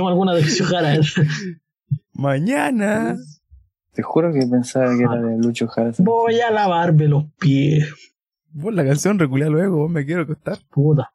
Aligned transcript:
Busquemos 0.00 0.10
alguna 0.10 0.34
de 0.34 0.42
Lucho 0.42 0.64
Jara. 0.64 1.00
Mañana. 2.12 3.16
Te 3.92 4.02
juro 4.02 4.32
que 4.32 4.40
pensaba 4.46 4.96
que 4.96 5.02
era 5.02 5.16
de 5.20 5.38
Lucho 5.38 5.66
Jara. 5.68 5.92
Voy 5.98 6.40
a 6.40 6.50
lavarme 6.50 7.06
los 7.06 7.24
pies. 7.38 7.88
Vos 8.52 8.74
la 8.74 8.84
canción 8.84 9.18
reculea 9.18 9.48
luego, 9.48 9.76
vos 9.78 9.90
me 9.90 10.04
quiero 10.04 10.22
acostar. 10.22 10.58
Puta. 10.70 11.12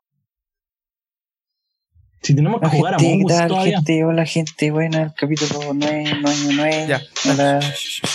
Si 2.21 2.35
tenemos 2.35 2.59
que 2.59 2.65
La 2.67 2.71
jugar 2.71 2.93
a 2.95 2.99
gente, 2.99 3.11
¿qué 3.11 3.17
Mongus 3.17 3.37
tal, 3.37 3.47
todavía. 3.49 3.77
gente? 3.77 4.03
Hola, 4.03 4.25
gente. 4.25 4.71
Buena, 4.71 5.03
el 5.03 5.13
capítulo 5.13 5.73
9, 5.73 6.03
9, 6.21 6.37
9. 6.55 6.85
Ya. 6.87 7.01
Hola. 7.31 7.59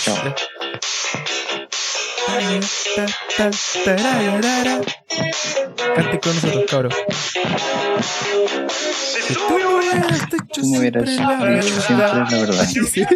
Chao. 0.03 0.15
Ya. 0.25 0.35
Cante 5.95 6.19
con 6.19 6.35
nosotros, 6.35 6.65
cabrón. 6.69 6.91
Si 9.27 9.33
tú 9.33 9.57
me 9.57 9.65
hubieras 9.65 10.11
hubieras 10.79 11.09
siempre 11.09 11.25
la 11.25 11.39
verdad, 11.43 12.27
la 12.31 12.37
verdad. 12.37 12.67
quisiera 12.67 13.09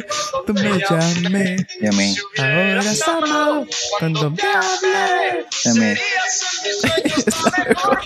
responder. 0.00 0.46
Tú 0.46 0.54
me 0.54 0.78
llamé, 1.22 1.66
Llamé, 1.80 2.16
ahora 2.38 2.80
has 2.80 3.08
amado 3.08 3.66
cuando 3.98 4.30
me 4.30 4.42
hablé. 4.42 5.46
llamé. 5.64 5.92
Es 5.92 7.26
la 7.44 7.64
mejor. 7.68 8.00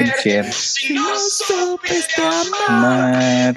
Infiel. 0.00 0.52
Si 0.52 0.94
no 0.94 1.18
supiste 1.18 2.22
amar, 2.22 2.70
Mar. 3.54 3.56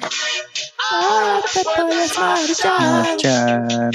ahora 0.90 1.42
te 1.52 1.62
puedes 1.64 2.18
marchar. 2.18 2.80
Marchar. 2.80 3.90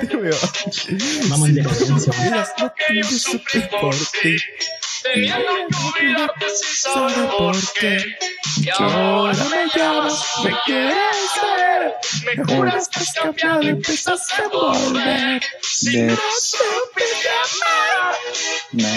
Tío, 0.00 0.20
Vamos 1.28 1.48
en 1.48 1.54
decadencia, 1.56 2.12
weón. 2.12 2.24
Miras 2.24 2.48
lo 2.60 2.72
que 2.74 2.96
yo 2.96 3.04
supe 5.00 5.66
por 5.70 5.98
ti. 5.98 6.06
¿Sabe 6.54 7.28
por 7.38 7.56
qué? 7.78 7.94
Que 8.62 8.70
ahora 8.78 9.44
me 9.44 9.68
llamas, 9.74 10.24
me 10.44 10.50
quieres 10.66 11.30
ver. 11.42 11.94
Me 12.24 12.32
juras 12.44 12.88
que 12.88 13.00
has 13.00 13.12
cambiado 13.14 13.62
y 13.62 13.68
empezaste 13.68 14.42
a 14.42 14.48
volver. 14.48 15.42
Si 15.62 15.96
Ver. 15.96 16.10
no 16.10 16.16
supiste 16.38 17.28
amar. 18.72 18.90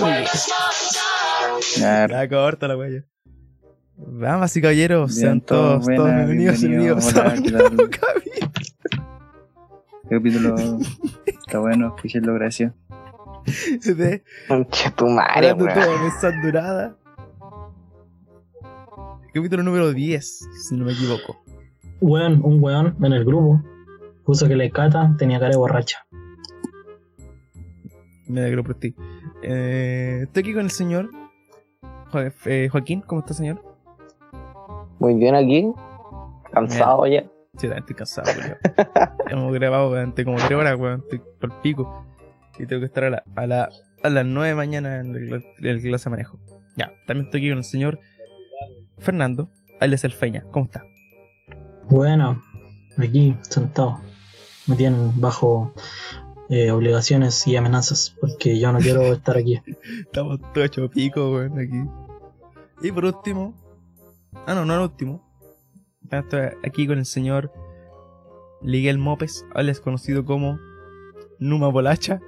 Mar. 0.00 0.24
Ya, 2.08 2.28
corta 2.28 2.68
la. 2.68 2.76
Vamos 3.96 4.56
y 4.56 4.62
caballeros, 4.62 5.14
sean 5.14 5.40
todos, 5.40 5.84
todos, 5.84 6.14
bienvenidos 6.14 6.62
y 6.62 6.68
bienvenidos, 6.68 7.06
está 11.46 11.58
bueno, 11.58 11.94
escuchenlo, 11.96 12.34
gracias. 12.34 12.72
De 13.84 14.22
Concha 14.48 14.90
tu 14.90 15.06
madre, 15.06 15.54
dorada. 15.54 16.96
Capítulo 19.32 19.62
número 19.62 19.92
10, 19.92 20.48
si 20.68 20.74
no 20.76 20.84
me 20.84 20.92
equivoco. 20.92 21.40
Weón, 22.00 22.40
un 22.44 22.62
weón 22.62 22.96
en 23.02 23.12
el 23.12 23.24
grupo 23.24 23.62
puso 24.24 24.46
que 24.48 24.56
la 24.56 24.68
cata 24.70 25.14
tenía 25.18 25.38
cara 25.38 25.50
de 25.52 25.56
borracha. 25.58 26.06
Me 28.26 28.40
alegro 28.40 28.64
por 28.64 28.74
ti. 28.74 28.94
Eh, 29.42 30.20
estoy 30.24 30.40
aquí 30.42 30.52
con 30.52 30.62
el 30.64 30.70
señor 30.70 31.10
Jo- 32.12 32.20
eh, 32.46 32.68
Joaquín. 32.70 33.00
¿Cómo 33.02 33.20
está, 33.20 33.34
señor? 33.34 33.62
Muy 34.98 35.14
bien 35.14 35.34
aquí. 35.34 35.72
Cansado 36.52 37.06
ya. 37.06 37.22
Sí, 37.56 37.66
también 37.68 37.78
estoy 37.80 37.96
cansado, 37.96 38.28
weón. 38.38 38.56
Hemos 39.30 39.52
grabado 39.54 39.90
durante 39.90 40.24
como 40.24 40.36
3 40.38 40.52
horas, 40.52 40.76
weón. 40.78 41.00
Estoy 41.00 41.20
por 41.40 41.60
pico. 41.60 42.04
Y 42.58 42.66
tengo 42.66 42.80
que 42.80 42.86
estar 42.86 43.04
a, 43.04 43.10
la, 43.10 43.22
a, 43.36 43.46
la, 43.46 43.70
a 44.02 44.08
las 44.10 44.26
9 44.26 44.48
de 44.48 44.54
mañana 44.54 45.00
en 45.00 45.14
el, 45.14 45.80
clase 45.80 46.04
de 46.04 46.10
manejo. 46.10 46.38
Ya, 46.76 46.92
también 47.06 47.26
estoy 47.26 47.40
aquí 47.40 47.48
con 47.50 47.58
el 47.58 47.64
señor 47.64 48.00
Fernando. 48.98 49.50
Alias 49.80 50.04
El 50.04 50.12
Feña. 50.12 50.44
¿Cómo 50.50 50.66
está? 50.66 50.84
Bueno, 51.88 52.42
aquí, 52.96 53.36
sentado. 53.42 54.00
Me 54.66 54.76
tienen 54.76 55.20
bajo 55.20 55.72
eh, 56.50 56.70
obligaciones 56.70 57.46
y 57.46 57.56
amenazas 57.56 58.14
porque 58.20 58.58
yo 58.58 58.72
no 58.72 58.80
quiero 58.80 59.02
estar 59.12 59.36
aquí. 59.36 59.60
Estamos 60.00 60.40
todos 60.52 60.66
hechos 60.66 60.90
pico, 60.90 61.32
weón, 61.32 61.58
aquí. 61.58 61.82
Y 62.82 62.92
por 62.92 63.04
último. 63.04 63.54
Ah, 64.46 64.54
no, 64.54 64.64
no 64.64 64.74
el 64.74 64.80
último. 64.80 65.24
Ah, 66.10 66.18
Estoy 66.18 66.40
aquí 66.64 66.86
con 66.86 66.98
el 66.98 67.06
señor 67.06 67.52
Miguel 68.62 68.98
Mopes, 68.98 69.44
alias 69.54 69.80
conocido 69.80 70.24
como 70.24 70.58
Numa 71.38 71.68
Bolacha. 71.68 72.20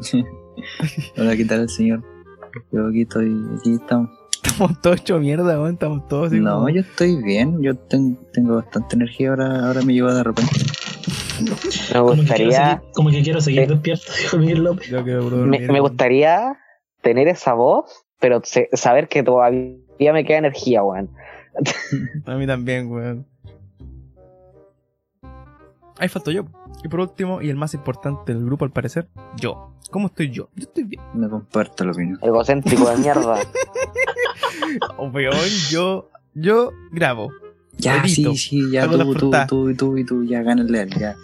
Hola, 1.16 1.36
¿qué 1.36 1.44
tal, 1.44 1.68
señor? 1.68 2.02
Yo 2.72 2.86
aquí 2.88 3.02
estoy, 3.02 3.34
aquí 3.58 3.74
estamos. 3.74 4.10
Estamos 4.42 4.80
todos 4.80 5.00
hechos 5.00 5.20
mierda, 5.20 5.58
weón. 5.60 5.74
Estamos 5.74 6.06
todos 6.08 6.28
así 6.28 6.38
No, 6.40 6.54
como- 6.56 6.68
yo 6.68 6.80
estoy 6.82 7.22
bien, 7.22 7.60
yo 7.62 7.74
ten- 7.74 8.18
tengo 8.32 8.56
bastante 8.56 8.96
energía 8.96 9.30
ahora, 9.30 9.66
ahora 9.66 9.82
me 9.82 9.92
llegó 9.94 10.12
de 10.14 10.22
repente. 10.22 10.52
Me 11.42 11.48
Como 11.50 11.56
que 11.60 11.68
quiero 11.70 12.04
gustaría, 12.04 12.52
seguir, 12.78 12.92
como 12.94 13.10
que 13.10 13.22
quiero 13.22 13.40
seguir 13.40 13.68
despierto, 13.68 14.04
dijo 14.22 14.38
Miguel 14.38 14.64
López. 14.64 14.88
Yo 14.88 15.02
me, 15.02 15.80
gustaría 15.80 16.58
tener 17.02 17.26
esa 17.28 17.54
voz, 17.54 18.04
pero 18.20 18.40
se- 18.44 18.68
saber 18.74 19.08
que 19.08 19.22
todavía 19.22 20.12
me 20.12 20.24
queda 20.24 20.38
energía, 20.38 20.82
weón. 20.84 21.10
A 22.26 22.34
mí 22.36 22.46
también, 22.46 22.90
weón. 22.90 23.26
Ahí 25.98 26.08
falto 26.08 26.30
yo. 26.30 26.44
Y 26.82 26.88
por 26.88 27.00
último, 27.00 27.40
y 27.40 27.50
el 27.50 27.56
más 27.56 27.72
importante 27.74 28.34
del 28.34 28.44
grupo 28.44 28.64
al 28.64 28.70
parecer, 28.72 29.08
yo. 29.36 29.70
¿Cómo 29.90 30.08
estoy 30.08 30.30
yo? 30.30 30.48
Yo 30.56 30.64
estoy 30.64 30.84
bien. 30.84 31.02
No 31.14 31.30
comparto 31.30 31.84
la 31.84 31.92
opinión. 31.92 32.18
Egocéntrico 32.22 32.88
de 32.90 32.96
mierda. 32.98 33.38
Oh, 34.96 35.06
weón, 35.08 35.34
yo, 35.70 36.10
yo 36.34 36.72
grabo. 36.90 37.30
Ya, 37.76 37.98
Edito. 37.98 38.32
sí, 38.32 38.36
sí, 38.36 38.70
ya 38.72 38.88
tú, 38.88 39.14
tú, 39.14 39.30
tú 39.48 39.70
y 39.70 39.74
tú 39.76 39.96
y 39.98 40.04
tú, 40.04 40.24
ya 40.24 40.42
gánale 40.42 40.88
ya. 40.98 41.14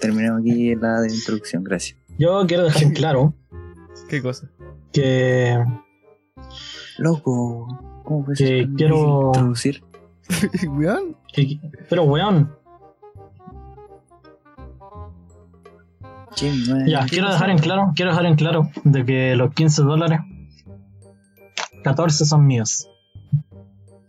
Terminamos 0.00 0.40
aquí 0.42 0.74
la 0.76 1.00
de 1.00 1.12
introducción, 1.12 1.64
gracias. 1.64 1.98
Yo 2.18 2.44
quiero 2.46 2.64
dejar 2.64 2.92
claro 2.92 3.34
¿Qué 4.08 4.22
cosa? 4.22 4.48
que 4.92 5.58
Loco, 6.98 7.66
¿cómo 8.04 8.24
puedes 8.24 8.38
Que 8.38 8.68
quiero- 8.76 9.26
introducir? 9.28 9.82
weón. 10.68 11.16
que- 11.32 11.58
pero 11.88 12.04
weón, 12.04 12.52
ya, 16.86 17.02
¿qué 17.04 17.08
quiero 17.10 17.30
dejar 17.30 17.50
en 17.50 17.58
claro, 17.58 17.92
quiero 17.94 18.10
dejar 18.10 18.26
en 18.26 18.34
claro 18.36 18.70
de 18.84 19.04
que 19.04 19.36
los 19.36 19.52
15 19.54 19.82
dólares, 19.82 20.20
14 21.84 22.24
son 22.24 22.46
míos. 22.46 22.88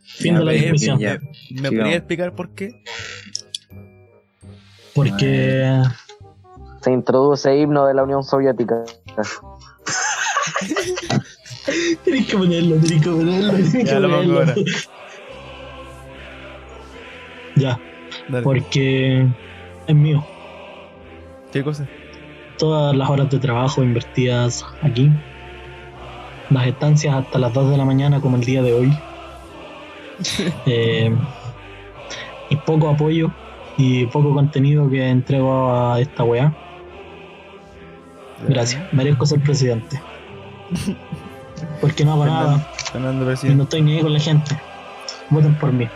Fin 0.02 0.34
Ya, 0.34 0.40
de 0.40 0.46
la 0.46 0.52
discusión. 0.52 0.98
bien, 1.00 1.20
¿Me 1.22 1.34
Sigamos. 1.58 1.80
podría 1.80 1.98
explicar 1.98 2.36
por 2.36 2.50
qué? 2.54 2.84
Porque 4.94 5.82
Se 6.82 6.92
introduce 6.92 7.58
himno 7.58 7.86
de 7.88 7.94
la 7.96 8.04
Unión 8.04 8.24
Soviética. 8.24 8.84
Tienes 12.04 12.28
que 12.28 12.38
ponerlo, 12.38 12.76
tienes 12.78 13.02
que 13.04 13.10
ponerlo, 13.10 13.54
tienes 13.54 13.74
que 13.74 13.86
Ya 13.86 14.00
lo 14.00 14.10
pongo 14.10 14.22
ponerlo. 14.34 14.40
ahora. 14.40 14.56
Ya, 17.56 17.80
Dale. 18.30 18.44
porque 18.44 19.28
es 19.88 19.96
mío. 19.96 20.26
¿Qué 21.54 21.64
cosa? 21.64 21.88
Todas 22.64 22.96
las 22.96 23.10
horas 23.10 23.30
de 23.30 23.40
trabajo 23.40 23.84
invertidas 23.84 24.66
aquí, 24.82 25.12
las 26.50 26.66
estancias 26.66 27.14
hasta 27.14 27.38
las 27.38 27.54
2 27.54 27.72
de 27.72 27.78
la 27.78 27.84
mañana 27.84 28.22
como 28.22 28.38
el 28.38 28.46
día 28.46 28.62
de 28.62 28.74
hoy, 28.74 28.98
eh, 30.66 31.14
y 32.50 32.56
poco 32.56 32.88
apoyo 32.88 33.34
y 33.76 34.06
poco 34.06 34.34
contenido 34.34 34.90
que 34.90 35.10
entrego 35.10 35.74
a 35.74 36.00
esta 36.00 36.24
weá. 36.24 36.56
Gracias, 38.48 38.82
merezco 38.94 39.26
ser 39.26 39.42
presidente. 39.42 40.02
Porque 41.82 42.06
no 42.06 42.14
hago 42.14 42.26
nada 42.26 42.60
Fernando 42.94 43.24
y 43.24 43.28
presidente. 43.28 43.58
no 43.58 43.64
estoy 43.64 43.82
ni 43.82 43.98
ahí 43.98 44.02
con 44.04 44.14
la 44.14 44.22
gente. 44.22 44.58
Voten 45.30 45.54
por 45.56 45.74
mí. 45.74 45.90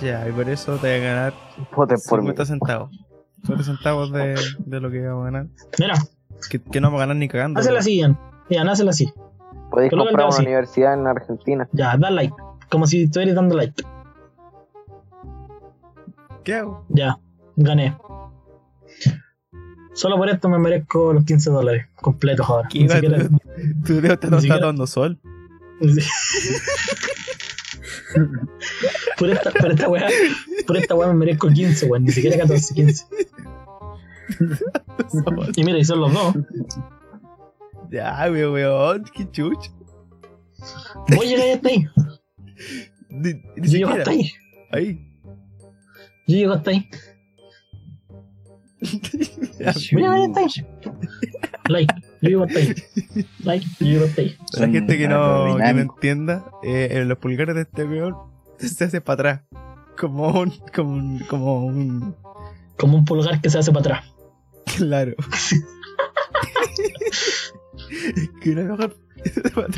Ya, 0.00 0.26
y 0.26 0.32
por 0.32 0.48
eso 0.48 0.76
te 0.76 0.96
voy 0.96 1.06
a 1.06 1.10
ganar 1.10 1.34
Voten 1.76 1.98
por 2.08 2.22
mí. 2.22 2.28
50 2.28 2.46
centavos. 2.46 3.05
50 3.46 3.64
centavos 3.64 4.12
de, 4.12 4.34
de 4.58 4.80
lo 4.80 4.90
que 4.90 5.06
vamos 5.06 5.22
a 5.22 5.24
ganar. 5.30 5.46
Mira, 5.78 5.94
Que, 6.50 6.60
que 6.60 6.80
no 6.80 6.88
vamos 6.88 6.98
a 6.98 7.02
ganar 7.04 7.16
ni 7.16 7.28
cagando. 7.28 7.60
hazla 7.60 7.78
así, 7.80 7.96
Ian. 7.96 8.18
Ian, 8.50 8.68
hazla 8.68 8.90
así. 8.90 9.12
Podéis 9.70 9.90
comprar 9.90 10.14
una 10.14 10.28
así. 10.28 10.42
universidad 10.42 10.94
en 10.94 11.06
Argentina. 11.06 11.68
Ya, 11.72 11.96
da 11.96 12.10
like. 12.10 12.34
Como 12.70 12.86
si 12.86 13.04
estuvieras 13.04 13.34
dando 13.34 13.56
like. 13.56 13.82
¿Qué 16.44 16.54
hago? 16.54 16.84
Ya, 16.88 17.18
gané. 17.56 17.96
Solo 19.94 20.16
por 20.18 20.28
esto 20.28 20.48
me 20.48 20.58
merezco 20.58 21.12
los 21.12 21.24
15 21.24 21.50
dólares 21.50 21.86
completos 21.96 22.48
ahora. 22.48 22.68
¿Qué 22.70 22.80
Ni 22.80 22.88
siquiera- 22.88 23.18
Tu 23.86 23.94
está, 23.98 24.28
Ni 24.30 24.36
está 24.36 24.60
tomando 24.60 24.86
sol. 24.86 25.18
por 29.18 29.30
esta, 29.30 29.50
por 29.50 29.70
esta 29.70 29.88
weá, 29.88 30.08
por 30.66 30.76
esta 30.76 30.94
weá 30.94 31.08
me 31.08 31.14
merezco 31.14 31.48
15, 31.48 31.86
weón. 31.86 32.04
Ni 32.04 32.12
siquiera 32.12 32.38
14, 32.38 32.74
15. 32.74 33.06
Y 35.56 35.64
mira, 35.64 35.78
y 35.78 35.84
son 35.84 36.00
los 36.00 36.12
dos. 36.12 36.34
Ya, 37.90 38.28
weón, 38.30 38.52
weón, 38.52 39.04
qué 39.14 39.30
chucho. 39.30 39.72
Vos 41.08 41.24
llegáis 41.24 41.56
hasta 41.56 41.68
ahí. 41.68 41.86
Ni, 43.08 43.32
ni 43.56 43.68
Yo 43.68 43.78
llego 43.78 43.90
hasta 43.90 44.10
ahí. 44.10 44.32
Ahí. 44.72 45.12
Yo 46.26 46.36
llego 46.36 46.52
hasta 46.54 46.70
ahí. 46.70 46.88
Hasta 49.64 50.40
ahí. 50.40 50.48
Like. 51.68 51.94
Ahí. 52.26 52.74
Like. 53.44 53.66
Ahí. 53.80 54.36
La 54.52 54.68
gente 54.68 54.98
que 54.98 55.08
no, 55.08 55.56
que 55.56 55.72
no 55.72 55.80
entienda, 55.80 56.44
eh, 56.62 56.88
en 56.92 57.08
los 57.08 57.18
pulgares 57.18 57.54
de 57.54 57.62
este 57.62 57.84
weón 57.84 58.14
se 58.58 58.84
hace 58.84 59.00
para 59.00 59.14
atrás. 59.14 59.42
Como 59.98 60.28
un, 60.40 60.52
como 60.74 60.90
un, 60.92 61.18
como 61.20 61.64
un, 61.64 62.14
Como 62.76 62.98
un 62.98 63.04
pulgar 63.04 63.40
que 63.40 63.48
se 63.48 63.58
hace 63.58 63.72
para 63.72 63.80
atrás. 63.80 64.04
claro. 64.76 65.14
que 68.42 68.54
no 68.54 68.64
mejor. 68.64 68.96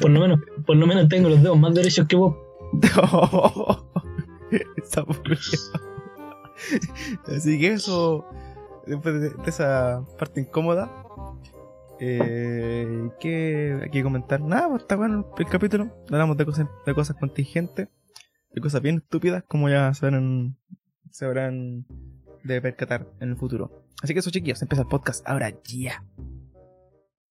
Por 0.01 0.11
lo 0.11 0.21
menos, 0.21 0.41
por 0.67 0.77
lo 0.77 0.87
menos 0.87 1.09
tengo 1.09 1.29
los 1.29 1.43
dedos 1.43 1.59
más 1.59 1.75
derechos 1.75 2.07
que 2.09 2.17
vos. 2.17 2.37
Esa 4.77 5.05
porquería. 5.05 5.39
Así 7.27 7.59
que 7.59 7.69
eso, 7.69 8.27
después 8.87 9.21
de, 9.21 9.31
de 9.31 9.51
esa 9.51 10.05
parte 10.19 10.41
incómoda, 10.41 10.91
eh, 12.01 13.11
¿qué 13.21 13.79
hay 13.83 13.91
que 13.91 14.03
comentar? 14.03 14.41
Nada, 14.41 14.69
pues 14.69 14.83
está 14.83 14.97
bueno 14.97 15.33
el 15.39 15.47
capítulo. 15.47 16.05
Hablamos 16.11 16.37
de 16.37 16.45
cosas, 16.47 16.67
de 16.87 16.95
cosas 16.95 17.17
contingentes, 17.19 17.89
de 18.53 18.61
cosas 18.61 18.83
bien 18.83 18.99
estúpidas, 18.99 19.45
como 19.47 19.69
ya 19.69 19.93
se 19.95 20.07
verán, 20.07 20.57
se 21.11 21.25
habrán 21.25 21.87
de 22.45 22.61
percatar 22.61 23.07
en 23.21 23.31
el 23.31 23.37
futuro. 23.37 23.85
Así 24.03 24.15
que 24.15 24.21
eso, 24.21 24.31
chiquillos, 24.31 24.63
empieza 24.63 24.83
el 24.83 24.89
podcast 24.89 25.29
ahora 25.29 25.51
ya. 25.65 26.05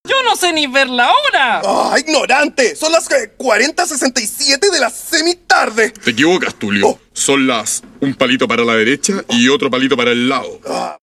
Yo 0.08 0.16
no 0.24 0.36
sé 0.36 0.54
ni 0.54 0.68
ver 0.68 0.88
la 0.88 1.10
hora. 1.10 1.62
¡Ah, 1.66 1.96
ignorante! 2.00 2.76
Son 2.76 2.92
las 2.92 3.10
eh, 3.12 3.36
40.67 3.38 4.72
de 4.72 4.80
la 4.80 4.90
semitarde. 4.90 5.92
Te 5.92 6.12
equivocas, 6.12 6.56
Tulio. 6.56 7.00
Son 7.12 7.46
las 7.46 7.84
un 8.00 8.14
palito 8.14 8.48
para 8.48 8.64
la 8.64 8.76
derecha 8.76 9.24
y 9.30 9.50
otro 9.50 9.70
palito 9.70 9.98
para 9.98 10.12
el 10.12 10.30
lado. 10.30 10.60
Ah, 10.66 10.98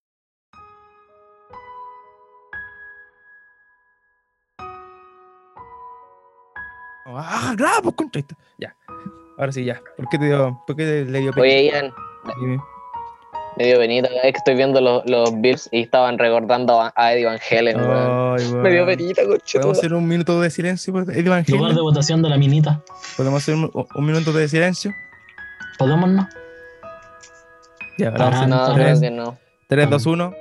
Ah, 7.06 7.54
claro, 7.56 7.82
pues 7.82 7.94
contra 7.94 8.20
esto. 8.20 8.34
Ya. 8.58 8.74
Ahora 9.38 9.52
sí, 9.52 9.64
ya. 9.64 9.80
¿Por 9.96 10.08
qué 10.08 10.18
te 10.18 10.26
dio, 10.26 10.62
por 10.66 10.76
qué 10.76 10.84
te- 10.84 11.04
le 11.04 11.20
dio? 11.20 11.32
Oye, 11.36 11.66
Ian, 11.66 11.92
Dime. 12.40 12.58
me 13.56 13.64
dio 13.66 13.78
penita 13.78 14.08
cada 14.08 14.22
vez 14.22 14.32
que 14.32 14.38
estoy 14.38 14.54
viendo 14.54 14.80
los, 14.80 15.02
los 15.10 15.40
Bills 15.40 15.68
y 15.72 15.82
estaban 15.82 16.18
recordando 16.18 16.80
a, 16.80 16.92
a 16.96 17.12
Eddie 17.12 17.26
Van 17.26 17.38
Halen, 17.50 17.76
weón. 17.80 18.38
Ay, 18.38 18.52
Me 18.54 18.70
dio 18.70 18.86
penita, 18.86 19.22
coche. 19.26 19.58
¿Podemos 19.58 19.78
hacer 19.78 19.92
un 19.94 20.06
minuto 20.08 20.40
de 20.40 20.50
silencio 20.50 20.92
por 20.92 21.02
Eddie 21.10 21.28
Van 21.28 21.44
Lugar 21.48 21.62
Halen? 21.64 21.74
de 21.76 21.82
votación 21.82 22.22
de 22.22 22.28
la 22.30 22.36
minita. 22.38 22.80
¿Podemos 23.16 23.42
hacer 23.42 23.54
un, 23.56 23.70
un 23.94 24.06
minuto 24.06 24.32
de 24.32 24.48
silencio? 24.48 24.92
¿Podemos 25.78 26.08
no? 26.08 26.28
Ya, 27.98 28.08
ahora 28.10 28.30
No, 28.46 28.74
que 28.74 29.10
no. 29.10 29.38
3, 29.68 29.90
2, 29.90 30.06
1. 30.06 30.34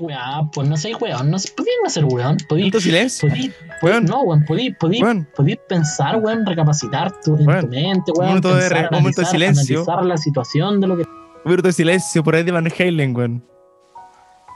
No, 0.00 0.06
weón, 0.06 0.50
pues 0.52 0.68
no 0.68 0.76
soy 0.76 0.94
weón, 0.94 1.30
no 1.30 1.38
sé, 1.38 1.50
podí 1.56 1.70
no 1.82 1.90
ser 1.90 2.04
weón, 2.04 2.36
podí, 2.48 2.62
Minuto 2.62 2.78
de 2.78 2.82
silencio. 2.84 3.28
podí, 3.28 3.52
Weón. 3.82 4.04
no, 4.04 4.22
weón, 4.22 4.44
podí, 4.44 4.70
podí, 4.72 5.02
Weón. 5.02 5.28
podí 5.36 5.58
pensar, 5.68 6.16
weón, 6.16 6.44
recapacitar 6.46 7.12
tu, 7.20 7.36
en 7.36 7.46
Weón. 7.46 7.60
tu 7.62 7.68
mente, 7.68 8.12
Un 8.14 8.18
weón, 8.20 8.40
de 8.40 8.48
pensar, 8.48 8.88
un 8.90 8.98
momento 8.98 9.20
de 9.22 9.26
analizar, 9.28 9.30
silencio. 9.30 9.78
analizar 9.80 10.04
la 10.04 10.16
situación 10.16 10.80
de 10.80 10.86
lo 10.86 10.96
que, 10.96 11.02
Un 11.02 11.50
minuto 11.50 11.68
de 11.68 11.72
silencio 11.72 12.22
por 12.24 12.34
Eddie 12.36 12.52
Van 12.52 12.68
Halen, 12.78 13.16
weón. 13.16 13.44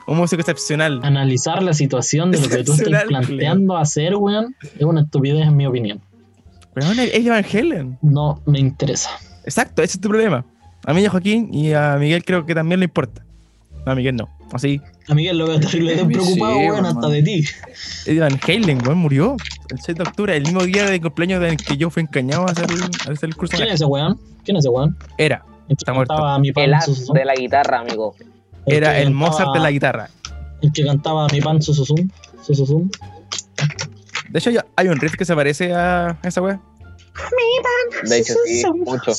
Un 0.07 0.17
músico 0.17 0.41
excepcional. 0.41 1.01
analizar 1.05 1.63
la 1.63 1.73
situación 1.75 2.33
de 2.33 2.41
lo 2.41 2.49
que 2.49 2.65
tú 2.65 2.73
estás 2.73 3.05
planteando 3.05 3.77
hacer, 3.77 4.17
weón, 4.17 4.57
es 4.77 4.83
una 4.83 5.03
estupidez 5.03 5.47
en 5.47 5.57
mi 5.57 5.67
opinión, 5.67 6.01
Weón, 6.75 6.99
Eddie 6.99 7.31
Van 7.31 7.45
Halen. 7.45 7.99
no 8.03 8.41
me 8.47 8.59
interesa. 8.59 9.11
Exacto, 9.45 9.83
ese 9.83 9.97
es 9.97 10.01
tu 10.01 10.09
problema. 10.09 10.45
A 10.85 10.93
mí 10.95 11.03
y 11.03 11.07
a 11.07 11.11
Joaquín 11.11 11.53
y 11.55 11.73
a 11.73 11.97
Miguel 11.99 12.25
creo 12.25 12.45
que 12.47 12.55
también 12.55 12.81
le 12.81 12.85
importa. 12.87 13.25
No, 13.87 13.93
a 13.93 13.95
Miguel 13.95 14.17
no. 14.17 14.29
Así, 14.53 14.81
A 15.09 15.15
Miguel 15.15 15.39
lo 15.39 15.47
veo 15.47 15.59
terrible 15.61 15.97
preocupado, 16.05 16.57
weón, 16.59 16.73
weón. 16.73 16.87
hasta 16.87 17.09
de 17.09 17.23
ti. 17.23 17.45
Eddie 18.07 18.21
Van 18.21 18.39
Halen, 18.47 18.79
weón, 18.87 18.99
murió. 18.99 19.37
El 19.71 19.81
6 19.81 19.97
de 19.97 20.03
octubre, 20.05 20.37
el 20.37 20.43
mismo 20.43 20.63
día 20.65 20.85
de 20.85 21.01
cumpleaños 21.01 21.43
en 21.45 21.57
que 21.57 21.77
yo 21.79 21.89
fui 21.89 22.03
encañado 22.03 22.43
a 22.43 22.51
hacer, 22.51 22.67
a 23.09 23.13
hacer 23.13 23.31
el 23.31 23.37
curso. 23.37 23.57
¿Quién 23.57 23.69
es 23.69 23.75
ese 23.77 23.87
weón? 23.87 24.21
¿Quién 24.45 24.57
es 24.59 24.65
ese 24.65 24.69
weón? 24.69 24.97
Era, 25.17 25.43
El 25.69 25.77
que 25.77 25.83
Está 25.83 25.95
muerto. 25.95 26.13
cantaba 26.15 26.39
mi 26.39 26.53
pan, 26.53 26.65
El 26.65 26.75
as 26.75 27.07
de 27.13 27.25
la 27.25 27.35
guitarra, 27.35 27.81
amigo. 27.81 28.15
El 28.67 28.77
era 28.77 28.99
el 28.99 29.05
cantaba- 29.09 29.31
Mozart 29.31 29.53
de 29.55 29.61
la 29.61 29.71
guitarra. 29.71 30.11
El 30.61 30.73
que 30.73 30.85
cantaba 30.85 31.27
mi 31.33 31.41
pan, 31.41 31.63
susuzum, 31.63 32.09
susuzum. 32.43 32.91
De 34.29 34.39
hecho, 34.39 34.51
hay 34.77 34.89
un 34.89 34.99
riff 35.01 35.17
que 35.17 35.25
se 35.25 35.35
parece 35.35 35.73
a 35.75 36.19
esa 36.23 36.43
weá. 36.43 36.61
De 38.05 38.19
hecho, 38.19 38.35
sí, 38.47 38.63
mucho. 38.85 39.13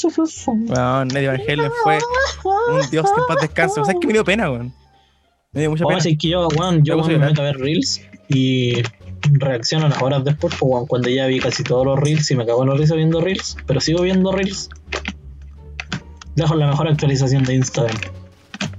Weón, 0.47 1.09
Eddie 1.15 1.27
Van 1.27 1.41
Halen 1.47 1.71
fue 1.83 1.99
un 2.71 2.89
dios 2.89 3.05
que 3.11 3.19
en 3.21 3.27
paz 3.27 3.37
descanse. 3.41 3.79
O 3.79 3.85
sea, 3.85 3.93
es 3.93 3.99
que 3.99 4.07
me 4.07 4.13
dio 4.13 4.23
pena, 4.23 4.49
weón. 4.51 4.73
Me 5.53 5.61
dio 5.61 5.69
mucha 5.69 5.85
pena. 5.85 5.99
es 5.99 6.05
que 6.17 6.29
yo, 6.29 6.47
weón, 6.57 6.83
yo 6.83 6.97
Me 6.97 7.17
me 7.17 7.27
meto 7.27 7.41
a 7.41 7.45
ver 7.45 7.57
reels 7.57 8.01
y 8.27 8.81
reacciono 9.31 9.87
las 9.87 10.01
horas 10.01 10.23
después, 10.23 10.53
pues, 10.59 10.71
weón, 10.71 10.85
cuando 10.87 11.09
ya 11.09 11.27
vi 11.27 11.39
casi 11.39 11.63
todos 11.63 11.85
los 11.85 11.99
reels 11.99 12.29
y 12.31 12.35
me 12.35 12.45
cago 12.45 12.63
en 12.63 12.69
la 12.69 12.75
risa 12.75 12.95
viendo 12.95 13.21
reels, 13.21 13.55
pero 13.67 13.79
sigo 13.79 14.01
viendo 14.01 14.31
reels. 14.31 14.69
Dejo 16.35 16.55
la 16.55 16.67
mejor 16.67 16.87
actualización 16.87 17.43
de 17.43 17.53
Instagram. 17.55 17.95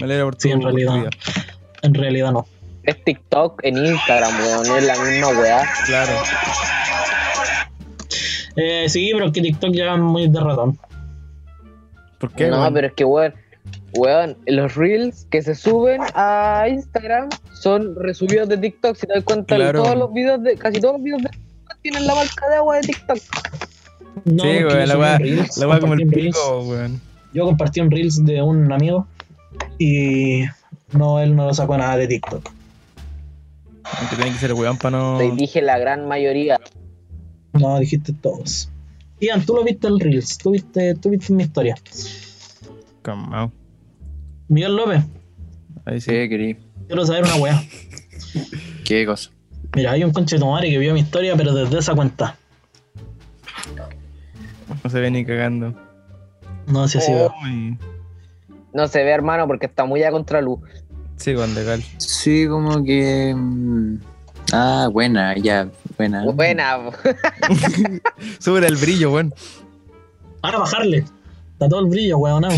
Me 0.01 0.05
alegro 0.07 0.27
por 0.27 0.35
tu 0.35 0.41
Sí, 0.43 0.51
en 0.51 0.63
realidad. 0.63 0.95
vida. 0.97 1.11
En 1.83 1.95
realidad 1.95 2.33
no. 2.33 2.47
Es 2.83 3.03
TikTok 3.05 3.61
en 3.65 3.79
Instagram, 3.87 4.33
weón. 4.41 4.77
Es 4.79 4.85
la 4.85 4.97
misma 4.99 5.29
weá. 5.29 5.65
Claro. 5.87 6.13
Eh, 8.57 8.89
sí, 8.89 9.11
pero 9.13 9.27
es 9.27 9.33
que 9.33 9.41
TikTok 9.41 9.73
ya 9.73 9.95
es 9.95 10.01
muy 10.01 10.29
de 10.29 10.41
ratón. 10.41 10.79
¿Por 12.19 12.33
qué, 12.33 12.49
No, 12.49 12.61
weón? 12.61 12.75
pero 12.75 12.87
es 12.89 12.93
que, 12.95 13.05
weón, 13.05 13.35
weón, 13.97 14.37
los 14.47 14.75
reels 14.75 15.27
que 15.31 15.43
se 15.43 15.55
suben 15.55 16.01
a 16.15 16.67
Instagram 16.69 17.29
son 17.61 17.95
resubidos 17.97 18.49
de 18.49 18.59
TikTok. 18.59 18.97
Si 18.97 19.07
te 19.07 19.15
das 19.15 19.25
cuenta, 19.25 19.57
Claro. 19.57 19.83
todos 19.83 19.97
los 19.97 20.13
videos 20.13 20.43
de, 20.43 20.57
casi 20.57 20.81
todos 20.81 20.95
los 20.95 21.03
videos 21.03 21.23
de 21.23 21.29
TikTok 21.31 21.79
tienen 21.83 22.07
la 22.07 22.15
marca 22.15 22.49
de 22.49 22.57
agua 22.57 22.77
de 22.77 22.83
TikTok. 22.83 23.19
No, 24.25 24.43
Sí, 24.43 24.49
weón, 24.65 24.89
la 24.89 24.99
weá, 24.99 25.19
la 25.19 25.69
weá 25.69 25.81
como 25.81 25.95
el 25.95 26.01
compartí 26.01 26.05
un 26.05 26.11
reels. 26.11 26.37
pico, 26.37 26.61
weón. 26.63 27.01
Yo 27.33 27.45
compartí 27.45 27.81
un 27.81 27.91
reels 27.91 28.25
de 28.25 28.43
un 28.43 28.73
amigo 28.73 29.07
y 29.79 30.45
no, 30.93 31.21
él 31.21 31.35
no 31.35 31.47
lo 31.47 31.55
sacó 31.55 31.77
nada 31.77 31.97
de 31.97 32.07
TikTok. 32.07 32.49
Aunque 33.85 34.17
tiene 34.17 34.33
que 34.33 34.39
ser 34.39 34.53
weón 34.55 34.79
para 34.79 34.97
no. 34.97 35.19
Te 35.19 35.31
dije 35.33 35.61
la 35.63 35.79
gran 35.79 36.07
mayoría. 36.09 36.59
No, 37.53 37.79
dijiste 37.79 38.13
todos. 38.13 38.71
Ian, 39.21 39.45
tú 39.45 39.55
lo 39.55 39.63
viste 39.65 39.87
el 39.87 40.01
Reels, 40.01 40.39
tú 40.39 40.51
viste, 40.51 40.95
tú 40.97 41.11
viste 41.11 41.33
mi 41.33 41.43
historia. 41.45 41.77
Calmao. 43.05 43.53
Miguel 44.49 44.75
López, 44.77 45.05
Ahí 45.85 46.01
sí. 46.01 46.11
¿Qué 46.11 46.29
querí? 46.29 46.57
quiero 46.87 47.05
saber 47.07 47.25
una 47.25 47.37
weá. 47.37 47.63
¿Qué 48.85 49.05
cosa? 49.07 49.31
Mira, 49.77 49.93
hay 49.93 50.03
un 50.05 50.13
conche 50.13 50.37
de 50.37 50.41
tu 50.41 50.47
madre 50.51 50.71
que 50.71 50.79
vio 50.79 50.95
mi 50.95 51.01
historia, 51.01 51.37
pero 51.37 51.53
desde 51.55 51.79
esa 51.79 51.95
cuenta. 51.95 52.37
No 54.83 54.91
se 54.91 55.01
ve 55.01 55.11
ni 55.11 55.25
cagando. 55.25 55.75
No 56.67 56.89
sé 56.89 57.01
si 57.01 57.13
veo. 57.13 57.33
Uy. 57.45 57.79
No 58.73 58.89
se 58.89 59.05
ve, 59.05 59.11
hermano, 59.11 59.47
porque 59.47 59.67
está 59.67 59.85
muy 59.85 60.03
a 60.03 60.11
contraluz. 60.11 60.61
Sí, 61.17 61.35
con 61.35 61.55
legal. 61.55 61.83
Sí, 61.99 62.47
como 62.49 62.83
que. 62.85 63.35
mm, 63.37 63.99
Ah, 64.53 64.89
buena, 64.93 65.35
ya, 65.37 65.69
buena. 65.97 66.25
Buena. 66.33 66.79
Sube 68.39 68.67
el 68.67 68.77
brillo, 68.77 69.13
weón. 69.13 69.35
Ahora 70.43 70.59
bajarle. 70.59 71.05
Está 71.65 71.69
todo 71.77 71.81
el 71.81 71.91
brillo, 71.91 72.19
weón. 72.19 72.43
no. 72.43 72.49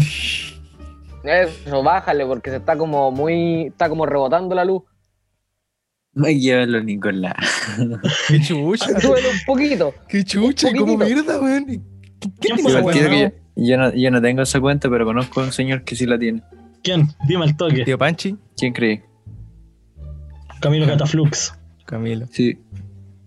Eso, 1.25 1.83
bájale, 1.83 2.27
porque 2.27 2.51
se 2.51 2.57
está 2.57 2.77
como 2.77 3.11
muy. 3.11 3.67
Está 3.67 3.89
como 3.89 4.07
rebotando 4.07 4.55
la 4.55 4.65
luz. 4.65 4.83
Ay, 6.25 6.41
llévalo, 6.41 6.83
Nicolás. 6.83 7.35
Qué 8.29 8.41
chucha. 8.41 8.87
Súbelo 9.01 9.29
un 9.31 9.41
poquito. 9.47 9.95
Qué 10.09 10.25
chucha. 10.25 10.69
Un 10.69 10.77
¿Cómo 10.77 10.99
poquitito. 10.99 11.23
mierda, 11.25 11.41
weón? 11.41 11.67
¿Qué, 11.67 11.81
qué 12.21 12.31
¿Quién 12.41 12.59
fue 12.59 12.73
yo, 12.73 13.31
yo 13.57 13.77
no, 13.77 13.95
yo 13.95 14.11
no 14.11 14.23
tengo 14.23 14.43
esa 14.43 14.61
cuenta, 14.61 14.89
pero 14.89 15.05
conozco 15.05 15.41
a 15.41 15.45
un 15.45 15.53
señor 15.53 15.83
que 15.85 15.97
sí 15.97 16.07
la 16.07 16.19
tiene. 16.19 16.43
¿Quién? 16.83 17.09
Dime 17.27 17.45
el 17.47 17.57
toque. 17.57 17.85
Tío 17.85 17.99
Panchi. 17.99 18.37
¿Quién 18.57 18.73
cree? 18.73 19.03
¿Quién 19.03 20.61
Camilo 20.61 20.87
Cataflux. 20.87 21.55
Camilo. 21.85 22.27
Sí. 22.31 22.59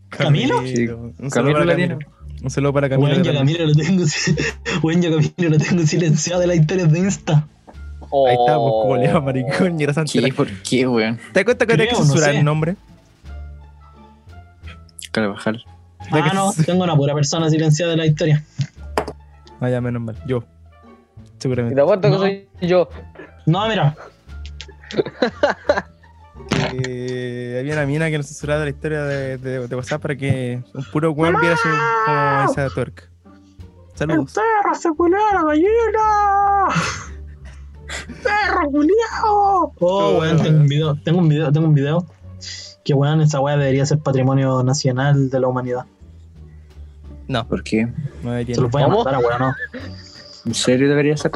¿Camilo? 0.10 0.62
Sí, 0.66 0.88
Camilo 0.88 1.32
para 1.32 1.66
la 1.66 1.74
Camilo. 1.74 1.98
tiene. 1.98 2.19
Un 2.42 2.50
saludo 2.50 2.74
para 2.74 2.90
Camilo. 2.90 3.10
Cataflux. 3.10 3.38
Camilo 3.38 3.66
lo 3.66 3.74
tengo. 3.74 4.04
Ya 5.02 5.10
Camilo 5.10 5.50
lo 5.50 5.58
tengo 5.58 5.84
silenciado 5.86 6.42
de 6.42 6.48
las 6.48 6.58
historias 6.58 6.92
de 6.92 7.00
Insta. 7.00 7.34
Ahí 7.34 8.34
está, 8.34 8.56
pues 8.56 8.72
Oh. 8.72 8.82
como 8.84 8.98
le 8.98 9.08
llama 9.08 9.22
maricón 9.22 9.80
y 9.80 9.84
era 9.84 9.94
santera. 9.94 10.28
¿Qué? 10.28 10.34
¿Por 10.34 10.48
qué, 10.64 10.88
weón? 10.88 11.18
¿Te 11.34 11.40
das 11.40 11.44
cuenta 11.46 11.66
que 11.66 11.74
hay 11.74 11.88
que 11.88 11.92
no 11.94 12.00
censurar 12.00 12.32
sé. 12.32 12.40
el 12.40 12.46
nombre? 12.46 12.76
Carvajal. 15.12 15.64
Ah, 16.12 16.32
no, 16.34 16.54
tengo 16.66 16.84
una 16.84 16.96
pura 16.96 17.14
persona 17.14 17.50
silenciada 17.50 17.92
de 17.92 17.98
la 17.98 18.06
historia. 18.06 18.44
Ah, 19.60 19.70
ya, 19.70 19.82
menos 19.82 20.02
mal. 20.02 20.16
Yo. 20.26 20.44
Y 21.18 21.42
Seguramente. 21.42 21.76
te 21.76 21.82
apuesto 21.82 22.02
que 22.08 22.10
No. 22.14 22.20
soy 22.20 22.48
yo. 22.62 22.90
No, 23.46 23.68
mira, 23.68 23.96
Eh, 26.74 27.58
había 27.60 27.74
una 27.74 27.86
mina 27.86 28.10
que 28.10 28.18
nos 28.18 28.28
censuraba 28.28 28.64
la 28.64 28.70
historia 28.70 29.04
de, 29.04 29.38
de, 29.38 29.68
de 29.68 29.76
WhatsApp 29.76 30.02
para 30.02 30.16
que 30.16 30.62
un 30.74 30.84
puro 30.92 31.12
weón 31.12 31.40
viera 31.40 31.56
su, 31.58 31.68
como 32.06 32.52
esa 32.52 32.70
tuerca. 32.74 33.04
Saludos. 33.96 34.34
perro 34.34 34.76
se 34.76 34.90
culió 34.92 35.18
la 35.34 35.44
gallina. 35.44 35.70
Perro 38.24 38.70
culiao. 38.70 39.74
Oh, 39.80 40.20
weón, 40.20 40.38
tengo 40.42 40.60
un 40.60 40.68
video, 40.68 40.96
tengo 41.04 41.20
un 41.20 41.28
video, 41.30 41.52
tengo 41.52 41.68
un 41.68 41.74
video. 41.74 42.06
Que 42.86 42.94
weón, 42.94 43.22
esa 43.22 43.40
weá 43.40 43.58
debería 43.58 43.86
ser 43.86 44.00
patrimonio 44.00 44.64
nacional 44.64 45.30
de 45.30 45.40
la 45.40 45.48
humanidad. 45.48 45.86
No, 47.28 47.48
¿Por 47.48 47.64
qué? 47.64 47.88
no 48.24 48.32
Se 48.38 48.46
tiene. 48.46 48.62
los 48.62 48.72
voy 48.72 48.84
a 48.84 48.88
weón, 48.88 49.40
no. 49.40 49.54
¿En 50.46 50.54
serio 50.54 50.88
debería 50.90 51.18
ser? 51.18 51.32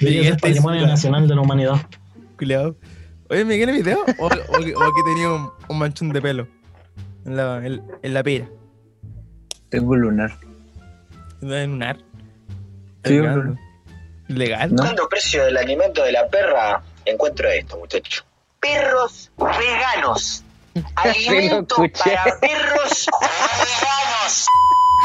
Debería 0.00 0.22
ser 0.22 0.32
Este 0.32 0.48
es 0.48 0.54
patrimonio 0.54 0.86
nacional 0.86 1.28
de 1.28 1.34
la 1.34 1.40
humanidad. 1.40 1.76
Culeado. 2.36 2.76
Oye, 3.32 3.44
¿me 3.46 3.56
quiere 3.56 3.72
el 3.72 3.78
video? 3.82 4.04
¿O, 4.18 4.26
o, 4.26 4.28
que- 4.28 4.74
o 4.76 4.94
que 4.94 5.02
tenía 5.06 5.30
un, 5.30 5.50
un 5.68 5.78
manchón 5.78 6.10
de 6.10 6.20
pelo? 6.20 6.46
En 7.24 7.36
la, 7.36 7.64
en, 7.66 7.82
en 8.02 8.14
la 8.14 8.22
pera. 8.22 8.46
Tengo 9.70 9.92
un 9.92 10.00
lunar. 10.02 10.32
En 11.40 11.70
un 11.72 11.82
ar. 11.82 11.96
Sí, 13.04 13.14
Legal. 13.14 13.38
un- 13.38 13.58
Legal. 14.28 14.70
¿No? 14.70 14.76
Buscando 14.82 15.08
precio 15.08 15.44
del 15.46 15.56
alimento 15.56 16.04
de 16.04 16.12
la 16.12 16.28
perra, 16.28 16.82
encuentro 17.06 17.48
esto, 17.48 17.78
muchachos. 17.78 18.24
Perros 18.60 19.30
veganos. 19.38 20.44
Alimento 20.96 21.76
para 22.04 22.38
perros 22.40 23.06
veganos. 23.58 24.46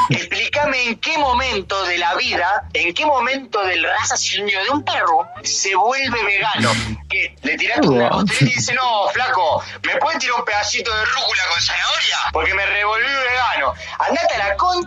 Explícame 0.09 0.83
en 0.83 0.99
qué 0.99 1.17
momento 1.17 1.83
de 1.85 1.97
la 1.97 2.15
vida, 2.15 2.69
en 2.73 2.93
qué 2.93 3.05
momento 3.05 3.61
del 3.65 3.83
raciocinio 3.83 4.63
de 4.63 4.69
un 4.69 4.83
perro 4.83 5.27
se 5.43 5.75
vuelve 5.75 6.23
vegano. 6.23 6.71
Que 7.09 7.35
le 7.43 7.57
tiraste 7.57 7.87
una 7.87 8.09
botella 8.09 8.39
y 8.41 8.45
dice, 8.45 8.73
no, 8.73 9.09
flaco, 9.11 9.61
¿me 9.83 9.97
puedes 9.97 10.19
tirar 10.19 10.39
un 10.39 10.45
pedacito 10.45 10.95
de 10.95 11.03
rúcula 11.03 11.43
con 11.51 11.61
zanahoria? 11.61 12.17
Porque 12.31 12.53
me 12.53 12.65
revolví 12.65 13.03
vegano. 13.05 13.73
Andate 13.99 14.35
a 14.35 14.49
la 14.49 14.57
con... 14.57 14.83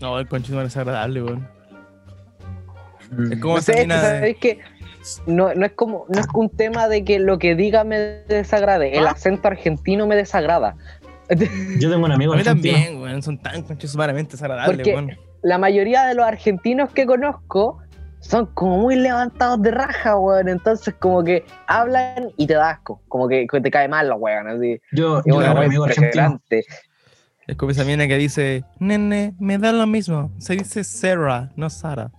No, 0.00 0.18
el 0.18 0.26
conchito 0.26 0.56
no 0.56 0.62
es 0.62 0.76
agradable, 0.76 1.22
weón. 1.22 1.48
Mm. 3.10 3.32
Es 3.32 3.40
como 3.40 3.54
No 3.54 3.60
esa 3.60 3.72
sé, 3.72 3.80
mina 3.80 4.00
de. 4.00 4.18
¿sabes 4.18 4.36
que 4.38 4.60
no, 5.26 5.54
no 5.54 5.66
es 5.66 5.72
como 5.72 6.04
no 6.08 6.20
es 6.20 6.26
un 6.34 6.48
tema 6.50 6.88
de 6.88 7.04
que 7.04 7.18
lo 7.18 7.38
que 7.38 7.54
diga 7.54 7.84
me 7.84 7.96
desagrade, 8.28 8.96
el 8.98 9.06
acento 9.06 9.48
argentino 9.48 10.06
me 10.06 10.16
desagrada. 10.16 10.76
Yo 11.78 11.90
tengo 11.90 12.04
un 12.06 12.12
amigo 12.12 12.32
A 12.32 12.36
mí 12.36 12.42
argentino. 12.42 12.74
también, 12.76 13.00
weón. 13.02 13.22
Son 13.22 13.38
tan 13.38 13.62
conchos 13.62 13.94
humanamente 13.94 14.32
desagradables, 14.32 14.76
Porque- 14.76 14.94
weón. 14.94 15.16
La 15.42 15.56
mayoría 15.58 16.04
de 16.04 16.14
los 16.14 16.26
argentinos 16.26 16.90
que 16.90 17.06
conozco 17.06 17.78
son 18.18 18.46
como 18.52 18.78
muy 18.78 18.96
levantados 18.96 19.62
de 19.62 19.70
raja, 19.70 20.16
weón. 20.18 20.48
Entonces 20.48 20.94
como 20.98 21.22
que 21.24 21.44
hablan 21.66 22.32
y 22.36 22.46
te 22.46 22.54
da 22.54 22.70
asco, 22.70 23.00
como 23.08 23.28
que, 23.28 23.46
que 23.46 23.60
te 23.60 23.70
cae 23.70 23.88
mal 23.88 24.08
la 24.08 24.16
weón, 24.16 24.48
así. 24.48 24.80
Yo, 24.92 25.22
yo 25.24 25.36
una 25.36 25.46
tengo 25.46 25.48
un 25.52 25.54
weá 25.54 25.66
amigo 25.66 25.84
argentino. 25.84 26.40
Es 27.46 27.56
como 27.56 27.72
esa 27.72 27.84
mina 27.84 28.06
que 28.06 28.16
dice, 28.16 28.64
nene, 28.78 29.34
me 29.40 29.56
da 29.58 29.72
lo 29.72 29.86
mismo. 29.86 30.30
Se 30.38 30.54
dice 30.54 30.84
Sarah, 30.84 31.50
no 31.56 31.70
Sara. 31.70 32.10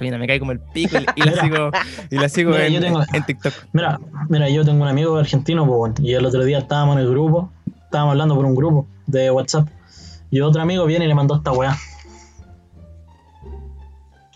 Me 0.00 0.26
cae 0.26 0.38
como 0.38 0.52
el 0.52 0.60
pico 0.60 0.96
y, 0.98 1.06
y 1.20 1.22
la 1.24 1.32
sigo, 1.42 1.70
y 2.10 2.16
la 2.18 2.28
sigo 2.28 2.50
Mira, 2.52 2.66
en, 2.66 2.72
yo 2.74 2.80
tengo- 2.80 3.02
en 3.12 3.24
TikTok. 3.24 3.52
Mira, 3.72 3.98
mira, 4.28 4.48
yo 4.48 4.64
tengo 4.64 4.82
un 4.82 4.88
amigo 4.88 5.16
argentino, 5.16 5.66
pues, 5.66 5.92
y 6.00 6.14
el 6.14 6.24
otro 6.24 6.44
día 6.44 6.58
estábamos 6.58 6.96
en 6.96 7.02
el 7.02 7.10
grupo, 7.10 7.50
estábamos 7.84 8.12
hablando 8.12 8.34
por 8.36 8.44
un 8.44 8.54
grupo 8.54 8.86
de 9.06 9.30
WhatsApp, 9.30 9.68
y 10.30 10.40
otro 10.40 10.62
amigo 10.62 10.84
viene 10.86 11.04
y 11.04 11.08
le 11.08 11.14
mandó 11.14 11.36
esta 11.36 11.52
weá. 11.52 11.76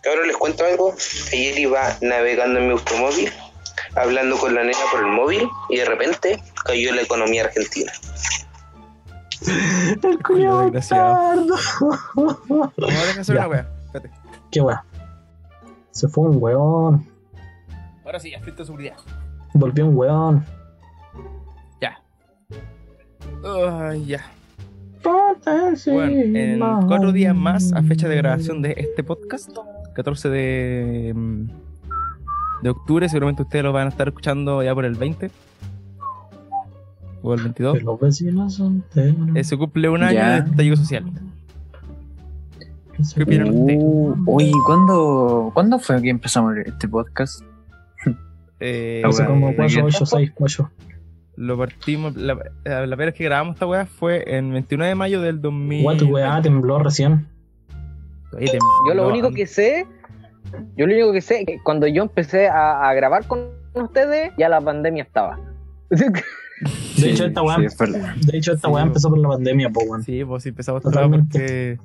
Cabrón, 0.02 0.28
les 0.28 0.36
cuento 0.36 0.64
algo. 0.64 0.94
Ayer 1.32 1.58
iba 1.58 1.80
navegando 2.00 2.60
en 2.60 2.66
mi 2.68 2.72
automóvil, 2.74 3.30
hablando 3.96 4.36
con 4.38 4.54
la 4.54 4.62
nena 4.62 4.78
por 4.92 5.00
el 5.00 5.06
móvil, 5.12 5.48
y 5.68 5.76
de 5.78 5.84
repente 5.84 6.42
cayó 6.64 6.94
la 6.94 7.02
economía 7.02 7.44
argentina. 7.44 7.92
El 9.98 10.70
bastardo. 10.72 11.54
Vamos 12.14 13.16
a 13.16 13.20
hacer 13.20 13.34
Ya. 13.36 13.40
una 13.40 13.48
wea. 13.48 13.68
Espérate. 13.86 14.10
Qué 14.50 14.60
weá. 14.60 14.84
Se 15.96 16.08
fue 16.08 16.28
un 16.28 16.36
weón. 16.42 17.06
Ahora 18.04 18.20
sí, 18.20 18.34
afecto 18.34 18.62
de 18.62 18.66
seguridad. 18.66 18.96
Volvió 19.54 19.86
un 19.86 19.96
weón. 19.96 20.44
Ya. 21.80 21.98
Ay, 23.42 24.04
ya. 24.04 24.20
Bueno, 25.02 26.12
en 26.38 26.58
cuatro 26.86 27.12
días 27.12 27.34
más 27.34 27.72
a 27.72 27.82
fecha 27.82 28.08
de 28.08 28.16
grabación 28.16 28.60
de 28.60 28.74
este 28.76 29.02
podcast, 29.02 29.50
14 29.94 30.28
de, 30.28 31.12
mm, 31.16 31.44
de 32.62 32.68
octubre, 32.70 33.08
seguramente 33.08 33.42
ustedes 33.44 33.64
lo 33.64 33.72
van 33.72 33.86
a 33.86 33.90
estar 33.90 34.08
escuchando 34.08 34.62
ya 34.62 34.74
por 34.74 34.84
el 34.84 34.96
20 34.96 35.30
o 37.22 37.32
el 37.32 37.42
22. 37.42 37.78
Que 37.78 37.84
los 37.84 37.98
vecinos 37.98 38.52
son. 38.54 38.84
Eh, 39.34 39.44
se 39.44 39.56
cumple 39.56 39.88
un 39.88 40.02
año 40.02 40.12
Ya. 40.18 40.40
de 40.42 40.50
estallido 40.50 40.76
social. 40.76 41.04
¿Qué 43.14 43.22
opinan 43.22 43.48
ustedes? 43.50 43.78
Uh, 43.82 44.14
oye, 44.26 44.52
¿cuándo, 44.64 45.50
¿cuándo 45.54 45.78
fue 45.78 46.00
que 46.02 46.10
empezamos 46.10 46.54
este 46.64 46.88
podcast? 46.88 47.42
Eh, 48.58 49.02
Hace 49.04 49.26
como 49.26 49.48
¿de 49.48 49.56
4, 49.56 49.74
qué? 49.74 49.82
8, 49.82 50.06
6, 50.06 50.32
8. 50.38 50.70
lo 51.36 51.58
partimos, 51.58 52.16
la, 52.16 52.34
la 52.64 52.80
primera 52.80 52.96
vez 52.96 53.14
que 53.14 53.24
grabamos 53.24 53.56
esta 53.56 53.66
weá 53.66 53.84
fue 53.84 54.24
en 54.34 54.50
29 54.50 54.88
de 54.88 54.94
mayo 54.94 55.20
del 55.20 55.42
2000. 55.42 55.84
What, 55.84 56.02
weá, 56.04 56.40
tembló 56.40 56.78
recién. 56.78 57.26
Oye, 58.32 58.58
Yo 58.88 58.94
lo 58.94 59.06
único 59.08 59.30
que 59.32 59.46
sé, 59.46 59.86
yo 60.76 60.86
lo 60.86 60.94
único 60.94 61.12
que 61.12 61.20
sé 61.20 61.40
es 61.40 61.46
que 61.46 61.58
cuando 61.62 61.86
yo 61.86 62.02
empecé 62.02 62.48
a, 62.48 62.88
a 62.88 62.94
grabar 62.94 63.26
con 63.26 63.50
ustedes, 63.74 64.32
ya 64.38 64.48
la 64.48 64.60
pandemia 64.60 65.02
estaba. 65.02 65.38
De 66.96 67.10
hecho, 67.10 67.26
esta 67.26 67.42
weá, 67.42 67.56
sí, 67.56 67.76
de 68.26 68.38
hecho, 68.38 68.52
esta 68.52 68.68
Sí, 68.68 68.74
empezó 68.78 69.10
por 69.10 69.18
la 69.18 69.28
pandemia, 69.28 69.68
po, 69.70 69.80
weón. 69.84 70.02
Sí, 70.02 70.24
pues 70.24 70.42
sí, 70.42 70.48
empezamos 70.48 70.82
Totalmente. 70.82 71.38
porque. 71.38 71.78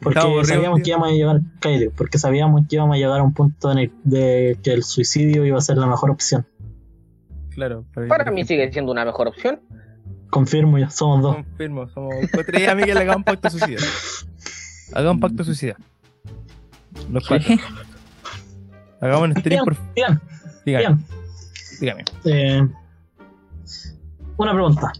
Porque 0.00 0.18
Estaba 0.18 0.32
aburrido, 0.34 0.54
sabíamos 0.54 0.76
tío. 0.78 0.84
que 0.84 0.90
íbamos 0.90 1.08
a 1.08 1.12
llegar, 1.12 1.40
cállate, 1.60 1.90
porque 1.90 2.18
sabíamos 2.18 2.62
que 2.68 2.76
íbamos 2.76 2.94
a 2.96 2.98
llegar 2.98 3.20
a 3.20 3.22
un 3.22 3.32
punto 3.34 3.70
en 3.70 3.78
el 3.78 3.92
de 4.02 4.58
que 4.64 4.72
el 4.72 4.82
suicidio 4.82 5.44
iba 5.46 5.58
a 5.58 5.60
ser 5.60 5.76
la 5.76 5.86
mejor 5.86 6.10
opción. 6.10 6.44
Claro. 7.50 7.84
Para 8.08 8.30
mí 8.32 8.44
sigue 8.44 8.72
siendo 8.72 8.90
una 8.90 9.04
mejor 9.04 9.28
opción. 9.28 9.60
Confirmo, 10.30 10.78
ya 10.78 10.90
somos 10.90 11.22
dos. 11.22 11.36
Confirmo, 11.36 11.88
somos 11.88 12.14
tres 12.46 12.68
amigas 12.68 12.94
le 12.96 13.00
hagamos 13.02 13.18
un 13.18 13.24
pacto 13.24 13.50
suicida. 13.50 13.80
Hagamos 14.92 15.14
un 15.14 15.20
pacto 15.20 15.44
suicida. 15.44 15.76
Los 17.10 17.26
cuatro. 17.28 17.54
Hagamos 19.00 19.28
un 19.28 19.36
stream 19.36 19.64
Bien, 19.64 19.64
por. 19.64 19.76
bien, 19.94 20.20
Dígame, 20.66 20.98
dígame. 21.80 22.04
Eh, 22.24 22.68
una 24.42 24.52
pregunta. 24.52 24.92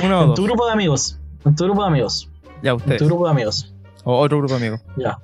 O 0.00 0.04
En 0.04 0.10
dos. 0.10 0.34
tu 0.34 0.44
grupo 0.44 0.66
de 0.66 0.72
amigos, 0.72 1.18
en 1.44 1.54
tu 1.54 1.64
grupo 1.64 1.82
de 1.82 1.88
amigos, 1.88 2.28
Ya, 2.62 2.70
en 2.70 2.76
ustedes. 2.76 2.98
tu 2.98 3.06
grupo 3.06 3.24
de 3.26 3.30
amigos, 3.32 3.74
O 4.04 4.18
otro 4.18 4.38
grupo 4.38 4.54
de 4.58 4.66
amigos. 4.68 4.80
ya. 4.96 5.18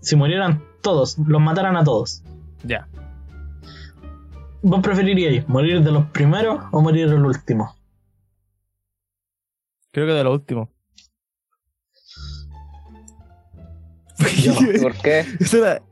Si 0.00 0.14
murieran 0.16 0.62
todos, 0.82 1.18
los 1.18 1.40
mataran 1.40 1.76
a 1.76 1.84
todos, 1.84 2.22
Ya. 2.62 2.88
¿vos 4.62 4.80
preferiríais 4.82 5.48
morir 5.48 5.82
de 5.82 5.90
los 5.92 6.06
primeros 6.10 6.62
o 6.72 6.80
morir 6.82 7.08
del 7.10 7.24
último? 7.24 7.74
Creo 9.92 10.06
que 10.06 10.12
de 10.12 10.24
lo 10.24 10.32
último. 10.32 10.70
Yo. 14.42 14.54
¿Por 14.82 14.94
qué? 14.94 15.20
Eso 15.40 15.58
era- 15.58 15.82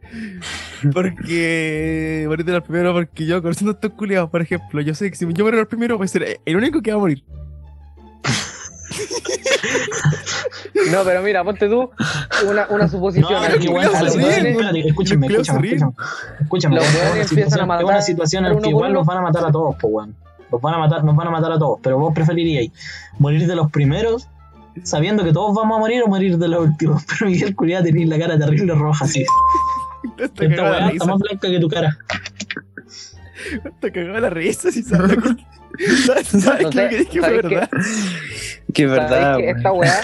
Porque. 0.92 2.24
Morir 2.28 2.44
de 2.44 2.52
los 2.52 2.62
primeros, 2.62 2.92
porque 2.94 3.26
yo, 3.26 3.40
conociendo 3.42 3.72
a 3.72 3.74
estos 3.74 3.92
culiados, 3.92 4.30
por 4.30 4.40
ejemplo, 4.42 4.80
yo 4.80 4.94
sé 4.94 5.10
que 5.10 5.16
si 5.16 5.24
yo 5.32 5.44
muero 5.44 5.56
de 5.56 5.62
los 5.62 5.68
primeros, 5.68 5.96
voy 5.98 6.04
a 6.04 6.08
ser 6.08 6.40
el 6.44 6.56
único 6.56 6.82
que 6.82 6.90
va 6.90 6.96
a 6.96 7.00
morir. 7.00 7.24
No, 10.90 11.02
pero 11.04 11.22
mira, 11.22 11.42
ponte 11.44 11.68
tú 11.68 11.90
una, 12.48 12.66
una 12.68 12.88
suposición. 12.88 13.30
No, 13.32 13.38
aquí. 13.38 13.66
espérate, 13.68 14.88
escúchame, 14.88 15.26
escúchame, 15.26 15.44
se 15.44 15.58
ríen. 15.58 15.74
escúchame. 15.76 15.94
Escúchame, 16.42 16.74
Los 16.76 16.84
weón, 16.94 17.06
weones 17.06 17.26
es 17.26 17.32
una 17.32 17.40
empiezan 17.42 17.44
a 17.44 17.44
situación- 17.46 17.60
es 17.62 17.66
matar 17.68 17.84
una 17.84 18.02
situación 18.02 18.44
en 18.46 18.52
uno 18.52 18.60
que 18.62 18.68
igual 18.70 18.90
uno. 18.90 19.00
los 19.00 19.06
van 19.06 19.18
a 19.18 19.20
matar 19.22 19.44
a 19.46 19.52
todos, 19.52 19.76
pues 19.80 19.92
weón. 19.92 20.14
Los 20.52 20.60
van 20.60 20.74
a 20.74 20.78
matar, 20.78 21.04
nos 21.04 21.16
van 21.16 21.28
a 21.28 21.30
matar 21.30 21.52
a 21.52 21.58
todos, 21.58 21.78
pero 21.82 21.98
vos 21.98 22.12
preferiríais 22.14 22.70
morir 23.18 23.46
de 23.46 23.56
los 23.56 23.70
primeros 23.70 24.28
sabiendo 24.82 25.24
que 25.24 25.32
todos 25.32 25.54
vamos 25.54 25.76
a 25.76 25.80
morir 25.80 26.02
o 26.02 26.08
morir 26.08 26.36
de 26.38 26.48
los 26.48 26.60
últimos. 26.66 27.04
Pero 27.08 27.30
Miguel 27.30 27.54
Culiá 27.54 27.82
tenía 27.82 28.06
la 28.06 28.18
cara 28.18 28.38
terrible 28.38 28.74
roja 28.74 29.04
así. 29.04 29.24
Esta 30.18 30.62
weá 30.62 30.78
risa. 30.78 30.92
está 30.92 31.04
más 31.06 31.18
blanca 31.18 31.49
que 31.50 31.61
tu 31.61 31.68
cara. 31.68 31.97
Te 33.80 33.92
cagó 33.92 34.18
la 34.21 34.30
risa 34.30 34.71
si 34.71 34.83
sabes 34.83 35.16
¿Sabes 36.06 36.35
No 36.62 36.71
que 36.71 36.88
dije 36.99 37.21
fue 37.21 37.21
¿sabes 37.21 37.42
qué? 37.42 37.49
verdad? 37.49 37.68
Que 38.73 38.85
es 38.85 38.90
¿Sabes 38.90 39.11
verdad, 39.11 39.37
qué? 39.38 39.50
Esta 39.50 39.73
weá, 39.73 40.00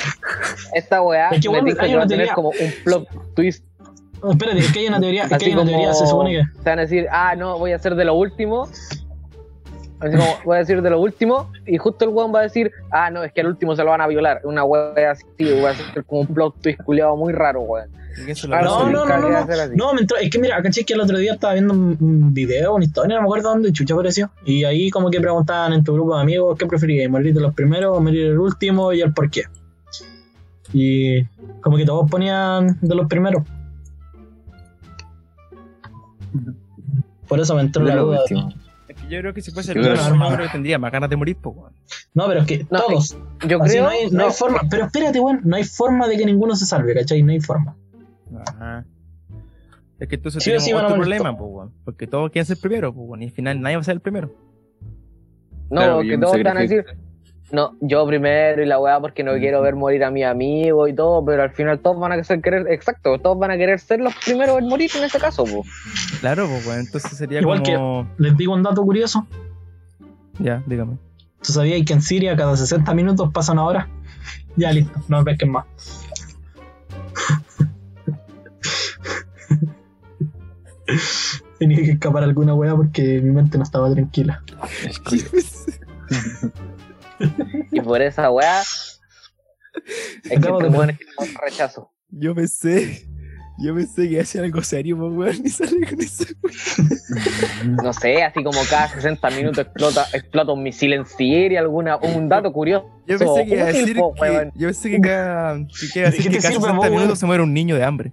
esta 0.75 1.03
weá, 1.03 1.29
Es 1.31 1.41
que, 1.41 1.49
tinca 1.49 1.83
hay 1.83 1.91
que 1.91 1.97
va 1.97 2.03
a 2.03 2.05
una 2.05 2.07
tener 2.07 2.27
teoría. 2.27 2.35
como 2.35 2.49
un 2.51 2.73
plot 2.85 3.35
twist. 3.35 3.65
Espérate, 4.31 4.59
es 4.59 4.73
que 4.73 4.79
hay 4.81 4.89
una 4.89 5.01
teoría, 5.01 5.23
es 5.25 5.39
que 5.39 5.45
hay 5.47 5.53
una 5.53 5.65
teoría, 5.65 5.95
se 5.95 6.07
supone 6.07 6.31
que. 6.33 6.43
te 6.63 6.71
van 6.71 6.79
a 6.81 6.83
decir, 6.83 7.07
ah, 7.11 7.35
no, 7.37 7.59
voy 7.59 7.73
a 7.73 7.77
hacer 7.77 7.95
de 7.95 8.05
lo 8.05 8.15
último. 8.15 8.69
Así 10.01 10.17
como, 10.17 10.29
voy 10.45 10.57
a 10.57 10.59
decir 10.61 10.81
de 10.81 10.89
lo 10.91 10.99
último, 11.01 11.51
y 11.67 11.77
justo 11.77 12.05
el 12.07 12.11
weón 12.11 12.35
va 12.35 12.41
a 12.41 12.43
decir, 12.45 12.73
ah, 12.91 13.11
no, 13.11 13.23
es 13.23 13.33
que 13.33 13.43
al 13.43 13.49
último 13.49 13.77
se 13.77 13.85
lo 13.85 13.91
van 13.91 14.01
a 14.01 14.07
violar. 14.07 14.41
Una 14.45 14.65
weá 14.65 15.11
así, 15.11 15.25
voy 15.39 15.65
a 15.67 15.71
hacer 15.71 16.05
como 16.05 16.23
un 16.23 16.27
plot 16.29 16.55
twist 16.63 16.83
culiado 16.83 17.17
muy 17.17 17.33
raro, 17.35 17.61
weón. 17.61 17.89
Ah, 18.51 18.63
No, 18.63 18.91
no, 18.91 19.05
no, 19.07 19.19
no, 19.21 19.29
no. 19.77 19.95
me 19.95 20.01
entró- 20.01 20.17
es 20.19 20.31
que 20.31 20.39
mira, 20.39 20.61
caché 20.63 20.85
que 20.85 20.95
el 20.95 21.01
otro 21.01 21.17
día 21.19 21.35
estaba 21.35 21.53
viendo 21.53 21.75
un- 21.75 22.35
video, 22.35 22.75
una 22.75 22.85
historia, 22.85 23.17
no 23.17 23.23
me 23.23 23.27
acuerdo 23.27 23.51
dónde, 23.51 23.73
chucha 23.73 23.95
apareció. 23.95 24.31
Y 24.45 24.65
ahí 24.65 24.91
como 24.91 25.11
que 25.11 25.21
preguntaban 25.21 25.73
en 25.75 25.85
tu 25.85 25.93
grupo 25.95 26.17
de 26.17 26.23
amigos 26.23 26.59
qué 26.59 26.67
preferíais, 26.67 27.09
morir 27.11 27.33
de 27.35 27.41
los 27.41 27.55
primeros 27.55 27.97
o 27.97 28.01
morir 28.01 28.27
el 28.27 28.39
último 28.39 28.93
y 28.93 29.01
el 29.03 29.13
por 29.13 29.31
qué. 29.31 29.43
Y 30.73 31.25
como 31.61 31.77
que 31.77 31.85
todos 31.85 32.11
ponían 32.11 32.79
de 32.81 32.95
los 32.95 33.07
primeros. 33.07 33.43
Por 37.29 37.39
eso 37.41 37.55
me 37.55 37.61
entró 37.63 37.85
De 37.85 37.95
la 37.95 38.01
duda. 38.01 38.21
último. 38.23 38.53
Yo 39.09 39.19
creo 39.21 39.35
que 39.35 39.41
si 39.43 39.51
fuese 39.51 39.73
el 39.73 39.81
creo 39.81 39.93
último, 39.95 40.25
que- 40.25 40.31
yo 40.31 40.35
creo 40.37 40.47
que 40.47 40.53
tendría 40.53 40.79
más 40.79 40.93
ganas 40.93 41.11
de 41.11 41.17
morir, 41.17 41.37
pues, 41.41 41.57
weón. 41.57 41.73
No, 42.15 42.27
pero 42.29 42.41
es 42.41 42.47
que 42.47 42.67
No, 42.71 42.81
todos. 42.81 43.17
Yo 43.49 43.63
Así 43.63 43.73
creo, 43.73 43.85
no, 43.85 43.89
hay, 43.91 44.11
no 44.11 44.19
no, 44.19 44.25
hay 44.27 44.33
forma. 44.33 44.61
Pero 44.71 44.85
espérate, 44.87 45.21
weón, 45.21 45.41
no 45.45 45.57
hay 45.57 45.65
forma 45.65 46.07
de 46.09 46.17
que 46.17 46.27
ninguno 46.27 46.55
se 46.55 46.67
salve, 46.67 46.95
¿cachai? 46.95 47.23
No 47.23 47.33
hay 47.33 47.41
forma. 47.41 47.77
Ajá. 48.47 48.85
Es 49.99 50.09
que 50.09 50.15
entonces 50.15 50.43
Sí 50.43 50.51
tenemos 50.51 50.65
sí 50.65 50.73
otro 50.73 50.95
problema, 50.97 51.37
pues, 51.37 51.51
weón. 51.53 51.73
Porque 51.85 52.07
todos 52.07 52.31
quieren 52.31 52.47
ser 52.47 52.59
primero, 52.59 52.95
pues, 52.95 53.07
weón. 53.09 53.23
Y 53.23 53.27
al 53.27 53.33
final 53.33 53.61
nadie 53.61 53.77
va 53.77 53.81
a 53.81 53.85
ser 53.85 53.95
el 53.95 54.01
primero. 54.01 54.33
no, 55.71 55.77
Claro, 55.77 56.01
que 56.03 56.19
todos 56.19 56.43
van 56.43 56.57
a 56.57 56.61
decir, 56.61 56.85
no, 57.53 57.77
yo 57.81 58.07
primero 58.07 58.63
y 58.63 58.67
la 58.67 58.79
weá 58.79 59.01
porque 59.01 59.25
no 59.25 59.33
quiero 59.35 59.61
ver 59.61 59.75
morir 59.75 60.05
a 60.05 60.11
mi 60.11 60.23
amigo 60.23 60.87
y 60.87 60.95
todo, 60.95 61.25
pero 61.25 61.43
al 61.43 61.51
final 61.51 61.81
todos 61.81 61.99
van 61.99 62.13
a 62.13 62.23
ser 62.23 62.41
querer, 62.41 62.67
exacto, 62.71 63.19
todos 63.19 63.39
van 63.39 63.51
a 63.51 63.57
querer 63.57 63.81
ser 63.81 64.01
los 64.01 64.15
primeros 64.15 64.59
en 64.59 64.69
morir 64.69 64.91
en 64.97 65.05
ese 65.05 65.19
caso, 65.19 65.45
po. 65.45 65.65
Claro, 66.21 66.47
pues, 66.47 66.67
weón. 66.67 66.81
Entonces 66.81 67.17
sería 67.17 67.41
Igual 67.41 67.63
como. 67.63 68.09
Les 68.19 68.37
digo 68.37 68.55
un 68.55 68.63
dato 68.63 68.83
curioso. 68.83 69.27
Ya, 70.39 70.63
dígame. 70.67 70.99
¿Tú 71.43 71.53
sabías 71.53 71.85
que 71.85 71.93
en 71.93 72.03
Siria 72.03 72.37
cada 72.37 72.57
60 72.57 72.95
minutos 72.95 73.31
pasa 73.33 73.53
una 73.53 73.65
hora? 73.65 73.89
Ya 74.57 74.73
listo, 74.73 75.01
no 75.09 75.19
me 75.19 75.25
pesquen 75.25 75.51
más. 75.51 75.67
Tenía 81.59 81.79
que 81.79 81.93
escapar 81.93 82.23
alguna 82.23 82.55
weá 82.55 82.77
porque 82.77 83.21
mi 83.23 83.31
mente 83.31 83.59
no 83.59 83.65
estaba 83.65 83.93
tranquila. 83.93 84.43
Y 87.73 87.81
por 87.81 88.03
esa 88.03 88.31
weá, 88.31 88.61
es 88.61 89.01
que 90.25 90.35
es 90.35 90.41
que 90.41 90.51
no 90.51 90.87
rechazo. 91.41 91.93
Yo 92.09 92.35
pensé. 92.35 93.07
Yo 93.63 93.75
pensé 93.75 94.09
que 94.09 94.19
hacía 94.19 94.43
algo 94.43 94.63
serio, 94.63 94.97
pues, 94.97 95.13
weón. 95.13 95.47
Y 95.47 95.51
sale 95.51 95.87
con 95.87 96.01
eso. 96.01 96.25
No 97.83 97.93
sé, 97.93 98.23
así 98.23 98.43
como 98.43 98.59
cada 98.71 98.89
60 98.89 99.31
minutos 99.31 99.59
explota, 99.59 100.07
explota 100.15 100.53
un 100.53 100.63
misil 100.63 100.95
en 100.95 101.05
Siria, 101.05 101.61
alguna, 101.61 101.97
un 101.99 102.29
dato 102.29 102.51
curioso. 102.53 102.87
Yo 103.07 103.19
pensé 103.19 103.45
que 103.45 103.55
iba 103.55 103.67
a 103.67 103.69
útil, 103.69 103.81
decir 103.81 103.97
que. 103.97 104.51
Yo 104.55 104.69
pensé 104.69 104.91
que 104.91 105.01
cada. 105.01 105.59
Que, 105.59 105.89
que 105.93 105.99
iba 105.99 106.09
a 106.09 106.11
¿De 106.11 106.17
decir 106.17 106.33
que 106.33 106.39
cada 106.39 106.53
sirve, 106.55 106.63
60 106.63 106.73
vos, 106.73 106.81
weón? 106.81 106.95
minutos 106.95 107.19
se 107.19 107.27
muere 107.27 107.43
un 107.43 107.53
niño 107.53 107.77
de 107.77 107.85
hambre. 107.85 108.13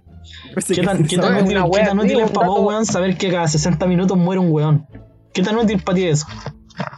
¿Qué 0.66 0.74
que 0.74 0.82
tan, 0.82 1.04
qué 1.06 1.16
tan 1.16 1.32
no, 1.32 1.40
útil, 1.40 1.56
una 1.56 1.64
qué 1.64 1.70
wea 1.70 1.84
tan 1.86 1.98
así, 1.98 2.08
útil 2.08 2.20
es 2.20 2.26
un 2.26 2.32
para 2.34 2.48
vos, 2.48 2.60
weón, 2.60 2.84
saber 2.84 3.16
que 3.16 3.30
cada 3.30 3.48
60 3.48 3.86
minutos 3.86 4.18
muere 4.18 4.40
un 4.40 4.52
weón? 4.52 4.86
¿Qué 5.32 5.42
tan 5.42 5.56
útil 5.56 5.80
para 5.82 5.96
ti 5.96 6.08
eso? 6.08 6.26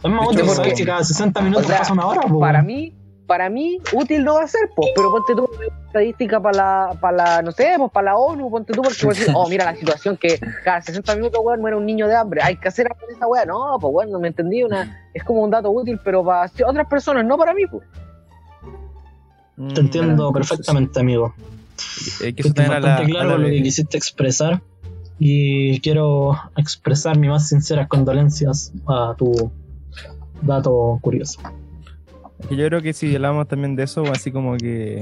Es 0.03 0.11
más 0.11 0.27
De 0.29 0.35
útil 0.43 0.45
porque- 0.55 0.73
que 0.73 0.85
cada 0.85 1.03
60 1.03 1.41
minutos 1.41 1.65
o 1.65 1.67
sea, 1.69 1.79
pasa 1.79 1.93
una 1.93 2.07
hora, 2.07 2.21
po, 2.21 2.39
Para 2.39 2.61
mí, 2.61 2.95
para 3.27 3.49
mí, 3.49 3.79
útil 3.93 4.23
no 4.25 4.33
va 4.35 4.43
a 4.43 4.47
ser, 4.47 4.69
pues, 4.75 4.89
pero 4.95 5.09
ponte 5.11 5.33
tú 5.35 5.49
una 5.55 5.65
estadística 5.87 6.41
para 6.41 6.57
la, 6.57 6.99
para 6.99 7.17
la, 7.17 7.41
no 7.41 7.51
sé, 7.53 7.75
pues 7.77 7.89
para 7.91 8.05
la 8.11 8.17
ONU, 8.17 8.49
ponte 8.51 8.73
tú, 8.73 8.81
porque 8.81 9.07
decís, 9.07 9.29
oh, 9.33 9.47
mira 9.47 9.63
la 9.65 9.75
situación 9.75 10.17
que 10.17 10.37
cada 10.65 10.81
60 10.81 11.15
minutos, 11.15 11.39
weón, 11.43 11.61
muere 11.61 11.77
un 11.77 11.85
niño 11.85 12.07
de 12.07 12.15
hambre, 12.15 12.41
hay 12.43 12.57
que 12.57 12.67
hacer 12.67 12.87
algo 12.87 12.99
con 13.05 13.15
esa 13.15 13.27
weá. 13.27 13.45
No, 13.45 13.77
pues, 13.79 13.93
weón, 13.93 14.11
no 14.11 14.19
me 14.19 14.27
entendí, 14.27 14.63
una, 14.63 15.09
es 15.13 15.23
como 15.23 15.41
un 15.43 15.49
dato 15.49 15.71
útil, 15.71 15.99
pero 16.03 16.23
para 16.25 16.51
otras 16.67 16.87
personas, 16.87 17.25
no 17.25 17.37
para 17.37 17.53
mí, 17.53 17.63
pues. 17.71 17.83
Te 19.73 19.79
entiendo 19.81 20.15
bueno, 20.31 20.31
perfectamente, 20.33 20.99
amigo. 20.99 21.33
Es 21.77 22.17
que 22.19 22.27
eso 22.29 22.35
Fuiste 22.41 22.53
también 22.63 22.71
a 22.77 22.79
la, 22.79 22.87
bastante 22.89 23.11
a 23.11 23.15
claro 23.15 23.29
la 23.29 23.37
lo 23.37 23.47
de- 23.47 23.51
que 23.53 23.63
quisiste 23.63 23.97
expresar 23.97 24.61
y 25.19 25.79
quiero 25.81 26.37
expresar 26.57 27.17
mis 27.17 27.29
más 27.29 27.47
sinceras 27.47 27.87
condolencias 27.87 28.71
a 28.87 29.13
tu 29.17 29.51
dato 30.41 30.97
curioso. 31.01 31.39
Yo 32.49 32.65
creo 32.67 32.81
que 32.81 32.93
si 32.93 33.15
hablamos 33.15 33.47
también 33.47 33.75
de 33.75 33.83
eso, 33.83 34.03
así 34.11 34.31
como 34.31 34.57
que. 34.57 35.01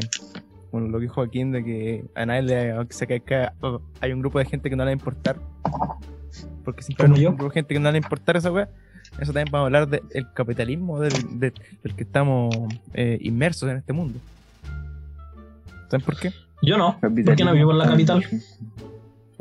Bueno, 0.71 0.88
lo 0.89 0.97
que 0.99 1.04
dijo 1.04 1.15
Joaquín, 1.15 1.52
de 1.52 1.63
que 1.63 2.06
a 2.15 2.25
nadie 2.25 2.41
le. 2.43 2.71
Aunque 2.71 2.93
se 2.93 3.08
caiga, 3.08 3.54
hay 4.02 4.12
un 4.12 4.19
grupo 4.19 4.39
de 4.39 4.45
gente 4.45 4.69
que 4.69 4.75
no 4.75 4.84
le 4.84 4.88
va 4.89 4.91
a 4.91 4.93
importar. 4.93 5.38
Porque 6.63 6.84
siempre 6.84 7.06
¿Como 7.06 7.15
hay 7.15 7.23
yo? 7.23 7.30
un 7.30 7.36
grupo 7.38 7.49
de 7.49 7.54
gente 7.56 7.73
que 7.73 7.80
no 7.80 7.86
le 7.86 7.91
va 7.99 8.04
a 8.04 8.06
importar 8.06 8.38
esa 8.38 8.52
weá. 8.52 8.69
Eso 9.19 9.34
también 9.34 9.47
vamos 9.52 9.63
a 9.63 9.65
hablar 9.67 9.88
del 9.88 10.28
capitalismo 10.34 10.99
del, 10.99 11.39
del- 11.39 11.54
del 11.84 11.95
que 11.95 12.04
estamos 12.04 12.56
eh, 12.93 13.17
inmersos 13.21 13.69
en 13.69 13.78
este 13.78 13.91
mundo. 13.93 14.19
¿Saben 15.89 16.06
por 16.06 16.15
qué? 16.19 16.32
Yo 16.62 16.78
no, 16.78 16.99
porque 16.99 17.43
no 17.43 17.54
vivo 17.54 17.71
en 17.71 17.78
la 17.80 17.88
capital. 17.88 18.23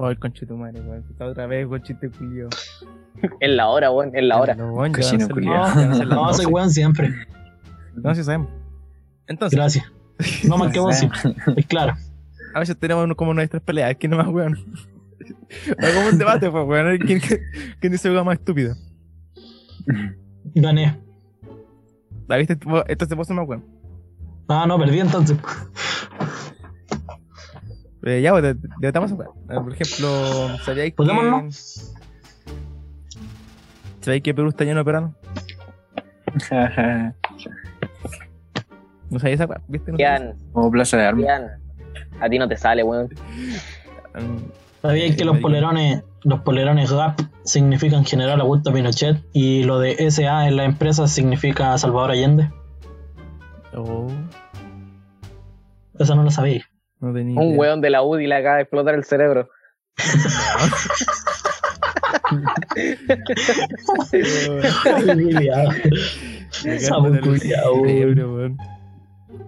Oh, 0.00 0.08
el 0.10 0.18
conche 0.20 0.42
de 0.42 0.46
tu 0.46 0.56
madre, 0.56 0.80
weón. 0.80 1.04
Está 1.10 1.26
otra 1.26 1.48
vez, 1.48 1.66
conchito 1.66 2.08
culio. 2.16 2.48
En 3.40 3.56
la 3.56 3.66
hora, 3.66 3.90
weón, 3.90 4.14
en 4.14 4.28
la 4.28 4.40
hora. 4.40 4.54
No, 4.54 4.72
weón, 4.74 4.92
Cochino 4.92 5.26
No, 5.26 6.32
soy 6.32 6.44
12. 6.44 6.46
weón 6.46 6.70
siempre. 6.70 7.12
No, 7.96 8.14
sí 8.14 8.22
sabemos. 8.22 8.48
Entonces, 9.26 9.58
Gracias. 9.58 9.92
No 10.48 10.56
más 10.56 10.72
que 10.72 10.78
vos, 10.78 10.96
sí. 10.96 11.08
Es 11.56 11.66
claro. 11.66 11.94
a 12.54 12.60
veces 12.60 12.78
tenemos 12.78 13.12
como 13.16 13.34
nuestras 13.34 13.60
peleas, 13.60 13.96
¿quién 13.98 14.12
no 14.12 14.18
más, 14.18 14.28
weón? 14.28 14.56
Hagamos 15.82 16.12
un 16.12 16.18
debate, 16.18 16.48
pues, 16.48 16.64
weón. 16.64 16.98
¿Quién, 16.98 17.20
quién 17.80 17.92
dice 17.92 18.06
algo 18.06 18.24
más 18.24 18.38
estúpido? 18.38 18.76
Gané. 20.54 20.96
¿La 22.28 22.36
viste? 22.36 22.56
Esto 22.86 23.06
se 23.06 23.16
puso 23.16 23.34
más, 23.34 23.48
weón. 23.48 23.64
Ah, 24.46 24.64
no, 24.68 24.78
perdí 24.78 25.00
entonces. 25.00 25.36
Eh, 28.10 28.22
ya, 28.22 28.30
pues, 28.30 28.42
de- 28.42 28.56
debatamos. 28.78 29.12
Eh, 29.12 29.16
Por 29.46 29.72
ejemplo, 29.72 30.08
¿sabíais 30.64 30.94
que. 30.94 31.04
¿Sabíais 34.00 34.22
que 34.22 34.32
Perú 34.34 34.48
está 34.48 34.64
lleno 34.64 34.78
de 34.78 34.84
peruanos? 34.84 35.12
¿No 39.10 39.18
sabíais 39.18 39.40
esa? 39.40 39.60
¿Viste? 39.68 39.92
No 39.92 39.98
Como 40.52 40.70
plaza 40.70 40.96
de 40.96 41.04
armas. 41.04 41.26
A 42.20 42.28
ti 42.28 42.38
no 42.38 42.46
te 42.48 42.56
sale, 42.56 42.82
weón. 42.82 43.08
¿Sabíais 44.82 45.16
que 45.16 45.24
los 45.24 45.38
polerones, 45.38 46.04
los 46.22 46.40
polerones 46.40 46.92
GAP 46.92 47.20
significan 47.44 48.04
General 48.04 48.40
Augusto 48.40 48.72
Pinochet 48.72 49.22
y 49.32 49.64
lo 49.64 49.78
de 49.80 50.10
SA 50.10 50.46
en 50.48 50.56
la 50.56 50.64
empresa 50.64 51.06
significa 51.08 51.76
Salvador 51.78 52.10
Allende? 52.12 52.50
Oh, 53.74 54.08
Eso 55.98 56.14
no 56.14 56.22
lo 56.22 56.30
sabéis. 56.30 56.64
No 57.00 57.12
tenía. 57.12 57.40
Un 57.40 57.48
idea. 57.48 57.58
weón 57.58 57.80
de 57.80 57.90
la 57.90 58.02
UDI 58.02 58.26
le 58.26 58.34
acaba 58.34 58.56
de 58.56 58.62
explotar 58.62 58.94
el 58.94 59.04
cerebro. 59.04 59.48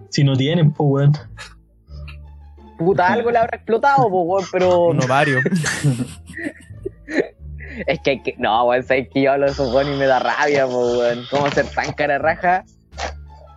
Si 0.09 0.23
no 0.23 0.35
tienen, 0.35 0.71
pues 0.71 0.89
weón. 0.89 1.13
Puta, 2.77 3.07
algo 3.07 3.31
le 3.31 3.37
habrá 3.37 3.57
explotado, 3.57 4.09
pues, 4.09 4.23
weón, 4.25 4.45
pero 4.51 4.85
Un 4.87 5.03
ovario. 5.03 5.39
es 7.87 7.99
que 8.01 8.11
hay 8.11 8.21
que. 8.21 8.35
No, 8.37 8.65
weón, 8.65 8.83
sabes 8.83 9.07
que 9.13 9.21
yo 9.21 9.31
hablo 9.31 9.45
de 9.45 9.51
esos 9.51 9.73
weón 9.73 9.93
y 9.93 9.97
me 9.97 10.05
da 10.05 10.19
rabia, 10.19 10.65
pues, 10.65 10.97
weón. 10.97 11.25
¿Cómo 11.29 11.49
ser 11.51 11.65
tan 11.67 11.93
cara 11.93 12.17
raja 12.17 12.63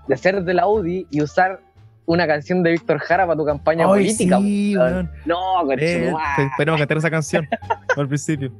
de 0.06 0.16
ser 0.16 0.44
de 0.44 0.54
la 0.54 0.68
UDI 0.68 1.06
y 1.10 1.22
usar 1.22 1.60
una 2.06 2.26
canción 2.26 2.62
de 2.62 2.72
Víctor 2.72 2.98
Jara 2.98 3.26
para 3.26 3.36
tu 3.38 3.44
campaña 3.44 3.84
Ay, 3.84 3.88
política, 3.90 4.38
sí. 4.38 4.74
No, 5.24 5.72
Eh, 5.78 6.12
esperemos 6.50 6.78
cantar 6.78 6.96
esa 6.98 7.10
canción 7.10 7.48
al 7.96 8.08
principio. 8.08 8.52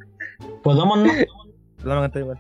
Pues 0.63 0.77
vamos 0.77 0.99
a 1.09 1.85
cantar 1.85 2.23
igual. 2.23 2.39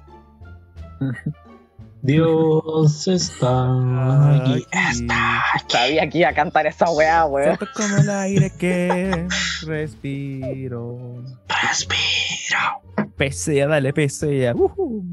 Dios 2.03 3.09
está 3.09 4.37
aquí. 4.37 4.67
Está 4.91 5.39
aquí. 5.55 5.65
Sabía 5.69 6.09
que 6.11 6.19
iba 6.19 6.29
a 6.29 6.35
cantar 6.35 6.67
esa 6.67 6.91
weá, 6.91 7.25
weón. 7.25 7.57
Siento 7.57 7.67
como 7.75 7.97
el 7.97 8.11
aire 8.11 8.53
que 8.59 9.27
respiro. 9.67 11.23
Respiro. 11.71 13.09
Pesea, 13.17 13.69
dale, 13.69 13.93
pesea. 13.95 14.55
Ujú. 14.55 15.05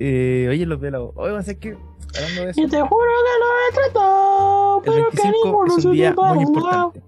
Eh, 0.00 0.46
oye, 0.50 0.66
los 0.66 0.80
de 0.80 0.90
la. 0.90 1.00
Oye, 1.00 1.32
va 1.32 1.38
a 1.40 1.42
ser 1.42 1.58
que. 1.58 1.76
Hablando 2.16 2.44
de 2.44 2.50
eso. 2.50 2.60
Y 2.60 2.66
te 2.68 2.80
juro 2.80 2.88
que 2.88 3.38
lo 3.40 3.46
he 3.68 3.74
tratado, 3.74 4.78
El 4.78 4.84
pero 4.84 5.10
que 5.10 5.16
25 5.16 5.46
ninguno 5.46 5.66
es 5.76 5.82
se 5.82 5.88
un 5.88 5.94
día 5.94 6.14
muy 6.16 6.42
importante. 6.44 7.02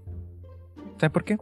¿Sabes 0.98 1.12
por 1.12 1.24
qué? 1.24 1.38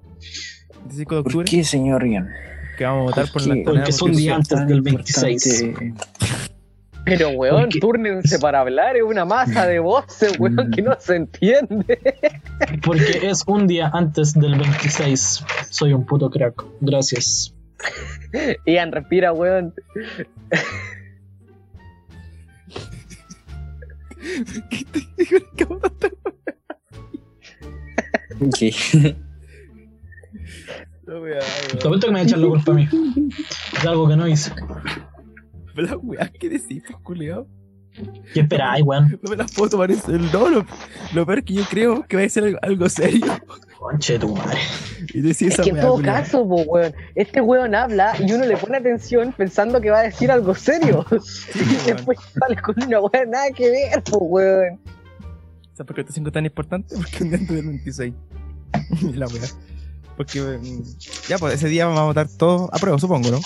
25 0.80 1.14
de 1.16 1.22
¿Por 1.22 1.30
octubre 1.32 1.46
qué, 1.50 1.64
señor 1.64 2.02
Rian? 2.02 2.28
porque 2.70 2.84
vamos 2.84 3.00
a 3.00 3.04
votar 3.10 3.32
por 3.32 3.42
la 3.46 3.54
Sí, 3.54 3.62
Porque 3.64 3.90
es 3.90 4.02
un 4.02 4.12
día 4.12 4.36
antes 4.36 4.66
del 4.68 4.82
26. 4.82 5.62
Importante. 5.62 6.04
Pero, 7.04 7.30
weón, 7.30 7.62
¿Por 7.62 7.68
qué? 7.70 7.80
túrnense 7.80 8.38
para 8.38 8.60
hablar, 8.60 8.96
es 8.96 9.02
una 9.02 9.24
masa 9.24 9.66
de 9.66 9.78
voces, 9.80 10.38
weón, 10.38 10.70
que 10.70 10.82
no 10.82 10.94
se 11.00 11.16
entiende. 11.16 11.98
Porque 12.84 13.20
es 13.22 13.42
un 13.46 13.66
día 13.66 13.90
antes 13.92 14.34
del 14.34 14.54
26. 14.56 15.42
Soy 15.70 15.92
un 15.94 16.04
puto 16.06 16.30
crack. 16.30 16.64
Gracias. 16.80 17.52
Ian, 18.66 18.92
respira, 18.92 19.32
weón. 19.32 19.74
¿Qué? 28.58 29.16
No, 31.06 31.22
Te 31.22 31.86
apuesto 31.86 32.06
que 32.06 32.08
me 32.08 32.12
va 32.14 32.20
a 32.20 32.22
echar 32.22 32.38
la 32.38 32.48
culpa 32.48 32.72
a 32.72 32.74
mí. 32.74 32.88
Es 33.76 33.86
algo 33.86 34.08
que 34.08 34.16
no 34.16 34.28
hice. 34.28 34.52
La 35.74 35.96
weá 35.96 36.28
que 36.28 36.50
decís, 36.50 36.82
pues, 36.86 36.98
culiao. 37.02 37.46
¿Qué 38.32 38.40
esperáis, 38.40 38.84
weón? 38.84 39.18
No 39.22 39.30
me 39.30 39.36
las 39.36 39.52
puedo 39.52 39.70
tomar 39.70 39.90
en 39.90 40.00
serio. 40.00 40.28
No, 40.32 40.48
lo, 40.48 40.66
lo 41.14 41.26
peor 41.26 41.42
que 41.42 41.54
yo 41.54 41.64
creo 41.68 42.06
que 42.06 42.16
va 42.16 42.22
a 42.22 42.28
ser 42.28 42.44
algo, 42.44 42.58
algo 42.62 42.88
serio. 42.88 43.26
Conche 43.78 44.14
de 44.14 44.18
tu 44.18 44.34
madre. 44.34 44.58
Y 45.14 45.20
decís 45.20 45.58
Es 45.58 45.60
que 45.60 45.70
en 45.70 45.80
todo 45.80 46.02
caso, 46.02 46.46
po, 46.48 46.62
weón, 46.62 46.94
este 47.14 47.40
weón 47.40 47.74
habla 47.74 48.14
y 48.18 48.32
uno 48.32 48.44
le 48.44 48.56
pone 48.56 48.76
atención 48.76 49.32
pensando 49.36 49.80
que 49.80 49.90
va 49.90 50.00
a 50.00 50.02
decir 50.02 50.30
algo 50.30 50.54
serio. 50.54 51.06
y 51.10 51.58
weón. 51.58 51.86
después 51.86 52.18
sale 52.38 52.56
con 52.60 52.74
una 52.82 53.00
weá 53.00 53.24
nada 53.26 53.50
que 53.54 53.70
ver, 53.70 54.02
po, 54.02 54.18
weón. 54.18 54.80
¿Sabes 55.74 55.86
por 55.86 55.94
qué 55.94 56.00
este 56.00 56.12
5 56.12 56.28
es 56.28 56.34
tan 56.34 56.44
importante? 56.44 56.96
Porque 56.96 57.22
un 57.22 57.30
día 57.30 57.38
antes 57.38 57.56
del 57.56 57.66
26. 57.66 58.14
Y 59.02 59.12
la 59.12 59.26
weá. 59.26 59.46
Porque 60.18 60.40
mm, 60.40 60.82
ya, 61.28 61.38
pues 61.38 61.54
ese 61.54 61.68
día 61.68 61.86
vamos 61.86 62.00
a 62.00 62.04
votar 62.04 62.26
todos 62.28 62.68
a 62.72 62.78
prueba, 62.78 62.98
supongo, 62.98 63.30
¿no? 63.30 63.38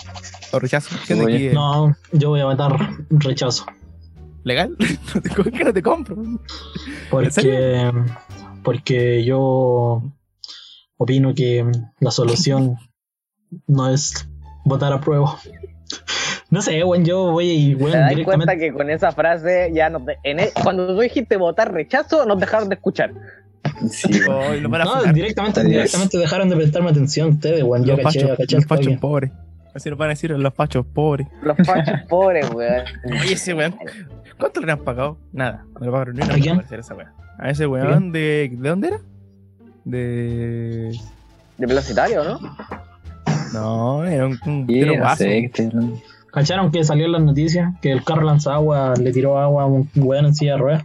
O 0.52 0.58
rechazo. 0.58 0.96
¿Quién 1.06 1.18
de 1.18 1.24
Oye, 1.26 1.36
aquí 1.36 1.46
es 1.48 1.54
No, 1.54 1.94
yo 2.12 2.30
voy 2.30 2.40
a 2.40 2.46
votar 2.46 2.96
rechazo. 3.10 3.66
Legal? 4.44 4.76
No 5.14 5.20
te, 5.20 5.28
¿Cómo 5.30 5.50
que 5.50 5.64
no 5.64 5.72
te 5.72 5.82
compro? 5.82 6.16
Porque, 7.10 7.90
porque 8.62 9.24
yo 9.24 10.02
opino 10.96 11.34
que 11.34 11.64
la 12.00 12.10
solución 12.10 12.76
no 13.66 13.88
es 13.92 14.28
votar 14.64 14.92
a 14.92 15.00
prueba. 15.00 15.36
No 16.50 16.60
sé, 16.62 16.82
weón, 16.84 17.04
yo 17.04 17.32
voy 17.32 17.50
y, 17.50 17.74
¿Te 17.74 17.82
weón, 17.82 17.92
das 17.98 18.10
directamente. 18.10 18.24
cuenta 18.46 18.56
que 18.56 18.72
con 18.72 18.90
esa 18.90 19.12
frase 19.12 19.70
ya 19.74 19.88
nos 19.90 20.04
de- 20.06 20.16
en 20.22 20.40
e- 20.40 20.52
cuando 20.62 20.86
tú 20.94 21.00
dijiste 21.00 21.36
votar 21.36 21.72
rechazo, 21.72 22.24
nos 22.26 22.38
dejaron 22.38 22.68
de 22.68 22.74
escuchar? 22.74 23.12
Sí, 23.90 24.20
Oh, 24.28 24.52
lo 24.54 24.68
No, 24.68 25.02
directamente, 25.12 25.64
directamente 25.64 26.18
dejaron 26.18 26.48
de 26.48 26.56
prestarme 26.56 26.90
atención 26.90 27.30
ustedes, 27.30 27.62
weón. 27.62 27.84
Yo 27.84 27.96
los 27.96 28.04
caché, 28.04 28.20
pachos, 28.22 28.36
caché 28.38 28.56
los 28.56 28.66
pachos 28.66 28.96
pobres. 28.98 29.32
Así 29.74 29.88
nos 29.88 29.98
van 29.98 30.08
a 30.08 30.10
decir 30.10 30.30
los 30.30 30.52
pachos 30.52 30.84
pobres. 30.86 31.26
Los 31.42 31.56
fachos 31.66 32.00
pobres, 32.08 32.48
weón. 32.50 32.84
Oye, 33.22 33.32
ese 33.32 33.54
weón, 33.54 33.74
¿cuánto 34.42 34.60
le 34.60 34.72
han 34.72 34.78
pagado? 34.80 35.18
Nada, 35.32 35.64
no 35.74 35.86
le 35.86 35.90
pagaron 35.90 36.16
ni 36.16 36.22
una 36.22 36.34
¿A 36.34 36.36
esa. 36.78 36.94
A 37.38 37.50
ese 37.50 37.66
weón 37.66 38.12
de. 38.12 38.50
¿De 38.52 38.68
dónde 38.68 38.88
era? 38.88 38.98
De. 39.84 40.92
De 41.58 41.66
velocitario, 41.66 42.22
¿no? 42.24 42.40
No, 43.52 44.04
era 44.04 44.26
un, 44.26 44.38
un 44.46 44.66
Sí, 44.66 44.72
tiro 44.74 44.94
no 44.94 45.00
guaso. 45.00 45.16
sé, 45.16 45.28
¿qué 45.28 45.44
estoy 45.46 45.66
hablando? 45.66 46.00
¿Cacharon 46.32 46.70
que 46.72 46.82
salió 46.84 47.06
en 47.06 47.12
las 47.12 47.22
noticias 47.22 47.74
que 47.82 47.92
el 47.92 48.02
carro 48.04 48.22
lanzagua 48.22 48.94
le 48.94 49.12
tiró 49.12 49.38
agua 49.38 49.64
a 49.64 49.66
un 49.66 49.88
weón 49.96 50.26
en 50.26 50.34
silla 50.34 50.52
de 50.52 50.58
ruedas? 50.58 50.84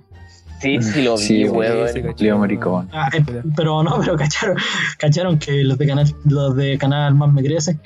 Sí, 0.60 0.82
sí 0.82 1.04
lo 1.04 1.16
vi, 1.16 1.24
Sí, 1.24 1.48
weón. 1.50 1.88
Sí, 1.90 2.02
Leo. 2.24 2.38
Maricón. 2.38 2.90
Ah, 2.92 3.10
eh, 3.14 3.24
pero 3.56 3.84
no, 3.84 3.98
pero 4.00 4.18
cacharon, 4.18 4.58
cacharon 4.98 5.40
que 5.40 5.64
los 5.64 5.78
de 5.78 5.88
canal, 5.88 6.16
los 6.26 6.56
de 6.56 6.78
canal 6.78 7.16
más 7.16 7.32
me 7.32 7.44
crece 7.44 7.80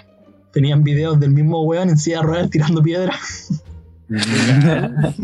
tenían 0.52 0.84
videos 0.84 1.20
del 1.20 1.32
mismo 1.32 1.64
weón 1.64 1.90
en 1.90 1.98
silla 1.98 2.18
de 2.18 2.24
ruedas 2.24 2.50
tirando 2.50 2.82
piedra. 2.82 3.14
Legal. 4.12 5.16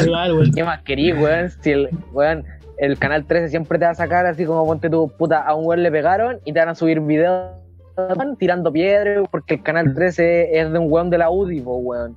Igual, 0.06 0.32
weón. 0.34 0.52
¿Qué 0.52 0.64
más 0.64 0.82
querís, 0.82 1.14
weón? 1.16 1.50
Si 1.60 1.70
el, 1.70 1.88
weón, 2.12 2.44
el 2.78 2.98
canal 2.98 3.26
13 3.26 3.48
siempre 3.50 3.78
te 3.78 3.84
va 3.84 3.92
a 3.92 3.94
sacar 3.94 4.26
así 4.26 4.44
como 4.44 4.64
ponte 4.66 4.88
tu 4.90 5.08
puta, 5.08 5.42
a 5.42 5.54
un 5.54 5.66
weón 5.66 5.82
le 5.82 5.90
pegaron 5.90 6.40
y 6.44 6.52
te 6.52 6.58
van 6.58 6.68
a 6.70 6.74
subir 6.74 7.00
videos 7.00 7.50
weón, 7.96 8.36
tirando 8.36 8.72
piedras 8.72 9.26
porque 9.30 9.54
el 9.54 9.62
canal 9.62 9.94
13 9.94 10.58
es 10.58 10.72
de 10.72 10.78
un 10.78 10.90
weón 10.90 11.10
de 11.10 11.18
la 11.18 11.30
UDI, 11.30 11.60
po, 11.60 11.76
weón. 11.76 12.16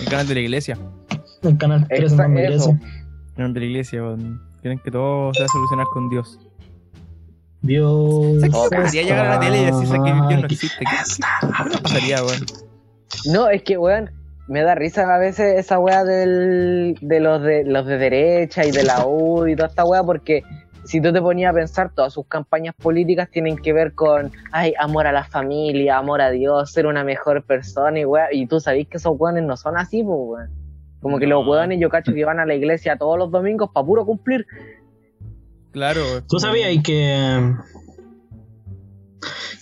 El 0.00 0.06
canal 0.08 0.26
de 0.28 0.34
la 0.34 0.40
iglesia. 0.40 0.78
El 1.42 1.58
canal 1.58 1.86
13 1.88 2.16
más 2.16 2.28
me 2.28 2.44
Eso. 2.46 2.70
crece. 2.70 2.86
El 3.28 3.34
canal 3.36 3.54
de 3.54 3.60
la 3.60 3.66
iglesia, 3.66 4.02
weón. 4.02 4.40
Quieren 4.62 4.78
que 4.78 4.90
todo 4.90 5.34
se 5.34 5.40
va 5.40 5.46
a 5.46 5.48
solucionar 5.48 5.86
con 5.92 6.08
Dios. 6.08 6.38
Dios. 7.60 8.40
¿Sabes 8.40 8.50
qué 8.50 8.56
Ok. 8.58 8.70
me 8.72 8.76
pasaría 8.78 9.02
llegar 9.02 9.26
a 9.26 9.28
la 9.34 9.40
tele 9.40 9.62
y 9.62 9.64
decirse 9.66 9.94
que 9.94 10.12
Dios 10.12 10.40
no 10.40 10.46
existe? 10.46 10.78
¿Qué, 10.78 11.78
pasaría, 11.82 12.22
weón? 12.24 12.46
No, 13.26 13.48
es 13.48 13.62
que, 13.62 13.76
weón, 13.78 14.10
me 14.46 14.62
da 14.62 14.74
risa 14.74 15.12
a 15.14 15.18
veces 15.18 15.58
esa 15.58 15.78
weá 15.78 16.04
del, 16.04 16.96
de 17.00 17.20
los 17.20 17.42
de 17.42 17.64
los 17.64 17.86
de 17.86 17.98
derecha 17.98 18.64
y 18.64 18.70
de 18.70 18.82
la 18.84 19.06
UDI 19.06 19.52
y 19.52 19.56
toda 19.56 19.68
esta 19.68 19.84
weá 19.84 20.02
porque 20.02 20.42
si 20.84 21.00
tú 21.00 21.14
te 21.14 21.22
ponías 21.22 21.50
a 21.50 21.54
pensar, 21.54 21.92
todas 21.94 22.12
sus 22.12 22.26
campañas 22.26 22.74
políticas 22.74 23.30
tienen 23.30 23.56
que 23.56 23.72
ver 23.72 23.94
con, 23.94 24.30
ay, 24.52 24.74
amor 24.78 25.06
a 25.06 25.12
la 25.12 25.24
familia, 25.24 25.96
amor 25.96 26.20
a 26.20 26.30
Dios, 26.30 26.70
ser 26.72 26.86
una 26.86 27.04
mejor 27.04 27.42
persona 27.44 27.98
y 28.00 28.04
weá, 28.04 28.26
y 28.30 28.46
tú 28.46 28.60
sabés 28.60 28.86
que 28.88 28.98
esos 28.98 29.14
weones 29.18 29.44
no 29.44 29.56
son 29.56 29.78
así, 29.78 30.02
pues, 30.02 30.18
weón. 30.20 30.50
Como 31.00 31.18
que 31.18 31.26
los 31.26 31.42
No. 31.42 31.50
weones 31.50 31.80
yo 31.80 31.88
cacho 31.88 32.12
que 32.12 32.24
van 32.26 32.38
a 32.38 32.44
la 32.44 32.54
iglesia 32.54 32.98
todos 32.98 33.18
los 33.18 33.30
domingos 33.30 33.70
para 33.72 33.86
puro 33.86 34.04
cumplir. 34.04 34.46
Claro. 35.72 36.02
¿Tú 36.28 36.38
sabías 36.38 36.70
que. 36.84 37.54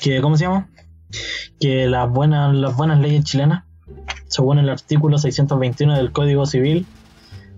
que 0.03 0.21
¿Cómo 0.21 0.37
se 0.37 0.45
llama? 0.45 0.69
Que 1.61 1.87
las 1.87 2.11
buenas, 2.11 2.53
las 2.55 2.77
buenas 2.77 2.99
leyes 3.01 3.25
chilenas, 3.25 3.65
según 4.33 4.59
el 4.59 4.69
artículo 4.71 5.19
621 5.19 5.95
del 5.95 6.11
Código 6.11 6.47
Civil, 6.47 6.87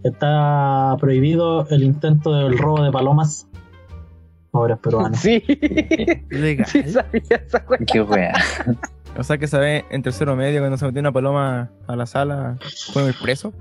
está 0.03 0.97
prohibido 1.01 1.67
el 1.69 1.85
intento 1.85 2.35
del 2.35 2.59
robo 2.59 2.83
de 2.83 2.91
palomas. 2.91 3.47
Pobres 4.51 4.79
peruanos. 4.79 5.19
Sí, 5.21 5.43
Legal. 6.31 6.67
sí 6.67 6.83
sabía 6.83 7.23
esa 7.47 7.65
weá. 7.69 7.79
Qué 7.87 8.03
wea. 8.03 8.35
O 9.17 9.23
sea 9.23 9.39
que 9.39 9.47
sabe 9.47 9.85
en 9.91 10.03
tercero 10.03 10.35
medio 10.35 10.61
cuando 10.61 10.77
se 10.77 10.85
metió 10.87 11.01
una 11.01 11.13
paloma 11.13 11.71
a 11.87 11.97
la 11.97 12.07
sala, 12.07 12.57
fue 12.93 13.05
muy 13.05 13.13
preso. 13.13 13.53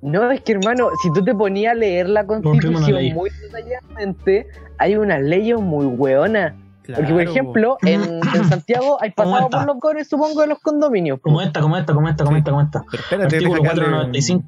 No, 0.00 0.30
es 0.30 0.40
que 0.40 0.52
hermano, 0.52 0.88
si 1.02 1.12
tú 1.12 1.22
te 1.22 1.34
ponías 1.34 1.72
a 1.72 1.74
leer 1.74 2.08
la 2.08 2.26
constitución 2.26 3.14
muy 3.14 3.30
detalladamente, 3.42 4.46
hay 4.78 4.96
unas 4.96 5.20
leyes 5.20 5.60
muy 5.60 5.84
hueonas. 5.84 6.54
Porque, 6.94 7.12
por 7.12 7.20
ejemplo, 7.22 7.78
en, 7.82 8.02
en 8.02 8.44
Santiago 8.48 8.98
hay 9.00 9.12
¿Cómo 9.12 9.30
pasado 9.32 9.50
por 9.50 9.66
los 9.66 9.78
goles, 9.80 10.08
supongo, 10.08 10.40
de 10.42 10.46
los 10.46 10.58
condominios. 10.60 11.20
Como 11.20 11.40
esta, 11.42 11.60
como 11.60 11.76
esta, 11.76 11.94
como 11.94 12.08
esta, 12.08 12.24
como 12.24 12.36
esta, 12.36 12.50
como 12.50 12.62
esta. 12.62 12.84
Pero 12.90 13.02
espérate, 13.02 13.36
Artículo 13.36 13.62
deja 13.62 13.74
que 13.74 13.80
hable- 13.80 13.90
495, 13.90 14.44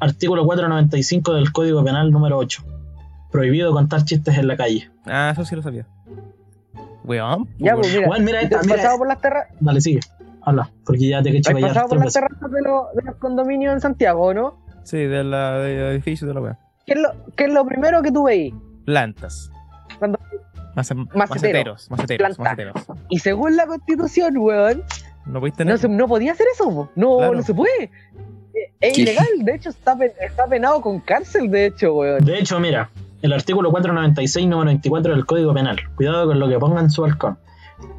artículo 0.00 0.44
495 0.46 1.34
del 1.34 1.52
Código 1.52 1.84
Penal 1.84 2.10
número 2.10 2.38
8. 2.38 2.62
Prohibido 3.30 3.72
contar 3.72 4.04
chistes 4.04 4.36
en 4.38 4.46
la 4.48 4.56
calle. 4.56 4.90
Ah, 5.06 5.30
eso 5.32 5.44
sí 5.44 5.56
lo 5.56 5.62
sabía. 5.62 5.86
Weón. 7.04 7.48
Ya, 7.58 7.74
pues 7.74 7.92
mira, 7.94 8.06
Juan, 8.06 8.24
mira 8.24 8.38
¿te 8.40 8.44
esta, 8.44 8.58
has 8.60 8.66
mira. 8.66 8.76
pasado 8.76 8.98
por 8.98 9.08
las 9.08 9.20
terrazas? 9.20 9.54
Dale, 9.60 9.80
sigue. 9.80 10.00
Habla, 10.44 10.70
porque 10.84 11.08
ya 11.08 11.22
te 11.22 11.30
he 11.30 11.36
hecho 11.36 11.50
¿Has 11.50 11.54
callar 11.54 11.68
pasado 11.70 11.88
por 11.88 11.98
las 12.04 12.12
terrazas 12.12 12.50
de, 12.50 12.62
los- 12.62 12.92
de 12.94 13.02
los 13.02 13.16
condominios 13.16 13.72
en 13.74 13.80
Santiago, 13.80 14.32
no? 14.34 14.58
Sí, 14.84 14.98
de 14.98 15.24
la 15.24 15.58
de 15.58 15.90
edificio 15.90 16.26
de 16.28 16.34
la 16.34 16.40
weá. 16.40 16.58
¿Qué 16.86 16.94
es 16.94 17.00
lo, 17.00 17.08
qué 17.36 17.44
es 17.44 17.50
lo 17.52 17.64
primero 17.64 18.02
que 18.02 18.10
tú 18.12 18.24
veis? 18.24 18.52
Plantas. 18.84 19.50
Cuando- 19.98 20.18
Mace- 20.74 20.94
Macetero. 20.94 21.74
maceteros, 21.74 21.90
maceteros, 21.90 22.38
maceteros. 22.38 22.74
Y 23.08 23.18
según 23.18 23.56
la 23.56 23.66
constitución, 23.66 24.36
weón, 24.38 24.82
No 25.26 25.40
podéis 25.40 25.56
tener. 25.56 25.74
no, 25.74 25.78
se- 25.78 25.88
no 25.88 26.08
podía 26.08 26.32
hacer 26.32 26.46
eso, 26.54 26.88
no, 26.94 27.16
Claro. 27.18 27.34
no 27.34 27.42
se 27.42 27.54
puede. 27.54 27.84
Eh, 27.84 28.70
Es 28.80 28.94
¿Qué? 28.94 29.02
ilegal, 29.02 29.26
de 29.40 29.54
hecho 29.54 29.70
está, 29.70 29.96
está 30.20 30.46
penado 30.46 30.80
con 30.80 31.00
cárcel, 31.00 31.50
de 31.50 31.66
hecho, 31.66 31.94
weón. 31.94 32.24
De 32.24 32.38
hecho, 32.38 32.58
mira, 32.60 32.90
el 33.22 33.32
artículo 33.32 33.70
496 33.70 34.46
número 34.48 34.66
24 34.68 35.14
del 35.14 35.24
Código 35.26 35.54
Penal. 35.54 35.78
Cuidado 35.94 36.26
con 36.26 36.38
lo 36.40 36.48
que 36.48 36.58
ponga 36.58 36.80
en 36.80 36.90
su 36.90 37.02
balcón. 37.02 37.38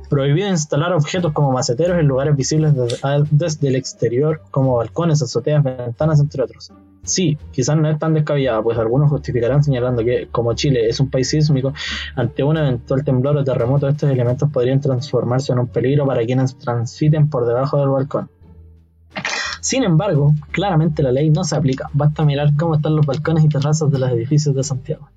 Prohibido 0.10 0.48
instalar 0.48 0.94
objetos 0.94 1.34
como 1.34 1.52
maceteros 1.52 2.00
en 2.00 2.08
lugares 2.08 2.36
visibles 2.36 2.74
desde, 2.76 3.68
el 3.68 3.76
exterior, 3.76 4.42
como 4.52 4.78
balcones, 4.78 5.22
azoteas, 5.22 5.64
ventanas, 5.64 6.20
entre 6.20 6.44
otros. 6.44 6.72
Sí, 7.04 7.38
quizás 7.52 7.76
no 7.76 7.90
es 7.90 8.00
tan 8.00 8.14
descabellada, 8.14 8.62
pues 8.62 8.78
algunos 8.78 9.10
justificarán 9.10 9.64
señalando 9.64 10.04
que, 10.04 10.28
como 10.32 10.54
Chile 10.54 10.88
es 10.88 11.00
un 11.00 11.10
país 11.10 11.30
sísmico, 11.30 11.74
ante 12.16 12.44
un 12.44 12.58
eventual 12.58 13.04
temblor 13.04 13.38
o 13.38 13.44
terremoto, 13.44 13.88
estos 13.88 14.10
elementos 14.10 14.50
podrían 14.50 14.80
transformarse 14.80 15.52
en 15.52 15.60
un 15.60 15.68
peligro 15.68 16.06
para 16.06 16.26
quienes 16.26 16.58
transiten 16.58 17.30
por 17.30 17.46
debajo 17.46 17.78
del 17.80 17.90
balcón. 17.90 18.30
Sin 19.64 19.84
embargo, 19.84 20.34
claramente 20.52 21.02
la 21.04 21.12
ley 21.14 21.30
no 21.30 21.46
se 21.46 21.56
aplica. 21.56 21.90
Basta 21.94 22.26
mirar 22.26 22.50
cómo 22.58 22.76
están 22.76 22.96
los 22.98 23.06
balcones 23.06 23.46
y 23.46 23.48
terrazas 23.48 23.90
de 23.90 23.98
los 23.98 24.12
edificios 24.12 24.54
de 24.54 24.64
Santiago. 24.64 25.10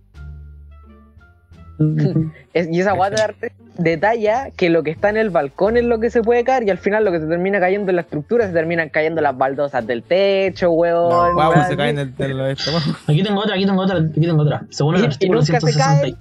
Es- 2.55 2.69
y 2.71 2.81
esa 2.81 2.95
weá 2.95 3.11
de 3.11 3.21
arte 3.23 3.53
detalla 3.79 4.51
que 4.57 4.71
lo 4.71 4.83
que 4.83 4.91
está 4.91 5.11
en 5.11 5.19
el 5.19 5.29
balcón 5.31 5.77
es 5.77 5.85
lo 5.85 6.01
que 6.01 6.09
se 6.11 6.23
puede 6.23 6.43
caer 6.45 6.63
y 6.65 6.71
al 6.71 6.79
final 6.79 7.05
lo 7.05 7.13
que 7.13 7.21
se 7.21 7.27
termina 7.27 7.61
cayendo 7.61 7.91
en 7.91 7.97
la 7.97 8.03
estructura 8.03 8.47
se 8.47 8.53
terminan 8.55 8.89
cayendo 8.89 9.21
las 9.21 9.37
baldosas 9.37 9.87
del 9.87 10.03
techo, 10.03 10.71
weón. 10.71 11.37
Weá, 11.37 11.67
se 11.69 11.77
caen 11.77 11.97
del, 11.97 12.15
del. 12.17 12.41
Aquí 13.07 13.23
tengo 13.23 13.41
otra, 13.41 13.55
aquí 13.55 13.67
tengo 13.67 13.83
otra, 13.83 13.99
aquí 13.99 14.21
tengo 14.21 14.43
otra. 14.43 14.63
Según 14.71 14.95
Y- 14.95 14.99
el 14.99 15.05
y 15.05 15.07
artículo 15.09 15.43
se 15.43 15.59
160. 15.59 16.19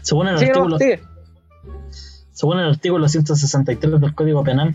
Según 0.00 0.28
el 0.28 0.38
Sí, 0.38 0.44
no, 0.46 0.50
artículo, 0.52 0.78
sigue. 0.78 1.00
según 2.32 2.58
el 2.60 2.68
artículo 2.70 3.08
163 3.08 4.00
del 4.00 4.14
Código 4.14 4.42
Penal, 4.44 4.74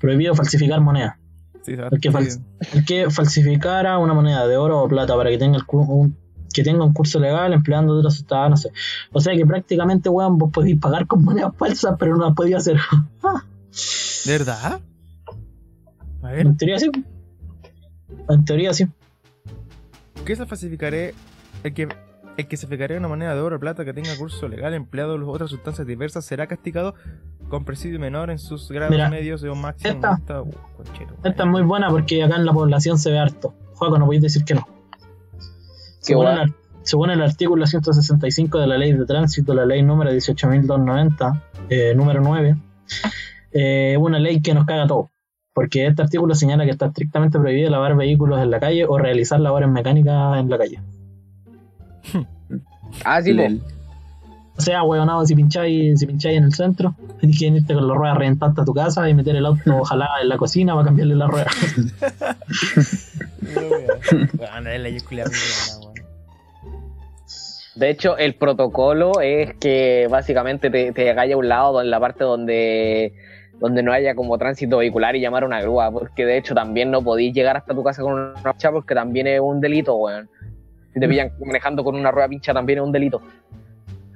Prohibido 0.00 0.34
falsificar 0.34 0.80
moneda. 0.80 1.16
Sí, 1.64 1.76
se 1.76 1.82
El 1.82 2.00
que, 2.00 2.10
fal- 2.10 2.28
sí. 2.28 2.40
el 2.74 2.84
que 2.84 3.08
falsificara 3.10 3.98
una 3.98 4.14
moneda 4.14 4.48
de 4.48 4.56
oro 4.56 4.80
o 4.82 4.88
plata 4.88 5.14
para 5.16 5.30
que 5.30 5.38
tenga 5.38 5.58
el 5.58 5.62
un, 5.68 6.16
que 6.52 6.62
tenga 6.62 6.84
un 6.84 6.92
curso 6.92 7.18
legal 7.18 7.52
empleando 7.52 7.94
otras 7.98 8.14
sustancias, 8.14 8.50
no 8.50 8.56
sé. 8.56 8.70
O 9.12 9.20
sea 9.20 9.34
que 9.34 9.44
prácticamente, 9.46 10.08
weón, 10.08 10.38
vos 10.38 10.50
podéis 10.52 10.78
pagar 10.78 11.06
con 11.06 11.24
monedas 11.24 11.52
falsas, 11.56 11.94
pero 11.98 12.16
no 12.16 12.26
las 12.26 12.34
podías 12.34 12.62
hacer. 12.62 12.78
¿De 14.26 14.32
verdad? 14.38 14.80
A 16.22 16.28
ver, 16.30 16.40
En 16.46 16.56
teoría 16.56 16.78
sí. 16.78 16.90
En 18.28 18.44
teoría 18.44 18.72
sí. 18.74 18.86
¿qué 20.24 20.36
se 20.36 20.46
falsificaré? 20.46 21.14
El 21.64 21.74
que, 21.74 21.88
el 22.36 22.46
que 22.48 22.56
se 22.56 22.66
falsificaré 22.66 22.96
una 22.96 23.08
moneda 23.08 23.34
de 23.34 23.40
oro 23.40 23.56
o 23.56 23.60
plata 23.60 23.84
que 23.84 23.92
tenga 23.92 24.16
curso 24.16 24.48
legal 24.48 24.72
empleado 24.74 25.16
en 25.16 25.22
otras 25.24 25.50
sustancias 25.50 25.86
diversas 25.86 26.24
será 26.24 26.46
castigado 26.46 26.94
con 27.48 27.64
presidio 27.64 27.98
menor 27.98 28.30
en 28.30 28.38
sus 28.38 28.70
grados 28.70 28.92
Mira, 28.92 29.10
medios 29.10 29.42
o 29.42 29.54
máximo. 29.54 29.94
esta- 29.94 30.14
Esta, 30.14 30.42
uh, 30.42 30.50
conchero, 30.76 31.14
Esta 31.24 31.42
es 31.42 31.48
muy 31.48 31.62
buena 31.62 31.88
porque 31.90 32.22
acá 32.22 32.36
en 32.36 32.46
la 32.46 32.52
población 32.52 32.98
se 32.98 33.10
ve 33.10 33.18
harto. 33.18 33.52
Juego, 33.74 33.98
no 33.98 34.06
podéis 34.06 34.22
decir 34.22 34.44
que 34.44 34.54
no. 34.54 34.66
Según 36.02 36.26
el, 36.26 36.54
según 36.82 37.10
el 37.10 37.22
artículo 37.22 37.64
165 37.64 38.58
de 38.58 38.66
la 38.66 38.76
ley 38.76 38.92
de 38.92 39.06
tránsito, 39.06 39.54
la 39.54 39.64
ley 39.64 39.82
número 39.82 40.10
18.290, 40.10 41.42
eh, 41.70 41.94
número 41.94 42.20
9, 42.20 42.56
eh, 43.52 43.92
es 43.92 43.98
una 43.98 44.18
ley 44.18 44.42
que 44.42 44.52
nos 44.52 44.66
caga 44.66 44.86
todo. 44.86 45.10
Porque 45.54 45.86
este 45.86 46.02
artículo 46.02 46.34
señala 46.34 46.64
que 46.64 46.70
está 46.70 46.86
estrictamente 46.86 47.38
prohibido 47.38 47.70
lavar 47.70 47.94
vehículos 47.94 48.42
en 48.42 48.50
la 48.50 48.58
calle 48.58 48.84
o 48.84 48.98
realizar 48.98 49.38
labores 49.38 49.68
mecánicas 49.68 50.38
en 50.38 50.50
la 50.50 50.58
calle. 50.58 50.80
Ah, 53.06 53.22
sí. 53.22 53.32
Lel. 53.32 53.62
O 54.58 54.60
sea, 54.60 54.82
huevonado, 54.82 55.24
si 55.24 55.34
pincháis, 55.34 55.98
si 55.98 56.06
pincháis 56.06 56.36
en 56.36 56.44
el 56.44 56.52
centro, 56.52 56.94
tienes 57.18 57.38
que 57.38 57.46
irte 57.46 57.72
con 57.72 57.88
las 57.88 57.96
ruedas 57.96 58.18
reventadas 58.18 58.58
a 58.58 58.64
tu 58.66 58.74
casa 58.74 59.08
y 59.08 59.14
meter 59.14 59.34
el 59.34 59.46
auto 59.46 59.78
ojalá 59.78 60.10
en 60.20 60.28
la 60.28 60.36
cocina 60.36 60.74
para 60.74 60.84
cambiarle 60.84 61.16
la 61.16 61.26
rueda. 61.26 61.46
Bueno, 64.34 64.70
es 64.70 65.10
la. 65.10 65.24
De 67.74 67.88
hecho, 67.88 68.18
el 68.18 68.34
protocolo 68.34 69.20
es 69.20 69.54
que 69.54 70.06
básicamente 70.10 70.70
te, 70.70 70.92
te 70.92 71.10
a 71.10 71.36
un 71.36 71.48
lado 71.48 71.80
en 71.80 71.90
la 71.90 71.98
parte 71.98 72.24
donde, 72.24 73.14
donde 73.58 73.82
no 73.82 73.92
haya 73.92 74.14
como 74.14 74.36
tránsito 74.36 74.78
vehicular 74.78 75.16
y 75.16 75.20
llamar 75.20 75.44
a 75.44 75.46
una 75.46 75.62
grúa, 75.62 75.90
porque 75.90 76.26
de 76.26 76.36
hecho 76.36 76.54
también 76.54 76.90
no 76.90 77.02
podéis 77.02 77.34
llegar 77.34 77.56
hasta 77.56 77.74
tu 77.74 77.82
casa 77.82 78.02
con 78.02 78.12
una 78.12 78.34
pincha 78.34 78.70
porque 78.70 78.94
también 78.94 79.26
es 79.26 79.40
un 79.40 79.60
delito, 79.60 79.96
weón. 79.96 80.28
Si 80.92 81.00
te 81.00 81.08
pillan 81.08 81.32
manejando 81.44 81.82
con 81.82 81.94
una 81.94 82.10
rueda 82.10 82.28
pincha 82.28 82.52
también 82.52 82.80
es 82.80 82.84
un 82.84 82.92
delito. 82.92 83.22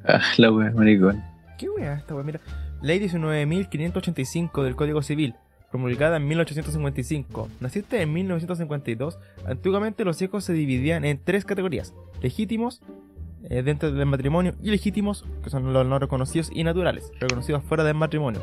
Ah, 0.04 0.20
la 0.36 0.52
wea, 0.52 0.70
maricón. 0.72 1.22
¿Qué 1.58 1.70
wea 1.70 1.94
esta 1.94 2.14
wea? 2.14 2.24
Mira, 2.24 2.40
Ley 2.82 3.00
19.585 3.00 4.62
del 4.62 4.76
Código 4.76 5.00
Civil, 5.00 5.34
promulgada 5.70 6.18
en 6.18 6.28
1855. 6.28 7.48
Naciste 7.60 8.02
en 8.02 8.12
1952. 8.12 9.18
Antiguamente 9.46 10.04
los 10.04 10.20
hijos 10.20 10.44
se 10.44 10.52
dividían 10.52 11.06
en 11.06 11.18
tres 11.24 11.46
categorías: 11.46 11.94
legítimos, 12.20 12.82
eh, 13.48 13.62
dentro 13.62 13.92
del 13.92 14.06
matrimonio, 14.06 14.54
y 14.62 14.68
ilegítimos, 14.68 15.24
que 15.42 15.50
son 15.50 15.72
los 15.72 15.86
no 15.86 15.98
reconocidos, 15.98 16.50
y 16.52 16.64
naturales, 16.64 17.10
reconocidos 17.20 17.62
fuera 17.64 17.84
del 17.84 17.94
matrimonio. 17.94 18.40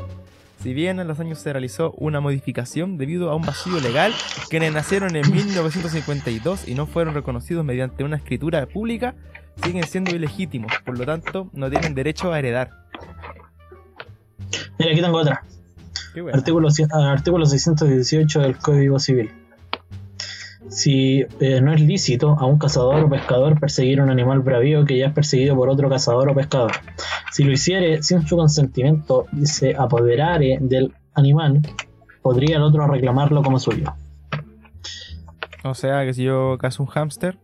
Si 0.62 0.72
bien 0.72 0.98
en 0.98 1.08
los 1.08 1.20
años 1.20 1.38
se 1.40 1.52
realizó 1.52 1.92
una 1.98 2.20
modificación 2.20 2.96
debido 2.96 3.30
a 3.30 3.34
un 3.34 3.42
vacío 3.42 3.78
legal, 3.80 4.14
quienes 4.48 4.72
nacieron 4.72 5.14
en 5.14 5.30
1952 5.30 6.66
y 6.66 6.74
no 6.74 6.86
fueron 6.86 7.14
reconocidos 7.14 7.64
mediante 7.64 8.02
una 8.02 8.16
escritura 8.16 8.64
pública, 8.66 9.14
siguen 9.62 9.84
siendo 9.84 10.14
ilegítimos, 10.14 10.72
por 10.84 10.98
lo 10.98 11.04
tanto 11.04 11.50
no 11.52 11.68
tienen 11.68 11.94
derecho 11.94 12.32
a 12.32 12.38
heredar. 12.38 12.70
Mira, 14.78 14.92
aquí 14.92 15.02
tengo 15.02 15.18
otra. 15.18 15.44
Artículo, 16.32 16.68
artículo 16.92 17.46
618 17.46 18.40
del 18.40 18.56
Código 18.56 18.98
Civil. 18.98 19.30
Si 20.68 21.24
eh, 21.40 21.60
no 21.60 21.72
es 21.72 21.80
lícito 21.80 22.36
a 22.38 22.46
un 22.46 22.58
cazador 22.58 23.04
o 23.04 23.08
pescador 23.10 23.60
perseguir 23.60 24.00
un 24.00 24.10
animal 24.10 24.40
bravío 24.40 24.84
que 24.84 24.98
ya 24.98 25.06
es 25.08 25.12
perseguido 25.12 25.54
por 25.54 25.68
otro 25.68 25.88
cazador 25.88 26.28
o 26.30 26.34
pescador. 26.34 26.72
Si 27.32 27.44
lo 27.44 27.52
hiciere 27.52 28.02
sin 28.02 28.26
su 28.26 28.36
consentimiento 28.36 29.26
y 29.32 29.46
se 29.46 29.74
apoderare 29.76 30.58
del 30.60 30.92
animal, 31.14 31.60
podría 32.22 32.56
el 32.56 32.62
otro 32.62 32.86
reclamarlo 32.86 33.42
como 33.42 33.58
suyo. 33.58 33.94
O 35.62 35.74
sea 35.74 36.04
que 36.04 36.12
si 36.14 36.24
yo 36.24 36.56
cazo 36.58 36.82
un 36.82 36.88
hámster, 36.88 37.38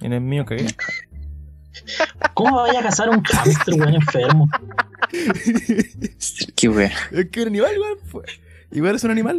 en 0.00 0.12
el 0.12 0.20
mío 0.20 0.44
cagué. 0.44 0.66
¿Cómo 2.34 2.56
vaya 2.62 2.80
a 2.80 2.82
cazar 2.84 3.10
un 3.10 3.22
hámster, 3.22 3.74
weón, 3.74 3.94
enfermo? 3.94 4.48
Qué 6.56 6.68
wea. 6.68 6.92
Es 7.12 7.26
que 7.30 7.42
un 7.42 7.48
animal, 7.48 7.70
igual. 7.74 7.92
fue- 8.06 8.24
Igual 8.72 8.96
es 8.96 9.04
un 9.04 9.10
animal. 9.12 9.38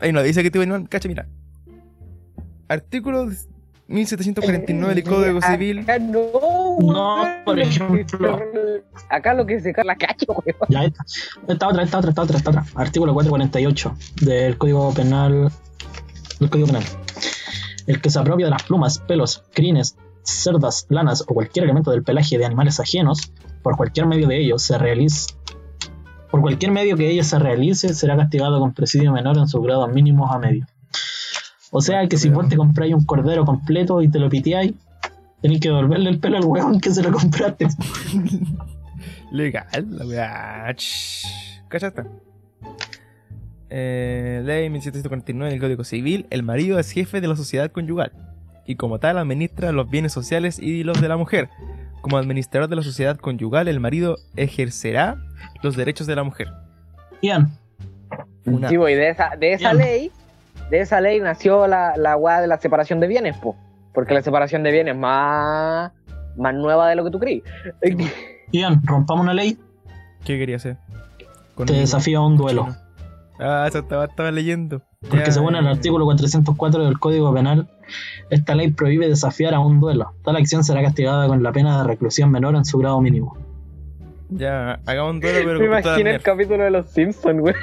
Ahí 0.00 0.12
no, 0.12 0.22
dice 0.22 0.42
que 0.42 0.50
de 0.50 0.62
animal. 0.62 0.88
Cacha, 0.88 1.08
mira. 1.08 1.26
Artículo 2.68 3.28
1749 3.88 4.94
del 4.94 5.04
Código 5.04 5.40
Civil. 5.40 5.80
Acá 5.80 5.98
no, 5.98 6.78
No, 6.80 7.24
por 7.44 7.58
ejemplo. 7.58 8.38
Acá 9.08 9.34
lo 9.34 9.46
que 9.46 9.60
se 9.60 9.72
cae 9.72 9.84
la 9.84 9.96
cacha, 9.96 10.26
weón. 10.28 10.42
Ya, 10.68 10.84
esta, 10.84 11.04
esta 11.48 11.68
otra, 11.68 11.82
esta 11.82 11.98
otra, 11.98 12.10
esta 12.10 12.22
otra, 12.22 12.36
esta 12.38 12.50
otra. 12.50 12.64
Artículo 12.74 13.14
448 13.14 13.96
del 14.22 14.58
Código 14.58 14.92
Penal. 14.92 15.52
Del 16.40 16.50
Código 16.50 16.66
Penal. 16.66 16.82
El 17.86 18.00
que 18.00 18.10
se 18.10 18.18
apropia 18.18 18.46
de 18.46 18.50
las 18.50 18.64
plumas, 18.64 18.98
pelos, 18.98 19.44
crines, 19.52 19.96
cerdas, 20.24 20.86
lanas 20.88 21.22
o 21.22 21.34
cualquier 21.34 21.64
elemento 21.64 21.92
del 21.92 22.02
pelaje 22.02 22.36
de 22.36 22.44
animales 22.44 22.80
ajenos, 22.80 23.32
por 23.62 23.76
cualquier 23.76 24.06
medio 24.06 24.26
de 24.26 24.38
ellos 24.38 24.62
se 24.62 24.76
realice. 24.76 25.35
Por 26.30 26.40
cualquier 26.40 26.72
medio 26.72 26.96
que 26.96 27.10
ello 27.10 27.24
se 27.24 27.38
realice, 27.38 27.94
será 27.94 28.16
castigado 28.16 28.58
con 28.60 28.72
presidio 28.72 29.12
menor 29.12 29.38
en 29.38 29.48
sus 29.48 29.62
grados 29.62 29.92
mínimos 29.92 30.30
a 30.32 30.38
medio. 30.38 30.66
O 31.70 31.80
sea 31.80 32.06
que 32.08 32.16
si 32.16 32.28
vos 32.28 32.48
te 32.48 32.56
compráis 32.56 32.94
un 32.94 33.04
cordero 33.04 33.44
completo 33.44 34.00
y 34.02 34.08
te 34.08 34.18
lo 34.18 34.28
piteáis, 34.28 34.72
tenéis 35.42 35.60
que 35.60 35.68
devolverle 35.68 36.10
el 36.10 36.18
pelo 36.18 36.38
al 36.38 36.44
huevón 36.44 36.80
que 36.80 36.90
se 36.90 37.02
lo 37.02 37.12
compraste. 37.12 37.68
Legal, 39.30 39.86
la 39.90 40.06
weá. 40.06 40.74
Ch, 40.74 41.26
¿Cachaste? 41.68 42.04
Eh, 43.68 44.42
ley 44.44 44.70
1749 44.70 45.50
del 45.50 45.60
Código 45.60 45.84
Civil. 45.84 46.26
El 46.30 46.42
marido 46.42 46.78
es 46.78 46.90
jefe 46.90 47.20
de 47.20 47.28
la 47.28 47.36
sociedad 47.36 47.70
conyugal. 47.70 48.12
Y 48.66 48.76
como 48.76 48.98
tal 48.98 49.18
administra 49.18 49.72
los 49.72 49.90
bienes 49.90 50.12
sociales 50.12 50.58
y 50.58 50.84
los 50.84 51.00
de 51.00 51.08
la 51.08 51.16
mujer. 51.16 51.50
Como 52.00 52.18
administrador 52.18 52.68
de 52.68 52.76
la 52.76 52.82
sociedad 52.82 53.16
conyugal, 53.16 53.68
el 53.68 53.80
marido 53.80 54.16
ejercerá 54.36 55.16
los 55.62 55.76
derechos 55.76 56.06
de 56.06 56.16
la 56.16 56.22
mujer. 56.22 56.48
Ian, 57.22 57.50
Una- 58.44 58.68
Sí, 58.68 58.78
pues, 58.78 58.94
y 58.94 58.96
de 58.96 59.08
esa, 59.10 59.30
de 59.36 59.52
esa 59.54 59.72
Bien. 59.72 59.84
ley, 59.84 60.12
de 60.70 60.80
esa 60.80 61.00
ley 61.00 61.20
nació 61.20 61.66
la, 61.66 61.96
la 61.96 62.16
weá 62.16 62.40
de 62.40 62.46
la 62.46 62.58
separación 62.60 63.00
de 63.00 63.08
bienes, 63.08 63.36
po. 63.38 63.56
Porque 63.92 64.14
la 64.14 64.22
separación 64.22 64.62
de 64.62 64.70
bienes 64.70 64.94
es 64.94 65.00
más, 65.00 65.90
más 66.36 66.54
nueva 66.54 66.88
de 66.88 66.94
lo 66.94 67.04
que 67.04 67.10
tú 67.10 67.18
crees. 67.18 67.42
Ian, 68.52 68.80
rompamos 68.84 69.24
una 69.24 69.34
ley, 69.34 69.58
¿Qué 70.24 70.38
quería 70.38 70.56
hacer? 70.56 70.76
Con 71.54 71.66
te 71.66 71.72
un- 71.72 71.78
desafío 71.80 72.20
a 72.20 72.26
un 72.26 72.36
duelo. 72.36 72.64
chino. 72.66 72.76
Ah, 73.40 73.66
eso 73.68 73.78
estaba, 73.80 74.04
estaba 74.06 74.30
leyendo. 74.30 74.82
Porque 75.08 75.30
según 75.30 75.56
el 75.56 75.66
artículo 75.66 76.04
404 76.04 76.84
del 76.84 76.98
Código 76.98 77.32
Penal, 77.32 77.68
esta 78.30 78.54
ley 78.54 78.72
prohíbe 78.72 79.08
desafiar 79.08 79.54
a 79.54 79.60
un 79.60 79.80
duelo. 79.80 80.12
Tal 80.24 80.36
acción 80.36 80.64
será 80.64 80.82
castigada 80.82 81.26
con 81.28 81.42
la 81.42 81.52
pena 81.52 81.78
de 81.78 81.88
reclusión 81.88 82.30
menor 82.30 82.56
en 82.56 82.64
su 82.64 82.78
grado 82.78 83.00
mínimo. 83.00 83.36
Ya, 84.28 84.80
hagamos 84.86 85.14
un 85.14 85.20
duelo, 85.20 85.38
pero 85.44 85.58
Me 85.60 85.66
imaginé 85.66 86.16
el 86.16 86.22
capítulo 86.22 86.64
de 86.64 86.70
los 86.70 86.90
Simpsons, 86.90 87.40
güey. 87.40 87.54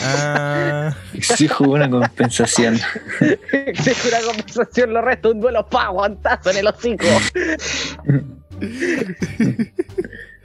Ah, 0.00 0.94
Sí, 1.20 1.48
jugó 1.48 1.74
una 1.74 1.90
compensación. 1.90 2.78
Se 2.78 4.08
una 4.08 4.20
conversación, 4.26 4.94
lo 4.94 5.02
resto, 5.02 5.32
un 5.32 5.40
duelo 5.40 5.66
pa, 5.66 5.88
guantazo 5.88 6.50
en 6.50 6.58
el 6.58 6.68
hocico. 6.68 7.04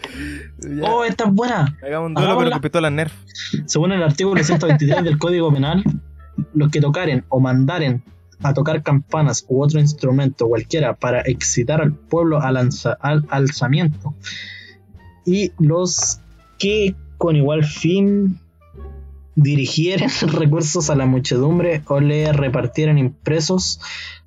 ya. 0.59 0.89
¡Oh, 0.91 1.03
esta 1.03 1.25
es 1.25 1.33
buena! 1.33 1.77
Hagamos 1.83 2.07
un 2.07 2.13
duelo, 2.13 2.13
pero 2.13 2.21
hagámosla. 2.31 2.51
con 2.51 2.61
pistola 2.61 2.89
Nerf. 2.89 3.13
Según 3.65 3.91
el 3.91 4.03
artículo 4.03 4.43
123 4.43 5.03
del 5.03 5.17
Código 5.17 5.51
Penal, 5.53 5.83
los 6.53 6.69
que 6.71 6.81
tocaren 6.81 7.23
o 7.29 7.39
mandaren 7.39 8.03
a 8.43 8.53
tocar 8.53 8.81
campanas 8.81 9.45
u 9.47 9.61
otro 9.63 9.79
instrumento 9.79 10.47
cualquiera 10.47 10.95
para 10.95 11.21
excitar 11.21 11.81
al 11.81 11.93
pueblo 11.93 12.41
al, 12.41 12.57
alza- 12.57 12.97
al 12.99 13.25
alzamiento 13.29 14.15
y 15.25 15.51
los 15.59 16.19
que 16.57 16.95
con 17.19 17.35
igual 17.35 17.63
fin 17.63 18.39
dirigieren 19.35 20.09
recursos 20.33 20.89
a 20.89 20.95
la 20.95 21.05
muchedumbre 21.05 21.83
o 21.87 21.99
le 21.99 22.33
repartieren 22.33 22.97
impresos, 22.97 23.79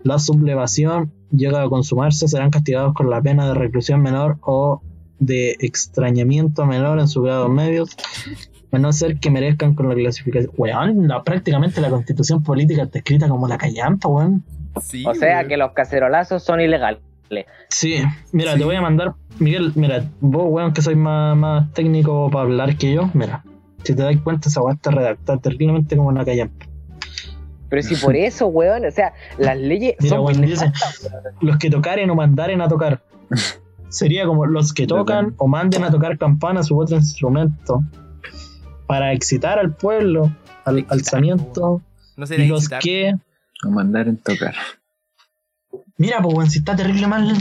la 0.02 0.18
sublevación 0.20 1.12
llega 1.32 1.62
a 1.62 1.68
consumarse, 1.68 2.28
serán 2.28 2.50
castigados 2.50 2.94
con 2.94 3.10
la 3.10 3.20
pena 3.20 3.48
de 3.48 3.54
reclusión 3.54 4.00
menor 4.00 4.38
o 4.42 4.80
de 5.26 5.56
extrañamiento 5.60 6.66
menor 6.66 6.98
en 7.00 7.08
sus 7.08 7.24
grados 7.24 7.50
medios, 7.50 7.96
a 8.72 8.78
no 8.78 8.92
ser 8.92 9.18
que 9.20 9.30
merezcan 9.30 9.74
con 9.74 9.88
la 9.88 9.94
clasificación. 9.94 10.52
Weón, 10.56 11.06
la- 11.08 11.22
prácticamente 11.22 11.80
la 11.80 11.90
constitución 11.90 12.42
política 12.42 12.82
está 12.82 12.98
escrita 12.98 13.28
como 13.28 13.46
la 13.48 13.56
callampa, 13.58 14.08
weón. 14.08 14.42
Sí, 14.82 15.04
O 15.06 15.14
sea 15.14 15.36
weón. 15.38 15.48
que 15.48 15.56
los 15.56 15.72
cacerolazos 15.72 16.42
son 16.42 16.60
ilegales. 16.60 17.00
Sí, 17.68 17.96
mira, 18.32 18.52
Sí. 18.52 18.58
te 18.60 18.64
voy 18.64 18.76
a 18.76 18.80
mandar, 18.80 19.14
Miguel, 19.40 19.72
mira, 19.74 20.04
vos, 20.20 20.46
weón, 20.48 20.72
que 20.72 20.82
sois 20.82 20.96
más, 20.96 21.36
más 21.36 21.72
técnico 21.72 22.30
para 22.30 22.42
hablar 22.44 22.76
que 22.76 22.92
yo, 22.94 23.10
mira, 23.14 23.42
Si 23.82 23.94
te 23.94 24.02
das 24.02 24.16
cuenta, 24.22 24.48
esa 24.48 24.62
weá 24.62 24.74
está 24.74 24.90
redactada 24.90 25.38
terriblemente 25.38 25.94
como 25.96 26.08
una 26.08 26.24
calle. 26.24 26.48
Pero 27.68 27.82
si 27.82 27.96
por 27.96 28.14
eso, 28.16 28.46
weón, 28.46 28.84
o 28.86 28.90
sea, 28.90 29.12
las 29.38 29.56
leyes 29.58 29.94
Mira, 30.00 30.16
son 30.16 30.24
weón, 30.26 30.40
dice, 30.42 30.64
weón. 30.64 31.34
los 31.40 31.58
que 31.58 31.70
tocaren 31.70 32.08
o 32.10 32.14
mandaren 32.14 32.60
a 32.60 32.68
tocar. 32.68 33.02
Sería 33.94 34.26
como 34.26 34.44
los 34.44 34.72
que 34.72 34.88
tocan 34.88 35.34
o 35.38 35.46
manden 35.46 35.84
a 35.84 35.90
tocar 35.90 36.18
campanas 36.18 36.68
u 36.72 36.80
otro 36.80 36.96
instrumento 36.96 37.80
para 38.88 39.12
excitar 39.12 39.56
al 39.60 39.76
pueblo, 39.76 40.34
al 40.64 40.78
Excitar, 40.78 40.98
alzamiento. 40.98 41.80
No 42.16 42.26
Y 42.44 42.48
los 42.48 42.62
excitar. 42.62 42.82
que. 42.82 43.14
O 43.64 43.70
mandar 43.70 44.08
en 44.08 44.16
tocar. 44.16 44.56
Mira, 45.96 46.20
pues, 46.20 46.34
weón, 46.34 46.50
si 46.50 46.58
está 46.58 46.74
terrible 46.74 47.06
mal. 47.06 47.32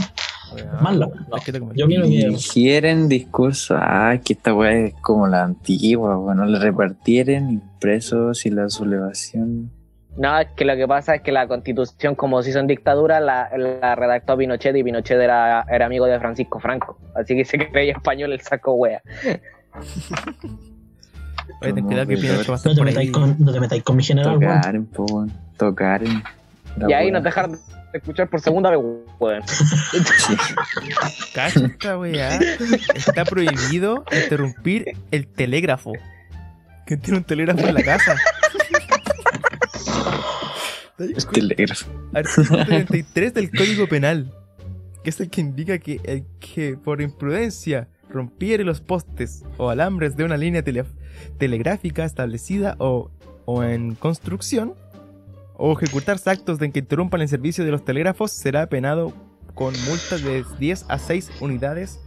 Mal 0.80 1.00
comer. 1.58 1.76
Yo 1.76 1.88
que. 1.88 2.28
Digieren 2.28 3.08
discursos. 3.08 3.76
Ah, 3.80 4.20
que 4.24 4.34
esta 4.34 4.54
weá 4.54 4.70
es 4.86 4.94
como 5.02 5.26
la 5.26 5.42
antigua. 5.42 6.14
Bueno, 6.14 6.46
le 6.46 6.60
repartieren 6.60 7.50
impresos 7.50 8.46
y 8.46 8.50
la 8.50 8.68
sublevación. 8.70 9.72
No, 10.16 10.38
es 10.38 10.46
que 10.56 10.64
lo 10.64 10.76
que 10.76 10.86
pasa 10.86 11.16
es 11.16 11.22
que 11.22 11.32
la 11.32 11.48
constitución, 11.48 12.14
como 12.14 12.42
si 12.42 12.52
son 12.52 12.66
dictaduras, 12.68 13.20
la, 13.20 13.50
la 13.56 13.94
redactó 13.96 14.36
Pinochet 14.36 14.76
y 14.76 14.84
Pinochet 14.84 15.18
era, 15.20 15.64
era 15.68 15.86
amigo 15.86 16.06
de 16.06 16.18
Francisco 16.20 16.60
Franco. 16.60 16.98
Así 17.16 17.34
que 17.34 17.44
se 17.44 17.58
creía 17.58 17.92
español 17.92 18.32
el 18.32 18.40
saco 18.40 18.74
wea. 18.74 19.02
Oye, 21.62 21.72
ten 21.72 21.84
cuidado 21.84 22.06
que 22.06 22.16
Pinocho 22.16 22.52
va 22.52 22.54
a 22.54 22.58
estar 22.58 22.72
No 22.72 22.74
te, 22.74 22.78
por 22.78 22.88
ahí. 22.88 22.94
metáis 22.94 23.10
con, 23.10 23.36
no 23.38 23.52
te 23.52 23.60
metáis 23.60 23.82
con 23.82 23.96
mi 23.96 24.02
general. 24.04 24.34
Tocaren, 24.34 24.86
po. 24.86 25.26
Tocaren. 25.56 26.22
Y 26.88 26.92
ahí 26.92 27.10
nos 27.10 27.22
dejaron 27.22 27.52
de 27.52 27.58
escuchar 27.98 28.28
por 28.28 28.40
segunda 28.40 28.70
vez, 28.70 28.78
weón. 29.18 29.42
Cacha 31.34 31.66
esta 31.66 31.98
weá. 31.98 32.38
Está 32.94 33.24
prohibido 33.24 34.04
interrumpir 34.12 34.96
el 35.10 35.26
telégrafo. 35.26 35.92
¿Quién 36.86 37.00
tiene 37.00 37.18
un 37.18 37.24
telégrafo 37.24 37.66
en 37.66 37.74
la 37.74 37.82
casa? 37.82 38.14
¿Te 40.96 41.08
das 41.08 41.18
Es 41.18 41.26
telégrafo. 41.28 41.90
Artículo 42.12 42.64
33 42.66 43.34
del 43.34 43.50
Código 43.50 43.88
Penal, 43.88 44.32
que 45.02 45.10
es 45.10 45.20
el 45.20 45.30
que 45.30 45.40
indica 45.40 45.78
que 45.78 46.00
el 46.04 46.24
que 46.40 46.76
por 46.76 47.00
imprudencia 47.00 47.88
rompiere 48.10 48.64
los 48.64 48.80
postes 48.80 49.44
o 49.56 49.70
alambres 49.70 50.16
de 50.16 50.24
una 50.24 50.36
línea 50.36 50.62
tele- 50.62 50.84
telegráfica 51.38 52.04
establecida 52.04 52.76
o, 52.78 53.10
o 53.44 53.62
en 53.64 53.94
construcción, 53.96 54.74
o 55.56 55.72
ejecutar 55.72 56.18
actos 56.26 56.58
de 56.58 56.70
que 56.70 56.80
interrumpan 56.80 57.20
el 57.22 57.28
servicio 57.28 57.64
de 57.64 57.70
los 57.72 57.84
telégrafos, 57.84 58.30
será 58.30 58.66
penado 58.68 59.12
con 59.54 59.72
multas 59.88 60.22
de 60.22 60.44
10 60.58 60.86
a 60.88 60.98
6 60.98 61.30
unidades 61.40 62.00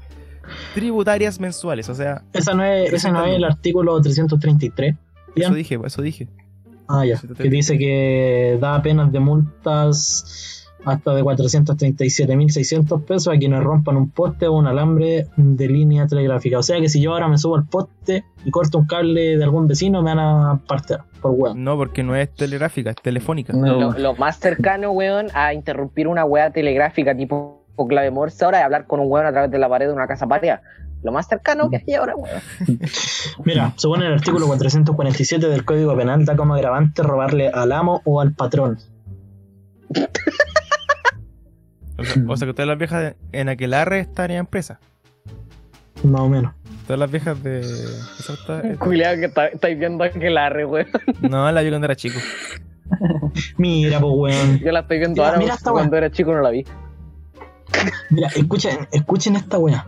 tributarias 0.74 1.40
mensuales. 1.40 1.90
O 1.90 1.96
sea, 1.96 2.24
Esa 2.34 2.54
no 2.54 2.64
es, 2.64 2.92
ese 2.94 3.12
no 3.12 3.26
es 3.26 3.36
el 3.36 3.44
artículo 3.44 4.00
333. 4.02 4.96
eso 5.36 5.50
¿ya? 5.50 5.54
dije, 5.56 5.78
eso 5.86 6.02
dije. 6.02 6.28
Ah, 6.88 7.06
ya. 7.06 7.20
Que 7.36 7.50
dice 7.50 7.78
que 7.78 8.58
da 8.60 8.82
penas 8.82 9.12
de 9.12 9.20
multas 9.20 10.58
hasta 10.86 11.14
de 11.14 11.22
437.600 11.22 13.04
pesos 13.04 13.34
a 13.34 13.38
quienes 13.38 13.62
rompan 13.62 13.98
un 13.98 14.10
poste 14.10 14.48
o 14.48 14.54
un 14.54 14.68
alambre 14.68 15.28
de 15.36 15.68
línea 15.68 16.08
telegráfica. 16.08 16.60
O 16.60 16.64
sea 16.64 16.80
que 16.80 16.88
si 16.88 17.02
yo 17.02 17.12
ahora 17.12 17.28
me 17.28 17.38
subo 17.38 17.58
al 17.58 17.66
poste 17.66 18.24
y 18.46 18.52
corto 18.52 18.78
un 18.78 18.86
cable 18.86 19.38
de 19.38 19.44
algún 19.44 19.68
vecino, 19.68 20.02
me 20.02 20.16
van 20.16 20.20
a 20.20 20.62
partir 20.66 21.00
por 21.22 21.32
weón. 21.32 21.64
No, 21.64 21.76
porque 21.76 22.04
no 22.04 22.16
es 22.16 22.34
telegráfica, 22.34 22.92
es 22.92 22.96
telefónica. 22.96 23.52
No, 23.54 23.80
Lo, 23.80 23.92
lo 24.00 24.16
más 24.16 24.40
cercano, 24.40 24.92
weón, 24.92 25.28
a 25.34 25.54
interrumpir 25.54 26.08
una 26.08 26.24
wea 26.24 26.52
telegráfica 26.52 27.16
tipo 27.16 27.66
clave 27.86 28.10
morse 28.10 28.44
ahora 28.44 28.60
es 28.60 28.66
hablar 28.66 28.88
con 28.88 29.00
un 29.00 29.12
weón 29.12 29.28
a 29.28 29.32
través 29.32 29.52
de 29.52 29.60
la 29.60 29.70
pared 29.70 29.88
de 29.88 29.94
una 29.94 30.08
casa 30.08 30.26
paria. 30.26 30.62
Lo 31.04 31.12
más 31.12 31.28
cercano 31.28 31.70
que 31.70 31.84
hay 31.88 31.94
ahora, 31.94 32.16
weón. 32.16 32.42
Mira, 33.46 33.74
según 33.78 34.02
el 34.04 34.14
artículo 34.14 34.48
447 34.48 35.48
del 35.48 35.64
Código 35.64 35.96
Penal, 35.96 36.26
da 36.26 36.36
como 36.36 36.56
agravante 36.56 37.04
robarle 37.04 37.50
al 37.50 37.72
amo 37.72 38.02
o 38.04 38.20
al 38.22 38.34
patrón. 38.34 38.78
O 41.98 42.04
sea, 42.04 42.24
o 42.28 42.38
sea 42.38 42.48
que 42.48 42.54
todas 42.54 42.68
las 42.68 42.78
viejas 42.78 43.02
de- 43.02 43.16
en 43.32 43.50
Aquelarre 43.50 44.00
estarían 44.00 44.46
presas. 44.46 44.78
Más 46.04 46.22
o 46.22 46.30
menos. 46.30 46.54
Todas 46.86 47.00
las 47.00 47.10
viejas 47.12 47.42
de. 47.44 47.62
está- 47.62 48.62
Cuidado 48.78 49.18
que 49.18 49.26
está- 49.26 49.48
estáis 49.48 49.80
viendo 49.80 50.04
que 50.12 50.30
la 50.30 50.50
re, 50.50 50.66
weón. 50.66 50.88
No, 51.22 51.52
la 51.52 51.62
vi 51.62 51.70
cuando 51.70 51.86
era 51.86 51.96
chico. 51.96 52.20
Mira, 53.58 54.00
pues 54.00 54.14
weón. 54.16 54.60
Yo 54.60 54.72
la 54.72 54.82
estoy 54.82 55.00
viendo 55.00 55.16
Mira, 55.22 55.28
ahora, 55.28 55.40
mira 55.40 55.58
cuando 55.64 55.98
era 55.98 56.12
chico 56.12 56.34
no 56.34 56.42
la 56.42 56.52
vi. 56.52 56.66
Mira, 58.12 58.28
escuchen, 58.36 58.88
escuchen 58.92 59.36
esta 59.36 59.58
weá. 59.58 59.88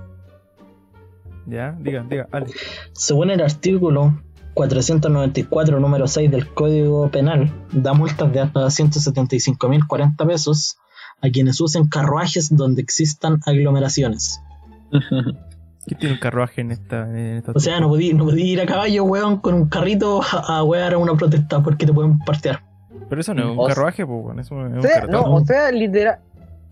Ya, 1.50 1.76
diga, 1.80 2.06
diga, 2.08 2.28
Ale. 2.32 2.48
Según 2.94 3.32
el 3.32 3.42
artículo 3.42 4.22
494, 4.54 5.80
número 5.80 6.08
6 6.08 6.32
del 6.32 6.48
Código 6.54 7.10
Penal, 7.10 7.52
da 7.72 7.94
multas 7.94 8.32
de 8.32 8.42
hasta 8.42 8.62
175.040 8.62 10.28
pesos 10.28 10.78
a 11.22 11.30
quienes 11.30 11.60
usen 11.62 11.88
carruajes 11.88 12.56
donde 12.56 12.82
existan 12.82 13.40
aglomeraciones. 13.46 14.42
¿Quién 15.86 16.00
tiene 16.00 16.14
un 16.16 16.20
carruaje 16.20 16.62
en 16.62 16.72
esta. 16.72 17.10
En 17.10 17.38
esta 17.38 17.52
O 17.56 17.60
sea, 17.60 17.80
no 17.80 17.88
podí, 17.88 18.14
no 18.14 18.26
podí 18.26 18.44
ir 18.44 18.62
a 18.62 18.66
caballo, 18.66 19.06
weón, 19.06 19.40
con 19.40 19.56
un 19.56 19.70
carrito 19.70 20.22
a, 20.22 20.60
a 20.60 20.64
wear 20.64 20.94
a 20.94 20.98
una 20.98 21.16
protesta 21.16 21.64
porque 21.64 21.86
te 21.86 21.94
pueden 21.94 22.20
partear. 22.20 22.64
Pero 23.08 23.22
eso 23.22 23.34
no 23.34 23.42
es 23.42 23.58
un 23.58 23.60
O 23.60 23.68
carruaje, 23.68 24.06
pues, 24.06 24.24
bueno, 24.24 24.42
eso 24.42 24.66
es 24.66 24.72
un 24.72 24.78
O 24.78 24.82
sea, 24.82 25.06
no, 25.08 25.24
o 25.24 25.46
sea, 25.46 25.72
literal. 25.72 26.20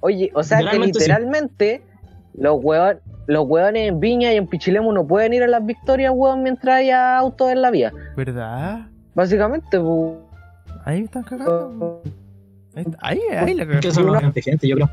Oye, 0.01 0.31
o 0.35 0.43
sea 0.43 0.59
que 0.59 0.65
Literalmente 0.65 0.99
sí. 0.99 1.05
literalmente 1.05 1.81
los 2.35 2.59
weón, 2.61 2.99
los 3.27 3.45
weones 3.47 3.89
en 3.89 3.99
Viña 3.99 4.33
y 4.33 4.37
en 4.37 4.47
Pichilemu 4.47 4.91
no 4.91 5.05
pueden 5.05 5.33
ir 5.33 5.43
a 5.43 5.47
las 5.47 5.65
victorias, 5.65 6.11
weón, 6.15 6.43
mientras 6.43 6.77
haya 6.77 7.17
autos 7.17 7.51
en 7.51 7.61
la 7.61 7.69
vía. 7.71 7.91
¿Verdad? 8.15 8.87
Básicamente, 9.13 9.79
pu- 9.79 10.17
Ahí 10.85 11.03
están 11.03 11.23
cagando. 11.23 12.01
Ahí, 12.73 12.85
ahí, 13.01 13.19
ahí 13.37 13.53
la 13.53 13.63
Es 13.79 13.93
son 13.93 14.07
bastante 14.11 14.41
gente, 14.41 14.67
yo 14.67 14.75
creo. 14.77 14.89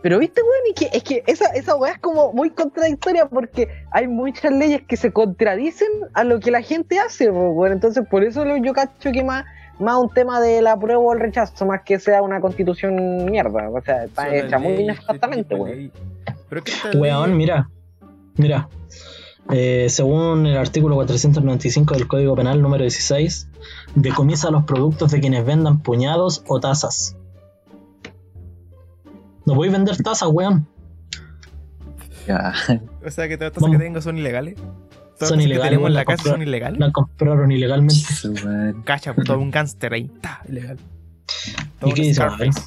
Pero 0.00 0.18
viste, 0.20 0.40
weón, 0.40 0.54
y 0.70 0.74
que, 0.74 0.96
es 0.96 1.02
que 1.02 1.24
esa, 1.26 1.46
esa 1.54 1.74
weá 1.74 1.92
es 1.92 1.98
como 1.98 2.32
muy 2.32 2.50
contradictoria 2.50 3.26
porque 3.26 3.68
hay 3.90 4.06
muchas 4.06 4.52
leyes 4.52 4.82
que 4.86 4.96
se 4.96 5.12
contradicen 5.12 5.88
a 6.14 6.22
lo 6.24 6.38
que 6.38 6.50
la 6.52 6.62
gente 6.62 6.98
hace, 7.00 7.30
weón. 7.30 7.72
Entonces, 7.72 8.06
por 8.08 8.22
eso 8.22 8.44
yo 8.58 8.72
cacho 8.72 9.10
que 9.10 9.24
más, 9.24 9.44
más 9.80 9.96
un 9.96 10.08
tema 10.10 10.40
de 10.40 10.62
la 10.62 10.78
prueba 10.78 11.00
o 11.00 11.12
el 11.12 11.18
rechazo, 11.20 11.66
más 11.66 11.82
que 11.82 11.98
sea 11.98 12.22
una 12.22 12.40
constitución 12.40 13.24
mierda. 13.26 13.68
O 13.70 13.82
sea, 13.82 14.04
está 14.04 14.26
Son 14.26 14.34
hecha 14.34 14.58
muy 14.58 14.86
tipo 15.44 15.56
weón. 15.56 15.92
Pero 16.48 16.62
Weón, 16.94 17.30
ley- 17.30 17.38
mira. 17.38 17.70
Mira. 18.36 18.68
Eh, 19.50 19.86
según 19.88 20.46
el 20.46 20.56
artículo 20.58 20.94
495 20.96 21.94
del 21.94 22.06
Código 22.06 22.36
Penal 22.36 22.60
número 22.60 22.82
16, 22.82 23.48
decomisa 23.94 24.50
los 24.50 24.64
productos 24.64 25.10
de 25.10 25.20
quienes 25.20 25.44
vendan 25.46 25.80
puñados 25.82 26.44
o 26.48 26.60
tazas. 26.60 27.16
No 29.46 29.54
voy 29.54 29.68
a 29.68 29.72
vender 29.72 29.96
tazas, 30.02 30.28
weón. 30.30 30.66
Ya. 32.26 32.52
O 33.04 33.10
sea, 33.10 33.26
que 33.28 33.38
todas 33.38 33.52
las 33.54 33.62
cosas 33.62 33.78
que 33.78 33.84
tengo 33.84 34.02
son 34.02 34.18
ilegales. 34.18 34.56
Todas 34.56 35.30
Son 35.30 35.38
las 35.38 35.38
cosas 35.38 35.38
que 35.38 35.44
ilegales, 35.44 35.70
tenemos 35.70 35.88
en 35.88 35.94
la 35.94 36.04
casa 36.04 36.22
son 36.24 36.42
ilegales. 36.42 36.78
La 36.78 36.92
compraron 36.92 37.50
ilegalmente. 37.50 38.04
Cacha, 38.84 39.14
pues 39.14 39.26
todo 39.26 39.38
un 39.38 39.50
gánster 39.50 39.94
ahí. 39.94 40.10
Ta, 40.20 40.42
ilegal. 40.48 40.76
Todo 41.80 41.90
¿Y 41.90 41.94
qué 41.94 42.02
dice, 42.02 42.14
Scarface. 42.16 42.60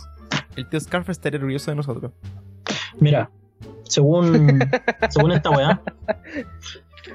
El 0.55 0.67
tío 0.67 0.79
Scarface 0.79 1.11
estaría 1.11 1.39
orgulloso 1.39 1.69
de 1.71 1.75
nosotros. 1.75 2.11
Mira, 2.99 3.29
según, 3.91 4.59
según 5.09 5.31
esta 5.31 5.49
weá, 5.49 5.81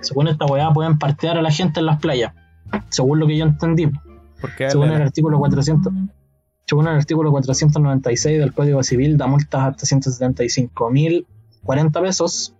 según 0.00 0.28
esta 0.28 0.46
weá 0.46 0.72
pueden 0.72 0.98
partear 0.98 1.38
a 1.38 1.42
la 1.42 1.50
gente 1.50 1.80
en 1.80 1.86
las 1.86 2.00
playas. 2.00 2.32
Según 2.90 3.20
lo 3.20 3.26
que 3.26 3.36
yo 3.36 3.44
entendí. 3.44 3.90
Porque 4.40 4.70
Según 4.70 4.90
el 4.90 5.02
artículo 5.02 5.38
400, 5.38 5.92
según 6.66 6.88
el 6.88 6.96
artículo 6.96 7.30
496 7.30 8.38
del 8.38 8.52
Código 8.52 8.82
Civil, 8.82 9.16
da 9.16 9.26
multas 9.26 9.68
hasta 9.68 9.96
175.040 9.96 12.02
pesos 12.02 12.54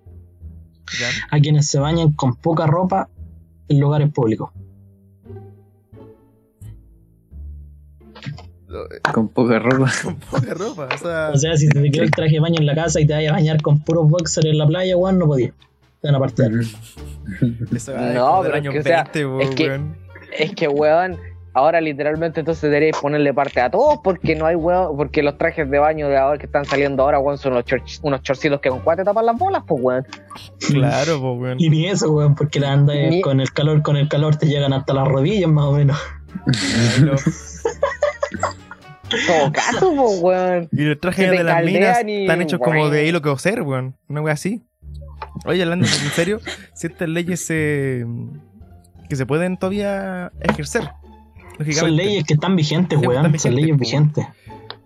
ya. 0.98 1.08
a 1.30 1.40
quienes 1.40 1.68
se 1.68 1.78
bañen 1.78 2.12
con 2.12 2.36
poca 2.36 2.66
ropa 2.66 3.08
en 3.68 3.80
lugares 3.80 4.10
públicos. 4.12 4.50
Con 9.12 9.28
poca 9.28 9.58
ropa. 9.58 9.90
Con 10.02 10.16
poca 10.16 10.54
ropa. 10.54 10.88
O 10.94 10.98
sea, 10.98 11.30
O 11.32 11.36
sea, 11.36 11.56
si 11.56 11.68
te 11.68 11.90
quedó 11.90 12.02
el 12.04 12.10
traje 12.10 12.32
de 12.34 12.40
baño 12.40 12.56
en 12.58 12.66
la 12.66 12.74
casa 12.74 13.00
y 13.00 13.06
te 13.06 13.14
vayas 13.14 13.32
a 13.32 13.36
bañar 13.36 13.62
con 13.62 13.78
puros 13.80 14.08
boxers 14.08 14.46
en 14.46 14.58
la 14.58 14.66
playa, 14.66 14.96
weón, 14.96 15.18
no 15.18 15.26
podías. 15.26 15.52
Te 16.00 16.10
van 16.10 16.22
a 16.22 16.26
eso 17.74 17.92
va 17.92 18.00
No, 18.12 18.40
pero 18.42 18.54
año 18.56 18.70
es 18.70 18.74
que, 18.74 18.80
o 18.80 18.82
sea, 18.82 19.04
20, 19.12 19.44
es 19.44 19.54
que- 19.54 19.68
weón. 19.68 19.96
Es 20.38 20.54
que, 20.54 20.68
weón, 20.68 21.16
ahora 21.54 21.80
literalmente 21.80 22.40
entonces 22.40 22.60
deberéis 22.62 22.96
ponerle 23.00 23.32
parte 23.32 23.60
a 23.60 23.70
todos 23.70 24.00
porque 24.04 24.34
no 24.34 24.44
hay 24.46 24.56
weón, 24.56 24.96
porque 24.96 25.22
los 25.22 25.38
trajes 25.38 25.70
de 25.70 25.78
baño 25.78 26.08
de 26.08 26.16
ahora 26.18 26.36
que 26.38 26.46
están 26.46 26.64
saliendo 26.66 27.02
ahora, 27.04 27.18
weón, 27.20 27.38
son 27.38 27.52
unos, 27.52 27.64
chor- 27.64 27.82
unos 28.02 28.20
chorcitos 28.22 28.60
que 28.60 28.68
con 28.68 28.80
cuatro 28.80 29.04
tapan 29.04 29.24
las 29.26 29.38
bolas, 29.38 29.62
pues, 29.66 29.82
weón. 29.82 30.06
Claro, 30.68 31.20
pues, 31.20 31.40
weón. 31.40 31.56
Y 31.60 31.70
ni 31.70 31.86
eso, 31.86 32.10
weón, 32.12 32.34
porque 32.34 32.60
la 32.60 32.72
anda 32.72 32.92
Ni- 32.94 33.22
con 33.22 33.40
el 33.40 33.50
calor, 33.52 33.80
con 33.82 33.96
el 33.96 34.08
calor 34.08 34.36
te 34.36 34.46
llegan 34.46 34.72
hasta 34.72 34.92
las 34.92 35.08
rodillas 35.08 35.48
más 35.50 35.64
o 35.64 35.72
menos. 35.72 35.96
Todo 39.26 39.52
caso, 39.52 39.90
weón. 40.20 40.68
Y 40.72 40.82
los 40.82 40.98
trajes 41.00 41.30
de 41.30 41.44
las 41.44 41.64
minas 41.64 42.02
y- 42.06 42.22
están 42.22 42.42
hechos 42.42 42.58
como 42.60 42.88
de 42.90 43.06
hilo 43.06 43.22
coser, 43.22 43.62
weón. 43.62 43.96
Una 44.08 44.20
wea 44.22 44.34
así. 44.34 44.62
Oye, 45.44 45.62
hablando 45.62 45.86
en 45.86 45.92
serio, 46.10 46.40
si 46.74 46.88
estas 46.88 47.08
leyes 47.08 47.44
se, 47.44 48.04
que 49.08 49.14
se 49.16 49.24
pueden 49.26 49.56
todavía 49.56 50.32
ejercer. 50.40 50.90
Son 51.72 51.94
leyes 51.96 52.24
que 52.24 52.34
están 52.34 52.56
vigentes, 52.56 52.98
weón. 52.98 53.26
están 53.26 53.38
Son 53.38 53.54
leyes 53.54 53.76
vigentes. 53.76 54.26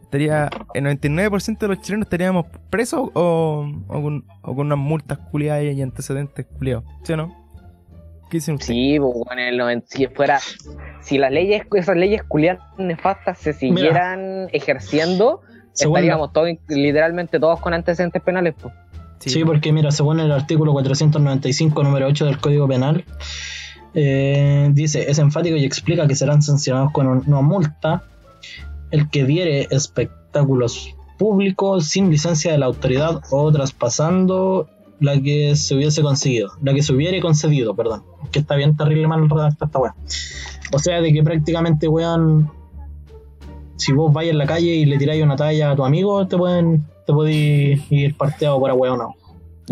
Estaría, 0.03 0.51
el 0.75 0.85
99% 0.85 1.59
de 1.59 1.69
los 1.69 1.81
chilenos 1.81 2.07
estaríamos 2.07 2.47
presos 2.69 3.11
o, 3.15 3.73
o 3.89 4.03
con, 4.03 4.25
o 4.43 4.55
con 4.57 4.67
unas 4.67 4.79
multas 4.79 5.19
culiadas 5.31 5.63
y 5.65 5.81
antecedentes 5.83 6.47
culiados. 6.59 6.85
¿Sí 7.05 7.13
o 7.13 7.17
no? 7.17 7.37
¿Qué 8.29 8.37
dicen 8.39 8.57
ustedes? 8.57 8.77
Sí, 8.77 8.99
pues, 9.01 9.13
bueno, 9.27 9.43
el 9.43 9.57
noven- 9.59 9.85
si 9.87 10.07
fuera, 10.09 10.41
si 11.01 11.19
las 11.19 11.33
leyes, 11.33 11.63
esas 11.75 11.97
leyes 11.97 12.23
culiadas 12.23 12.63
nefastas 12.79 13.39
se 13.39 13.53
siguieran 13.53 14.49
ejerciendo, 14.53 15.43
Según 15.73 15.97
estaríamos 15.97 16.33
todos, 16.33 16.49
literalmente 16.69 17.39
todos 17.39 17.61
con 17.61 17.75
antecedentes 17.75 18.23
penales, 18.23 18.55
pues. 18.61 18.75
Sí, 19.19 19.45
porque 19.45 19.73
mira, 19.73 19.91
según 19.91 20.19
el 20.19 20.33
artículo 20.33 20.73
495, 20.73 21.83
número 21.83 22.07
8 22.07 22.25
del 22.25 22.39
Código 22.39 22.67
Penal, 22.67 23.05
eh, 23.93 24.69
dice, 24.73 25.11
es 25.11 25.19
enfático 25.19 25.57
y 25.57 25.65
explica 25.65 26.07
que 26.07 26.15
serán 26.15 26.43
sancionados 26.43 26.93
con 26.93 27.07
una 27.07 27.41
multa 27.43 28.03
el 28.91 29.11
que 29.11 29.25
diere 29.25 29.69
espectáculos 29.71 30.95
públicos 31.19 31.89
sin 31.89 32.11
licencia 32.11 32.53
de 32.53 32.59
la 32.59 32.67
autoridad 32.67 33.21
o 33.31 33.53
traspasando 33.53 34.71
la 35.01 35.21
que 35.21 35.57
se 35.57 35.75
hubiese 35.75 36.03
conseguido, 36.03 36.53
la 36.63 36.75
que 36.75 36.83
se 36.83 36.93
hubiere 36.93 37.21
concedido, 37.21 37.75
perdón, 37.75 38.03
que 38.31 38.39
está 38.41 38.55
bien 38.57 38.77
terrible 38.77 39.07
mal 39.09 39.29
redactada 39.29 39.67
esta 39.67 39.79
weá. 39.79 39.95
O 40.73 40.79
sea, 40.79 41.01
de 41.01 41.13
que 41.13 41.23
prácticamente, 41.23 41.89
weón, 41.89 42.51
si 43.77 43.93
vos 43.93 44.13
vais 44.13 44.31
en 44.31 44.39
la 44.39 44.47
calle 44.47 44.75
y 44.75 44.85
le 44.85 44.99
tiráis 44.99 45.23
una 45.23 45.37
talla 45.37 45.71
a 45.71 45.77
tu 45.77 45.85
amigo, 45.85 46.27
te 46.29 46.37
pueden, 46.37 46.85
te 47.07 47.13
podéis 47.13 47.81
ir 47.91 48.17
parteado 48.17 48.61
para 48.61 48.75
weón 48.75 48.99
no. 48.99 49.09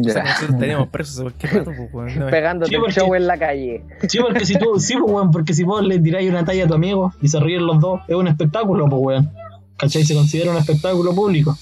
O 0.00 0.04
sea, 0.04 0.14
Ya. 0.14 0.22
nosotros 0.24 0.50
estaríamos 0.54 0.88
presos 0.88 1.20
cualquier 1.22 1.52
rato, 1.54 1.72
pues, 1.76 1.90
weón. 1.92 2.18
No, 2.20 2.26
Pegándote 2.28 2.70
Sí, 2.70 2.76
porque- 2.78 2.92
show 2.94 3.14
en 3.14 3.26
la 3.26 3.38
calle. 3.38 3.84
Sí, 4.08 4.18
porque 4.20 4.46
si 4.46 4.58
tú, 4.58 4.78
sí, 4.80 4.94
pues, 4.96 5.12
weón, 5.12 5.30
porque 5.30 5.52
si 5.54 5.64
vos 5.64 5.84
le 5.84 5.98
tiráis 5.98 6.30
una 6.30 6.44
talla 6.44 6.64
a 6.64 6.68
tu 6.68 6.74
amigo 6.74 7.12
y 7.20 7.28
se 7.28 7.38
ríen 7.40 7.66
los 7.66 7.80
dos, 7.80 8.00
es 8.08 8.14
un 8.16 8.28
espectáculo, 8.28 8.86
pues, 8.88 9.02
weón. 9.02 9.30
¿Cachai? 9.76 10.04
Se 10.04 10.14
considera 10.14 10.50
un 10.50 10.56
espectáculo 10.56 11.14
público. 11.14 11.56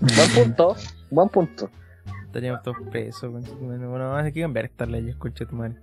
Buen 0.00 0.30
punto, 0.30 0.76
buen 1.10 1.28
punto. 1.28 1.68
Estaríamos 2.32 2.62
todos 2.62 2.78
presos. 2.90 3.30
Bueno, 3.60 3.90
bueno, 3.90 4.16
hay 4.16 4.32
que 4.32 4.40
cambiar 4.40 4.64
estas 4.64 4.88
leyes, 4.88 5.16
concha 5.16 5.44
de 5.44 5.50
tu 5.50 5.56
madre. 5.56 5.76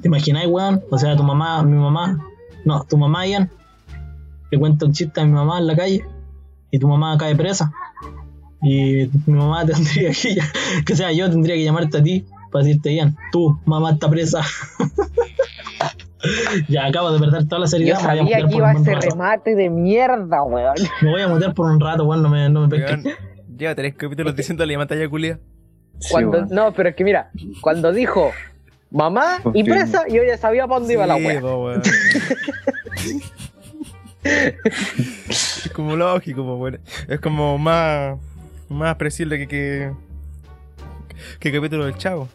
¿Te 0.00 0.08
imagináis, 0.08 0.48
weón? 0.48 0.82
O 0.90 0.98
sea, 0.98 1.16
tu 1.16 1.22
mamá, 1.22 1.62
mi 1.62 1.78
mamá, 1.78 2.18
no, 2.64 2.84
tu 2.84 2.96
mamá, 2.96 3.24
Ian, 3.26 3.50
le 4.50 4.58
cuenta 4.58 4.84
un 4.86 4.92
chiste 4.92 5.20
a 5.20 5.24
mi 5.24 5.30
mamá 5.30 5.58
en 5.58 5.68
la 5.68 5.76
calle 5.76 6.04
y 6.72 6.78
tu 6.80 6.88
mamá 6.88 7.16
cae 7.16 7.36
presa. 7.36 7.72
Y 8.62 9.08
mi 9.26 9.34
mamá 9.34 9.64
tendría 9.66 10.10
que, 10.10 10.38
que 10.84 10.92
o 10.92 10.96
sea, 10.96 11.12
yo 11.12 11.30
tendría 11.30 11.54
que 11.54 11.62
llamarte 11.64 11.98
a 11.98 12.02
ti 12.02 12.26
para 12.50 12.64
decirte, 12.64 12.92
Ian, 12.92 13.16
tú, 13.30 13.60
mamá 13.64 13.92
está 13.92 14.10
presa. 14.10 14.40
ya 16.68 16.86
acabo 16.86 17.12
de 17.12 17.20
perder 17.20 17.46
toda 17.46 17.60
la 17.60 17.66
Yo 17.66 17.70
seriedad. 17.70 17.98
a 17.98 18.02
sabía 18.02 18.44
que 18.48 18.56
iba 18.56 18.72
ese 18.72 18.92
rato. 18.92 19.10
remate 19.10 19.54
de 19.54 19.70
mierda, 19.70 20.42
weón. 20.42 20.74
Me 21.00 21.10
voy 21.10 21.22
a 21.22 21.28
mutear 21.28 21.54
por 21.54 21.70
un 21.70 21.78
rato, 21.78 22.04
weón, 22.04 22.24
no 22.24 22.28
me, 22.28 22.48
no 22.48 22.66
me 22.66 22.76
lleva 23.56 23.74
tres 23.74 23.94
capítulos 23.94 24.34
diciéndole 24.34 24.74
a 24.74 24.86
talla 24.86 25.08
culia. 25.08 25.38
Cuando, 26.10 26.46
no, 26.46 26.72
pero 26.72 26.88
es 26.90 26.96
que 26.96 27.04
mira, 27.04 27.30
cuando 27.60 27.92
dijo 27.92 28.32
mamá 28.90 29.38
y 29.54 29.64
presa, 29.64 30.06
yo 30.08 30.22
ya 30.24 30.36
sabía 30.36 30.66
para 30.66 30.80
dónde 30.80 30.94
iba 30.94 31.06
la 31.06 31.16
wea. 31.16 31.40
po, 31.40 31.72
es 31.72 31.82
como 35.74 35.96
lógico, 35.96 36.44
po. 36.44 36.68
Es 37.08 37.20
como 37.20 37.58
más. 37.58 38.18
Más 38.68 38.96
que. 38.96 39.46
que. 39.48 39.92
que 41.38 41.48
el 41.48 41.54
capítulo 41.54 41.84
del 41.84 41.96
chavo. 41.96 42.28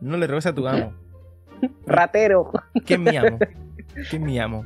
No 0.00 0.16
le 0.16 0.26
robes 0.26 0.46
a 0.46 0.54
tu 0.54 0.66
amo. 0.66 0.92
Ratero. 1.86 2.50
¿Quién 2.84 3.06
es 3.06 3.12
mi 3.12 3.16
amo? 3.16 3.38
¿Quién 4.10 4.22
es 4.22 4.26
mi 4.26 4.38
amo? 4.38 4.64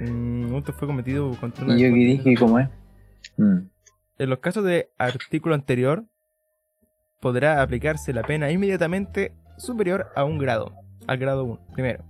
Mm, 0.00 0.54
esto 0.56 0.72
fue 0.72 0.88
cometido 0.88 1.30
contra 1.40 1.64
una. 1.64 1.76
Y 1.76 1.82
yo 1.82 1.88
que 1.88 1.94
dije, 1.94 2.34
¿cómo 2.36 2.58
es? 2.58 2.68
Mm. 3.36 3.58
En 4.18 4.30
los 4.30 4.40
casos 4.40 4.64
de 4.64 4.90
artículo 4.98 5.54
anterior, 5.54 6.04
podrá 7.20 7.62
aplicarse 7.62 8.12
la 8.12 8.22
pena 8.22 8.50
inmediatamente 8.50 9.32
superior 9.56 10.08
a 10.16 10.24
un 10.24 10.38
grado, 10.38 10.72
al 11.06 11.18
grado 11.18 11.44
1, 11.44 11.60
primero. 11.72 12.04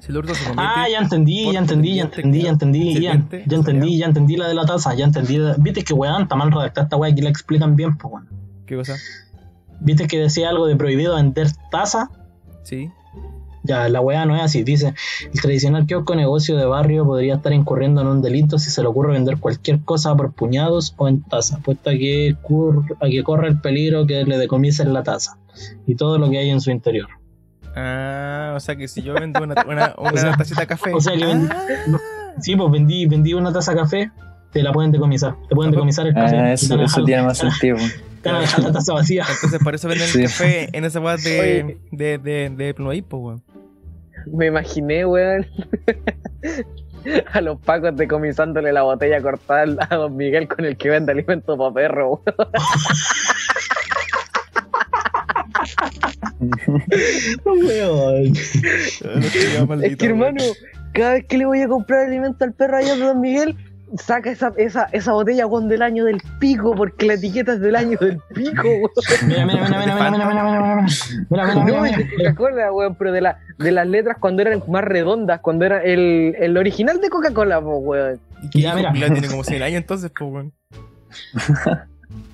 Si 0.00 0.10
el 0.10 0.18
hurto 0.18 0.34
se 0.34 0.44
convierte 0.44 0.72
Ah, 0.76 0.86
ya 0.90 0.98
entendí, 0.98 1.52
ya 1.52 1.58
entendí, 1.60 1.94
ya 1.94 2.02
entendí, 2.02 2.42
ya 2.42 2.50
entendí, 2.50 2.94
ya, 2.94 3.12
Sirviente, 3.12 3.44
ya 3.46 3.56
entendí, 3.56 3.98
ya 3.98 4.06
entendí 4.06 4.36
la 4.36 4.48
de 4.48 4.54
la 4.54 4.66
taza, 4.66 4.94
ya 4.94 5.04
entendí. 5.04 5.38
Viste 5.58 5.82
que 5.84 5.94
weón, 5.94 6.22
está 6.22 6.36
mal 6.36 6.52
redactada 6.52 6.84
esta 6.84 6.96
weá, 6.96 7.10
aquí 7.12 7.22
la 7.22 7.30
explican 7.30 7.76
bien, 7.76 7.96
pues 7.96 8.12
weón. 8.12 8.28
¿Qué 8.66 8.76
cosa? 8.76 8.96
Viste 9.80 10.06
que 10.06 10.18
decía 10.18 10.50
algo 10.50 10.66
de 10.66 10.76
prohibido 10.76 11.14
vender 11.14 11.48
taza, 11.70 12.10
Sí. 12.64 12.90
Ya 13.64 13.88
la 13.88 14.00
weá 14.00 14.24
no 14.26 14.36
es 14.36 14.42
así, 14.42 14.62
dice, 14.62 14.94
el 15.32 15.40
tradicional 15.40 15.86
kiosco 15.86 16.14
negocio 16.14 16.56
de 16.56 16.64
barrio 16.66 17.04
podría 17.04 17.34
estar 17.34 17.52
incurriendo 17.52 18.02
en 18.02 18.06
un 18.06 18.22
delito 18.22 18.58
si 18.58 18.70
se 18.70 18.82
le 18.82 18.88
ocurre 18.88 19.12
vender 19.12 19.38
cualquier 19.38 19.80
cosa 19.80 20.14
por 20.16 20.32
puñados 20.32 20.94
o 20.98 21.08
en 21.08 21.22
taza, 21.22 21.58
puesto 21.64 21.90
a 21.90 21.94
que, 21.94 22.36
cur- 22.42 22.96
a 23.00 23.08
que 23.08 23.22
corre 23.24 23.48
el 23.48 23.60
peligro 23.60 24.06
que 24.06 24.24
le 24.24 24.38
decomisen 24.38 24.92
la 24.92 25.02
taza 25.02 25.38
y 25.86 25.94
todo 25.96 26.18
lo 26.18 26.30
que 26.30 26.38
hay 26.38 26.50
en 26.50 26.60
su 26.60 26.70
interior. 26.70 27.08
Ah, 27.76 28.52
o 28.56 28.60
sea 28.60 28.76
que 28.76 28.86
si 28.86 29.02
yo 29.02 29.14
vendo 29.14 29.42
una, 29.42 29.54
una, 29.66 29.94
una 29.98 30.10
O 30.12 30.16
sea- 30.16 30.36
tacita 30.36 30.60
de 30.60 30.66
café. 30.66 30.92
o 30.94 31.00
sea 31.00 31.16
que 31.16 31.26
vendí- 31.26 31.48
Ah, 31.50 32.00
Sí, 32.40 32.56
pues 32.56 32.70
vendí, 32.70 33.06
vendí 33.06 33.32
una 33.32 33.52
taza 33.52 33.72
de 33.72 33.78
café, 33.78 34.10
te 34.52 34.62
la 34.62 34.72
pueden 34.72 34.90
decomisar, 34.90 35.36
te 35.48 35.54
pueden 35.54 35.70
decomisar 35.72 36.06
el 36.06 36.14
café. 36.14 36.36
Ah, 36.36 36.40
y 36.40 36.48
te 36.48 36.52
eso, 36.54 36.80
eso 36.82 37.04
tiene 37.04 37.22
más 37.22 37.38
sentido. 37.38 37.76
te 38.22 38.28
van 38.28 38.38
a 38.38 38.40
dejar 38.40 38.62
la 38.64 38.72
taza 38.72 38.92
vacía. 38.92 39.24
Entonces 39.34 39.60
por 39.62 39.74
eso 39.74 39.88
venden 39.88 40.08
Sí. 40.08 40.18
el 40.18 40.24
café 40.26 40.68
en 40.76 40.84
esa 40.84 40.98
weá 41.00 41.16
de, 41.16 41.78
de, 41.92 42.18
de, 42.18 42.50
de 42.56 42.74
Plumavit, 42.74 43.04
po, 43.06 43.18
weón. 43.18 43.42
Me 44.26 44.46
imaginé, 44.46 45.06
weón. 45.06 45.46
A 47.32 47.40
los 47.42 47.60
pacos 47.60 47.94
decomisándole 47.96 48.72
la 48.72 48.82
botella 48.82 49.20
cortada 49.20 49.86
a 49.90 49.94
don 49.94 50.16
Miguel 50.16 50.48
con 50.48 50.64
el 50.64 50.78
que 50.78 50.88
vende 50.88 51.12
alimento 51.12 51.58
para 51.58 51.74
perro, 51.74 52.22
weón. 52.24 52.38
Weón. 57.44 58.32
Es 59.82 59.96
que 59.96 60.06
hermano, 60.06 60.42
cada 60.92 61.14
vez 61.14 61.24
que 61.26 61.38
le 61.38 61.46
voy 61.46 61.60
a 61.60 61.68
comprar 61.68 62.06
alimento 62.06 62.44
al 62.44 62.54
perro 62.54 62.76
allá 62.76 62.94
de 62.94 63.00
don 63.00 63.20
Miguel, 63.20 63.56
saca 63.98 64.30
esa, 64.30 64.52
esa, 64.56 64.84
esa 64.92 65.12
botella 65.12 65.46
weón 65.46 65.68
del 65.68 65.82
año 65.82 66.04
del 66.04 66.20
pico, 66.40 66.74
porque 66.74 67.06
la 67.06 67.14
etiqueta 67.14 67.52
es 67.54 67.60
del 67.60 67.76
año 67.76 67.98
del 68.00 68.18
pico, 68.34 68.62
weón. 68.66 68.90
Mira, 69.26 69.46
mira, 69.46 69.64
mira, 69.64 69.78
mira, 69.78 69.94
mira, 69.94 70.10
mira, 70.10 70.10
mira, 70.10 70.26
mira, 70.26 70.34
mira, 70.34 70.44
mira, 70.44 70.86
mira, 71.30 71.44
mira, 71.46 71.54
No, 71.54 71.64
mira, 71.64 71.90
es 71.90 71.96
de 71.98 72.04
mira. 72.16 72.34
Coca-Cola, 72.34 72.72
weón, 72.72 72.94
pero 72.96 73.12
de, 73.12 73.20
la, 73.20 73.38
de 73.58 73.72
las 73.72 73.86
letras 73.86 74.16
cuando 74.20 74.42
eran 74.42 74.62
más 74.68 74.84
redondas, 74.84 75.40
cuando 75.40 75.64
era 75.64 75.82
el, 75.82 76.34
el 76.38 76.56
original 76.56 77.00
de 77.00 77.08
Coca-Cola, 77.10 77.58
weón. 77.60 78.20
Y 78.52 78.62
Ya, 78.62 78.74
mira. 78.74 78.90
mira. 78.92 79.10
tiene 79.12 79.28
como 79.28 79.44
100 79.44 79.62
años 79.62 79.76
entonces, 79.82 80.10
po, 80.10 80.26
weón. 80.26 80.52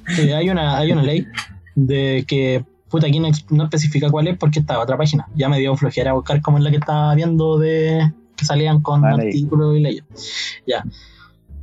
Sí, 0.09 0.33
hay 0.33 0.51
una, 0.51 0.77
hay 0.79 0.93
una 0.93 1.03
ley 1.03 1.27
de 1.75 2.25
que 2.27 2.65
puta 2.89 3.07
aquí 3.07 3.21
no, 3.21 3.29
no 3.51 3.65
especifica 3.65 4.11
cuál 4.11 4.27
es 4.29 4.37
porque 4.37 4.59
está 4.59 4.79
otra 4.81 4.97
página. 4.97 5.29
Ya 5.37 5.49
me 5.49 5.59
dio 5.59 5.77
flojera 5.77 6.13
buscar 6.15 6.41
como 6.43 6.59
es 6.59 6.65
la 6.65 6.71
que 6.71 6.79
estaba 6.79 7.15
viendo 7.15 7.59
de 7.59 8.13
que 8.37 8.45
salían 8.45 8.81
con 8.81 9.03
Vale. 9.03 9.27
artículos 9.29 9.77
y 9.77 9.81
leyes. 9.81 10.05
Ya. 10.67 10.83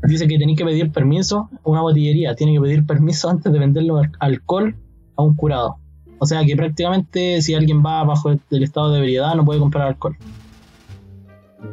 Dice 0.03 0.27
que 0.27 0.37
tenéis 0.37 0.57
que 0.57 0.65
pedir 0.65 0.91
permiso, 0.91 1.49
una 1.63 1.81
botillería 1.81 2.35
tiene 2.35 2.53
que 2.53 2.61
pedir 2.61 2.85
permiso 2.85 3.29
antes 3.31 3.51
de 3.51 3.59
venderlo 3.59 3.97
al- 3.97 4.11
alcohol 4.19 4.75
a 5.15 5.23
un 5.23 5.35
curado. 5.35 5.77
O 6.19 6.25
sea 6.25 6.43
que 6.45 6.55
prácticamente 6.55 7.41
si 7.41 7.53
alguien 7.53 7.83
va 7.85 8.03
bajo 8.03 8.31
el, 8.31 8.63
estado 8.63 8.91
de 8.91 8.99
ebriedad 8.99 9.35
no 9.35 9.45
puede 9.45 9.59
comprar 9.59 9.87
alcohol. 9.87 10.15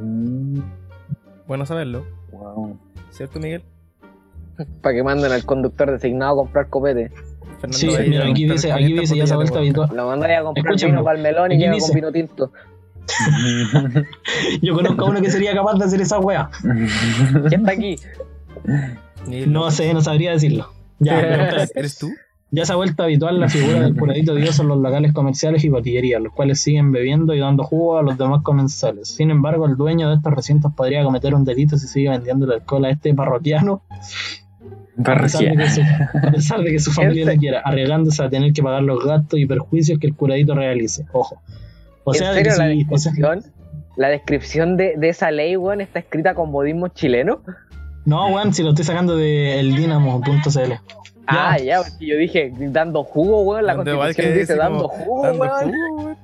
Mm, 0.01 0.59
Bueno 1.47 1.67
saberlo, 1.67 2.05
wow. 2.33 2.77
¿cierto, 3.11 3.39
Miguel? 3.41 3.63
Para 4.83 4.95
que 4.95 5.03
manden 5.03 5.33
al 5.33 5.45
conductor 5.45 5.91
designado 5.91 6.33
a 6.33 6.37
comprar 6.45 6.69
copete. 6.69 7.11
Fernando 7.59 7.77
Sí, 7.79 7.89
a 7.95 7.99
a 7.99 8.03
mira, 8.03 8.27
aquí 8.29 8.45
dice, 8.47 8.73
aquí 8.73 8.85
500 8.87 9.01
dice, 9.11 9.17
ya 9.17 9.27
se 9.27 9.33
ha 9.33 9.37
vuelto 9.37 9.59
habitual. 9.59 9.91
Lo 9.95 10.07
mandáis 10.07 10.39
a 10.39 10.43
comprar 10.43 10.67
Escúchame, 10.67 10.93
vino 10.93 11.05
para 11.05 11.17
el 11.17 11.23
melón 11.23 11.53
y 11.53 11.57
dice- 11.57 11.81
con 11.81 11.95
vino 11.95 12.13
tinto. 12.13 12.53
Yo 14.63 14.75
conozco 14.75 15.05
a 15.05 15.11
uno 15.11 15.21
que 15.21 15.31
sería 15.31 15.55
capaz 15.55 15.75
de 15.79 15.85
hacer 15.85 16.01
esa 16.01 16.19
wea. 16.19 16.51
¿Quién 16.63 17.61
está 17.61 17.73
aquí? 17.73 17.97
No 19.47 19.71
sé, 19.71 19.93
no 19.95 20.01
sabría 20.01 20.33
decirlo. 20.33 20.73
Ya, 20.99 21.21
pero. 21.21 21.65
¿Eres 21.75 21.99
tú? 21.99 22.11
Ya 22.51 22.65
se 22.65 22.73
ha 22.73 22.77
vuelto 22.77 23.03
habitual 23.03 23.41
la 23.41 23.49
figura 23.49 23.81
del 23.81 23.97
curadito 23.97 24.33
Dios 24.37 24.61
en 24.61 24.69
los 24.69 24.79
locales 24.79 25.13
comerciales 25.13 25.65
y 25.65 25.69
botillerías, 25.69 26.23
los 26.23 26.33
cuales 26.33 26.61
siguen 26.61 26.93
bebiendo 26.93 27.35
y 27.35 27.41
dando 27.41 27.65
jugo 27.65 27.99
a 27.99 28.03
los 28.03 28.17
demás 28.17 28.43
comensales. 28.43 29.09
Sin 29.09 29.33
embargo, 29.33 29.67
el 29.67 29.77
dueño 29.77 30.09
de 30.09 30.17
estos 30.17 30.33
recintos 30.33 30.73
podría 30.73 31.03
cometer 31.03 31.35
un 31.35 31.45
delito 31.45 31.77
si 31.77 31.89
sigue 31.89 32.11
vendiendo 32.11 32.47
el 32.47 32.53
alcohol 32.53 32.85
a 32.85 32.91
este 32.91 33.13
parroquiano, 33.13 33.83
a 35.05 35.15
pesar 35.17 35.43
de 35.43 35.57
que 35.57 35.69
su, 35.71 35.81
a 35.81 36.31
pesar 36.31 36.61
de 36.61 36.71
que 36.71 36.79
su 36.79 36.93
familia 36.93 37.23
Este- 37.23 37.35
lo 37.35 37.41
quiera, 37.41 37.61
arriesgándose 37.65 38.23
a 38.23 38.31
tener 38.31 38.53
que 38.53 38.63
pagar 38.63 38.85
los 38.85 39.05
gastos 39.05 39.41
y 39.41 39.47
perjuicios 39.47 39.99
que 39.99 40.07
el 40.07 40.15
curadito 40.15 40.55
realice. 40.55 41.07
Ojo. 41.13 41.43
O 42.05 42.15
sea, 42.15 42.31
¿En 42.31 42.37
de 42.37 42.43
que 42.43 42.51
serio 42.51 42.69
la 42.69 42.75
si- 42.75 42.87
o 42.91 42.99
sea- 42.99 43.13
descripción? 43.13 43.53
La 43.97 44.09
descripción 44.09 44.77
de, 44.77 44.95
de 44.97 45.09
esa 45.09 45.31
ley, 45.31 45.57
weón, 45.57 45.81
está 45.81 46.01
escrita 46.01 46.35
con 46.35 46.51
modismo 46.51 46.89
chileno. 46.89 47.41
no, 48.05 48.27
weón, 48.29 48.53
si 48.53 48.63
lo 48.63 48.71
estoy 48.71 48.85
sacando 48.85 49.17
de 49.17 49.61
eldinamo.cl. 49.61 50.73
Ah, 51.27 51.57
ya, 51.59 51.79
porque 51.79 52.07
yo 52.07 52.17
dije 52.17 52.53
dando 52.71 53.03
jugo, 53.05 53.43
weón. 53.43 53.65
La 53.67 53.77
constitución 53.77 54.35
dice 54.35 54.57
dando 54.57 54.89
jugo, 54.89 55.23
dando 55.27 55.45
weón. 55.45 55.73
jugo, 55.73 55.97
weón. 56.03 56.17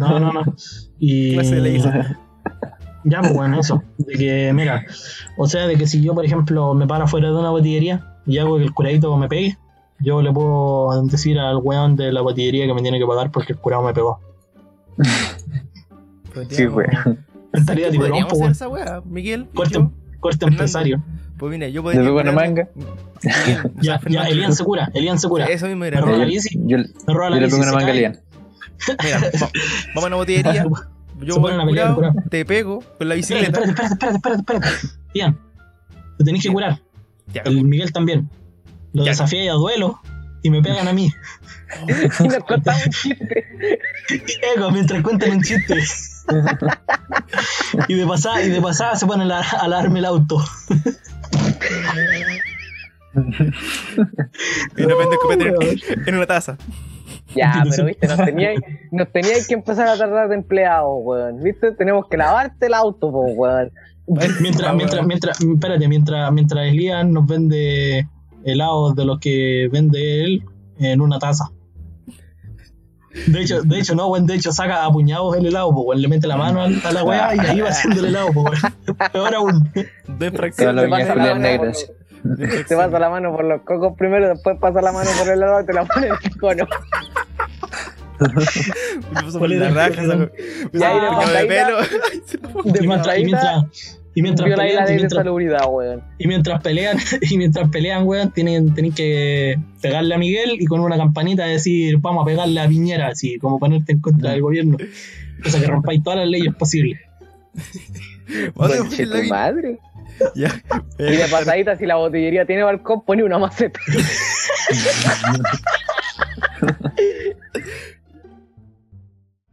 No, 0.00 0.18
no, 0.20 0.32
no. 0.32 0.42
Y. 0.98 1.34
Clase 1.34 1.54
de 1.56 1.60
ley. 1.60 1.82
Ya, 3.04 3.20
pues 3.20 3.34
bueno, 3.34 3.58
eso. 3.60 3.82
De 3.98 4.14
que, 4.14 4.52
mira, 4.54 4.84
o 5.36 5.48
sea, 5.48 5.66
de 5.66 5.76
que 5.76 5.86
si 5.88 6.00
yo, 6.00 6.14
por 6.14 6.24
ejemplo, 6.24 6.72
me 6.74 6.86
paro 6.86 7.06
fuera 7.08 7.28
de 7.28 7.34
una 7.36 7.50
botillería 7.50 8.16
y 8.24 8.38
hago 8.38 8.56
que 8.58 8.62
el 8.64 8.72
curadito 8.72 9.14
me 9.16 9.28
pegue, 9.28 9.58
yo 9.98 10.22
le 10.22 10.32
puedo 10.32 11.02
decir 11.06 11.38
al 11.40 11.56
weón 11.56 11.96
de 11.96 12.12
la 12.12 12.20
botillería 12.20 12.66
que 12.66 12.74
me 12.74 12.82
tiene 12.82 12.98
que 13.00 13.06
pagar 13.06 13.30
porque 13.32 13.52
el 13.54 13.58
curado 13.58 13.82
me 13.82 13.92
pegó. 13.92 14.20
Sí, 16.50 16.66
weón. 16.66 17.24
Estaría 17.52 17.90
pues, 17.90 18.10
hacer 18.32 18.50
esa 18.50 18.68
weá, 18.68 19.02
Miguel. 19.04 19.46
y 19.52 19.56
Corte, 19.56 19.86
corte 20.20 20.46
empresario. 20.46 21.02
Pues 21.36 21.50
mira, 21.52 21.68
yo 21.68 21.80
Le 21.80 21.82
podría. 21.82 22.02
pego 22.02 22.20
una 22.20 22.32
curarme- 22.32 22.34
manga. 22.34 22.68
Miguel, 23.22 23.72
Ya, 23.82 24.00
ya. 24.08 24.22
Elian 24.24 24.54
se 24.54 24.64
cura, 24.64 24.90
Elian 24.94 25.18
se 25.18 25.28
cura. 25.28 25.46
Eso 25.46 25.66
mismo 25.66 25.80
Me 25.80 25.88
era. 25.88 26.00
roba 26.00 26.16
la 26.18 26.24
bici, 26.24 26.58
yo, 26.64 26.78
me 26.78 26.84
roba 27.14 27.28
yo 27.28 27.34
la 27.34 27.36
le 27.40 27.46
bici. 27.46 27.50
pongo 27.50 27.62
una 27.64 27.72
manga 27.72 27.84
a 27.84 27.90
cae. 27.90 27.98
Lian. 27.98 28.20
Mira, 29.04 29.20
va- 29.20 29.50
vamos 29.94 30.04
a 30.04 30.06
una 30.06 30.16
botillería. 30.16 30.64
Yo 31.20 31.38
voy 31.38 31.52
curado, 31.52 32.14
te 32.30 32.44
pego 32.44 32.82
con 32.98 33.08
la 33.08 33.14
Espérate, 33.14 33.46
bicicleta. 33.50 33.60
espérate, 33.60 33.70
espérate, 33.92 34.16
espérate, 34.16 34.38
espérate, 34.38 34.66
espérate. 34.66 34.98
Ian, 35.14 35.38
te 36.18 36.24
tenés 36.24 36.42
que 36.42 36.48
curar. 36.50 36.80
Ya, 37.32 37.42
El 37.42 37.64
Miguel 37.64 37.92
también. 37.92 38.28
Lo 38.92 39.04
Ya. 39.04 39.10
desafié 39.12 39.48
a 39.50 39.52
duelo 39.54 40.00
y 40.42 40.50
me 40.50 40.62
pegan 40.62 40.88
a 40.88 40.92
mí. 40.92 41.10
Y 41.88 42.28
nos 42.28 42.44
un 42.50 42.90
chiste. 42.90 43.46
Ego, 44.54 44.70
mientras 44.70 45.02
cuentan 45.02 45.30
un 45.32 45.42
chiste. 45.42 45.78
y 47.88 47.94
de 47.94 48.06
pasada, 48.06 48.42
y 48.42 48.50
de 48.50 48.60
pasada 48.60 48.94
se 48.94 49.06
ponen 49.06 49.32
a, 49.32 49.40
a 49.40 49.68
lavarme 49.68 50.00
el 50.00 50.04
auto. 50.04 50.44
y 53.14 53.20
de 54.74 54.86
repente 54.86 55.14
escupete 55.14 55.50
weón. 55.50 55.78
en, 56.06 56.14
una 56.14 56.26
taza. 56.26 56.58
Ya, 57.34 57.64
pero 57.70 57.86
viste, 57.86 58.06
nos 58.06 58.18
teníais 58.18 58.60
nos 58.90 59.10
teníais 59.10 59.48
que 59.48 59.54
empezar 59.54 59.88
a 59.88 59.96
tratar 59.96 60.28
de 60.28 60.34
empleados, 60.34 60.98
weón. 61.02 61.42
¿Viste? 61.42 61.72
Tenemos 61.72 62.06
que 62.08 62.18
lavarte 62.18 62.66
el 62.66 62.74
auto, 62.74 63.10
po, 63.10 63.22
weón. 63.22 63.72
Mientras, 64.06 64.74
mientras, 64.74 65.06
mientras, 65.06 65.40
espérate, 65.40 65.88
mientras, 65.88 66.32
mientras 66.32 66.66
Elian 66.66 67.12
nos 67.12 67.24
vende 67.26 68.06
helados 68.44 68.94
de 68.96 69.04
los 69.04 69.18
que 69.18 69.68
vende 69.72 70.24
él 70.24 70.44
en 70.78 71.00
una 71.00 71.18
taza. 71.18 71.50
De 73.26 73.42
hecho, 73.42 73.62
de 73.62 73.78
hecho, 73.78 73.94
no, 73.94 74.08
weón, 74.08 74.26
de 74.26 74.34
hecho 74.36 74.52
saca 74.52 74.86
a 74.86 74.90
puñados 74.90 75.36
el 75.36 75.44
helado, 75.46 75.70
pues, 75.72 75.84
weón, 75.86 76.00
le 76.02 76.08
mete 76.08 76.26
la 76.26 76.36
mano 76.38 76.62
a 76.62 76.92
la 76.92 77.04
weá 77.04 77.34
y 77.34 77.38
ahí 77.40 77.60
va 77.60 77.68
haciendo 77.68 78.00
el 78.00 78.06
helado, 78.06 78.28
pues, 78.32 78.62
weón. 78.62 79.10
Peor 79.12 79.34
aún. 79.34 79.70
Las 80.74 80.86
Te 80.86 80.88
pasa 80.88 81.14
la 81.14 81.34
mano 81.34 81.56
por- 81.58 81.72
Te 82.66 82.76
pasa 82.76 82.98
la 82.98 83.10
mano 83.10 83.32
por 83.36 83.44
los 83.44 83.60
cocos 83.62 83.92
primero, 83.98 84.28
después 84.28 84.56
pasa 84.58 84.80
la 84.80 84.92
mano 84.92 85.10
por 85.18 85.28
el 85.30 85.40
lado 85.40 85.60
y 85.60 85.66
te 85.66 85.72
la 85.74 85.84
pone 85.84 86.06
en 86.06 86.12
el 86.24 86.38
cono. 86.40 86.66
Me 89.12 89.22
puso 89.22 89.38
por 89.38 89.50
la 89.50 89.68
raja. 89.70 90.02
esa- 90.02 90.30
Y 90.72 90.82
ahí 90.82 91.00
de 91.00 91.08
puñado 91.08 91.32
de 91.32 91.46
pelo. 91.46 91.78
De 92.64 92.84
Y 93.20 93.24
mientras, 93.24 94.01
y 94.14 94.22
mientras, 94.22 94.46
viola 94.46 94.64
la 94.64 94.68
pelean, 94.68 94.84
y 94.84 94.90
de 94.90 94.96
mientras, 94.96 95.24
salubridad, 95.24 95.66
weón. 95.70 96.02
y 96.18 96.28
mientras 96.28 96.62
pelean, 96.62 96.98
y 97.22 97.38
mientras 97.38 97.68
pelean, 97.70 98.06
weón, 98.06 98.30
tienen, 98.32 98.74
tienen 98.74 98.92
que 98.92 99.58
pegarle 99.80 100.14
a 100.14 100.18
Miguel 100.18 100.56
y 100.60 100.66
con 100.66 100.80
una 100.80 100.96
campanita 100.96 101.46
decir, 101.46 101.98
vamos 101.98 102.22
a 102.22 102.26
pegarle 102.26 102.60
a 102.60 102.68
Piñera, 102.68 103.08
así 103.08 103.38
como 103.38 103.58
ponerte 103.58 103.92
en 103.92 104.00
contra 104.00 104.32
del 104.32 104.42
gobierno. 104.42 104.76
O 105.44 105.48
sea 105.48 105.60
que 105.60 105.66
rompáis 105.66 106.02
todas 106.02 106.20
las 106.20 106.28
leyes 106.28 106.54
posibles. 106.54 107.00
Conche 108.54 109.06
tu 109.06 109.22
madre. 109.24 109.78
Ya. 110.36 110.54
Y 110.98 111.16
de 111.16 111.26
pasadita, 111.28 111.76
si 111.76 111.86
la 111.86 111.96
botillería 111.96 112.44
tiene 112.44 112.62
balcón, 112.62 113.02
pone 113.04 113.24
una 113.24 113.38
maceta. 113.38 113.80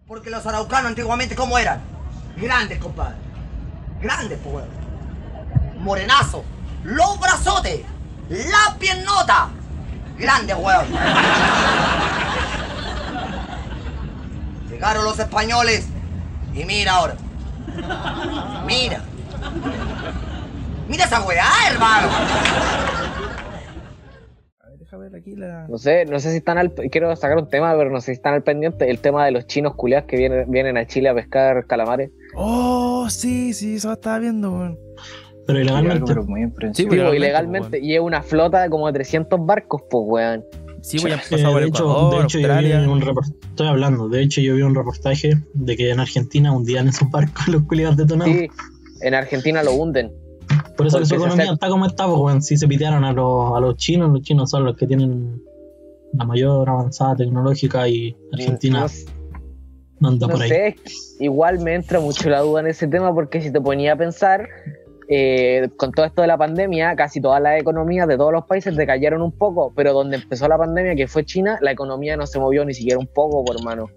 Porque 0.06 0.30
los 0.30 0.46
araucanos 0.46 0.90
antiguamente, 0.90 1.34
¿cómo 1.34 1.58
eran? 1.58 1.80
Grandes, 2.40 2.78
compadre. 2.78 3.29
Grandes, 4.02 4.40
pues, 4.44 4.56
weón. 4.56 4.70
Morenazo. 5.80 6.44
Los 6.84 7.20
brazotes. 7.20 7.82
La 8.30 8.76
piernota. 8.78 9.50
Grandes, 10.18 10.56
weón. 10.58 10.86
Llegaron 14.70 15.04
los 15.04 15.20
españoles. 15.20 15.88
Y 16.54 16.64
mira 16.66 16.94
ahora. 16.94 17.16
Mira. 18.66 19.02
Mira 20.88 21.06
esa 21.06 21.22
weá, 21.22 21.48
hermano. 21.68 22.10
Deja 24.90 24.98
ver 24.98 25.16
aquí 25.16 25.36
la. 25.36 25.68
No 25.68 25.78
sé, 25.78 26.06
no 26.06 26.20
sé 26.20 26.32
si 26.32 26.38
están 26.38 26.58
al. 26.58 26.74
Quiero 26.74 27.16
sacar 27.16 27.38
un 27.38 27.48
tema, 27.48 27.76
pero 27.78 27.92
no 27.92 28.02
sé 28.02 28.08
si 28.08 28.12
están 28.14 28.34
al 28.34 28.42
pendiente. 28.42 28.90
El 28.90 28.98
tema 28.98 29.24
de 29.24 29.30
los 29.32 29.46
chinos 29.46 29.76
culiados 29.76 30.08
que 30.08 30.18
vienen, 30.18 30.50
vienen 30.50 30.78
a 30.78 30.88
Chile 30.88 31.10
a 31.10 31.14
pescar 31.14 31.68
calamares. 31.68 32.10
Oh, 32.36 33.08
sí, 33.08 33.54
sí, 33.54 33.76
eso 33.76 33.94
estaba 33.94 34.18
viendo, 34.18 34.52
weón. 34.52 34.80
Pero 35.46 35.60
ilegalmente. 35.62 36.06
pero 36.08 36.24
muy 36.24 36.42
impresionante. 36.42 36.82
Sí, 36.82 36.90
Digo, 36.90 37.14
ilegalmente, 37.14 37.18
ilegalmente. 37.78 37.80
Y 37.82 37.94
es 37.96 38.02
una 38.02 38.24
flota 38.24 38.64
de 38.64 38.70
como 38.72 38.88
de 38.88 38.94
300 38.94 39.40
barcos, 39.46 39.84
pues, 39.92 40.04
weón. 40.08 40.44
Sí, 40.82 40.98
voy 41.00 41.12
a 41.12 41.16
Eh, 41.16 41.22
pasar 41.30 41.52
por 41.52 41.62
de, 41.62 41.68
hecho, 41.68 41.84
Ecuador, 41.84 42.18
de 42.20 42.24
hecho, 42.24 42.40
yo 42.40 42.48
vi 42.48 42.72
un 42.88 43.02
report- 43.02 43.36
estoy 43.50 43.68
hablando, 43.68 44.08
de 44.10 44.22
hecho 44.24 44.42
yo 44.42 44.56
vi 44.56 44.62
un 44.64 44.74
reportaje 44.74 45.34
de 45.54 45.76
que 45.78 45.92
en 45.92 46.00
Argentina 46.00 46.52
hundían 46.52 46.88
esos 46.88 47.12
barcos 47.12 47.48
los 47.48 47.62
culiados 47.64 47.96
detonados. 47.98 48.34
Sí, 48.34 48.48
en 49.02 49.14
Argentina 49.14 49.62
lo 49.62 49.74
hunden. 49.74 50.12
Por 50.78 50.88
eso 50.88 51.00
que 51.00 51.06
su 51.06 51.10
porque 51.10 51.10
se 51.10 51.16
economía 51.16 51.54
está 51.54 51.70
como 51.70 51.86
está, 51.86 52.08
pues, 52.08 52.20
weón. 52.20 52.42
Si 52.42 52.58
se 52.58 52.68
pitearon 52.68 53.04
a 53.04 53.14
los, 53.14 53.56
a 53.56 53.60
los 53.60 53.76
chinos, 53.78 54.10
los 54.12 54.22
chinos 54.22 54.50
son 54.50 54.66
los 54.66 54.76
que 54.76 54.88
tienen 54.88 55.42
la 56.14 56.26
mayor 56.26 56.70
avanzada 56.70 57.18
tecnológica 57.18 57.88
y 57.88 58.16
Argentina 58.34 58.82
No, 58.82 58.88
no 60.00 60.08
anda 60.10 60.28
no 60.28 60.34
por 60.34 60.42
ahí. 60.42 60.50
sé, 60.50 60.76
igual 61.20 61.60
me 61.60 61.76
entra 61.76 62.00
mucho 62.00 62.30
la 62.30 62.42
duda 62.42 62.62
en 62.62 62.68
ese 62.68 62.88
tema 62.88 63.14
porque 63.14 63.42
si 63.42 63.52
te 63.52 63.62
ponía 63.62 63.94
a 63.94 63.96
pensar, 63.96 64.48
eh, 65.12 65.70
con 65.76 65.92
todo 65.92 66.06
esto 66.06 66.22
de 66.22 66.28
la 66.28 66.38
pandemia, 66.38 66.96
casi 66.96 67.20
todas 67.20 67.42
las 67.42 67.60
economías 67.60 68.08
de 68.08 68.16
todos 68.16 68.32
los 68.32 68.46
países 68.46 68.76
decayeron 68.76 69.22
un 69.22 69.32
poco, 69.32 69.74
pero 69.76 69.92
donde 69.92 70.18
empezó 70.18 70.48
la 70.48 70.58
pandemia, 70.58 70.96
que 70.96 71.08
fue 71.08 71.26
China, 71.26 71.58
la 71.62 71.72
economía 71.72 72.16
no 72.16 72.26
se 72.26 72.40
movió 72.40 72.64
ni 72.64 72.74
siquiera 72.74 73.00
un 73.00 73.08
poco, 73.08 73.44
por 73.44 73.58
hermano. 73.58 73.88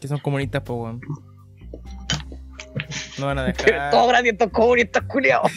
Que 0.00 0.08
son 0.08 0.18
comunistas, 0.18 0.62
pues, 0.62 0.78
weón. 0.78 1.00
No 3.22 3.28
van 3.28 3.38
a 3.38 3.44
dejar. 3.52 3.90
Todos 3.92 4.08
gratis 4.08 4.32
estos 4.32 4.50
comunistas 4.50 5.04
culiados. 5.04 5.50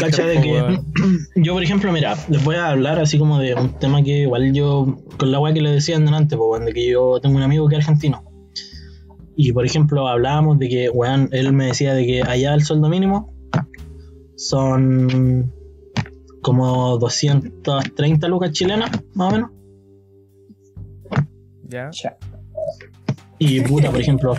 Cacha 0.00 0.26
de 0.26 0.40
que 0.40 0.80
yo, 1.36 1.52
por 1.52 1.62
ejemplo, 1.62 1.92
mira, 1.92 2.16
les 2.28 2.42
voy 2.42 2.56
a 2.56 2.70
hablar 2.70 2.98
así 2.98 3.16
como 3.16 3.38
de 3.38 3.54
un 3.54 3.78
tema 3.78 4.02
que 4.02 4.22
igual 4.22 4.52
yo, 4.52 4.98
con 5.18 5.30
la 5.30 5.38
weá 5.38 5.54
que 5.54 5.60
le 5.60 5.70
decían 5.70 6.04
delante, 6.04 6.36
pues, 6.36 6.48
weón, 6.50 6.66
de 6.66 6.72
que 6.72 6.90
yo 6.90 7.20
tengo 7.20 7.36
un 7.36 7.42
amigo 7.42 7.68
que 7.68 7.76
es 7.76 7.84
argentino. 7.84 8.24
Y, 9.36 9.52
por 9.52 9.64
ejemplo, 9.64 10.08
hablábamos 10.08 10.58
de 10.58 10.68
que, 10.68 10.90
weón, 10.90 11.28
él 11.30 11.52
me 11.52 11.66
decía 11.66 11.94
de 11.94 12.04
que 12.04 12.22
allá 12.22 12.54
el 12.54 12.64
sueldo 12.64 12.88
mínimo 12.88 13.32
son 14.36 15.52
como 16.42 16.98
230 16.98 18.26
lucas 18.26 18.50
chilenas, 18.50 18.90
más 19.14 19.32
o 19.32 19.36
menos. 19.36 19.50
Ya. 21.68 21.90
Y 23.38 23.60
puta, 23.60 23.90
por 23.90 24.00
ejemplo, 24.00 24.34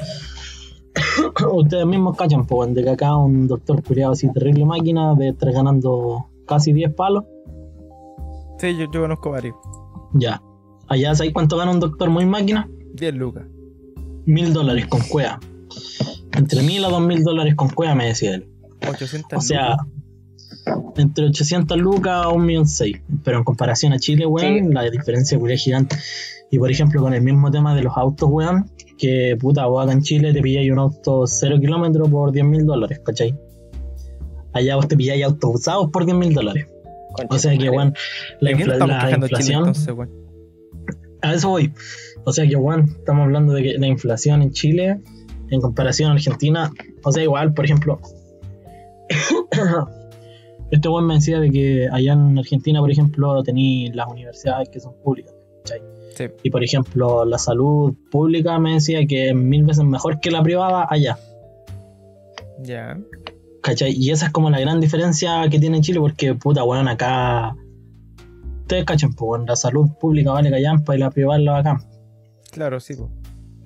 ustedes 1.53 1.85
mismos 1.85 2.15
cachan, 2.17 2.45
pues, 2.45 2.73
de 2.73 2.83
que 2.83 2.89
acá 2.89 3.15
un 3.17 3.47
doctor 3.47 3.83
curiado 3.83 4.13
así 4.13 4.31
terrible 4.31 4.65
máquina 4.65 5.13
de 5.15 5.29
estar 5.29 5.51
ganando 5.51 6.27
casi 6.47 6.73
10 6.73 6.93
palos. 6.93 7.23
Sí, 8.59 8.77
yo, 8.77 8.85
yo 8.91 9.01
conozco 9.01 9.31
varios. 9.31 9.55
Ya. 10.13 10.41
Allá, 10.87 11.15
¿sabéis 11.15 11.33
cuánto 11.33 11.57
gana 11.57 11.71
un 11.71 11.79
doctor 11.79 12.09
muy 12.09 12.25
máquina? 12.25 12.69
10 12.95 13.15
lucas. 13.15 13.45
Mil 14.25 14.53
dólares 14.53 14.87
con 14.87 15.01
cueva. 15.01 15.39
Entre 16.33 16.61
mil 16.63 16.83
a 16.85 16.89
dos 16.89 17.01
mil 17.01 17.23
dólares 17.23 17.55
con 17.55 17.69
cueva, 17.69 17.95
me 17.95 18.05
decía 18.07 18.35
él. 18.35 18.47
800 18.87 19.37
O 19.37 19.41
sea, 19.41 19.69
lucas. 19.71 19.87
entre 20.97 21.25
800 21.27 21.77
lucas 21.77 22.25
a 22.25 22.29
un 22.29 22.45
millón 22.45 22.67
seis. 22.67 23.01
Pero 23.23 23.37
en 23.37 23.43
comparación 23.43 23.93
a 23.93 23.99
Chile, 23.99 24.25
weón, 24.25 24.67
Sí. 24.67 24.73
la 24.73 24.83
diferencia 24.89 25.37
es 25.37 25.61
gigante. 25.63 25.97
Y 26.51 26.59
por 26.59 26.69
ejemplo, 26.69 27.01
con 27.01 27.13
el 27.13 27.21
mismo 27.21 27.49
tema 27.51 27.73
de 27.73 27.83
los 27.83 27.95
autos, 27.97 28.29
weón, 28.29 28.69
que 29.01 29.35
puta, 29.39 29.65
vos 29.65 29.83
acá 29.83 29.93
en 29.93 30.01
Chile 30.03 30.31
te 30.31 30.41
pilláis 30.41 30.71
un 30.71 30.77
auto 30.77 31.25
0 31.25 31.59
kilómetros 31.59 32.07
por 32.09 32.31
10 32.31 32.45
mil 32.45 32.65
dólares, 32.67 33.01
¿cachai? 33.03 33.35
Allá 34.53 34.75
vos 34.75 34.87
te 34.87 34.95
pilláis 34.95 35.23
autos 35.25 35.55
usados 35.55 35.89
por 35.91 36.05
10 36.05 36.15
mil 36.17 36.33
dólares. 36.35 36.67
O 37.29 37.37
sea 37.39 37.57
que, 37.57 37.69
weón, 37.69 37.93
la, 38.39 38.49
¿De 38.51 38.55
quién 38.55 38.67
infla- 38.67 38.73
estamos 38.73 38.95
la 38.95 39.05
quejando 39.05 39.27
Chile 39.27 39.39
inflación. 39.39 39.59
entonces? 39.67 39.95
A 41.23 41.33
eso 41.33 41.49
voy. 41.49 41.73
O 42.25 42.31
sea 42.31 42.47
que, 42.47 42.55
weón, 42.55 42.89
estamos 42.99 43.23
hablando 43.23 43.53
de 43.53 43.63
que 43.63 43.73
la 43.79 43.87
inflación 43.87 44.41
en 44.43 44.51
Chile, 44.51 45.01
en 45.49 45.61
comparación 45.61 46.11
a 46.11 46.13
Argentina, 46.13 46.71
o 47.03 47.11
sea, 47.11 47.23
igual, 47.23 47.53
por 47.55 47.65
ejemplo, 47.65 47.99
este 50.71 50.87
weón 50.89 51.07
me 51.07 51.15
decía 51.15 51.39
de 51.39 51.49
que 51.49 51.87
allá 51.91 52.13
en 52.13 52.37
Argentina, 52.37 52.79
por 52.79 52.91
ejemplo, 52.91 53.41
tenéis 53.43 53.95
las 53.95 54.07
universidades 54.11 54.69
que 54.69 54.79
son 54.79 54.93
públicas. 55.03 55.30
Sí. 56.15 56.25
Y 56.43 56.49
por 56.49 56.63
ejemplo, 56.63 57.25
la 57.25 57.37
salud 57.37 57.93
pública 58.11 58.59
me 58.59 58.73
decía 58.73 59.05
que 59.07 59.29
es 59.29 59.35
mil 59.35 59.63
veces 59.63 59.83
mejor 59.83 60.19
que 60.19 60.31
la 60.31 60.43
privada 60.43 60.87
allá, 60.89 61.17
ustedes 68.61 68.85
cachen, 68.85 69.13
pues 69.13 69.29
weón, 69.29 69.45
la 69.45 69.55
salud 69.55 69.89
pública 69.99 70.31
vale 70.31 70.49
callampa 70.49 70.95
y 70.95 70.99
la 70.99 71.11
privada 71.11 71.39
es 71.39 71.45
la 71.45 71.51
bacán. 71.53 71.77
Claro, 72.51 72.79
sí, 72.79 72.95
pues. 72.95 73.09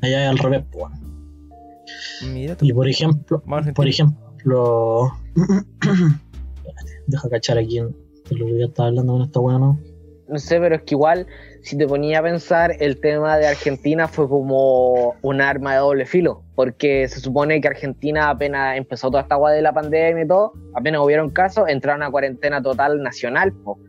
Allá 0.01 0.23
es 0.23 0.29
al 0.29 0.37
revés, 0.37 0.63
pues 0.71 0.85
weón. 0.85 2.33
Mira 2.33 2.55
tú. 2.55 2.65
Y 2.65 2.73
por 2.73 2.89
ejemplo, 2.89 3.43
por 3.75 3.87
ejemplo. 3.87 5.11
Deja 7.07 7.29
cachar 7.29 7.59
aquí 7.59 7.77
en 7.77 7.95
lo 8.31 8.45
que 8.47 8.59
ya 8.59 8.65
estaba 8.65 8.89
hablando 8.89 9.13
con 9.13 9.21
esta 9.21 9.39
weá, 9.39 9.59
¿no? 9.59 9.79
No 10.27 10.39
sé, 10.39 10.59
pero 10.59 10.75
es 10.75 10.81
que 10.81 10.95
igual, 10.95 11.27
si 11.66 11.78
te 11.78 11.88
ponía 11.88 12.20
a 12.20 12.22
pensar, 12.24 12.74
el 12.80 12.99
tema 12.99 13.38
de 13.38 13.47
Argentina 13.47 14.07
fue 14.07 14.30
como 14.30 15.16
un 15.22 15.41
arma 15.41 15.74
de 15.74 15.80
doble 15.80 16.05
filo, 16.05 16.43
porque 16.55 17.07
se 17.07 17.20
supone 17.20 17.59
que 17.59 17.68
Argentina 17.68 18.30
apenas 18.30 18.78
empezó 18.78 19.09
toda 19.09 19.24
esta 19.24 19.36
agua 19.36 19.51
de 19.51 19.61
la 19.63 19.74
pandemia 19.74 20.24
y 20.24 20.28
todo, 20.28 20.53
apenas 20.76 21.01
hubieron 21.01 21.32
casos, 21.32 21.68
entraron 21.68 22.03
a 22.03 22.11
cuarentena 22.11 22.61
total 22.61 23.01
nacional, 23.01 23.51
po. 23.51 23.80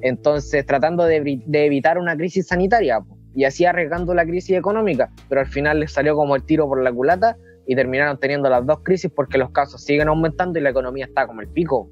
entonces 0.00 0.64
tratando 0.64 1.04
de, 1.04 1.22
evi- 1.22 1.44
de 1.46 1.66
evitar 1.66 1.98
una 1.98 2.16
crisis 2.16 2.46
sanitaria, 2.48 3.00
po, 3.00 3.18
y 3.34 3.44
así 3.44 3.66
arriesgando 3.66 4.14
la 4.14 4.24
crisis 4.24 4.56
económica, 4.56 5.10
pero 5.28 5.42
al 5.42 5.46
final 5.46 5.80
les 5.80 5.92
salió 5.92 6.16
como 6.16 6.36
el 6.36 6.42
tiro 6.44 6.66
por 6.66 6.82
la 6.82 6.90
culata 6.90 7.36
y 7.66 7.74
terminaron 7.76 8.18
teniendo 8.18 8.48
las 8.48 8.64
dos 8.64 8.78
crisis 8.82 9.10
porque 9.14 9.36
los 9.36 9.50
casos 9.50 9.82
siguen 9.84 10.08
aumentando 10.08 10.58
y 10.58 10.62
la 10.62 10.70
economía 10.70 11.04
está 11.04 11.26
como 11.26 11.42
el 11.42 11.48
pico. 11.48 11.90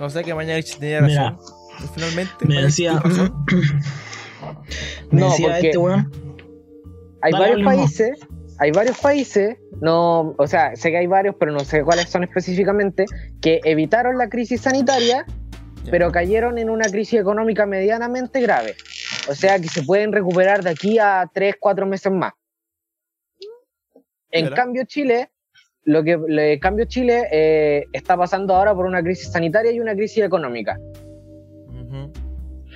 O 0.00 0.10
sea 0.10 0.22
que 0.24 0.34
mañana 0.34 0.60
tenía 0.80 1.02
Mira, 1.02 1.30
razón. 1.30 1.54
Finalmente. 1.94 2.46
Me 2.48 2.62
decía. 2.62 2.98
razón. 2.98 3.32
me 5.10 5.20
No, 5.20 5.30
decía 5.30 5.48
porque- 5.48 5.66
este 5.68 5.78
weón. 5.78 6.10
hay 7.20 7.32
varios 7.32 7.62
países, 7.64 8.20
hay 8.58 8.70
varios 8.70 8.98
países, 9.00 9.56
no, 9.80 10.34
o 10.38 10.46
sea, 10.46 10.76
sé 10.76 10.90
que 10.90 10.98
hay 10.98 11.06
varios, 11.06 11.34
pero 11.38 11.52
no 11.52 11.60
sé 11.60 11.82
cuáles 11.82 12.08
son 12.08 12.24
específicamente, 12.24 13.06
que 13.40 13.60
evitaron 13.64 14.18
la 14.18 14.28
crisis 14.28 14.60
sanitaria, 14.62 15.24
pero 15.90 16.12
cayeron 16.12 16.58
en 16.58 16.70
una 16.70 16.84
crisis 16.88 17.18
económica 17.20 17.66
medianamente 17.66 18.40
grave. 18.40 18.76
O 19.28 19.34
sea, 19.34 19.58
que 19.58 19.68
se 19.68 19.82
pueden 19.82 20.12
recuperar 20.12 20.62
de 20.62 20.70
aquí 20.70 20.98
a 20.98 21.28
3, 21.32 21.56
4 21.58 21.86
meses 21.86 22.12
más. 22.12 22.32
En 24.30 24.48
cambio, 24.50 24.84
Chile, 24.86 25.30
lo 25.84 26.02
que 26.02 26.12
en 26.12 26.58
cambio 26.60 26.84
Chile 26.86 27.28
eh, 27.30 27.84
está 27.92 28.16
pasando 28.16 28.54
ahora 28.54 28.74
por 28.74 28.86
una 28.86 29.02
crisis 29.02 29.30
sanitaria 29.30 29.72
y 29.72 29.80
una 29.80 29.94
crisis 29.94 30.24
económica. 30.24 30.78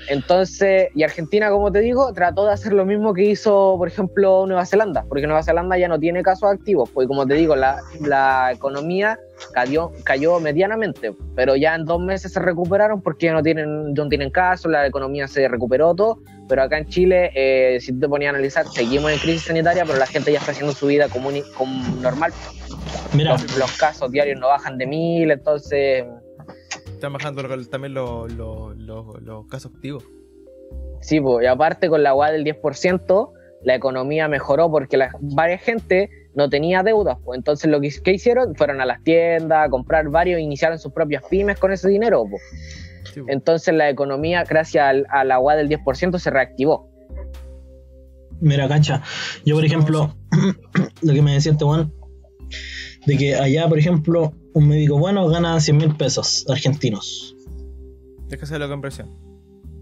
Entonces, 0.09 0.89
y 0.95 1.03
Argentina, 1.03 1.51
como 1.51 1.73
te 1.73 1.81
digo, 1.81 2.13
trató 2.13 2.47
de 2.47 2.53
hacer 2.53 2.73
lo 2.73 2.85
mismo 2.85 3.13
que 3.13 3.25
hizo, 3.25 3.75
por 3.77 3.89
ejemplo, 3.89 4.47
Nueva 4.47 4.65
Zelanda, 4.65 5.05
porque 5.09 5.27
Nueva 5.27 5.43
Zelanda 5.43 5.77
ya 5.77 5.89
no 5.89 5.99
tiene 5.99 6.23
casos 6.23 6.51
activos, 6.51 6.91
pues 6.91 7.09
como 7.09 7.27
te 7.27 7.35
digo, 7.35 7.57
la, 7.57 7.81
la 8.01 8.53
economía 8.53 9.19
cayó, 9.53 9.93
cayó 10.05 10.39
medianamente, 10.39 11.13
pero 11.35 11.57
ya 11.57 11.75
en 11.75 11.85
dos 11.85 12.01
meses 12.01 12.33
se 12.33 12.41
recuperaron 12.41 13.03
porque 13.03 13.27
ya 13.27 13.33
no 13.33 13.43
tienen, 13.43 13.95
no 13.95 14.09
tienen 14.09 14.31
casos, 14.31 14.71
la 14.71 14.87
economía 14.87 15.27
se 15.27 15.49
recuperó 15.49 15.95
todo, 15.95 16.21
pero 16.49 16.63
acá 16.63 16.79
en 16.79 16.87
Chile, 16.87 17.33
eh, 17.35 17.79
si 17.81 17.93
te 17.99 18.09
ponías 18.09 18.33
a 18.33 18.37
analizar, 18.37 18.67
seguimos 18.69 19.11
en 19.11 19.19
crisis 19.19 19.43
sanitaria, 19.43 19.85
pero 19.85 19.99
la 19.99 20.07
gente 20.07 20.33
ya 20.33 20.39
está 20.39 20.53
haciendo 20.53 20.73
su 20.73 20.87
vida 20.87 21.09
común 21.09 21.37
y, 21.37 21.43
normal. 22.01 22.33
Mira, 23.13 23.33
Los, 23.33 23.59
los 23.59 23.77
casos 23.77 24.11
diarios 24.13 24.39
no 24.39 24.49
bajan 24.49 24.79
de 24.79 24.87
mil, 24.87 25.31
entonces... 25.31 26.05
Están 26.97 27.13
bajando 27.13 27.43
lo- 27.43 27.67
también 27.67 27.95
los, 27.95 28.33
los, 28.33 28.77
los, 28.77 29.23
los 29.23 29.47
casos 29.47 29.73
activos. 29.75 30.05
Sí, 31.01 31.21
pues, 31.21 31.45
y 31.45 31.47
aparte 31.47 31.89
con 31.89 32.03
la 32.03 32.15
UA 32.15 32.33
del 32.33 32.45
10%, 32.45 33.31
la 33.63 33.75
economía 33.75 34.29
mejoró 34.29 34.71
porque 34.71 34.97
la, 34.97 35.11
varias 35.21 35.63
gente 35.63 36.11
no 36.35 36.49
tenía 36.49 36.83
deudas. 36.83 37.19
Pues. 37.25 37.37
Entonces 37.39 37.71
lo 37.71 37.81
que, 37.81 37.91
que 38.03 38.13
hicieron 38.13 38.55
fueron 38.57 38.81
a 38.81 38.87
las 38.87 39.03
tiendas 39.05 39.67
a 39.67 39.71
comprar 39.71 40.09
varios, 40.09 40.41
iniciaron 40.41 40.79
sus 40.79 40.93
propias 40.93 41.23
pymes 41.31 41.59
con 41.59 41.73
ese 41.73 41.89
dinero. 41.89 42.25
pues. 42.29 42.43
Sí, 43.13 43.21
po. 43.21 43.27
Entonces 43.29 43.75
la 43.75 43.89
economía, 43.89 44.43
gracias 44.45 44.85
al- 44.85 45.07
a 45.11 45.23
la 45.25 45.39
UA 45.39 45.57
del 45.57 45.69
10%, 45.69 46.19
se 46.19 46.31
reactivó. 46.31 46.91
mira, 48.41 48.69
cancha. 48.69 49.03
Yo, 49.45 49.55
por 49.55 49.65
ejemplo, 49.65 50.15
lo 51.03 51.13
que 51.13 51.23
me 51.23 51.35
decía 51.35 51.53
este 51.53 51.65
weón, 51.65 51.93
de 53.07 53.17
que 53.17 53.35
allá, 53.35 53.69
por 53.69 53.79
ejemplo, 53.79 54.33
un 54.57 54.69
médico 54.69 54.99
bueno 54.99 55.29
gana 55.29 55.61
100 55.61 55.77
mil 55.77 55.95
pesos 55.97 56.47
argentinos. 56.49 57.37
Déjase 58.29 58.59
la 58.59 58.67
conversión. 58.67 59.11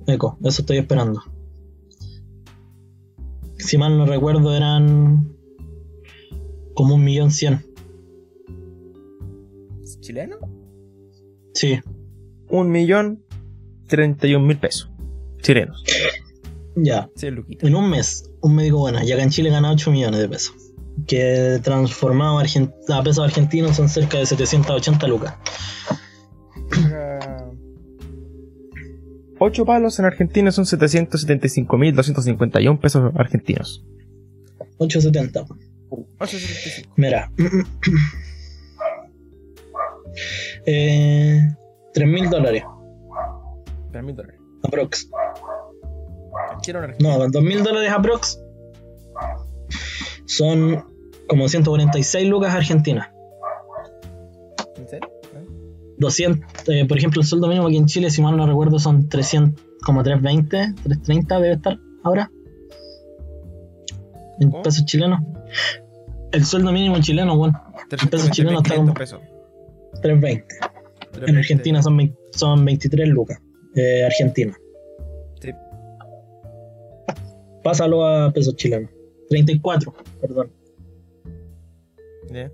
Eco, 0.08 0.36
eso 0.42 0.62
estoy 0.62 0.78
esperando. 0.78 1.22
Si 3.56 3.78
mal 3.78 3.96
no 3.96 4.04
recuerdo, 4.04 4.52
eran 4.54 5.32
como 6.74 6.96
un 6.96 7.04
millón 7.04 7.30
cien. 7.30 7.64
¿Es 9.80 10.00
¿Chileno? 10.00 10.38
Sí, 11.54 11.78
Un 12.48 12.72
millón 12.72 13.22
treinta 13.86 14.26
y 14.26 14.34
un 14.34 14.44
mil 14.44 14.58
pesos. 14.58 14.90
Chilenos. 15.40 15.84
ya. 16.74 17.08
Sí. 17.14 17.28
En 17.28 17.76
un 17.76 17.90
mes, 17.90 18.28
un 18.40 18.56
médico 18.56 18.78
bueno, 18.78 19.04
y 19.04 19.12
acá 19.12 19.22
en 19.22 19.30
Chile 19.30 19.50
gana 19.50 19.70
8 19.70 19.92
millones 19.92 20.18
de 20.18 20.28
pesos. 20.28 20.63
Que 21.06 21.60
transformado 21.62 22.38
a, 22.38 23.02
pesos 23.02 23.24
argentinos 23.24 23.76
son 23.76 23.88
cerca 23.88 24.18
de 24.18 24.26
780 24.26 25.06
lucas. 25.08 25.34
8 29.38 29.64
palos 29.64 29.98
en 29.98 30.04
Argentina 30.04 30.52
son 30.52 30.64
775.251 30.64 32.80
pesos 32.80 33.12
argentinos. 33.16 33.84
870. 34.78 35.44
875. 36.18 36.94
Mira. 36.96 37.30
eh, 40.66 41.40
3 41.92 42.08
mil 42.08 42.30
dólares. 42.30 42.62
3.000 43.92 44.14
dólares. 44.14 44.40
Aprox. 44.62 45.10
En. 46.62 46.96
No, 47.00 47.28
2 47.28 47.42
mil 47.42 47.62
dólares 47.62 47.92
aprox. 47.92 48.40
Son 50.26 50.84
como 51.28 51.48
146 51.48 52.28
lucas 52.28 52.54
argentinas. 52.54 53.10
¿En 54.76 54.88
serio? 54.88 55.08
¿Eh? 55.34 55.46
200, 55.98 56.68
eh, 56.68 56.84
por 56.86 56.98
ejemplo, 56.98 57.20
el 57.20 57.26
sueldo 57.26 57.48
mínimo 57.48 57.66
aquí 57.66 57.76
en 57.76 57.86
Chile, 57.86 58.10
si 58.10 58.22
mal 58.22 58.36
no 58.36 58.46
recuerdo, 58.46 58.78
son 58.78 59.08
300, 59.08 59.62
como 59.84 60.02
320, 60.02 60.74
330 60.82 61.40
debe 61.40 61.54
estar 61.54 61.78
ahora. 62.02 62.30
En 64.40 64.50
¿Cómo? 64.50 64.62
pesos 64.62 64.84
chilenos. 64.84 65.20
El 66.32 66.44
sueldo 66.44 66.72
mínimo 66.72 66.98
chileno, 67.00 67.36
bueno, 67.36 67.62
en 67.90 68.08
pesos 68.08 68.30
chilenos 68.30 68.62
está 68.62 68.74
320.500 68.74 68.76
como 68.76 68.94
pesos. 68.94 69.20
320. 70.02 70.46
En 71.26 71.36
Argentina 71.36 71.82
son, 71.82 71.96
20 71.96 72.18
son 72.32 72.64
23 72.64 73.08
lucas. 73.08 73.40
Eh, 73.76 74.04
Argentina. 74.04 74.56
Sí. 75.40 75.50
Pásalo 77.62 78.04
a 78.04 78.32
pesos 78.32 78.56
chilenos. 78.56 78.90
34, 79.28 79.94
perdón. 80.20 80.52
Ya. 82.30 82.50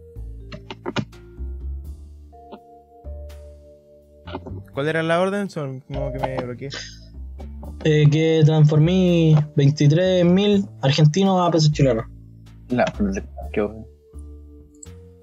¿Cuál 4.72 4.88
era 4.88 5.02
la 5.02 5.20
orden? 5.20 5.50
Son 5.50 5.80
como 5.80 6.10
que 6.12 6.18
me 6.18 6.38
bloqueé. 6.38 6.70
Eh, 7.84 8.08
que 8.10 8.40
transformé 8.44 9.36
23.000 9.56 10.68
argentinos 10.82 11.40
a 11.40 11.50
pesos 11.50 11.72
chilenos. 11.72 12.04
La, 12.68 12.84
qué 13.52 13.62
bueno. 13.62 13.86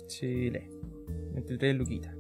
Chile. 0.08 0.70
23 1.34 1.76
luquitas. 1.76 2.16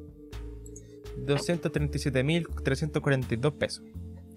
237.342 1.25 3.51
pesos. 3.53 3.83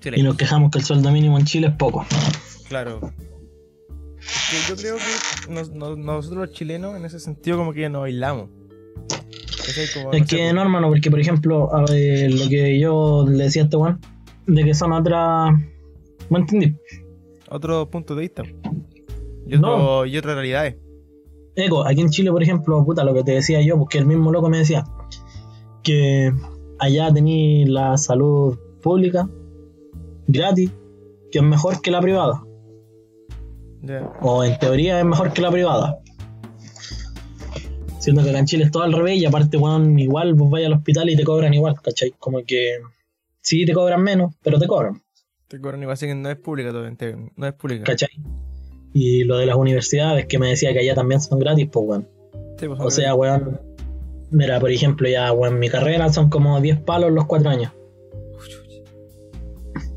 Chile. 0.00 0.18
Y 0.18 0.22
nos 0.22 0.36
quejamos 0.36 0.70
que 0.70 0.78
el 0.78 0.84
sueldo 0.84 1.12
mínimo 1.12 1.38
en 1.38 1.44
Chile 1.44 1.66
es 1.68 1.74
poco. 1.74 2.06
Claro. 2.68 3.12
Es 4.20 4.66
que 4.66 4.68
yo 4.70 4.76
creo 4.76 4.96
que 4.96 5.52
nos- 5.52 5.70
nos- 5.70 5.98
nosotros 5.98 6.46
los 6.48 6.52
chilenos 6.56 6.96
en 6.96 7.04
ese 7.04 7.18
sentido 7.20 7.56
como 7.56 7.72
que 7.72 7.88
nos 7.88 8.04
aislamos. 8.04 8.48
¿Cachai? 9.66 9.86
Como, 9.94 10.12
Es 10.12 10.20
no 10.20 10.26
sé, 10.26 10.36
que 10.36 10.52
no, 10.52 10.62
hermano, 10.62 10.88
porque 10.88 11.10
por 11.10 11.20
ejemplo, 11.20 11.74
a 11.74 11.84
ver, 11.90 12.32
lo 12.34 12.48
que 12.48 12.78
yo 12.80 13.24
le 13.28 13.44
decía 13.44 13.62
a 13.62 13.64
este 13.66 13.76
weón, 13.76 14.00
de 14.46 14.64
que 14.64 14.74
son 14.74 14.92
otras. 14.92 15.52
¿Me 16.28 16.38
entendí? 16.38 16.74
otro 17.52 17.90
punto 17.90 18.14
de 18.14 18.20
vista. 18.20 18.44
Y, 19.46 19.56
otro, 19.56 20.06
y 20.06 20.16
otras 20.16 20.36
realidades. 20.36 20.76
Eco, 21.56 21.84
aquí 21.84 22.00
en 22.00 22.10
Chile, 22.10 22.30
por 22.30 22.42
ejemplo, 22.42 22.84
puta, 22.84 23.02
lo 23.02 23.12
que 23.12 23.24
te 23.24 23.32
decía 23.32 23.60
yo, 23.60 23.76
porque 23.76 23.98
el 23.98 24.06
mismo 24.06 24.30
loco 24.30 24.48
me 24.48 24.58
decía 24.58 24.84
que 25.82 26.32
allá 26.78 27.12
tení 27.12 27.64
la 27.66 27.96
salud 27.98 28.56
pública 28.80 29.28
gratis, 30.28 30.70
que 31.32 31.38
es 31.40 31.44
mejor 31.44 31.80
que 31.82 31.90
la 31.90 32.00
privada, 32.00 32.44
O 34.20 34.44
en 34.44 34.58
teoría 34.58 34.98
es 34.98 35.04
mejor 35.04 35.32
que 35.32 35.40
la 35.42 35.50
privada. 35.50 35.98
Siendo 37.98 38.22
que 38.22 38.30
acá 38.30 38.38
en 38.38 38.46
Chile 38.46 38.64
es 38.64 38.70
todo 38.70 38.82
al 38.82 38.92
revés 38.92 39.18
y 39.18 39.26
aparte, 39.26 39.56
weón, 39.56 39.98
igual 39.98 40.34
vos 40.34 40.50
vais 40.50 40.66
al 40.66 40.72
hospital 40.72 41.10
y 41.10 41.16
te 41.16 41.24
cobran 41.24 41.52
igual, 41.52 41.74
¿cachai? 41.82 42.12
Como 42.18 42.42
que 42.46 42.78
sí 43.40 43.64
te 43.66 43.72
cobran 43.74 44.02
menos, 44.02 44.34
pero 44.42 44.58
te 44.58 44.66
cobran. 44.66 45.02
Te 45.48 45.60
cobran 45.60 45.80
igual, 45.82 45.94
así 45.94 46.06
que 46.06 46.14
no 46.14 46.30
es 46.30 46.36
pública 46.36 46.70
ente- 46.70 47.30
no 47.36 47.46
es 47.46 47.52
pública. 47.54 47.84
¿cachai? 47.84 48.08
Y 48.94 49.24
lo 49.24 49.36
de 49.38 49.46
las 49.46 49.56
universidades 49.56 50.26
que 50.26 50.38
me 50.38 50.48
decía 50.48 50.72
que 50.72 50.78
allá 50.80 50.94
también 50.94 51.20
son 51.20 51.38
gratis, 51.38 51.68
pues 51.70 51.86
weón. 51.88 52.08
Sí, 52.58 52.68
pues, 52.68 52.80
O 52.80 52.90
sea, 52.90 53.14
weón. 53.14 53.60
Mira, 54.30 54.60
por 54.60 54.70
ejemplo, 54.70 55.08
ya, 55.08 55.32
weón, 55.32 55.58
mi 55.58 55.68
carrera 55.68 56.10
son 56.12 56.30
como 56.30 56.60
10 56.60 56.80
palos 56.80 57.10
los 57.12 57.26
4 57.26 57.50
años. 57.50 57.72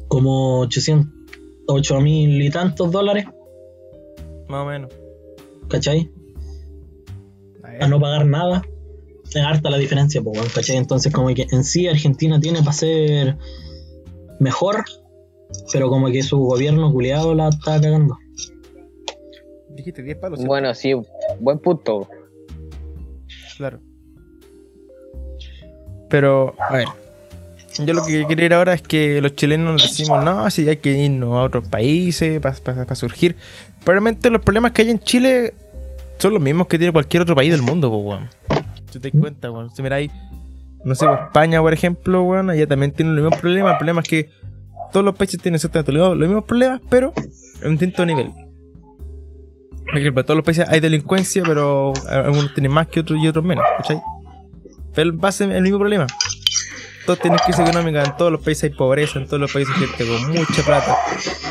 Como 0.08 0.60
800, 0.62 1.08
8 1.68 2.02
mil 2.02 2.42
y 2.42 2.50
tantos 2.50 2.92
dólares, 2.92 3.26
Más 4.48 4.64
o 4.64 4.66
menos. 4.66 4.90
¿cachai? 5.68 6.12
A 7.80 7.88
no 7.88 8.00
pagar 8.00 8.26
nada. 8.26 8.64
Es 9.26 9.38
harta 9.38 9.70
la 9.70 9.78
diferencia, 9.78 10.22
pues, 10.22 10.38
weón, 10.38 10.50
¿cachai? 10.54 10.78
Entonces, 10.78 11.12
como 11.12 11.34
que 11.34 11.48
en 11.50 11.64
sí 11.64 11.88
Argentina 11.88 12.40
tiene 12.40 12.60
para 12.60 12.74
ser 12.74 13.38
mejor, 14.40 14.84
pero 15.72 15.90
como 15.90 16.08
que 16.12 16.22
su 16.22 16.38
gobierno 16.38 16.92
culiado 16.92 17.34
la 17.34 17.50
está 17.50 17.82
cagando. 17.82 18.18
Dijiste 19.70 20.04
10 20.04 20.18
palos. 20.18 20.46
Bueno, 20.46 20.76
sí, 20.76 20.94
buen 21.40 21.58
punto. 21.58 22.08
Claro. 23.58 23.80
Pero, 26.10 26.54
a 26.60 26.74
ver. 26.74 26.88
Yo 27.84 27.96
lo 27.96 28.06
que 28.06 28.24
quiero 28.28 28.46
ir 28.46 28.54
ahora 28.54 28.76
es 28.76 28.84
que 28.84 29.20
los 29.20 29.36
chilenos 29.36 29.82
decimos, 29.82 30.24
no, 30.24 30.48
si 30.52 30.70
hay 30.70 30.78
que 30.78 30.92
irnos 30.92 31.34
a 31.34 31.42
otros 31.42 31.68
países 31.70 32.40
para 32.40 32.94
surgir. 32.94 33.36
Probablemente 33.84 34.30
los 34.30 34.42
problemas 34.42 34.72
que 34.72 34.84
hay 34.84 34.92
en 34.92 35.00
Chile 35.00 35.54
son 36.18 36.34
los 36.34 36.42
mismos 36.42 36.68
que 36.68 36.78
tiene 36.78 36.94
cualquier 36.94 37.24
otro 37.24 37.36
país 37.36 37.52
del 37.52 37.62
mundo, 37.62 37.90
pues, 37.90 38.04
weón. 38.04 38.30
Si 38.92 39.00
te 39.00 39.10
das 39.12 39.20
cuenta, 39.20 39.52
weón. 39.52 39.70
Si 39.76 39.82
miráis, 39.82 40.12
no 40.86 40.96
sé, 40.96 41.06
España, 41.06 41.62
por 41.62 41.74
ejemplo, 41.74 42.24
weón, 42.24 42.50
allá 42.50 42.68
también 42.68 42.92
tienen 42.92 43.16
los 43.16 43.24
mismos 43.24 43.42
problemas. 43.42 43.74
El 43.74 43.78
problema 43.78 44.02
es 44.02 44.08
que 44.08 44.30
todos 44.92 45.06
los 45.06 45.16
países 45.16 45.42
tienen 45.42 45.56
exactamente 45.56 45.92
los 45.92 46.18
mismos 46.18 46.44
problemas, 46.46 46.82
pero 46.90 47.14
en 47.62 47.70
un 47.70 47.78
distinto 47.78 48.06
nivel. 48.06 48.32
Por 49.86 49.98
ejemplo, 49.98 50.24
todos 50.24 50.38
los 50.38 50.46
países 50.46 50.68
hay 50.70 50.80
delincuencia, 50.80 51.44
pero 51.46 51.94
algunos 52.10 52.54
tienen 52.54 52.72
más 52.72 52.88
que 52.88 53.02
otros 53.02 53.20
y 53.22 53.28
otros 53.28 53.44
menos, 53.44 53.66
¿cachai? 53.78 54.02
Pero 54.96 55.18
va 55.18 55.30
a 55.30 55.32
ser 55.32 55.52
el 55.52 55.62
mismo 55.62 55.80
problema. 55.80 56.08
Todos 57.06 57.20
tienen 57.20 57.40
crisis 57.40 57.68
económica, 57.68 58.04
en 58.04 58.16
todos 58.16 58.32
los 58.32 58.42
países 58.42 58.64
hay 58.64 58.70
pobreza, 58.78 59.20
en 59.20 59.26
todos 59.26 59.40
los 59.40 59.52
países 59.52 59.76
hay 59.76 59.88
gente 59.88 60.08
con 60.08 60.32
mucha 60.32 60.64
plata, 60.64 60.98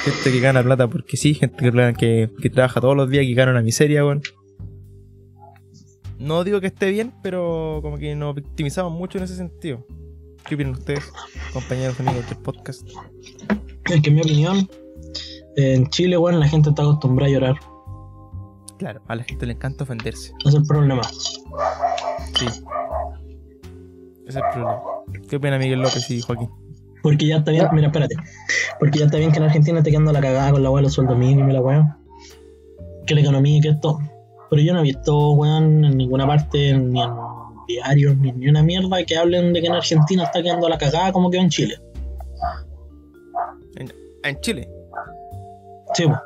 gente 0.03 0.33
que 0.33 0.41
gana 0.41 0.63
plata 0.63 0.89
porque 0.89 1.17
sí, 1.17 1.35
gente 1.35 1.71
que, 1.71 1.95
que, 1.99 2.31
que 2.41 2.51
trabaja 2.51 2.81
todos 2.81 2.97
los 2.97 3.11
días 3.11 3.25
y 3.25 3.35
gana 3.35 3.53
una 3.53 3.63
miseria, 3.63 4.05
weón. 4.05 4.23
No 6.19 6.45
digo 6.45 6.61
que 6.61 6.69
esté 6.69 6.91
bien, 6.91 7.13
pero 7.23 7.81
como 7.83 7.99
que 7.99 8.15
nos 8.15 8.35
victimizamos 8.35 8.93
mucho 8.93 9.19
en 9.19 9.25
ese 9.25 9.37
sentido. 9.37 9.85
¿Qué 10.47 10.55
opinan 10.55 10.73
ustedes, 10.73 11.13
compañeros 11.53 11.99
amigos 12.01 12.29
del 12.29 12.39
podcast? 12.39 12.89
Es 13.91 14.01
que 14.01 14.09
en 14.09 14.15
mi 14.15 14.21
opinión, 14.21 14.69
en 15.57 15.89
Chile, 15.91 16.17
weón, 16.17 16.41
la 16.41 16.49
gente 16.49 16.71
está 16.71 16.83
acostumbrada 16.83 17.31
a 17.31 17.35
llorar. 17.35 17.55
Claro, 18.79 19.03
a 19.07 19.15
la 19.15 19.25
gente 19.25 19.47
le 19.47 19.53
encanta 19.53 19.85
ofenderse. 19.85 20.33
Es 20.45 20.55
el 20.55 20.65
problema. 20.65 21.03
Sí. 22.35 22.47
Ese 24.33 24.39
es 24.39 24.45
el 24.47 24.51
problema. 24.53 24.83
¿Qué 25.29 25.37
opina 25.37 25.59
Miguel 25.59 25.81
López 25.81 26.11
y 26.11 26.23
Joaquín? 26.23 26.49
Porque 27.03 27.27
ya 27.27 27.37
está 27.37 27.51
bien, 27.51 27.69
mira, 27.73 27.89
espérate. 27.89 28.15
Porque 28.81 29.01
ya 29.01 29.05
está 29.05 29.19
bien 29.19 29.31
que 29.31 29.37
en 29.37 29.45
Argentina 29.45 29.79
esté 29.79 29.91
quedando 29.91 30.11
la 30.11 30.21
cagada 30.23 30.53
con 30.53 30.63
la 30.63 30.71
weá 30.71 30.79
de 30.79 30.85
los 30.85 30.95
sueldos 30.95 31.19
mínimos 31.19 31.51
y 31.51 31.53
la 31.53 31.61
weá. 31.61 31.99
Que 33.07 33.15
la 33.15 33.21
economía 33.21 33.59
y 33.59 33.61
que 33.61 33.69
esto. 33.69 33.99
Pero 34.49 34.63
yo 34.63 34.73
no 34.73 34.81
he 34.81 34.85
visto, 34.85 35.33
weón, 35.33 35.85
en 35.85 35.99
ninguna 35.99 36.27
parte, 36.27 36.79
ni 36.79 37.03
en 37.03 37.11
diarios, 37.69 38.17
ni, 38.17 38.33
ni 38.33 38.49
una 38.49 38.63
mierda 38.63 39.05
que 39.05 39.19
hablen 39.19 39.53
de 39.53 39.61
que 39.61 39.67
en 39.67 39.75
Argentina 39.75 40.25
está 40.25 40.43
quedando 40.43 40.67
la 40.67 40.79
cagada 40.79 41.13
como 41.13 41.31
quedó 41.31 41.43
en 41.43 41.51
Chile. 41.51 41.75
En, 43.77 43.93
en 44.23 44.41
Chile. 44.41 44.67
Sí, 45.93 46.07
po. 46.07 46.17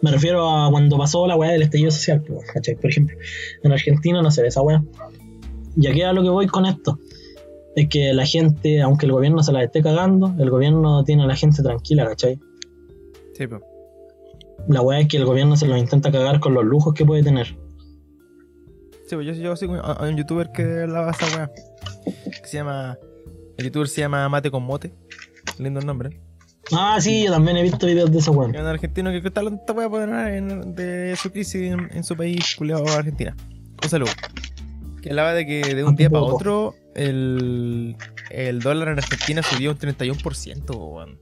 Me 0.00 0.10
refiero 0.10 0.48
a 0.48 0.70
cuando 0.70 0.96
pasó 0.96 1.26
la 1.26 1.36
weá 1.36 1.50
del 1.50 1.62
estallido 1.62 1.90
social, 1.90 2.22
po, 2.22 2.40
¿cachai? 2.50 2.76
Por 2.76 2.88
ejemplo, 2.88 3.14
en 3.62 3.72
Argentina 3.72 4.22
no 4.22 4.30
se 4.30 4.40
ve 4.40 4.48
esa 4.48 4.62
weá. 4.62 4.82
Y 5.76 5.86
aquí 5.86 6.02
a 6.02 6.12
lo 6.12 6.22
que 6.22 6.28
voy 6.28 6.46
con 6.46 6.66
esto. 6.66 6.98
Es 7.76 7.88
que 7.88 8.12
la 8.14 8.24
gente, 8.24 8.80
aunque 8.82 9.06
el 9.06 9.12
gobierno 9.12 9.42
se 9.42 9.52
la 9.52 9.62
esté 9.64 9.82
cagando, 9.82 10.32
el 10.38 10.48
gobierno 10.50 11.02
tiene 11.04 11.24
a 11.24 11.26
la 11.26 11.34
gente 11.34 11.62
tranquila, 11.62 12.06
¿cachai? 12.06 12.38
Sí, 13.36 13.46
pues. 13.48 13.62
La 14.68 14.80
weá 14.80 15.00
es 15.00 15.08
que 15.08 15.16
el 15.16 15.24
gobierno 15.24 15.56
se 15.56 15.66
los 15.66 15.76
intenta 15.78 16.12
cagar 16.12 16.38
con 16.40 16.54
los 16.54 16.64
lujos 16.64 16.94
que 16.94 17.04
puede 17.04 17.22
tener. 17.24 17.46
Sí, 19.06 19.16
pues 19.16 19.26
yo, 19.26 19.32
yo 19.34 19.56
sigo 19.56 19.74
a, 19.74 19.92
a 19.92 20.08
un 20.08 20.16
youtuber 20.16 20.50
que 20.52 20.82
hablaba 20.82 21.10
esa 21.10 21.26
weá. 21.36 21.50
Que 22.24 22.46
se 22.48 22.56
llama. 22.58 22.96
El 23.58 23.66
youtuber 23.66 23.88
se 23.88 24.00
llama 24.02 24.28
Mate 24.28 24.50
con 24.50 24.62
Mote. 24.62 24.94
Lindo 25.58 25.80
el 25.80 25.86
nombre. 25.86 26.20
Ah, 26.72 26.98
sí, 27.00 27.24
yo 27.24 27.32
también 27.32 27.56
he 27.58 27.62
visto 27.62 27.86
videos 27.86 28.10
de 28.10 28.18
esa 28.18 28.30
weá. 28.30 28.48
Es 28.50 28.58
un 28.60 28.66
argentino 28.66 29.10
que 29.10 29.18
está 29.18 29.40
hablando 29.40 29.62
en- 30.28 30.74
de 30.74 31.14
su 31.20 31.30
crisis 31.30 31.72
en, 31.72 31.90
en 31.92 32.04
su 32.04 32.16
país, 32.16 32.54
culiado 32.56 32.84
Argentina. 32.88 33.36
Un 33.82 33.88
saludo. 33.90 34.12
Que 35.04 35.10
hablaba 35.10 35.34
de 35.34 35.44
que 35.44 35.74
de 35.74 35.84
un 35.84 35.96
día 35.96 36.08
para 36.08 36.22
otro 36.24 36.74
el, 36.94 37.94
el 38.30 38.60
dólar 38.60 38.88
en 38.88 38.98
Argentina 39.00 39.42
subió 39.42 39.72
un 39.72 39.76
31%, 39.76 40.74
weón. 40.74 41.18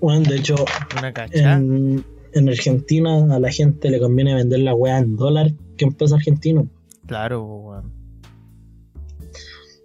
Bueno, 0.00 0.20
de 0.22 0.36
hecho, 0.36 0.54
Una 0.96 1.12
en, 1.32 2.04
en 2.32 2.48
Argentina 2.48 3.34
a 3.34 3.40
la 3.40 3.50
gente 3.50 3.90
le 3.90 3.98
conviene 3.98 4.36
vender 4.36 4.60
la 4.60 4.72
weá 4.72 4.98
en 4.98 5.16
dólar 5.16 5.50
que 5.76 5.84
en 5.86 5.94
peso 5.94 6.14
argentino. 6.14 6.68
Claro, 7.08 7.42
weón. 7.44 7.92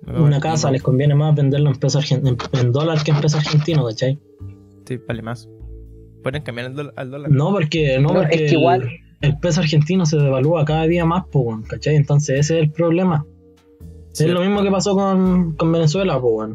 Una 0.05 0.39
casa 0.39 0.69
les 0.69 0.83
conviene 0.83 1.15
más 1.15 1.35
venderla 1.35 1.71
en 1.71 1.77
peso 1.77 1.99
en, 2.11 2.37
en 2.53 2.71
dólar 2.71 3.03
que 3.03 3.09
en 3.09 3.19
peso 3.21 3.37
argentino, 3.37 3.83
¿cachai? 3.85 4.19
Sí, 4.87 4.99
vale 5.07 5.23
más. 5.23 5.49
Pueden 6.21 6.43
cambiar 6.43 6.67
al, 6.67 6.75
dólar- 6.75 6.93
al 6.97 7.09
dólar. 7.09 7.31
No, 7.31 7.51
porque, 7.51 7.97
no, 7.97 8.09
No, 8.09 8.13
porque 8.13 8.45
es 8.45 8.51
que 8.51 8.57
igual- 8.59 8.87
el, 9.21 9.37
peso 9.39 9.61
argentino 9.61 10.05
se 10.05 10.17
devalúa 10.17 10.65
cada 10.65 10.83
día 10.85 11.05
más, 11.05 11.23
weón, 11.33 11.63
¿cachai? 11.63 11.95
Entonces 11.95 12.39
ese 12.39 12.57
es 12.57 12.63
el 12.63 12.71
problema. 12.71 13.25
Sí. 14.13 14.25
Es 14.25 14.31
lo 14.31 14.41
mismo 14.41 14.61
que 14.61 14.71
pasó 14.71 14.93
con, 14.95 15.55
con 15.55 15.71
Venezuela, 15.71 16.19
pues. 16.19 16.49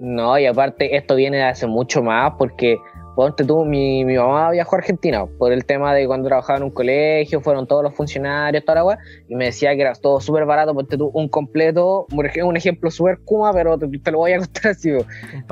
No, 0.00 0.38
y 0.38 0.46
aparte 0.46 0.96
esto 0.96 1.14
viene 1.14 1.36
de 1.38 1.44
hace 1.44 1.66
mucho 1.68 2.02
más 2.02 2.32
porque, 2.36 2.76
ponte 3.14 3.44
tú, 3.44 3.64
mi, 3.64 4.04
mi 4.04 4.16
mamá 4.16 4.50
viajó 4.50 4.74
a 4.74 4.78
Argentina 4.80 5.24
por 5.38 5.52
el 5.52 5.64
tema 5.64 5.94
de 5.94 6.06
cuando 6.08 6.26
trabajaba 6.28 6.58
en 6.58 6.64
un 6.64 6.70
colegio, 6.72 7.40
fueron 7.40 7.66
todos 7.68 7.84
los 7.84 7.94
funcionarios, 7.94 8.64
toda 8.64 8.74
la 8.76 8.84
weá, 8.84 8.98
y 9.28 9.36
me 9.36 9.46
decía 9.46 9.74
que 9.76 9.82
era 9.82 9.92
todo 9.94 10.20
súper 10.20 10.46
barato, 10.46 10.74
ponte 10.74 10.98
tú, 10.98 11.10
un 11.14 11.28
completo, 11.28 12.06
por 12.14 12.26
ejemplo, 12.26 12.48
un 12.48 12.56
ejemplo 12.56 12.90
súper 12.90 13.20
kuma, 13.24 13.52
pero 13.52 13.78
te, 13.78 13.86
te 13.86 14.10
lo 14.10 14.18
voy 14.18 14.32
a 14.32 14.38
contar 14.40 14.72
así. 14.72 14.90
Un. 14.90 15.04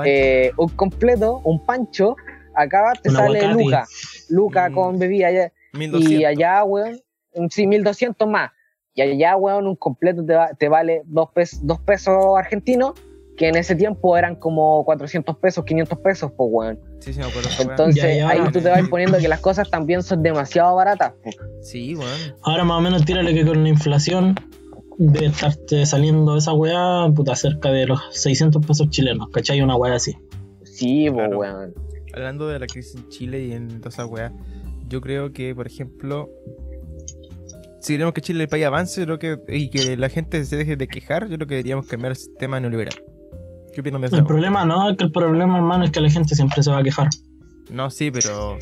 Eh, 0.04 0.50
un 0.58 0.68
completo, 0.70 1.40
un 1.44 1.64
pancho, 1.64 2.16
acá 2.56 2.94
te 3.00 3.10
Un 3.10 3.14
sale 3.14 3.38
aguacate. 3.38 3.62
Luca, 3.62 3.86
Luca 4.28 4.68
Mm. 4.70 4.74
con 4.74 4.98
bebida, 4.98 5.28
allá, 5.28 5.52
1200. 5.72 6.20
y 6.20 6.24
allá, 6.24 6.64
weón, 6.64 7.00
sí, 7.50 7.66
1200 7.66 8.28
más. 8.28 8.50
Y 8.94 9.02
allá, 9.02 9.36
weón, 9.36 9.66
un 9.66 9.76
completo 9.76 10.24
te, 10.24 10.34
va- 10.34 10.50
te 10.58 10.68
vale 10.68 11.02
2 11.06 11.30
pesos, 11.34 11.66
dos 11.66 11.80
pesos 11.80 12.14
argentinos, 12.36 12.92
que 13.36 13.48
en 13.48 13.56
ese 13.56 13.74
tiempo 13.74 14.16
eran 14.18 14.36
como 14.36 14.84
400 14.84 15.36
pesos, 15.38 15.64
500 15.64 15.98
pesos, 16.00 16.30
pues, 16.36 16.48
weón. 16.52 16.78
Sí, 17.00 17.14
sí, 17.14 17.20
de. 17.22 17.70
Entonces, 17.70 18.02
Ya, 18.02 18.14
ya, 18.14 18.28
ahí 18.28 18.40
tú 18.52 18.60
te 18.60 18.68
vas 18.68 18.86
poniendo 18.88 19.16
que 19.18 19.28
las 19.28 19.40
cosas 19.40 19.70
también 19.70 20.02
son 20.02 20.22
demasiado 20.22 20.76
baratas. 20.76 21.12
po. 21.24 21.30
Sí, 21.62 21.94
weón. 21.94 22.10
Ahora 22.42 22.64
más 22.64 22.78
o 22.78 22.80
menos 22.82 23.04
tírale 23.06 23.32
que 23.32 23.44
con 23.46 23.62
la 23.62 23.68
inflación 23.70 24.34
debe 24.98 25.26
estarte 25.26 25.86
saliendo 25.86 26.36
esa 26.36 26.52
weá, 26.52 27.08
puta, 27.14 27.34
cerca 27.34 27.70
de 27.70 27.86
los 27.86 28.00
600 28.10 28.64
pesos 28.66 28.90
chilenos, 28.90 29.30
¿cachai? 29.30 29.62
Una 29.62 29.74
weá 29.76 29.94
así. 29.94 30.14
Sí, 30.64 31.08
Claro. 31.10 31.38
weón. 31.38 31.74
Hablando 32.14 32.46
de 32.48 32.58
la 32.58 32.66
crisis 32.66 32.94
en 32.96 33.08
Chile 33.08 33.42
y 33.46 33.52
en 33.52 33.78
toda 33.80 33.88
esa 33.88 34.04
weá, 34.04 34.30
yo 34.88 35.00
creo 35.00 35.32
que, 35.32 35.54
por 35.54 35.66
ejemplo, 35.66 36.28
si 37.80 37.94
queremos 37.94 38.14
que 38.14 38.20
Chile 38.20 38.44
el 38.44 38.48
país 38.48 38.64
avance 38.64 39.04
creo 39.04 39.18
que, 39.18 39.38
y 39.48 39.68
que 39.68 39.96
la 39.96 40.08
gente 40.08 40.44
se 40.44 40.56
deje 40.56 40.76
de 40.76 40.86
quejar, 40.86 41.28
yo 41.28 41.36
creo 41.36 41.48
que 41.48 41.54
deberíamos 41.56 41.86
cambiar 41.86 42.12
el 42.12 42.16
sistema 42.16 42.60
neoliberal. 42.60 42.94
¿Qué 43.72 43.80
opinan 43.80 44.00
de 44.02 44.08
eso? 44.08 44.16
El 44.16 44.24
problema 44.24 44.64
no 44.64 44.90
es 44.90 44.96
que 44.96 45.04
el 45.04 45.12
problema, 45.12 45.56
hermano, 45.56 45.84
es 45.84 45.90
que 45.90 46.00
la 46.00 46.10
gente 46.10 46.34
siempre 46.34 46.62
se 46.62 46.70
va 46.70 46.78
a 46.78 46.82
quejar. 46.82 47.08
No, 47.70 47.90
sí, 47.90 48.10
pero. 48.10 48.58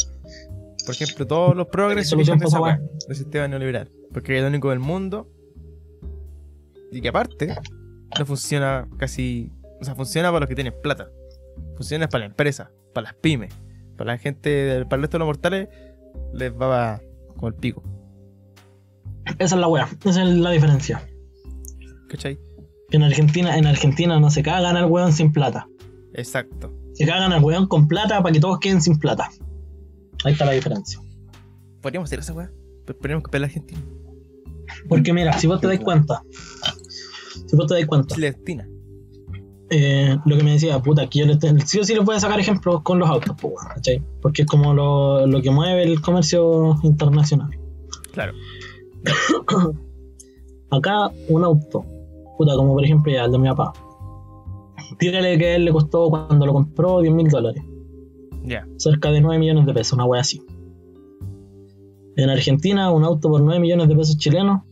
Por 0.86 0.94
ejemplo, 0.94 1.26
todos 1.26 1.54
los 1.54 1.66
progres 1.66 2.06
se 2.06 2.10
Solución 2.10 2.38
quejan 2.38 2.40
de 2.40 2.46
esa 2.46 2.60
para 2.60 2.74
esa 2.74 2.82
weá, 2.82 2.90
del 3.08 3.16
sistema 3.16 3.48
neoliberal. 3.48 3.90
Porque 4.12 4.36
es 4.36 4.42
el 4.42 4.48
único 4.48 4.70
del 4.70 4.78
mundo. 4.78 5.28
Y 6.90 7.00
que 7.00 7.08
aparte, 7.08 7.54
no 8.18 8.26
funciona 8.26 8.88
casi. 8.96 9.52
O 9.80 9.84
sea, 9.84 9.94
funciona 9.94 10.28
para 10.28 10.40
los 10.40 10.48
que 10.48 10.54
tienen 10.54 10.74
plata. 10.82 11.10
Funciona 11.76 12.08
para 12.08 12.20
la 12.20 12.26
empresa, 12.26 12.70
para 12.94 13.06
las 13.06 13.14
pymes. 13.14 13.52
Para 13.96 14.12
la 14.12 14.18
gente, 14.18 14.84
para 14.84 14.96
el 14.96 15.02
resto 15.02 15.16
de 15.16 15.18
los 15.18 15.26
mortales, 15.26 15.68
les 16.32 16.52
va 16.52 17.00
como 17.36 17.48
el 17.48 17.54
pico. 17.54 17.82
Esa 19.38 19.54
es 19.54 19.60
la 19.60 19.68
weá, 19.68 19.88
esa 20.04 20.22
es 20.22 20.28
la 20.28 20.50
diferencia. 20.50 21.06
¿Cachai? 22.08 22.38
En 22.90 23.02
Argentina, 23.02 23.56
en 23.56 23.66
Argentina 23.66 24.18
no 24.18 24.30
se 24.30 24.42
cagan 24.42 24.76
al 24.76 24.86
weón 24.86 25.12
sin 25.12 25.32
plata. 25.32 25.68
Exacto. 26.14 26.74
Se 26.94 27.06
cagan 27.06 27.32
al 27.32 27.42
weón 27.42 27.66
con 27.66 27.86
plata 27.86 28.22
para 28.22 28.32
que 28.32 28.40
todos 28.40 28.58
queden 28.58 28.82
sin 28.82 28.98
plata. 28.98 29.30
Ahí 30.24 30.32
está 30.32 30.44
la 30.44 30.52
diferencia. 30.52 31.00
Podríamos 31.80 32.08
hacer 32.08 32.18
esa 32.18 32.32
weá. 32.32 32.50
Podríamos 32.86 33.22
copiar 33.24 33.40
a 33.40 33.42
la 33.42 33.46
Argentina. 33.46 33.80
Porque 34.88 35.12
mira, 35.12 35.32
si 35.38 35.46
vos 35.46 35.60
te 35.60 35.68
das 35.68 35.78
cuenta, 35.80 36.22
si 37.46 37.56
vos 37.56 37.66
te 37.66 37.74
das 37.74 37.86
cuenta, 37.86 38.14
destina. 38.16 38.68
Eh, 39.70 40.16
lo 40.24 40.36
que 40.36 40.42
me 40.44 40.52
decía, 40.52 40.78
puta, 40.80 41.02
aquí 41.02 41.20
yo 41.20 41.38
te- 41.38 41.60
sí 41.66 41.78
o 41.78 41.84
sí 41.84 41.94
les 41.94 42.04
voy 42.04 42.16
a 42.16 42.20
sacar 42.20 42.38
ejemplos 42.40 42.82
con 42.82 42.98
los 42.98 43.08
autos, 43.08 43.36
pues, 43.40 43.54
¿cachai? 43.74 44.02
Porque 44.20 44.42
es 44.42 44.48
como 44.48 44.74
lo, 44.74 45.26
lo 45.26 45.40
que 45.42 45.50
mueve 45.50 45.82
el 45.84 46.00
comercio 46.00 46.76
internacional. 46.82 47.50
Claro. 48.12 48.32
Acá 50.70 51.10
un 51.28 51.44
auto, 51.44 51.84
puta, 52.36 52.54
como 52.56 52.74
por 52.74 52.84
ejemplo 52.84 53.12
ya 53.12 53.24
el 53.24 53.32
de 53.32 53.38
mi 53.38 53.48
papá, 53.48 53.72
Tírale 54.98 55.38
que 55.38 55.54
él 55.54 55.64
le 55.64 55.72
costó 55.72 56.10
cuando 56.10 56.44
lo 56.44 56.52
compró 56.52 57.00
10 57.00 57.14
mil 57.14 57.28
dólares. 57.28 57.62
Ya. 58.44 58.66
Cerca 58.76 59.10
de 59.10 59.20
9 59.20 59.38
millones 59.38 59.64
de 59.64 59.72
pesos, 59.72 59.92
una 59.94 60.04
wea 60.04 60.20
así. 60.20 60.42
En 62.16 62.28
Argentina, 62.28 62.90
un 62.90 63.04
auto 63.04 63.30
por 63.30 63.40
9 63.40 63.60
millones 63.60 63.88
de 63.88 63.96
pesos 63.96 64.18
chilenos, 64.18 64.62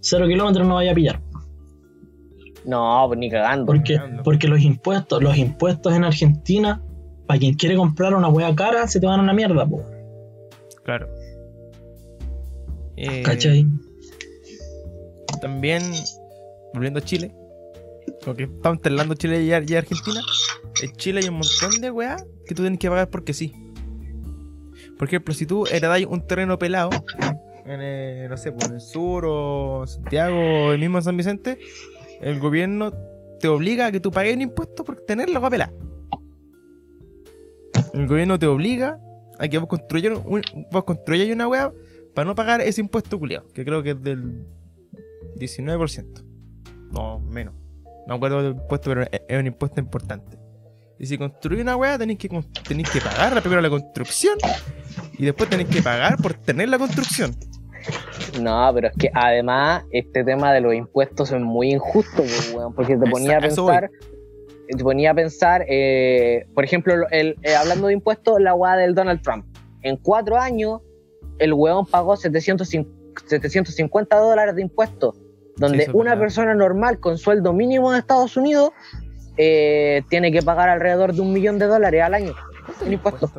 0 0.00 0.26
kilómetros 0.28 0.66
no 0.66 0.76
vaya 0.76 0.92
a 0.92 0.94
pillar. 0.94 1.20
No, 2.64 3.04
pues 3.08 3.18
ni 3.18 3.30
cagando. 3.30 3.66
Porque, 3.66 3.98
porque 4.24 4.48
los 4.48 4.60
impuestos, 4.60 5.22
los 5.22 5.36
impuestos 5.36 5.94
en 5.94 6.04
Argentina, 6.04 6.82
para 7.26 7.38
quien 7.38 7.54
quiere 7.54 7.76
comprar 7.76 8.14
una 8.14 8.28
wea 8.28 8.54
cara, 8.54 8.86
se 8.86 9.00
te 9.00 9.06
van 9.06 9.20
a 9.20 9.22
una 9.22 9.32
mierda, 9.32 9.66
po. 9.66 9.84
Claro. 10.84 11.08
Eh, 12.96 13.22
¿Cachai? 13.22 13.66
También, 15.40 15.82
volviendo 16.72 17.00
a 17.00 17.02
Chile, 17.02 17.34
porque 18.24 18.44
estamos 18.44 18.78
hablando 18.84 19.14
Chile 19.14 19.42
y, 19.42 19.48
y 19.48 19.52
Argentina, 19.74 20.20
en 20.82 20.92
Chile 20.92 21.20
hay 21.22 21.28
un 21.28 21.34
montón 21.34 21.80
de 21.80 21.90
weas 21.90 22.24
que 22.46 22.54
tú 22.54 22.62
tienes 22.62 22.78
que 22.78 22.88
pagar 22.88 23.08
porque 23.08 23.32
sí. 23.32 23.52
Por 24.98 25.08
ejemplo, 25.08 25.34
si 25.34 25.46
tú 25.46 25.66
heredáis 25.66 26.06
un 26.06 26.24
terreno 26.26 26.58
pelado, 26.58 26.90
en, 27.64 28.28
no 28.28 28.36
sé, 28.36 28.52
por 28.52 28.72
el 28.72 28.80
sur 28.80 29.24
o 29.26 29.86
Santiago 29.86 30.36
o 30.36 30.72
el 30.72 30.78
mismo 30.78 31.00
San 31.00 31.16
Vicente, 31.16 31.58
el 32.22 32.38
gobierno 32.38 32.92
te 33.40 33.48
obliga 33.48 33.86
a 33.86 33.92
que 33.92 34.00
tú 34.00 34.10
pagues 34.10 34.34
un 34.34 34.42
impuesto 34.42 34.84
por 34.84 35.00
tener 35.00 35.28
la 35.28 35.36
agua 35.36 35.50
pelada. 35.50 35.72
El 37.92 38.06
gobierno 38.06 38.38
te 38.38 38.46
obliga 38.46 38.98
a 39.38 39.48
que 39.48 39.58
vos 39.58 39.68
construyas, 39.68 40.18
una 41.32 41.48
wea 41.48 41.72
para 42.14 42.24
no 42.26 42.34
pagar 42.34 42.60
ese 42.60 42.80
impuesto 42.80 43.18
culiado, 43.18 43.48
que 43.48 43.64
creo 43.64 43.82
que 43.82 43.90
es 43.90 44.02
del 44.02 44.46
19%. 45.36 46.24
No, 46.92 47.18
menos. 47.20 47.54
No 48.06 48.14
acuerdo 48.14 48.42
del 48.42 48.52
impuesto, 48.52 48.90
pero 48.90 49.02
es 49.02 49.40
un 49.40 49.46
impuesto 49.46 49.80
importante. 49.80 50.38
Y 50.98 51.06
si 51.06 51.18
construís 51.18 51.60
una 51.60 51.76
weá, 51.76 51.98
tenéis 51.98 52.18
que, 52.18 52.28
tenéis 52.68 52.90
que 52.90 53.00
pagar 53.00 53.40
primero 53.40 53.60
la 53.60 53.70
construcción 53.70 54.38
y 55.18 55.24
después 55.24 55.50
tenéis 55.50 55.68
que 55.68 55.82
pagar 55.82 56.16
por 56.18 56.34
tener 56.34 56.68
la 56.68 56.78
construcción. 56.78 57.34
No, 58.40 58.70
pero 58.74 58.88
es 58.88 58.96
que 58.96 59.10
además 59.14 59.84
este 59.90 60.24
tema 60.24 60.52
de 60.52 60.60
los 60.60 60.74
impuestos 60.74 61.32
es 61.32 61.40
muy 61.40 61.72
injusto, 61.72 62.22
porque 62.74 62.96
te 62.96 63.10
ponía 63.10 63.38
a 63.38 63.40
pensar, 63.40 63.90
te 64.68 64.82
ponía 64.82 65.10
a 65.10 65.14
pensar, 65.14 65.64
eh, 65.68 66.46
por 66.54 66.64
ejemplo, 66.64 66.94
el, 67.10 67.36
eh, 67.42 67.54
hablando 67.54 67.88
de 67.88 67.94
impuestos, 67.94 68.40
la 68.40 68.54
weá 68.54 68.76
del 68.76 68.94
Donald 68.94 69.22
Trump. 69.22 69.44
En 69.82 69.96
cuatro 69.96 70.38
años, 70.38 70.80
el 71.38 71.52
weón 71.52 71.86
pagó 71.86 72.16
750 72.16 73.02
750 73.26 74.16
dólares 74.16 74.54
de 74.54 74.62
impuestos, 74.62 75.16
donde 75.56 75.86
Sí, 75.86 75.90
una 75.92 76.18
persona 76.18 76.54
normal 76.54 76.98
con 76.98 77.18
sueldo 77.18 77.52
mínimo 77.52 77.92
de 77.92 77.98
Estados 77.98 78.36
Unidos 78.36 78.70
eh, 79.36 80.02
tiene 80.08 80.32
que 80.32 80.42
pagar 80.42 80.68
alrededor 80.68 81.12
de 81.14 81.20
un 81.20 81.32
millón 81.32 81.58
de 81.58 81.66
dólares 81.66 82.02
al 82.02 82.14
año 82.14 82.34
en 82.84 82.92
impuestos. 82.92 83.30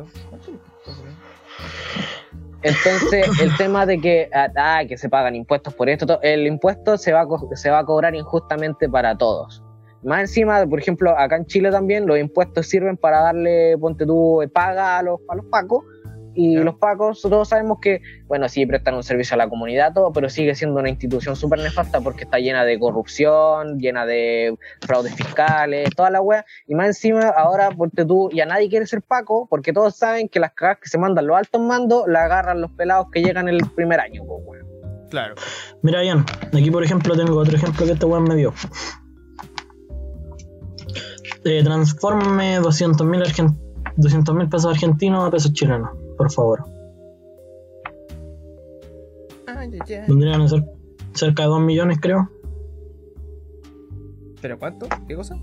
Entonces, 2.64 3.26
el 3.40 3.56
tema 3.56 3.86
de 3.86 4.00
que, 4.00 4.30
ah, 4.32 4.48
ah, 4.56 4.82
que 4.88 4.96
se 4.98 5.08
pagan 5.08 5.36
impuestos 5.36 5.74
por 5.74 5.88
esto, 5.88 6.06
to- 6.06 6.20
el 6.22 6.46
impuesto 6.46 6.96
se 6.96 7.12
va, 7.12 7.20
a 7.22 7.26
se 7.56 7.70
va 7.70 7.80
a 7.80 7.84
cobrar 7.84 8.14
injustamente 8.14 8.88
para 8.88 9.16
todos. 9.16 9.62
Más 10.02 10.20
encima, 10.20 10.66
por 10.66 10.78
ejemplo, 10.80 11.16
acá 11.18 11.36
en 11.36 11.46
Chile 11.46 11.70
también 11.70 12.06
los 12.06 12.18
impuestos 12.18 12.66
sirven 12.66 12.96
para 12.96 13.20
darle, 13.20 13.76
ponte 13.78 14.04
tú, 14.04 14.42
paga 14.52 14.98
a 14.98 15.02
los, 15.02 15.20
a 15.28 15.36
los 15.36 15.46
pacos. 15.46 15.82
Y 16.34 16.56
los 16.56 16.76
pacos, 16.76 17.22
todos 17.22 17.48
sabemos 17.48 17.78
que, 17.80 18.02
bueno, 18.26 18.48
sí 18.48 18.66
prestan 18.66 18.94
un 18.94 19.02
servicio 19.02 19.34
a 19.34 19.38
la 19.38 19.48
comunidad, 19.48 19.92
todo, 19.92 20.12
pero 20.12 20.28
sigue 20.28 20.54
siendo 20.54 20.80
una 20.80 20.90
institución 20.90 21.36
súper 21.36 21.60
nefasta 21.60 22.00
porque 22.00 22.24
está 22.24 22.38
llena 22.38 22.64
de 22.64 22.78
corrupción, 22.78 23.78
llena 23.78 24.06
de 24.06 24.56
fraudes 24.80 25.14
fiscales, 25.14 25.90
toda 25.94 26.10
la 26.10 26.20
wea. 26.20 26.44
Y 26.66 26.74
más 26.74 26.86
encima, 26.86 27.28
ahora, 27.28 27.70
ponte 27.70 28.04
tú, 28.04 28.30
ya 28.32 28.46
nadie 28.46 28.68
quiere 28.68 28.86
ser 28.86 29.02
Paco, 29.02 29.46
porque 29.48 29.72
todos 29.72 29.96
saben 29.96 30.28
que 30.28 30.40
las 30.40 30.52
cagadas 30.52 30.78
que 30.80 30.88
se 30.88 30.98
mandan 30.98 31.26
los 31.26 31.36
altos 31.36 31.60
mandos 31.60 32.04
la 32.08 32.24
agarran 32.24 32.60
los 32.60 32.70
pelados 32.72 33.06
que 33.12 33.22
llegan 33.22 33.48
el 33.48 33.60
primer 33.74 34.00
año, 34.00 34.24
po, 34.24 34.36
weón. 34.38 34.64
Claro. 35.10 35.34
Mira, 35.82 36.02
Ian, 36.02 36.24
aquí 36.52 36.70
por 36.70 36.82
ejemplo 36.82 37.14
tengo 37.14 37.36
otro 37.36 37.56
ejemplo 37.56 37.86
que 37.86 37.92
este 37.92 38.06
weón 38.06 38.24
me 38.24 38.34
dio. 38.34 38.52
Eh, 41.44 41.62
transforme 41.62 42.58
200 42.58 43.06
mil 43.06 43.22
pesos 44.48 44.66
argentinos 44.66 45.28
a 45.28 45.30
pesos 45.30 45.52
chilenos, 45.52 45.90
por 46.16 46.30
favor. 46.30 46.64
Vendrían 50.08 50.40
a 50.40 50.48
ser 50.48 50.64
cerca 51.14 51.44
de 51.44 51.48
2 51.48 51.60
millones, 51.60 51.98
creo. 52.00 52.30
¿Pero 54.40 54.58
cuánto? 54.58 54.86
¿Qué 55.08 55.14
cosa? 55.14 55.38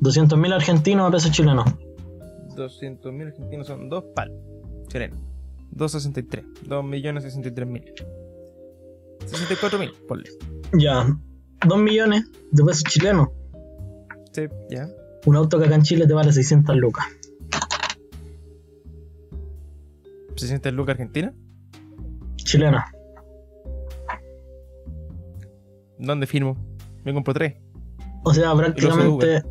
200 0.00 0.38
mil 0.38 0.52
argentinos 0.52 1.08
a 1.08 1.10
pesos 1.10 1.30
chilenos. 1.30 1.64
200 2.56 3.12
mil 3.12 3.28
argentinos 3.28 3.66
son 3.66 3.88
dos 3.88 4.04
pal. 4.14 4.32
Chilenos. 4.88 5.18
263. 5.70 6.68
2 6.68 6.84
millones 6.84 7.22
63 7.24 7.68
mil. 7.68 7.84
64 9.24 9.78
mil, 9.78 9.92
ponle. 10.06 10.28
Ya, 10.78 11.06
2 11.66 11.78
millones 11.78 12.30
de 12.50 12.64
pesos 12.64 12.84
chilenos. 12.84 13.28
Sí, 14.32 14.42
ya. 14.68 14.88
Un 15.26 15.36
auto 15.36 15.58
que 15.58 15.66
acá 15.66 15.76
en 15.76 15.82
Chile 15.82 16.06
te 16.06 16.12
vale 16.12 16.32
600 16.32 16.76
lucas. 16.76 17.06
60 20.36 20.70
lucas 20.70 20.94
Argentina. 20.94 21.32
Chilena. 22.36 22.86
¿Dónde 25.98 26.26
firmo? 26.26 26.56
Me 27.04 27.12
compro 27.12 27.34
tres. 27.34 27.54
O 28.24 28.32
sea, 28.32 28.54
prácticamente 28.54 29.42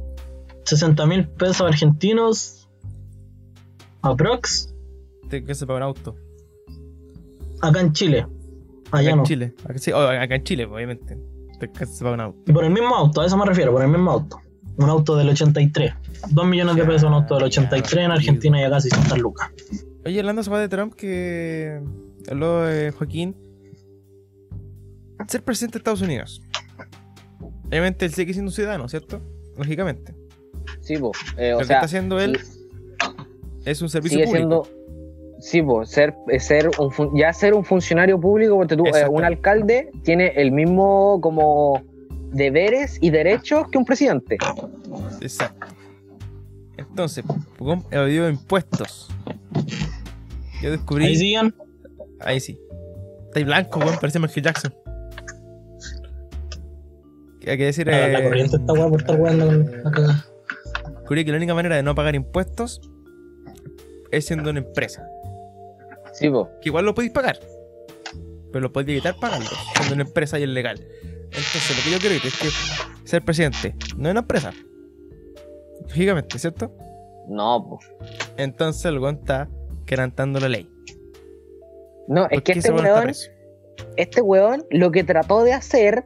60 0.65 1.05
mil 1.05 1.27
pesos 1.29 1.61
argentinos. 1.61 2.69
Aprox. 4.01 4.73
Que 5.29 5.55
se 5.55 5.65
paga 5.65 5.77
un 5.77 5.83
auto. 5.83 6.15
Acá 7.61 7.81
en 7.81 7.93
Chile. 7.93 8.27
Allá 8.91 9.09
acá 9.09 9.15
no. 9.15 9.21
en 9.21 9.25
Chile. 9.25 9.55
Acá, 9.63 9.77
sí, 9.79 9.91
oh, 9.91 10.07
acá 10.07 10.35
en 10.35 10.43
Chile, 10.43 10.65
obviamente. 10.65 11.17
Te 11.59 11.71
que 11.71 11.85
se 11.85 12.03
paga 12.03 12.15
un 12.15 12.21
auto. 12.21 12.39
Y 12.45 12.53
por 12.53 12.65
el 12.65 12.71
mismo 12.71 12.95
auto, 12.95 13.21
a 13.21 13.25
eso 13.25 13.37
me 13.37 13.45
refiero, 13.45 13.71
por 13.71 13.81
el 13.81 13.89
mismo 13.89 14.11
auto. 14.11 14.39
Un 14.77 14.89
auto 14.89 15.15
del 15.15 15.29
83. 15.29 15.93
2 16.29 16.45
millones 16.45 16.75
de 16.75 16.83
pesos 16.83 17.03
un 17.03 17.13
auto 17.13 17.35
del 17.35 17.45
83 17.45 18.05
en 18.05 18.11
Argentina 18.11 18.61
y 18.61 18.63
acá 18.63 18.79
600 18.79 19.17
lucas. 19.19 19.51
Oye, 20.05 20.19
hablando 20.19 20.41
weá 20.41 20.59
de 20.59 20.69
Trump 20.69 20.93
que 20.95 21.81
habló 22.29 22.69
eh, 22.69 22.91
Joaquín. 22.91 23.35
Ser 25.27 25.43
presidente 25.43 25.73
de 25.73 25.77
Estados 25.79 26.01
Unidos. 26.01 26.41
Obviamente 27.67 28.05
él 28.05 28.13
sigue 28.13 28.33
siendo 28.33 28.49
un 28.49 28.53
ciudadano, 28.53 28.89
¿cierto? 28.89 29.21
Lógicamente. 29.57 30.13
Sí, 30.81 30.97
po. 30.97 31.11
Eh, 31.37 31.51
Lo 31.51 31.57
o 31.57 31.59
que 31.59 31.65
sea, 31.65 31.77
está 31.77 31.85
haciendo 31.85 32.19
él 32.19 32.39
es 33.65 33.81
un 33.81 33.89
servicio 33.89 34.19
sigue 34.19 34.27
público. 34.27 34.65
siendo. 34.65 35.39
Sí, 35.39 35.61
po, 35.61 35.85
ser, 35.85 36.13
eh, 36.29 36.39
ser 36.39 36.69
un 36.77 37.17
ya 37.17 37.31
ser 37.33 37.53
un 37.53 37.63
funcionario 37.63 38.19
público, 38.19 38.55
porque 38.57 38.75
tú, 38.75 38.85
eh, 38.87 39.07
un 39.09 39.23
alcalde 39.23 39.89
tiene 40.03 40.27
el 40.35 40.51
mismo 40.51 41.19
como 41.21 41.81
deberes 42.31 42.97
y 43.01 43.09
derechos 43.09 43.67
que 43.69 43.77
un 43.77 43.85
presidente. 43.85 44.37
Exacto. 45.21 45.67
Entonces, 46.77 47.23
evadió 47.91 48.29
impuestos. 48.29 49.09
Yo 50.63 50.71
descubrí. 50.71 51.07
Ahí 51.07 51.15
siguen. 51.17 51.53
Ahí 52.21 52.39
sí. 52.39 52.57
Está 53.25 53.39
ahí 53.39 53.43
blanco, 53.43 53.79
weón, 53.79 53.97
parece 53.99 54.17
Michael 54.17 54.45
Jackson. 54.45 54.73
Hay 57.45 57.57
que 57.57 57.65
decir. 57.65 57.85
La, 57.85 58.07
la 58.07 58.19
eh, 58.19 58.23
corriente 58.23 58.55
está 58.55 58.73
guapa 58.73 58.89
por 58.91 59.01
estar 59.01 59.17
jugando 59.17 59.45
con 59.45 59.83
la 59.83 59.91
cagada. 59.91 60.25
descubrí 60.99 61.25
que 61.25 61.31
la 61.31 61.37
única 61.37 61.53
manera 61.53 61.75
de 61.75 61.83
no 61.83 61.93
pagar 61.93 62.15
impuestos 62.15 62.79
es 64.11 64.25
siendo 64.25 64.51
una 64.51 64.59
empresa. 64.59 65.05
Sí, 66.13 66.29
po. 66.29 66.49
Que 66.61 66.69
igual 66.69 66.85
lo 66.85 66.95
podéis 66.95 67.11
pagar. 67.11 67.37
Pero 68.53 68.61
lo 68.61 68.71
podéis 68.71 68.99
evitar 68.99 69.15
pagando. 69.19 69.49
Siendo 69.75 69.95
una 69.95 70.03
empresa 70.03 70.39
y 70.39 70.43
es 70.43 70.49
legal. 70.49 70.79
Entonces, 71.25 71.77
lo 71.77 71.83
que 71.83 71.91
yo 71.91 71.99
quiero 71.99 72.15
decir 72.15 72.31
es 72.31 72.39
que 72.39 73.09
ser 73.09 73.21
presidente 73.21 73.75
no 73.97 74.07
es 74.07 74.11
una 74.11 74.21
empresa. 74.21 74.53
Lógicamente, 75.89 76.39
¿cierto? 76.39 76.73
No, 77.27 77.67
po. 77.67 77.79
Entonces 78.37 78.85
el 78.85 78.99
weón 78.99 79.15
está 79.15 79.49
quebrantando 79.93 80.39
la 80.39 80.49
ley. 80.49 80.69
No, 82.07 82.23
es 82.25 82.29
¿Por 82.31 82.43
que 82.43 82.51
este 82.53 82.71
weón 82.71 83.11
este 83.97 84.21
weón 84.21 84.65
lo 84.69 84.91
que 84.91 85.03
trató 85.03 85.43
de 85.43 85.53
hacer 85.53 86.05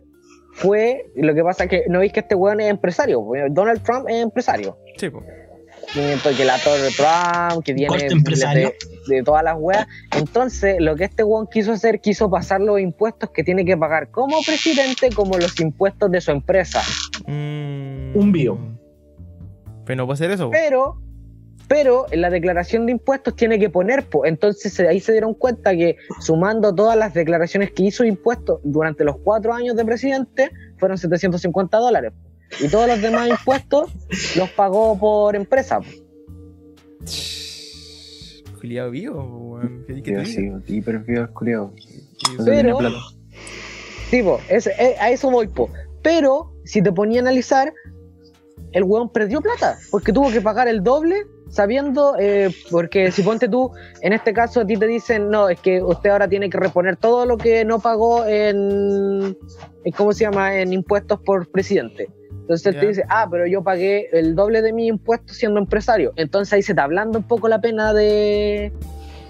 fue. 0.54 1.06
Lo 1.16 1.34
que 1.34 1.44
pasa 1.44 1.68
que 1.68 1.84
no 1.88 2.00
veis 2.00 2.12
que 2.12 2.20
este 2.22 2.36
weón 2.36 2.60
es 2.60 2.70
empresario. 2.70 3.22
po. 3.22 3.34
Donald 3.50 3.82
Trump 3.84 4.08
es 4.10 4.22
empresario. 4.24 4.78
Sí, 4.98 5.10
po. 5.10 5.24
tiene 5.94 6.18
to- 6.18 6.36
que 6.36 6.44
la 6.46 6.58
torre 6.60 6.90
Trump, 6.96 7.64
que 7.64 7.74
tiene 7.74 7.98
de, 7.98 8.76
de 9.08 9.24
todas 9.24 9.44
las 9.44 9.56
weas. 9.58 9.88
Entonces, 10.16 10.78
lo 10.80 10.96
que 10.96 11.06
este 11.06 11.24
weón 11.24 11.48
quiso 11.48 11.72
hacer, 11.74 12.00
quiso 12.02 12.30
pasar 12.30 12.62
los 12.62 12.80
impuestos 12.80 13.30
que 13.32 13.44
tiene 13.44 13.64
que 13.66 13.78
pagar 13.78 14.10
como 14.12 14.38
presidente, 14.46 15.10
como 15.16 15.38
los 15.38 15.60
impuestos 15.60 16.12
de 16.12 16.22
su 16.22 16.32
empresa. 16.32 16.82
Mm. 17.26 18.16
Un 18.18 18.32
bio. 18.32 18.58
Pero 19.86 19.98
no 19.98 20.06
puede 20.06 20.16
hacer 20.16 20.32
eso. 20.32 20.50
Pero, 20.50 21.00
pero 21.68 22.06
en 22.12 22.22
la 22.22 22.30
declaración 22.30 22.86
de 22.86 22.94
impuestos 22.94 23.36
tiene 23.36 23.60
que 23.60 23.70
poner, 23.70 24.06
po. 24.06 24.26
entonces 24.26 24.80
ahí 24.80 25.00
se 25.00 25.12
dieron 25.12 25.34
cuenta 25.34 25.72
que 25.76 25.98
sumando 26.22 26.74
todas 26.74 26.98
las 26.98 27.14
declaraciones 27.14 27.72
que 27.72 27.84
hizo 27.84 28.06
impuestos 28.06 28.60
durante 28.64 29.04
los 29.04 29.18
cuatro 29.18 29.54
años 29.54 29.76
de 29.76 29.84
presidente, 29.86 30.52
fueron 30.78 30.98
750 30.98 31.78
dólares. 31.78 32.14
y 32.62 32.70
todos 32.70 32.88
los 32.88 33.02
demás 33.02 33.28
impuestos 33.28 33.92
los 34.38 34.50
pagó 34.52 34.98
por 34.98 35.36
empresa. 35.36 35.82
Culiado 38.60 38.90
vivo, 38.92 39.24
weón. 39.24 39.86
¿Qué 40.04 40.26
sí, 40.26 40.50
hiper 40.68 41.00
vivo 41.00 41.28
Pero- 42.38 42.46
tiene 42.46 42.74
plata. 42.76 42.96
Sí, 44.10 44.24
po, 44.24 44.40
es- 44.50 44.68
a 44.68 45.10
eso 45.12 45.30
voy, 45.30 45.48
po. 45.48 45.70
Pero, 46.02 46.54
si 46.64 46.82
te 46.82 46.92
ponía 46.92 47.20
a 47.20 47.24
analizar, 47.24 47.74
el 48.72 48.84
weón 48.84 49.12
perdió 49.12 49.42
plata, 49.42 49.78
porque 49.92 50.14
tuvo 50.14 50.32
que 50.32 50.40
pagar 50.42 50.68
el 50.68 50.82
doble 50.84 51.26
sabiendo, 51.50 52.16
eh, 52.20 52.50
porque 52.70 53.12
si 53.12 53.24
ponte 53.24 53.48
tú, 53.48 53.72
en 54.02 54.14
este 54.14 54.34
caso 54.34 54.62
a 54.62 54.66
ti 54.66 54.78
te 54.78 54.88
dicen, 54.88 55.30
no, 55.30 55.50
es 55.50 55.60
que 55.60 55.82
usted 55.82 56.10
ahora 56.10 56.28
tiene 56.28 56.50
que 56.50 56.58
reponer 56.58 56.98
todo 56.98 57.26
lo 57.26 57.38
que 57.38 57.66
no 57.66 57.80
pagó 57.80 58.26
en, 58.26 59.38
en 59.84 59.92
¿cómo 59.96 60.14
se 60.14 60.26
llama?, 60.26 60.56
en 60.60 60.74
impuestos 60.74 61.20
por 61.22 61.50
presidente. 61.50 62.10
Entonces 62.32 62.68
él 62.68 62.80
te 62.80 62.88
dice, 62.88 63.04
ah, 63.10 63.28
pero 63.30 63.46
yo 63.46 63.62
pagué 63.62 64.08
el 64.14 64.34
doble 64.34 64.62
de 64.62 64.72
mi 64.72 64.88
impuesto 64.88 65.34
siendo 65.34 65.60
empresario. 65.60 66.14
Entonces 66.16 66.54
ahí 66.54 66.62
se 66.62 66.74
te 66.74 66.80
hablando 66.80 67.20
un 67.20 67.28
poco 67.28 67.50
la 67.50 67.60
pena 67.60 67.94
de, 67.94 68.72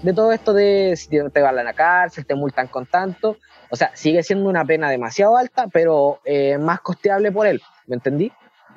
de 0.02 0.12
todo 0.12 0.30
esto 0.30 0.52
de 0.52 0.94
si 0.96 1.08
te, 1.08 1.28
te 1.28 1.42
van 1.42 1.58
a 1.58 1.64
la 1.64 1.72
cárcel, 1.72 2.24
te 2.24 2.36
multan 2.36 2.68
con 2.68 2.86
tanto. 2.86 3.36
O 3.70 3.76
sea, 3.76 3.90
sigue 3.94 4.22
siendo 4.22 4.48
una 4.48 4.64
pena 4.64 4.88
demasiado 4.88 5.36
alta, 5.36 5.66
pero 5.66 6.20
eh, 6.24 6.58
más 6.58 6.80
costeable 6.80 7.32
por 7.32 7.48
él. 7.48 7.60
¿Me 7.88 7.96
entendí? 7.96 8.30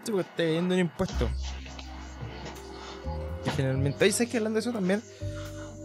Sí, 0.04 0.12
porque 0.12 0.30
te 0.36 0.52
viendo 0.52 0.74
un 0.74 0.80
impuesto. 0.80 1.30
Generalmente, 3.56 4.06
ahí 4.06 4.12
sabes 4.12 4.30
que 4.30 4.38
hablando 4.38 4.56
de 4.58 4.62
eso 4.62 4.72
también, 4.72 5.02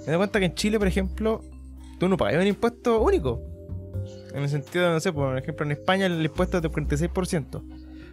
me 0.00 0.12
doy 0.12 0.16
cuenta 0.16 0.38
que 0.38 0.46
en 0.46 0.54
Chile, 0.54 0.78
por 0.78 0.88
ejemplo, 0.88 1.42
tú 1.98 2.08
no 2.08 2.16
pagas 2.16 2.40
un 2.40 2.46
impuesto 2.46 3.00
único. 3.00 3.40
En 4.34 4.42
el 4.42 4.48
sentido, 4.48 4.90
no 4.90 5.00
sé, 5.00 5.12
por 5.12 5.36
ejemplo, 5.38 5.64
en 5.64 5.72
España 5.72 6.06
el 6.06 6.22
impuesto 6.24 6.58
es 6.58 6.62
del 6.62 6.70
46%. 6.70 7.62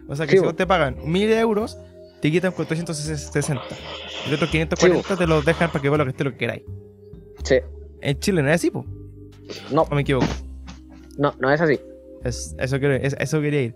O 0.08 0.16
sea 0.16 0.26
que 0.26 0.32
Sí, 0.32 0.38
si 0.38 0.44
vos 0.44 0.56
te 0.56 0.66
pagan 0.66 0.96
1000 1.04 1.32
euros, 1.32 1.78
te 2.20 2.30
quitan 2.30 2.52
460. 2.52 3.62
Y 4.26 4.30
los 4.30 4.36
otros 4.36 4.50
540 4.50 5.16
te 5.16 5.26
los 5.26 5.44
dejan 5.44 5.70
para 5.70 5.82
que 5.82 5.88
vos 5.88 5.98
lo 5.98 6.04
que 6.04 6.10
esté 6.10 6.24
lo 6.24 6.30
que 6.32 6.36
queráis. 6.38 6.62
Sí. 7.42 7.56
En 8.00 8.18
Chile 8.18 8.42
no 8.42 8.48
es 8.48 8.54
así, 8.56 8.70
po. 8.70 8.84
No, 9.70 9.82
O 9.82 9.94
me 9.94 10.00
equivoco. 10.00 10.26
no, 11.18 11.34
no 11.38 11.50
es 11.52 11.60
así. 11.60 11.78
Es, 12.24 12.54
eso, 12.58 12.78
quiero, 12.78 12.94
es- 12.94 13.16
eso 13.18 13.40
quería 13.42 13.62
ir. 13.62 13.74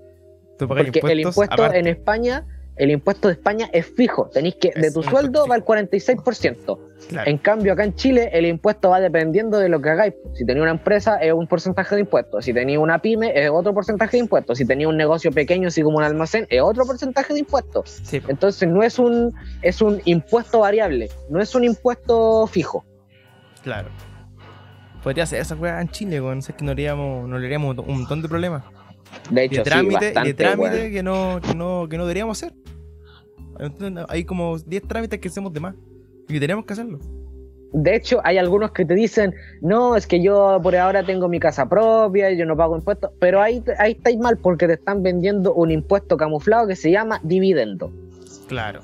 Tú 0.58 0.66
pagas 0.66 0.86
Porque 0.86 1.12
el 1.12 1.20
impuesto 1.20 1.54
aparte. 1.54 1.78
en 1.78 1.86
España, 1.86 2.46
el 2.78 2.90
impuesto 2.90 3.28
de 3.28 3.34
España 3.34 3.68
es 3.72 3.86
fijo. 3.86 4.30
Tenéis 4.32 4.56
que, 4.56 4.70
de 4.74 4.90
tu 4.90 5.02
sueldo 5.02 5.46
va 5.46 5.56
el 5.56 5.64
46%. 5.64 6.78
Claro. 7.08 7.30
En 7.30 7.38
cambio, 7.38 7.72
acá 7.72 7.84
en 7.84 7.94
Chile, 7.94 8.30
el 8.32 8.46
impuesto 8.46 8.90
va 8.90 9.00
dependiendo 9.00 9.58
de 9.58 9.68
lo 9.68 9.80
que 9.80 9.90
hagáis. 9.90 10.14
Si 10.34 10.44
tenía 10.44 10.62
una 10.62 10.72
empresa, 10.72 11.16
es 11.16 11.32
un 11.32 11.46
porcentaje 11.46 11.94
de 11.94 12.02
impuestos. 12.02 12.44
Si 12.44 12.52
tenía 12.52 12.78
una 12.80 13.00
pyme, 13.00 13.32
es 13.34 13.50
otro 13.50 13.74
porcentaje 13.74 14.16
de 14.16 14.22
impuestos. 14.22 14.58
Si 14.58 14.66
tenía 14.66 14.88
un 14.88 14.96
negocio 14.96 15.32
pequeño, 15.32 15.68
así 15.68 15.82
como 15.82 15.98
un 15.98 16.04
almacén, 16.04 16.46
es 16.50 16.62
otro 16.62 16.84
porcentaje 16.84 17.32
de 17.32 17.40
impuestos. 17.40 18.00
Sí. 18.04 18.22
Entonces, 18.28 18.68
no 18.68 18.82
es 18.82 18.98
un, 18.98 19.34
es 19.62 19.82
un 19.82 20.00
impuesto 20.04 20.60
variable, 20.60 21.08
no 21.28 21.40
es 21.40 21.54
un 21.54 21.64
impuesto 21.64 22.46
fijo. 22.46 22.84
Claro. 23.62 23.88
Podría 25.02 25.26
ser 25.26 25.40
esa 25.40 25.54
weá 25.54 25.80
en 25.80 25.88
Chile, 25.88 26.20
weón. 26.20 26.38
Es 26.38 26.48
que 26.48 26.64
no 26.64 26.72
haríamos, 26.72 27.28
no 27.28 27.38
le 27.38 27.46
haríamos 27.46 27.76
un 27.78 27.98
montón 27.98 28.22
de 28.22 28.28
problemas. 28.28 28.64
De 29.30 29.42
Y 29.42 29.46
hecho, 29.46 29.56
de 29.56 29.62
trámite, 29.62 29.98
sí, 29.98 30.04
y 30.04 30.04
bastante, 30.06 30.28
de 30.28 30.34
trámite 30.34 30.90
que, 30.90 31.02
no, 31.02 31.40
que, 31.40 31.54
no, 31.54 31.86
que 31.88 31.96
no 31.96 32.04
deberíamos 32.04 32.42
hacer. 32.42 32.54
Hay 34.08 34.24
como 34.24 34.58
10 34.58 34.82
trámites 34.84 35.20
que 35.20 35.28
hacemos 35.28 35.52
de 35.52 35.60
más. 35.60 35.74
Y 36.28 36.34
que 36.34 36.40
tenemos 36.40 36.64
que 36.64 36.72
hacerlo. 36.74 36.98
De 37.72 37.94
hecho, 37.94 38.20
hay 38.24 38.38
algunos 38.38 38.70
que 38.72 38.84
te 38.84 38.94
dicen, 38.94 39.34
no, 39.60 39.94
es 39.94 40.06
que 40.06 40.22
yo 40.22 40.58
por 40.62 40.74
ahora 40.74 41.04
tengo 41.04 41.28
mi 41.28 41.38
casa 41.38 41.68
propia, 41.68 42.30
yo 42.32 42.46
no 42.46 42.56
pago 42.56 42.76
impuestos, 42.76 43.10
pero 43.18 43.42
ahí, 43.42 43.62
ahí 43.78 43.92
estáis 43.92 44.18
mal 44.18 44.38
porque 44.38 44.66
te 44.66 44.74
están 44.74 45.02
vendiendo 45.02 45.52
un 45.52 45.70
impuesto 45.70 46.16
camuflado 46.16 46.66
que 46.66 46.76
se 46.76 46.90
llama 46.90 47.20
dividendo. 47.22 47.92
Claro. 48.46 48.80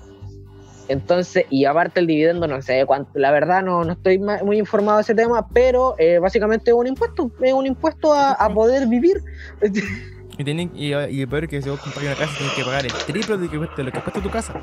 Entonces, 0.88 1.46
y 1.48 1.64
aparte 1.64 2.00
el 2.00 2.06
dividendo, 2.06 2.46
no 2.46 2.60
sé 2.60 2.84
cuánto, 2.84 3.10
la 3.14 3.30
verdad 3.30 3.62
no, 3.62 3.84
no 3.84 3.92
estoy 3.94 4.18
muy 4.18 4.58
informado 4.58 4.98
de 4.98 5.02
ese 5.02 5.14
tema, 5.14 5.48
pero 5.48 5.94
eh, 5.98 6.18
básicamente 6.18 6.70
es 6.70 6.76
un 6.76 6.86
impuesto, 6.86 7.30
es 7.40 7.54
un 7.54 7.66
impuesto 7.66 8.12
a, 8.12 8.32
a 8.32 8.52
poder 8.52 8.86
vivir. 8.86 9.22
Y, 10.36 10.44
tienen, 10.44 10.70
y, 10.74 10.94
y 10.94 11.26
peor 11.26 11.46
que 11.48 11.62
si 11.62 11.68
vos 11.70 11.78
compras 11.80 12.04
una 12.04 12.14
casa, 12.14 12.32
tienes 12.36 12.54
que 12.56 12.64
pagar 12.64 12.84
el 12.84 12.92
triple 12.92 13.36
de, 13.38 13.48
que 13.48 13.56
cueste- 13.58 13.82
lo 13.84 13.92
que 13.92 14.00
cuesta 14.00 14.20
tu 14.20 14.30
casa. 14.30 14.60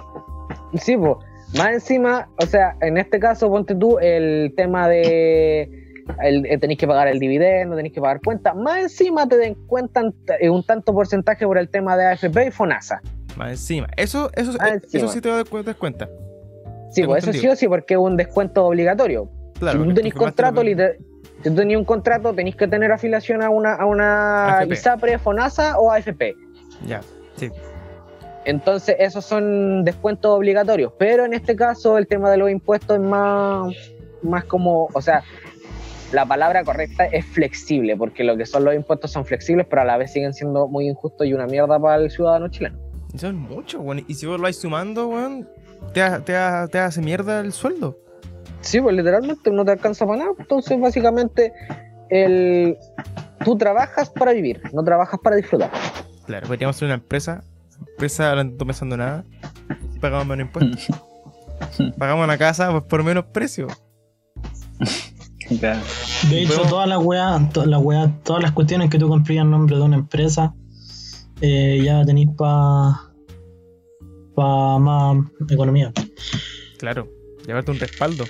Sí, 0.76 0.98
pues, 0.98 1.16
más 1.58 1.72
encima, 1.74 2.30
o 2.42 2.46
sea, 2.46 2.76
en 2.82 2.98
este 2.98 3.20
caso, 3.20 3.50
ponte 3.50 3.76
tú 3.76 3.98
el 4.00 4.54
tema 4.58 4.88
de 4.90 5.70
el, 6.24 6.46
eh, 6.46 6.58
tenéis 6.58 6.78
que 6.80 6.88
pagar 6.88 7.08
el 7.08 7.20
dividendo, 7.20 7.76
tenéis 7.78 7.94
que 7.94 8.02
pagar 8.02 8.20
cuenta, 8.24 8.54
más 8.54 8.82
encima 8.82 9.28
te 9.28 9.38
den 9.38 9.56
cuentan 9.68 10.14
eh, 10.40 10.50
un 10.50 10.64
tanto 10.66 10.94
porcentaje 10.94 11.46
por 11.46 11.58
el 11.58 11.70
tema 11.70 11.96
de 11.96 12.06
AFP 12.06 12.48
y 12.48 12.52
FONASA. 12.52 13.02
Más 13.38 13.52
encima. 13.52 13.88
Eso, 13.96 14.30
eso, 14.36 14.52
Más 14.58 14.68
eh, 14.72 14.74
encima. 14.84 15.04
eso 15.06 15.14
sí 15.14 15.22
te 15.22 15.30
das 15.30 15.46
cu- 15.46 15.64
das 15.64 15.76
cuenta. 15.78 16.10
Sí, 16.92 17.04
pues 17.04 17.24
eso 17.26 17.32
sí 17.32 17.48
o 17.48 17.56
sí, 17.56 17.68
porque 17.70 17.94
es 17.94 18.00
un 18.00 18.18
descuento 18.18 18.66
obligatorio. 18.66 19.30
Claro. 19.58 19.80
si 19.84 19.88
tú 19.90 19.94
tenés 19.94 20.14
contrato, 20.14 20.64
lo- 20.64 20.70
liter- 20.70 20.98
si 21.44 21.50
tú 21.50 21.56
tenías 21.56 21.80
un 21.80 21.86
contrato, 21.86 22.34
tenéis 22.34 22.56
que 22.56 22.68
tener 22.68 22.92
afiliación 22.92 23.42
a 23.42 23.50
una, 23.50 23.74
a 23.76 23.86
una 23.86 24.60
AFP. 24.60 24.74
ISAPRE, 24.74 25.20
FONASA 25.20 25.78
o 25.80 25.92
AFP. 25.92 26.36
Ya, 26.86 27.02
sí. 27.36 27.50
Entonces, 28.46 28.96
esos 29.00 29.26
son 29.26 29.84
descuentos 29.84 30.32
obligatorios. 30.32 30.94
Pero 30.98 31.26
en 31.26 31.34
este 31.34 31.56
caso, 31.56 31.98
el 31.98 32.08
tema 32.08 32.30
de 32.30 32.38
los 32.38 32.50
impuestos 32.50 32.98
es 32.98 33.04
más, 33.04 33.74
más 34.22 34.46
como, 34.46 34.90
o 34.94 35.02
sea, 35.02 35.24
la 36.12 36.26
palabra 36.26 36.64
correcta 36.64 37.06
es 37.06 37.26
flexible, 37.26 37.96
porque 37.96 38.24
lo 38.24 38.36
que 38.36 38.46
son 38.46 38.64
los 38.64 38.76
impuestos 38.76 39.12
son 39.12 39.26
flexibles, 39.26 39.66
pero 39.70 39.84
a 39.84 39.86
la 39.86 39.98
vez 39.98 40.12
siguen 40.12 40.34
siendo 40.34 40.68
muy 40.68 40.88
injustos 40.88 41.28
y 41.28 41.34
una 41.34 41.46
mierda 41.46 41.80
para 41.80 42.04
el 42.04 42.12
ciudadano 42.12 42.50
chileno. 42.50 42.78
Son 43.16 43.36
mucho, 43.36 43.80
weón. 43.82 44.04
Y 44.08 44.14
si 44.16 44.26
vos 44.26 44.38
lo 44.38 44.44
vais 44.44 44.58
sumando, 44.58 45.08
weón, 45.08 45.48
te, 45.94 46.02
te 46.22 46.36
hace 46.36 47.02
mierda 47.02 47.40
el 47.40 47.52
sueldo. 47.52 48.01
Sí, 48.62 48.80
pues 48.80 48.96
literalmente 48.96 49.52
no 49.52 49.66
te 49.66 49.72
alcanza 49.72 50.06
para 50.06 50.20
nada. 50.20 50.32
Entonces, 50.38 50.80
básicamente, 50.80 51.52
el... 52.10 52.78
tú 53.44 53.58
trabajas 53.58 54.10
para 54.10 54.34
vivir, 54.34 54.62
no 54.74 54.84
trabajas 54.84 55.20
para 55.24 55.36
disfrutar. 55.36 55.72
Claro, 56.26 56.48
podríamos 56.48 56.76
ser 56.76 56.86
una 56.88 56.96
empresa. 56.96 57.44
Empresa, 57.94 58.36
no 58.36 58.42
estoy 58.52 58.68
pensando 58.68 58.96
nada. 58.98 59.26
Y 59.96 60.00
pagamos 60.00 60.28
menos 60.28 60.46
impuestos. 60.48 60.88
pagamos 61.98 62.24
una 62.24 62.38
casa 62.38 62.72
pues, 62.72 62.84
por 62.84 63.04
menos 63.04 63.26
precio. 63.26 63.68
Claro. 65.60 65.82
De 66.30 66.44
hecho, 66.44 66.62
todas 66.70 66.88
las 66.88 67.00
weas, 67.04 67.50
to- 67.52 67.66
las 67.66 67.82
weas, 67.82 68.10
todas 68.24 68.42
las 68.42 68.52
cuestiones 68.54 68.90
que 68.90 68.98
tú 68.98 69.10
comprías 69.10 69.44
en 69.44 69.52
nombre 69.52 69.76
de 69.76 69.82
una 69.82 69.98
empresa, 69.98 70.54
eh, 71.42 71.82
ya 71.84 72.06
tenéis 72.06 72.30
para 72.38 73.12
pa 74.36 74.80
más 74.80 75.18
economía. 75.50 75.92
Claro, 76.78 77.10
llevarte 77.46 77.72
un 77.72 77.80
respaldo. 77.80 78.24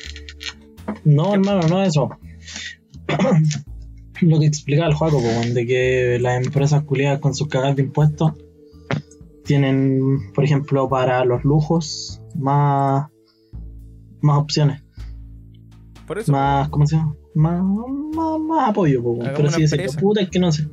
No, 1.04 1.34
hermano, 1.34 1.68
no 1.68 1.84
eso. 1.84 2.10
Lo 4.22 4.40
que 4.40 4.46
explicaba 4.46 4.88
el 4.88 4.94
juego, 4.94 5.20
de 5.20 5.66
que 5.66 6.20
las 6.22 6.46
empresas 6.46 6.84
culiadas 6.84 7.20
con 7.20 7.34
sus 7.34 7.48
cagadas 7.48 7.76
de 7.76 7.84
impuestos 7.84 8.34
tienen, 9.44 10.32
por 10.34 10.44
ejemplo, 10.44 10.88
para 10.88 11.26
los 11.26 11.44
lujos, 11.44 12.22
más, 12.36 13.08
más 14.22 14.38
opciones, 14.38 14.84
Por 16.06 16.20
eso, 16.20 16.32
más, 16.32 16.70
¿cómo 16.70 16.86
se 16.86 16.98
llama? 16.98 17.16
Más, 17.34 17.64
más, 17.64 18.40
más 18.40 18.70
apoyo, 18.70 19.02
po, 19.02 19.18
pero 19.20 19.50
si 19.50 19.64
empresa. 19.64 20.00
puta, 20.00 20.22
es 20.22 20.30
que 20.30 20.40
no 20.40 20.52
sé. 20.52 20.68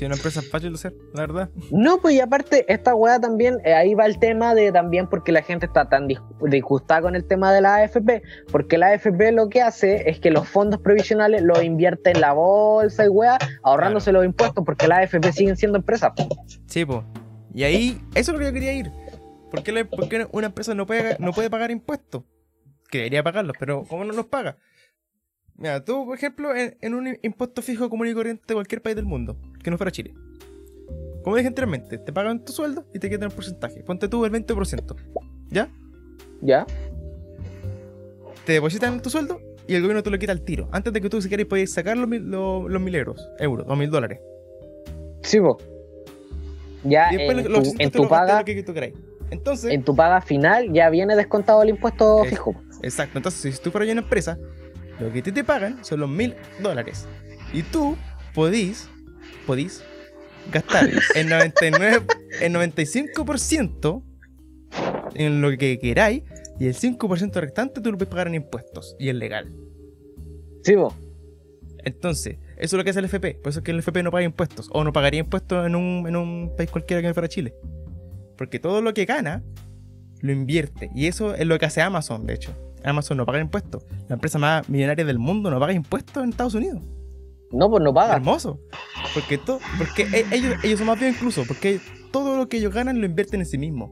Si 0.00 0.06
una 0.06 0.14
empresa 0.14 0.40
es 0.40 0.50
fácil 0.50 0.70
de 0.70 0.74
hacer, 0.76 0.94
la 1.12 1.20
verdad. 1.20 1.50
No, 1.70 2.00
pues 2.00 2.14
y 2.14 2.20
aparte, 2.20 2.64
esta 2.72 2.94
weá 2.94 3.20
también, 3.20 3.58
eh, 3.64 3.74
ahí 3.74 3.94
va 3.94 4.06
el 4.06 4.18
tema 4.18 4.54
de 4.54 4.72
también 4.72 5.06
porque 5.08 5.30
la 5.30 5.42
gente 5.42 5.66
está 5.66 5.88
tan 5.90 6.08
dis- 6.08 6.22
disgustada 6.48 7.02
con 7.02 7.14
el 7.16 7.24
tema 7.26 7.52
de 7.52 7.60
la 7.60 7.74
AFP, 7.76 8.22
porque 8.50 8.78
la 8.78 8.88
AFP 8.88 9.30
lo 9.32 9.50
que 9.50 9.60
hace 9.60 10.08
es 10.08 10.18
que 10.18 10.30
los 10.30 10.48
fondos 10.48 10.80
provisionales 10.80 11.42
los 11.42 11.62
invierte 11.62 12.12
en 12.12 12.20
la 12.22 12.32
bolsa 12.32 13.04
y 13.04 13.08
weá, 13.08 13.36
ahorrándose 13.62 14.10
los 14.10 14.24
impuestos, 14.24 14.64
porque 14.64 14.88
la 14.88 14.96
AFP 15.00 15.32
siguen 15.32 15.56
siendo 15.58 15.76
empresas. 15.78 16.12
Sí, 16.66 16.84
po. 16.86 17.04
Y 17.52 17.64
ahí, 17.64 18.00
eso 18.14 18.32
es 18.32 18.34
lo 18.34 18.38
que 18.38 18.44
yo 18.46 18.52
quería 18.52 18.72
ir. 18.72 18.90
¿Por 19.50 19.62
qué, 19.62 19.72
la- 19.72 19.84
por 19.84 20.08
qué 20.08 20.26
una 20.32 20.46
empresa 20.46 20.74
no 20.74 20.86
puede, 20.86 21.16
no 21.18 21.32
puede 21.32 21.50
pagar 21.50 21.70
impuestos? 21.70 22.22
Que 22.90 22.98
debería 22.98 23.22
pagarlos, 23.22 23.54
pero 23.58 23.84
¿cómo 23.88 24.04
no 24.04 24.12
los 24.14 24.26
paga? 24.26 24.56
Mira, 25.60 25.84
tú, 25.84 26.06
por 26.06 26.16
ejemplo, 26.16 26.56
en, 26.56 26.76
en 26.80 26.94
un 26.94 27.18
impuesto 27.22 27.60
fijo 27.60 27.88
común 27.90 28.08
y 28.08 28.14
corriente 28.14 28.42
de 28.48 28.54
cualquier 28.54 28.80
país 28.80 28.96
del 28.96 29.04
mundo, 29.04 29.36
que 29.62 29.70
no 29.70 29.76
fuera 29.76 29.92
Chile. 29.92 30.14
Como 31.22 31.36
dije 31.36 31.48
anteriormente, 31.48 31.98
te 31.98 32.12
pagan 32.14 32.42
tu 32.42 32.50
sueldo 32.52 32.86
y 32.94 32.98
te 32.98 33.10
quitan 33.10 33.28
un 33.28 33.34
porcentaje. 33.34 33.82
Ponte 33.82 34.08
tú 34.08 34.24
el 34.24 34.32
20%. 34.32 34.96
¿Ya? 35.50 35.68
¿Ya? 36.40 36.66
Te 38.46 38.54
depositan 38.54 39.02
tu 39.02 39.10
sueldo 39.10 39.38
y 39.68 39.74
el 39.74 39.82
gobierno 39.82 40.02
te 40.02 40.10
lo 40.10 40.18
quita 40.18 40.32
al 40.32 40.40
tiro. 40.40 40.68
Antes 40.72 40.94
de 40.94 41.00
que 41.02 41.10
tú 41.10 41.20
siquiera 41.20 41.44
puedas 41.44 41.70
sacar 41.70 41.98
los 41.98 42.08
mil, 42.08 42.22
los, 42.30 42.70
los 42.70 42.80
mil 42.80 42.94
euros, 42.94 43.28
euros 43.38 43.66
o 43.68 43.76
mil 43.76 43.90
dólares. 43.90 44.18
Sí, 45.22 45.38
po. 45.40 45.58
Ya 46.84 47.10
en 47.10 47.36
los 47.36 47.44
tu, 47.44 47.58
800 47.58 47.80
en 47.80 47.90
tu 47.90 48.02
lo 48.04 48.08
paga, 48.08 48.38
lo 48.38 48.44
que 48.46 48.62
tú. 48.62 48.72
Entonces, 49.30 49.70
en 49.72 49.84
tu 49.84 49.94
paga 49.94 50.22
final 50.22 50.72
ya 50.72 50.88
viene 50.88 51.14
descontado 51.14 51.62
el 51.62 51.68
impuesto 51.68 52.24
Es- 52.24 52.30
fijo. 52.30 52.54
Exacto, 52.82 53.18
entonces 53.18 53.54
si 53.54 53.62
tú 53.62 53.70
fueras 53.70 53.90
una 53.90 54.00
empresa, 54.00 54.38
lo 55.00 55.12
que 55.12 55.22
te, 55.22 55.32
te 55.32 55.44
pagan 55.44 55.84
son 55.84 56.00
los 56.00 56.08
mil 56.08 56.34
dólares. 56.62 57.06
Y 57.52 57.62
tú 57.62 57.96
podís, 58.34 58.88
podís 59.46 59.82
gastar 60.52 60.88
el 61.14 61.28
99, 61.28 62.02
el 62.40 62.54
95% 62.54 64.02
en 65.14 65.40
lo 65.40 65.56
que 65.56 65.78
queráis 65.78 66.22
y 66.58 66.66
el 66.66 66.74
5% 66.74 67.32
restante 67.40 67.80
tú 67.80 67.90
lo 67.90 67.98
puedes 67.98 68.10
pagar 68.10 68.28
en 68.28 68.36
impuestos 68.36 68.96
y 68.98 69.08
es 69.08 69.14
legal. 69.14 69.52
Sí, 70.62 70.74
vos. 70.74 70.94
Entonces, 71.84 72.36
eso 72.58 72.76
es 72.76 72.78
lo 72.78 72.84
que 72.84 72.90
hace 72.90 72.98
el 72.98 73.06
FP. 73.06 73.34
Por 73.42 73.50
eso 73.50 73.60
es 73.60 73.64
que 73.64 73.70
el 73.70 73.78
FP 73.78 74.02
no 74.02 74.10
paga 74.10 74.24
impuestos. 74.24 74.68
O 74.72 74.84
no 74.84 74.92
pagaría 74.92 75.20
impuestos 75.20 75.66
en 75.66 75.74
un, 75.74 76.06
en 76.06 76.16
un 76.16 76.54
país 76.54 76.70
cualquiera 76.70 77.00
que 77.00 77.08
no 77.08 77.14
fuera 77.14 77.28
Chile. 77.28 77.54
Porque 78.36 78.58
todo 78.58 78.82
lo 78.82 78.92
que 78.92 79.06
gana 79.06 79.42
lo 80.20 80.32
invierte. 80.32 80.90
Y 80.94 81.06
eso 81.06 81.34
es 81.34 81.46
lo 81.46 81.58
que 81.58 81.64
hace 81.64 81.80
Amazon, 81.80 82.26
de 82.26 82.34
hecho. 82.34 82.54
Amazon 82.84 83.16
no 83.18 83.26
paga 83.26 83.40
impuestos. 83.40 83.84
La 84.08 84.14
empresa 84.14 84.38
más 84.38 84.68
millonaria 84.68 85.04
del 85.04 85.18
mundo 85.18 85.50
no 85.50 85.58
paga 85.60 85.72
impuestos 85.72 86.22
en 86.22 86.30
Estados 86.30 86.54
Unidos. 86.54 86.80
No, 87.52 87.68
pues 87.68 87.82
no 87.82 87.92
paga. 87.92 88.14
Hermoso. 88.16 88.60
Porque, 89.14 89.38
to- 89.38 89.58
porque 89.78 90.02
e- 90.12 90.26
ellos, 90.34 90.54
ellos 90.62 90.78
son 90.78 90.86
más 90.86 90.98
bien 91.00 91.12
incluso. 91.14 91.42
Porque 91.46 91.80
todo 92.12 92.36
lo 92.36 92.48
que 92.48 92.58
ellos 92.58 92.72
ganan 92.72 93.00
lo 93.00 93.06
invierten 93.06 93.40
en 93.40 93.46
sí 93.46 93.58
mismos. 93.58 93.90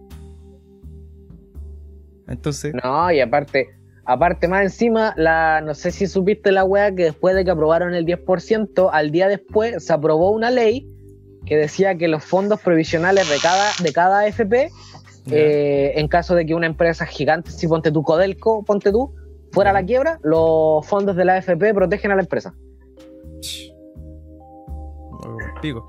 Entonces, 2.27 2.75
No, 2.85 3.11
y 3.11 3.21
aparte, 3.21 3.69
aparte 4.05 4.49
más 4.49 4.63
encima, 4.63 5.15
la, 5.17 5.61
no 5.63 5.75
sé 5.75 5.91
si 5.91 6.07
supiste 6.07 6.53
la 6.53 6.65
weá 6.65 6.95
que 6.95 7.05
después 7.05 7.35
de 7.35 7.45
que 7.45 7.51
aprobaron 7.51 7.95
el 7.95 8.05
10%, 8.05 8.91
al 8.93 9.11
día 9.11 9.29
después 9.29 9.85
se 9.85 9.93
aprobó 9.93 10.31
una 10.33 10.51
ley 10.51 10.87
que 11.47 11.57
decía 11.57 11.97
que 11.97 12.09
los 12.09 12.25
fondos 12.25 12.61
provisionales 12.61 13.29
de 13.31 13.37
cada, 13.39 13.71
de 13.83 13.93
cada 13.93 14.27
FP, 14.27 14.71
eh, 15.31 15.93
en 15.97 16.09
caso 16.09 16.35
de 16.35 16.47
que 16.47 16.55
una 16.55 16.67
empresa 16.67 17.07
gigante, 17.07 17.51
si 17.51 17.67
ponte 17.67 17.91
tú 17.91 18.03
Codelco, 18.03 18.65
ponte 18.65 18.91
tú, 18.91 19.15
fuera 19.53 19.71
a 19.71 19.73
la 19.73 19.85
quiebra, 19.85 20.19
los 20.23 20.87
fondos 20.87 21.17
de 21.17 21.25
la 21.25 21.35
AFP 21.37 21.75
protegen 21.75 22.11
a 22.11 22.17
la 22.17 22.23
empresa. 22.23 22.55
Pico. 25.61 25.87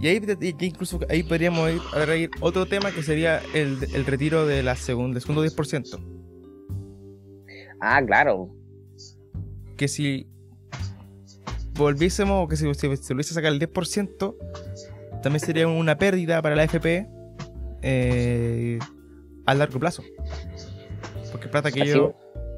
Y 0.00 0.08
ahí 0.08 0.20
y 0.40 0.66
incluso 0.66 0.98
ahí 1.08 1.22
podríamos 1.22 1.70
ir 1.70 1.80
a 1.94 2.04
reír 2.04 2.30
otro 2.40 2.66
tema 2.66 2.90
que 2.90 3.02
sería 3.02 3.40
el, 3.54 3.78
el 3.94 4.04
retiro 4.04 4.46
de 4.46 4.62
la 4.62 4.74
segunda, 4.74 5.14
del 5.14 5.22
segundo 5.22 5.44
10%. 5.44 6.00
Ah, 7.80 8.02
claro. 8.04 8.48
Que 9.76 9.88
si 9.88 10.28
volviésemos, 11.74 12.44
o 12.44 12.48
que 12.48 12.56
si, 12.56 12.66
si 12.74 12.96
se 12.96 13.14
volviese 13.14 13.32
a 13.32 13.34
sacar 13.34 13.52
el 13.52 13.60
10%, 13.60 14.36
también 15.22 15.40
sería 15.40 15.68
una 15.68 15.96
pérdida 15.98 16.40
para 16.42 16.56
la 16.56 16.64
FP 16.64 17.08
eh, 17.82 18.78
a 19.46 19.54
largo 19.54 19.78
plazo. 19.78 20.02
Porque 21.30 21.48
plata 21.48 21.70
que 21.70 21.82
Así- 21.82 21.92
yo. 21.92 22.14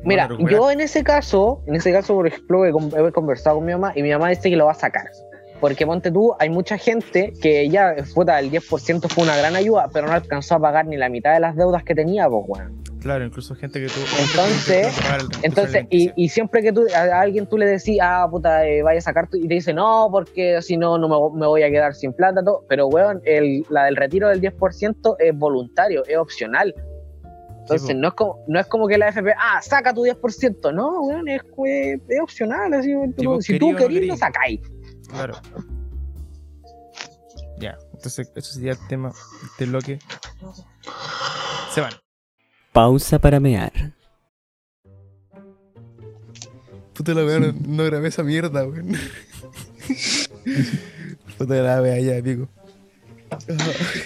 Mira, 0.07 0.29
yo 0.51 0.70
en 0.70 0.83
ese 0.83 1.03
caso, 1.03 1.62
en 1.66 1.77
ese 1.77 1.91
caso, 1.91 2.12
por 2.14 2.27
ejemplo, 2.27 2.66
he, 2.66 2.72
con- 2.72 2.91
he 2.95 3.11
conversado 3.11 3.57
con 3.57 3.64
mi 3.64 3.72
mamá 3.72 3.93
y 3.97 4.03
mi 4.03 4.11
mamá 4.11 4.29
dice 4.29 4.51
que 4.51 4.57
lo 4.57 4.66
va 4.66 4.72
a 4.72 4.75
sacar. 4.75 5.07
Porque 5.61 5.87
ponte 5.87 6.11
tú, 6.11 6.35
hay 6.39 6.51
mucha 6.51 6.77
gente 6.77 7.33
que 7.41 7.70
ya, 7.70 7.95
puta, 8.14 8.39
el 8.39 8.51
10% 8.51 9.09
fue 9.09 9.25
una 9.25 9.35
gran 9.35 9.57
ayuda, 9.57 9.89
pero 9.95 10.07
no 10.07 10.12
alcanzó 10.12 10.57
a 10.57 10.61
pagar 10.61 10.87
ni 10.87 10.99
la 10.99 11.09
mitad 11.09 11.33
de 11.33 11.41
las 11.41 11.57
deudas 11.57 11.85
que 11.85 11.95
tenía, 11.95 12.29
pues, 12.29 12.45
weón. 12.47 12.85
Claro, 13.05 13.22
incluso 13.22 13.55
gente 13.55 13.82
que 13.82 13.88
tuvo. 13.88 14.02
Entonces, 14.18 14.98
Entonces, 15.42 15.84
y, 15.90 16.11
y 16.16 16.30
siempre 16.30 16.62
que 16.62 16.72
tú, 16.72 16.86
a, 16.96 17.20
alguien 17.20 17.46
tú 17.46 17.59
le 17.59 17.66
decís, 17.66 17.98
ah, 18.00 18.26
puta, 18.30 18.66
eh, 18.66 18.82
vaya 18.82 18.98
a 18.98 19.02
sacar, 19.02 19.28
tu-", 19.28 19.36
y 19.36 19.46
te 19.46 19.52
dice, 19.52 19.74
no, 19.74 20.09
porque 20.11 20.62
si 20.62 20.78
no, 20.78 20.96
no 20.96 21.07
me, 21.07 21.38
me 21.38 21.46
voy 21.46 21.62
a 21.64 21.68
quedar 21.68 21.94
sin 21.94 22.14
plata, 22.14 22.42
todo. 22.42 22.64
Pero, 22.66 22.86
weón, 22.86 23.20
el, 23.26 23.66
la 23.68 23.84
del 23.84 23.96
retiro 23.96 24.30
del 24.30 24.40
10% 24.40 25.16
es 25.18 25.36
voluntario, 25.36 26.02
es 26.07 26.16
opcional. 26.16 26.74
Entonces, 27.61 27.94
no, 27.94 28.09
es 28.09 28.14
como, 28.14 28.42
no 28.48 28.59
es 28.59 28.66
como 28.68 28.88
que 28.88 28.96
la 28.96 29.09
FP, 29.09 29.34
ah, 29.38 29.61
saca 29.61 29.92
tu 29.92 30.02
10%. 30.05 30.72
No, 30.72 31.02
weón, 31.02 31.28
es, 31.28 31.42
es, 31.66 32.00
es 32.09 32.20
opcional. 32.22 32.72
Así, 32.72 32.90
tú- 33.18 33.42
si 33.42 33.59
tú 33.59 33.72
no 33.72 33.78
querís, 33.78 33.94
querí. 33.98 34.07
lo 34.09 34.16
sacáis. 34.16 34.61
Claro. 35.11 35.34
Ya, 37.59 37.76
entonces 37.92 38.32
eso 38.34 38.52
sería 38.55 38.72
el 38.72 38.78
tema 38.88 39.12
del 39.59 39.68
bloque. 39.70 39.98
Se 41.70 41.82
van. 41.82 41.92
Pausa 42.75 43.20
para 43.20 43.39
mear. 43.39 43.95
Puta 46.93 47.14
la 47.14 47.25
wea, 47.25 47.39
no, 47.39 47.55
no 47.68 47.85
grabé 47.85 48.09
esa 48.09 48.25
mierda, 48.25 48.66
weón. 48.66 48.97
Puta 51.39 51.55
la 51.55 51.81
wea, 51.81 52.01
ya, 52.01 52.20
pico. 52.20 52.49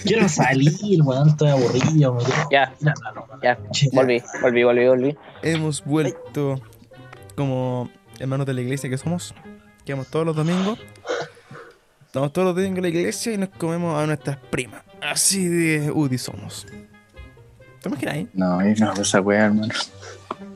Quiero 0.04 0.28
salir, 0.28 1.00
weón, 1.02 1.30
estoy 1.30 1.48
aburrido. 1.48 2.14
me 2.14 2.22
Ya, 2.50 2.74
ya, 3.42 3.58
volví, 3.94 4.22
volví, 4.42 4.64
volví, 4.64 4.86
volví. 4.86 5.16
Hemos 5.42 5.82
vuelto 5.82 6.60
como 7.36 7.88
hermanos 8.18 8.46
de 8.46 8.52
la 8.52 8.60
iglesia 8.60 8.90
que 8.90 8.98
somos. 8.98 9.34
Que 9.86 9.94
vamos 9.94 10.08
todos 10.08 10.26
los 10.26 10.36
domingos. 10.36 10.78
Estamos 12.04 12.34
todos 12.34 12.48
los 12.48 12.54
domingos 12.54 12.76
en 12.76 12.82
la 12.82 12.88
iglesia 12.90 13.32
y 13.32 13.38
nos 13.38 13.48
comemos 13.48 13.98
a 13.98 14.06
nuestras 14.06 14.36
primas. 14.36 14.82
Así 15.00 15.48
de 15.48 15.90
UDI 15.90 16.18
somos. 16.18 16.66
¿Te 17.82 17.88
imaginas 17.88 18.14
ahí? 18.14 18.28
No, 18.34 18.62
yo 18.64 18.84
no 18.84 18.90
hago 18.92 19.02
esa 19.02 19.20
weá, 19.20 19.46
hermano. 19.46 19.72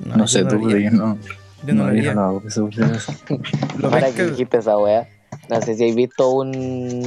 No, 0.05 0.17
No, 0.17 0.27
sé 0.27 0.43
no 0.43 0.49
tú, 0.51 0.61
pero 0.67 0.79
yo 0.79 0.91
no. 0.91 1.19
Yo 1.65 1.75
no 1.75 1.85
lo 1.85 1.91
haría. 1.91 2.03
yo 2.03 2.15
no 2.15 2.23
hago 2.23 2.43
eso, 2.47 2.69
eso. 2.69 3.13
Lo 3.79 3.89
Ahora 3.89 4.11
que 4.11 4.27
dijiste 4.27 4.59
esa 4.59 4.77
weá, 4.79 5.09
no 5.49 5.61
sé 5.63 5.75
si 5.75 5.83
habéis 5.83 5.97
visto 5.97 6.31
un. 6.31 7.03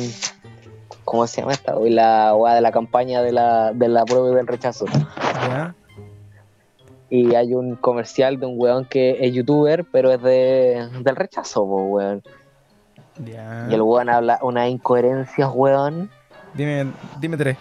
¿Cómo 1.03 1.28
se 1.28 1.41
llama 1.41 1.53
esta? 1.53 1.76
weá? 1.78 1.91
La 1.91 2.36
weá 2.36 2.55
de 2.55 2.61
la 2.61 2.72
campaña 2.72 3.22
de 3.22 3.32
la, 3.32 3.74
de 3.74 3.88
la 3.89 4.05
prueba 4.05 4.32
y 4.32 4.36
del 4.36 4.47
rechazo. 4.47 4.86
Ya. 4.88 5.76
Y 7.09 7.36
hay 7.36 7.53
un 7.53 7.76
comercial 7.76 8.39
de 8.39 8.45
un 8.47 8.55
weón 8.57 8.86
que 8.86 9.18
es 9.26 9.34
youtuber, 9.34 9.86
pero 9.91 10.11
es 10.11 10.22
de, 10.22 10.89
del 11.03 11.16
rechazo, 11.16 11.61
po, 11.68 11.84
weón. 11.84 12.24
Ya. 13.24 13.68
Y 13.70 13.74
el 13.74 13.82
weón 13.82 14.09
habla 14.09 14.39
unas 14.41 14.70
incoherencias, 14.70 15.49
weón. 15.53 16.09
Dime, 16.55 16.88
dime 17.20 17.38
tres. 17.38 17.57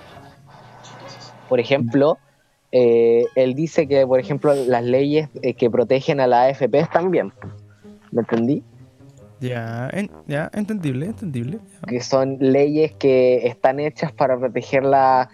Por 1.49 1.61
ejemplo, 1.61 2.19
eh, 2.77 3.25
él 3.37 3.55
dice 3.55 3.87
que, 3.87 4.05
por 4.05 4.19
ejemplo, 4.19 4.53
las 4.53 4.83
leyes 4.83 5.29
eh, 5.43 5.55
que 5.55 5.71
protegen 5.71 6.19
a 6.19 6.27
la 6.27 6.43
AFP 6.47 6.75
están 6.81 7.11
bien. 7.13 7.33
¿Me 8.11 8.23
entendí? 8.23 8.65
Ya, 9.41 9.89
en- 9.93 10.11
ya, 10.27 10.51
entendible, 10.55 11.07
entendible. 11.07 11.61
que 11.87 12.01
son 12.01 12.37
leyes 12.41 12.93
que 12.93 13.47
están 13.47 13.79
hechas 13.79 14.11
para 14.13 14.37
proteger 14.39 14.85
la 14.85 15.29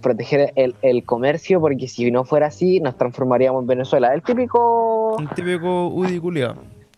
proteger 0.00 0.52
el, 0.56 0.74
el 0.82 1.04
comercio 1.04 1.60
porque 1.60 1.86
si 1.86 2.10
no 2.10 2.24
fuera 2.24 2.46
así 2.46 2.80
nos 2.80 2.96
transformaríamos 2.96 3.60
en 3.62 3.66
Venezuela 3.66 4.14
el 4.14 4.22
típico 4.22 5.14
Un 5.16 5.28
típico 5.28 5.88
UDI 5.88 6.18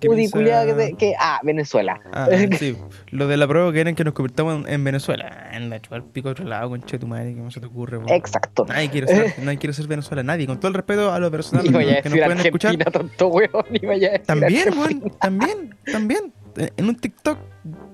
que 0.03 0.09
Udi 0.09 0.29
piensa- 0.29 0.67
que, 0.77 0.95
que- 0.97 1.15
ah 1.19 1.41
Venezuela 1.43 2.01
Ah, 2.13 2.29
sí. 2.59 2.77
Lo 3.11 3.27
de 3.29 3.37
la 3.37 3.47
prueba 3.47 3.73
quieren 3.73 3.95
que 3.95 4.05
nos 4.05 4.13
convirtamos 4.15 4.67
en, 4.67 4.73
en 4.73 4.85
Venezuela. 4.85 5.49
Anda, 5.53 5.81
chupar 5.81 6.03
pico 6.05 6.29
a 6.29 6.33
otro 6.33 6.45
lado, 6.45 6.69
conche 6.71 6.99
tu 6.99 7.07
madre, 7.07 7.35
que 7.35 7.41
no 7.41 7.51
se 7.51 7.61
te 7.61 7.67
ocurre. 7.67 7.99
po? 8.01 8.13
exacto 8.13 8.65
Nadie 8.67 8.91
quiere 8.91 9.07
ser, 9.07 9.35
nadie 9.43 9.59
quiere 9.59 9.73
ser 9.73 9.87
Venezuela, 9.87 10.23
nadie. 10.23 10.47
Con 10.47 10.59
todo 10.59 10.69
el 10.69 10.75
respeto 10.75 11.13
a 11.13 11.19
los 11.19 11.31
venezolanos 11.31 11.71
que 11.73 12.09
nos 12.09 12.19
pueden 12.19 12.39
escuchar. 12.41 12.71
Argentina 12.73 12.91
tonto 12.91 13.29
weón 13.29 13.65
iba 13.81 13.95
a 13.95 14.19
También, 14.21 14.69
weón, 14.79 15.03
también, 15.21 15.75
también. 15.91 16.33
En 16.57 16.87
un 16.87 16.97
TikTok 16.97 17.39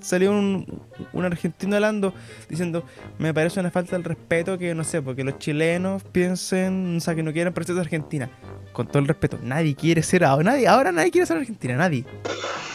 salió 0.01 0.32
un, 0.32 0.82
un 1.12 1.24
argentino 1.24 1.76
hablando 1.76 2.14
diciendo, 2.48 2.85
me 3.18 3.32
parece 3.35 3.60
una 3.60 3.70
falta 3.70 3.97
de 3.97 4.02
respeto 4.02 4.59
que, 4.59 4.74
no 4.74 4.85
sé, 4.85 5.02
porque 5.02 5.24
los 5.24 5.39
chilenos 5.39 6.02
piensen, 6.05 6.97
o 6.97 7.01
sea, 7.01 7.14
que 7.14 7.22
no 7.22 7.32
quieren 7.32 7.52
parecerse 7.52 7.78
a 7.78 7.82
Argentina. 7.82 8.30
Con 8.72 8.86
todo 8.86 8.98
el 8.98 9.09
respeto, 9.09 9.39
nadie 9.43 9.74
quiere 9.74 10.02
ser 10.02 10.24
ahora, 10.24 10.52
nadie, 10.52 10.68
ahora 10.68 10.93
nadie 10.93 11.10
quiere 11.10 11.26
ser 11.26 11.36
Argentina, 11.36 11.76
nadie. 11.76 12.05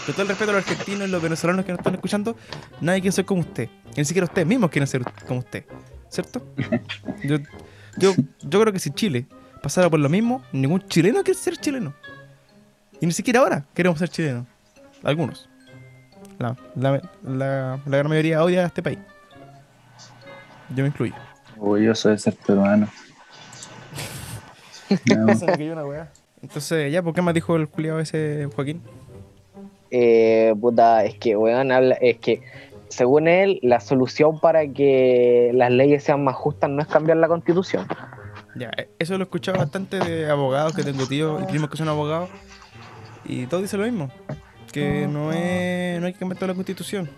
Con 0.05 0.13
todo 0.13 0.23
el 0.23 0.27
respeto 0.29 0.51
a 0.51 0.55
los 0.55 0.67
argentinos 0.67 1.07
y 1.07 1.11
los 1.11 1.21
venezolanos 1.21 1.65
que 1.65 1.71
nos 1.71 1.79
están 1.79 1.95
escuchando, 1.95 2.35
nadie 2.81 3.01
quiere 3.01 3.13
ser 3.13 3.25
como 3.25 3.41
usted. 3.41 3.69
Ni 3.95 4.05
siquiera 4.05 4.25
ustedes 4.25 4.47
mismos 4.47 4.69
quieren 4.69 4.87
ser 4.87 5.03
como 5.27 5.39
usted, 5.39 5.65
¿cierto? 6.09 6.45
Yo, 7.23 7.37
yo, 7.97 8.13
yo 8.41 8.61
creo 8.61 8.73
que 8.73 8.79
si 8.79 8.89
Chile 8.89 9.27
pasara 9.61 9.89
por 9.89 9.99
lo 9.99 10.09
mismo, 10.09 10.43
ningún 10.51 10.85
chileno 10.87 11.23
quiere 11.23 11.39
ser 11.39 11.55
chileno. 11.57 11.93
Y 12.99 13.05
ni 13.05 13.11
siquiera 13.13 13.39
ahora 13.39 13.65
queremos 13.73 13.99
ser 13.99 14.09
chilenos. 14.09 14.45
Algunos. 15.03 15.49
La, 16.43 16.55
la, 16.75 17.01
la, 17.23 17.79
la 17.85 17.97
gran 17.97 18.09
mayoría 18.09 18.43
odia 18.43 18.63
a 18.63 18.67
este 18.67 18.83
país. 18.83 18.99
Yo 20.75 20.83
me 20.83 20.89
incluyo. 20.89 21.13
Orgulloso 21.57 22.09
de 22.09 22.17
ser 22.17 22.35
peruano. 22.35 22.87
No. 25.05 25.31
Entonces, 26.41 26.91
ya, 26.91 27.01
¿por 27.01 27.13
qué 27.15 27.21
más 27.21 27.33
dijo 27.33 27.55
el 27.55 27.67
culiado 27.67 27.99
ese 27.99 28.47
Joaquín? 28.53 28.81
eh, 29.89 30.53
puta, 30.59 31.05
es 31.05 31.15
que, 31.15 31.35
weón, 31.37 31.71
habla, 31.71 31.95
es 31.95 32.17
que, 32.17 32.41
según 32.89 33.27
él, 33.27 33.59
la 33.61 33.79
solución 33.79 34.39
para 34.39 34.67
que 34.67 35.51
las 35.53 35.71
leyes 35.71 36.03
sean 36.03 36.23
más 36.23 36.35
justas 36.35 36.69
no 36.69 36.81
es 36.81 36.87
cambiar 36.87 37.17
la 37.17 37.27
constitución. 37.27 37.87
Ya, 38.55 38.71
eh, 38.77 38.89
eso 38.99 39.13
lo 39.13 39.21
he 39.21 39.23
escuchado 39.23 39.57
bastante 39.57 39.99
de 39.99 40.29
abogados 40.29 40.75
que 40.75 40.83
tengo 40.83 41.07
tíos 41.07 41.41
y 41.41 41.45
primos 41.45 41.69
que 41.69 41.77
son 41.77 41.87
abogados. 41.87 42.29
Y 43.25 43.47
todos 43.47 43.63
dicen 43.63 43.79
lo 43.79 43.85
mismo. 43.85 44.11
Que 44.73 45.07
no, 45.07 45.31
es, 45.31 45.99
no 46.01 46.07
hay 46.07 46.13
que 46.13 46.19
cambiar 46.19 46.37
toda 46.39 46.49
la 46.49 46.55
constitución. 46.55 47.09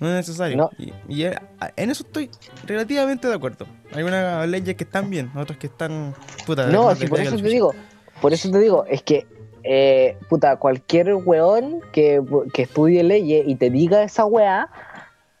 No 0.00 0.08
es 0.08 0.14
necesario. 0.14 0.56
No. 0.56 0.70
Y, 0.78 0.92
y, 1.08 1.24
eh, 1.24 1.34
en 1.76 1.90
eso 1.90 2.04
estoy 2.04 2.30
relativamente 2.66 3.28
de 3.28 3.34
acuerdo. 3.34 3.66
Hay 3.92 4.02
unas 4.02 4.46
leyes 4.48 4.74
que 4.76 4.84
están 4.84 5.08
bien, 5.10 5.30
otras 5.36 5.58
que 5.58 5.66
están... 5.68 6.14
Puta, 6.46 6.66
No, 6.66 6.94
si 6.94 7.06
por 7.06 7.20
eso 7.20 7.36
te 7.36 7.48
digo, 7.48 7.74
por 8.20 8.32
eso 8.32 8.50
te 8.50 8.58
digo, 8.58 8.84
es 8.86 9.02
que, 9.02 9.26
eh, 9.62 10.16
puta, 10.28 10.56
cualquier 10.56 11.14
weón 11.14 11.80
que, 11.92 12.20
que 12.52 12.62
estudie 12.62 13.02
leyes 13.04 13.44
y 13.46 13.54
te 13.56 13.70
diga 13.70 14.02
esa 14.02 14.24
weá, 14.24 14.68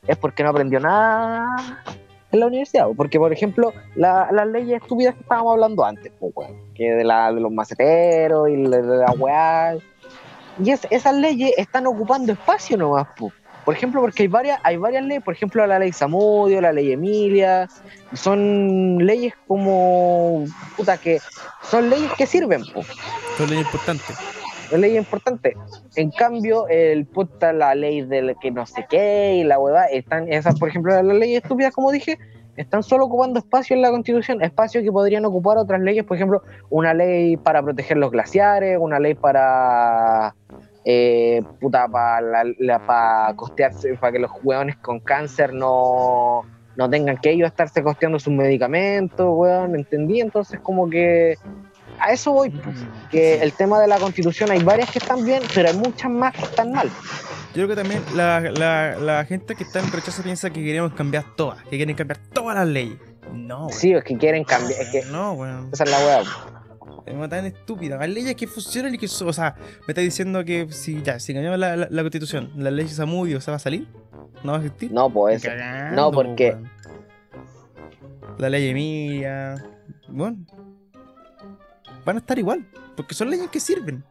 es 0.06 0.16
porque 0.16 0.42
no 0.44 0.50
aprendió 0.50 0.78
nada 0.80 1.82
en 2.30 2.40
la 2.40 2.46
universidad. 2.46 2.86
po. 2.86 2.94
Porque, 2.94 3.18
por 3.18 3.32
ejemplo, 3.32 3.72
la- 3.96 4.28
las 4.32 4.46
leyes 4.46 4.80
estúpidas 4.82 5.14
que 5.14 5.20
estábamos 5.22 5.52
hablando 5.54 5.84
antes, 5.84 6.12
po, 6.18 6.30
weón, 6.34 6.56
que 6.74 6.90
de, 6.92 7.04
la, 7.04 7.32
de 7.32 7.40
los 7.40 7.50
maceteros 7.52 8.48
y 8.50 8.56
de, 8.62 8.82
de 8.82 8.96
la 8.98 9.12
weá. 9.18 9.76
Y 10.62 10.70
es- 10.70 10.86
esas 10.90 11.14
leyes 11.14 11.52
están 11.56 11.86
ocupando 11.86 12.32
espacio 12.32 12.76
nomás, 12.76 13.06
po. 13.16 13.32
Por 13.64 13.74
ejemplo, 13.74 14.02
porque 14.02 14.24
hay 14.24 14.28
varias, 14.28 14.60
hay 14.62 14.76
varias 14.76 15.04
leyes, 15.04 15.24
por 15.24 15.32
ejemplo, 15.34 15.66
la 15.66 15.78
ley 15.78 15.90
Samudio, 15.90 16.60
la 16.60 16.70
ley 16.70 16.92
Emilia, 16.92 17.66
son 18.12 18.98
leyes 18.98 19.32
como, 19.48 20.44
puta, 20.76 20.98
que 20.98 21.18
son 21.62 21.88
leyes 21.88 22.12
que 22.18 22.26
sirven, 22.26 22.62
po. 22.72 22.80
Esto 22.80 23.44
es 23.44 23.50
lo 23.50 23.58
importante. 23.58 24.12
Es 24.70 24.78
ley 24.78 24.96
importante. 24.98 25.56
En 25.96 26.10
cambio, 26.10 26.68
el 26.68 27.06
puta, 27.06 27.52
la 27.52 27.74
ley 27.74 28.02
del 28.02 28.36
que 28.40 28.50
no 28.50 28.66
sé 28.66 28.86
qué 28.88 29.36
y 29.36 29.44
la 29.44 29.58
hueva, 29.58 29.86
están, 29.86 30.30
esas, 30.30 30.58
por 30.58 30.68
ejemplo, 30.68 31.02
las 31.02 31.16
leyes 31.16 31.42
estúpidas, 31.42 31.72
como 31.72 31.90
dije, 31.90 32.18
están 32.56 32.82
solo 32.82 33.06
ocupando 33.06 33.40
espacio 33.40 33.74
en 33.74 33.82
la 33.82 33.90
constitución, 33.90 34.42
espacio 34.42 34.82
que 34.82 34.92
podrían 34.92 35.24
ocupar 35.24 35.58
otras 35.58 35.80
leyes, 35.80 36.04
por 36.04 36.16
ejemplo, 36.16 36.42
una 36.70 36.94
ley 36.94 37.36
para 37.36 37.62
proteger 37.62 37.96
los 37.96 38.10
glaciares, 38.10 38.78
una 38.80 39.00
ley 39.00 39.14
para 39.14 40.34
eh, 40.84 41.42
puta, 41.60 41.88
para 41.88 42.20
la, 42.20 42.44
la- 42.58 42.86
para 42.86 43.34
costearse, 43.36 43.94
para 43.94 44.12
que 44.12 44.18
los 44.18 44.30
hueones 44.42 44.76
con 44.76 45.00
cáncer 45.00 45.52
no, 45.54 46.42
no 46.76 46.90
tengan 46.90 47.16
que 47.18 47.30
ellos 47.30 47.46
estarse 47.48 47.82
costeando 47.82 48.18
sus 48.18 48.32
medicamentos, 48.32 49.26
weón, 49.30 49.74
¿entendí? 49.76 50.20
Entonces 50.20 50.60
como 50.60 50.88
que 50.90 51.36
a 52.00 52.12
eso 52.12 52.32
voy, 52.32 52.50
pues, 52.50 52.76
que 53.10 53.40
el 53.42 53.52
tema 53.52 53.80
de 53.80 53.86
la 53.88 53.98
constitución 53.98 54.50
hay 54.50 54.62
varias 54.62 54.90
que 54.90 54.98
están 54.98 55.24
bien, 55.24 55.42
pero 55.54 55.68
hay 55.68 55.76
muchas 55.76 56.10
más 56.10 56.34
que 56.34 56.42
están 56.42 56.72
mal. 56.72 56.88
Yo 57.54 57.64
creo 57.64 57.68
que 57.68 57.76
también 57.76 58.02
la, 58.16 58.40
la, 58.40 58.96
la 58.98 59.24
gente 59.24 59.54
que 59.54 59.62
está 59.62 59.78
en 59.78 59.90
rechazo 59.92 60.22
piensa 60.24 60.50
que 60.50 60.62
queremos 60.64 60.92
cambiar 60.94 61.24
todas, 61.36 61.62
que 61.62 61.76
quieren 61.76 61.94
cambiar 61.94 62.18
todas 62.32 62.56
las 62.56 62.66
leyes. 62.66 62.98
No, 63.32 63.60
weón. 63.66 63.72
Sí, 63.72 63.92
es 63.92 64.02
que 64.04 64.18
quieren 64.18 64.42
cambiar, 64.44 64.80
es 64.82 64.88
que 64.90 65.02
No, 65.10 65.32
weón. 65.34 65.70
esa 65.72 65.84
es 65.84 65.90
la 65.90 65.98
weá. 65.98 66.22
Es 67.06 67.14
una 67.14 67.28
tan 67.28 67.44
estúpida. 67.46 67.98
Hay 68.00 68.12
leyes 68.12 68.34
que 68.34 68.46
funcionan 68.46 68.94
y 68.94 68.98
que. 68.98 69.06
O 69.06 69.32
sea, 69.32 69.56
me 69.86 69.92
está 69.92 70.00
diciendo 70.00 70.44
que 70.44 70.70
si 70.70 71.02
ya, 71.02 71.18
si 71.18 71.32
cambiamos 71.34 71.58
la, 71.58 71.76
la, 71.76 71.88
la 71.90 72.02
constitución, 72.02 72.50
la 72.56 72.70
ley 72.70 72.88
Samudio, 72.88 73.40
¿se 73.40 73.50
va 73.50 73.56
a 73.56 73.60
salir? 73.60 73.88
¿No 74.42 74.52
va 74.52 74.58
a 74.58 74.60
existir? 74.62 74.92
No, 74.92 75.10
pues. 75.10 75.42
Cagando, 75.42 76.02
No, 76.02 76.10
porque. 76.10 76.56
La 78.38 78.48
ley 78.48 78.68
Emilia. 78.68 79.64
Bueno. 80.08 80.38
Van 82.04 82.16
a 82.16 82.20
estar 82.20 82.38
igual. 82.38 82.66
Porque 82.96 83.14
son 83.14 83.30
leyes 83.30 83.48
que 83.48 83.60
sirven. 83.60 84.04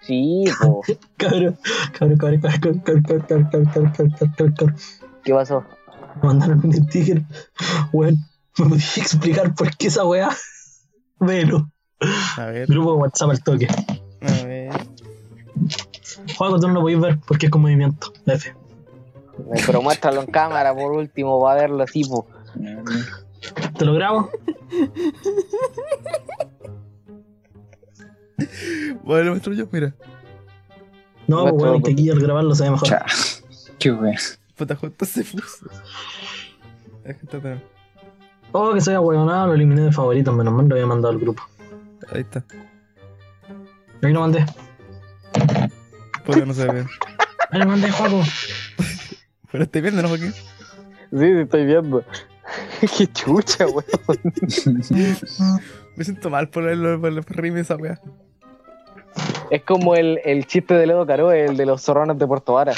sí, 0.00 0.44
pues. 0.60 0.98
Cabrón, 1.16 1.58
cabrón, 1.92 2.18
cabrón, 2.18 2.40
cabrón, 2.40 2.80
cabrón, 2.80 2.80
cabrón, 2.80 3.02
cabrón, 3.02 3.24
cabrón, 3.26 3.70
cabrón, 3.72 3.92
cabrón, 3.92 4.32
cabrón, 4.36 4.54
cabrón. 4.54 4.76
¿Qué 5.24 5.32
pasó? 5.32 5.64
Me 6.22 6.28
mandaron 6.28 6.60
un 6.64 6.72
sticker. 6.72 7.22
Weón, 7.92 8.16
¿me 8.58 8.68
podías 8.68 8.98
explicar 8.98 9.54
por 9.54 9.76
qué 9.76 9.86
esa 9.86 10.04
weá? 10.04 10.30
Velo. 11.20 11.70
A 12.36 12.46
ver. 12.46 12.66
Grupo 12.66 12.92
de 12.92 12.98
WhatsApp 12.98 13.30
al 13.30 13.42
toque. 13.42 13.68
A 14.20 14.44
ver. 14.46 14.70
Juego, 16.36 16.58
tú 16.58 16.68
no 16.68 16.74
lo 16.74 16.80
podéis 16.80 17.00
ver 17.00 17.18
porque 17.26 17.46
es 17.46 17.52
con 17.52 17.62
movimiento. 17.62 18.12
F. 18.26 18.48
Eh, 18.50 18.54
Pero 19.66 19.82
muéstralo 19.82 20.20
en 20.20 20.26
cámara 20.26 20.74
por 20.74 20.92
último 20.92 21.40
para 21.40 21.62
verlo 21.62 21.82
así, 21.82 22.02
pues. 22.04 22.22
¿Te 23.78 23.84
lo 23.84 23.94
grabo? 23.94 24.30
Bueno, 29.04 29.24
lo 29.24 29.30
muestro 29.32 29.52
yo, 29.52 29.66
mira. 29.70 29.94
No, 31.26 31.42
pues 31.48 31.62
weón, 31.62 31.76
es 31.76 31.82
que 31.84 31.92
aquí 31.92 32.10
al 32.10 32.18
grabarlo 32.20 32.54
se 32.54 32.64
ve 32.64 32.70
mejor. 32.70 32.88
Cha. 32.88 33.04
Qué 33.78 33.92
wea. 33.92 34.18
Puta, 34.56 34.74
justo 34.76 35.04
se 35.04 35.24
puso. 35.24 35.66
Es 37.04 37.16
que 37.16 37.24
está 37.24 37.40
tan- 37.40 37.62
Oh, 38.52 38.74
que 38.74 38.80
sea 38.80 39.00
weonado, 39.00 39.48
lo 39.48 39.54
eliminé 39.54 39.82
de 39.82 39.92
favoritos, 39.92 40.34
menos 40.34 40.52
mal 40.52 40.68
lo 40.68 40.74
había 40.74 40.86
mandado 40.86 41.12
al 41.14 41.18
grupo. 41.18 41.42
Ahí 42.12 42.20
está. 42.20 42.44
Ahí 44.02 44.12
lo 44.12 44.20
mandé. 44.20 44.44
Puta, 46.24 46.44
no 46.44 46.52
se 46.52 46.66
ve. 46.66 46.84
Ahí 47.50 47.60
lo 47.60 47.66
mandé, 47.66 47.90
Juaco. 47.90 48.22
Pero 49.50 49.64
estoy 49.64 49.80
viendo, 49.80 50.02
¿no, 50.02 50.08
Joaquín? 50.08 50.32
Sí, 50.32 51.18
sí, 51.18 51.40
estoy 51.40 51.66
viendo. 51.66 52.04
Qué 52.98 53.06
chucha, 53.12 53.66
weón. 53.66 53.84
Me 55.96 56.04
siento 56.04 56.30
mal 56.30 56.48
por 56.48 56.68
el, 56.68 57.00
por 57.00 57.10
el 57.10 57.24
rime 57.24 57.60
esa 57.60 57.76
weá. 57.76 58.00
Es 59.50 59.62
como 59.62 59.94
el, 59.94 60.20
el 60.24 60.46
chiste 60.46 60.74
de 60.74 60.86
Ledo 60.86 61.06
Caro, 61.06 61.32
el 61.32 61.56
de 61.56 61.66
los 61.66 61.82
zorrones 61.82 62.18
de 62.18 62.26
Puerto 62.26 62.54
Vara. 62.54 62.72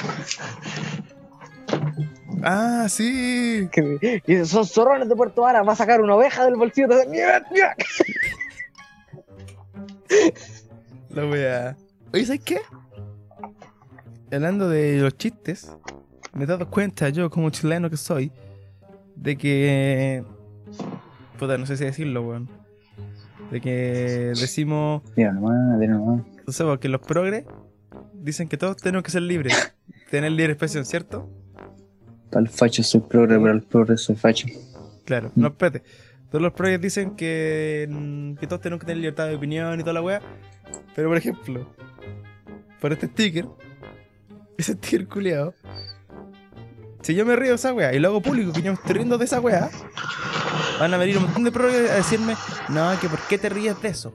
Ah, 2.46 2.86
sí. 2.90 3.68
Que 3.72 4.20
dice, 4.26 4.44
son 4.44 4.66
zorrones 4.66 5.08
de 5.08 5.16
Puerto 5.16 5.42
Vara, 5.42 5.62
va 5.62 5.72
a 5.72 5.76
sacar 5.76 6.00
una 6.02 6.14
oveja 6.14 6.44
del 6.44 6.56
bolsillo. 6.56 6.88
"Mira, 7.08 7.42
mira". 7.50 7.74
La 11.10 11.26
weá. 11.26 11.76
Oye, 12.12 12.26
¿sabes 12.26 12.42
qué? 12.44 12.58
Hablando 14.32 14.68
de 14.68 14.98
los 14.98 15.16
chistes, 15.16 15.70
me 16.32 16.44
he 16.44 16.46
dado 16.46 16.68
cuenta 16.68 17.08
yo, 17.08 17.30
como 17.30 17.50
chileno 17.50 17.88
que 17.88 17.96
soy, 17.96 18.32
de 19.16 19.36
que. 19.36 20.24
Puta, 21.38 21.56
no 21.58 21.66
sé 21.66 21.76
si 21.76 21.84
decirlo, 21.84 22.22
weón. 22.22 22.50
De 23.50 23.60
que 23.60 24.32
decimos. 24.38 25.02
Dilo 25.14 25.32
nomás, 25.32 25.80
dilo 25.80 25.98
nomás. 25.98 26.26
No 26.46 26.52
sé, 26.52 26.64
porque 26.64 26.88
los 26.88 27.00
progres 27.00 27.44
dicen 28.12 28.48
que 28.48 28.56
todos 28.56 28.76
tenemos 28.76 29.02
que 29.04 29.10
ser 29.12 29.22
libres. 29.22 29.74
Tener 30.10 30.32
libre 30.32 30.52
expresión, 30.52 30.84
¿cierto? 30.84 31.30
Para 32.34 32.46
el 32.46 32.50
facho 32.50 32.82
soy 32.82 33.00
progre, 33.00 33.38
para 33.38 33.52
el 33.52 33.62
progre 33.62 33.96
soy 33.96 34.16
facho. 34.16 34.48
Claro, 35.04 35.30
no, 35.36 35.46
espérate. 35.46 35.84
Todos 36.30 36.42
los 36.42 36.52
progres 36.52 36.80
dicen 36.80 37.14
que, 37.14 37.86
mm, 37.88 38.34
que 38.34 38.48
todos 38.48 38.60
tenemos 38.60 38.80
que 38.80 38.86
tener 38.86 38.96
libertad 38.98 39.28
de 39.28 39.36
opinión 39.36 39.78
y 39.78 39.84
toda 39.84 39.92
la 39.92 40.02
weá. 40.02 40.20
Pero, 40.96 41.10
por 41.10 41.16
ejemplo, 41.16 41.72
por 42.80 42.92
este 42.92 43.06
sticker, 43.06 43.46
ese 44.58 44.72
sticker 44.72 45.06
culiado, 45.06 45.54
si 47.02 47.14
yo 47.14 47.24
me 47.24 47.36
río 47.36 47.50
de 47.50 47.54
esa 47.54 47.72
weá 47.72 47.94
y 47.94 48.00
lo 48.00 48.08
hago 48.08 48.20
público 48.20 48.52
que 48.52 48.62
yo 48.62 48.72
me 48.72 48.78
estoy 48.78 48.94
riendo 48.94 49.16
de 49.16 49.26
esa 49.26 49.40
weá, 49.40 49.70
van 50.80 50.92
a 50.92 50.96
venir 50.96 51.18
un 51.18 51.26
montón 51.26 51.44
de 51.44 51.52
progres 51.52 51.88
a 51.88 51.94
decirme, 51.94 52.34
no, 52.68 52.98
que 53.00 53.08
por 53.08 53.20
qué 53.28 53.38
te 53.38 53.48
ríes 53.48 53.80
de 53.80 53.90
eso. 53.90 54.12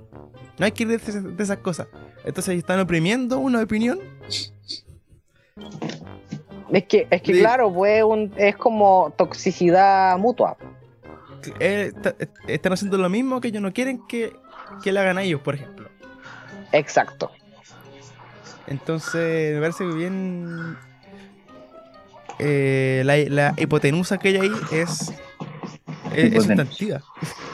No 0.58 0.66
hay 0.66 0.74
que 0.74 0.84
reírse 0.84 1.22
de 1.22 1.42
esas 1.42 1.60
cosas. 1.60 1.88
Entonces 2.26 2.58
están 2.58 2.82
oprimiendo 2.82 3.40
una 3.40 3.62
opinión. 3.64 3.98
Es 6.72 6.84
que, 6.86 7.08
es 7.10 7.22
que 7.22 7.34
Sí. 7.34 7.40
claro, 7.40 7.74
pues 7.74 8.04
un- 8.04 8.34
es 8.38 8.56
como 8.56 9.14
toxicidad 9.18 10.18
mutua. 10.18 10.58
Eh, 11.60 11.92
está- 11.96 12.16
están 12.48 12.74
haciendo 12.74 12.98
lo 12.98 13.10
mismo 13.10 13.40
que 13.42 13.48
ellos 13.48 13.62
no 13.62 13.72
quieren 13.74 14.02
que, 14.08 14.34
que 14.84 14.92
le 14.92 15.00
hagan 15.00 15.18
a 15.18 15.24
ellos, 15.24 15.42
por 15.42 15.56
ejemplo. 15.56 15.90
Exacto. 16.72 17.32
Entonces, 18.68 19.56
me 19.56 19.62
parece 19.62 19.84
que 19.86 19.94
bien. 19.94 20.78
eh, 22.40 23.02
la, 23.06 23.18
la 23.18 23.54
hipotenusa 23.58 24.18
que 24.18 24.30
hay 24.30 24.38
ahí 24.38 24.52
es. 24.72 25.12
Es, 26.14 26.34
es 26.34 26.44
sustantiva. 26.44 27.02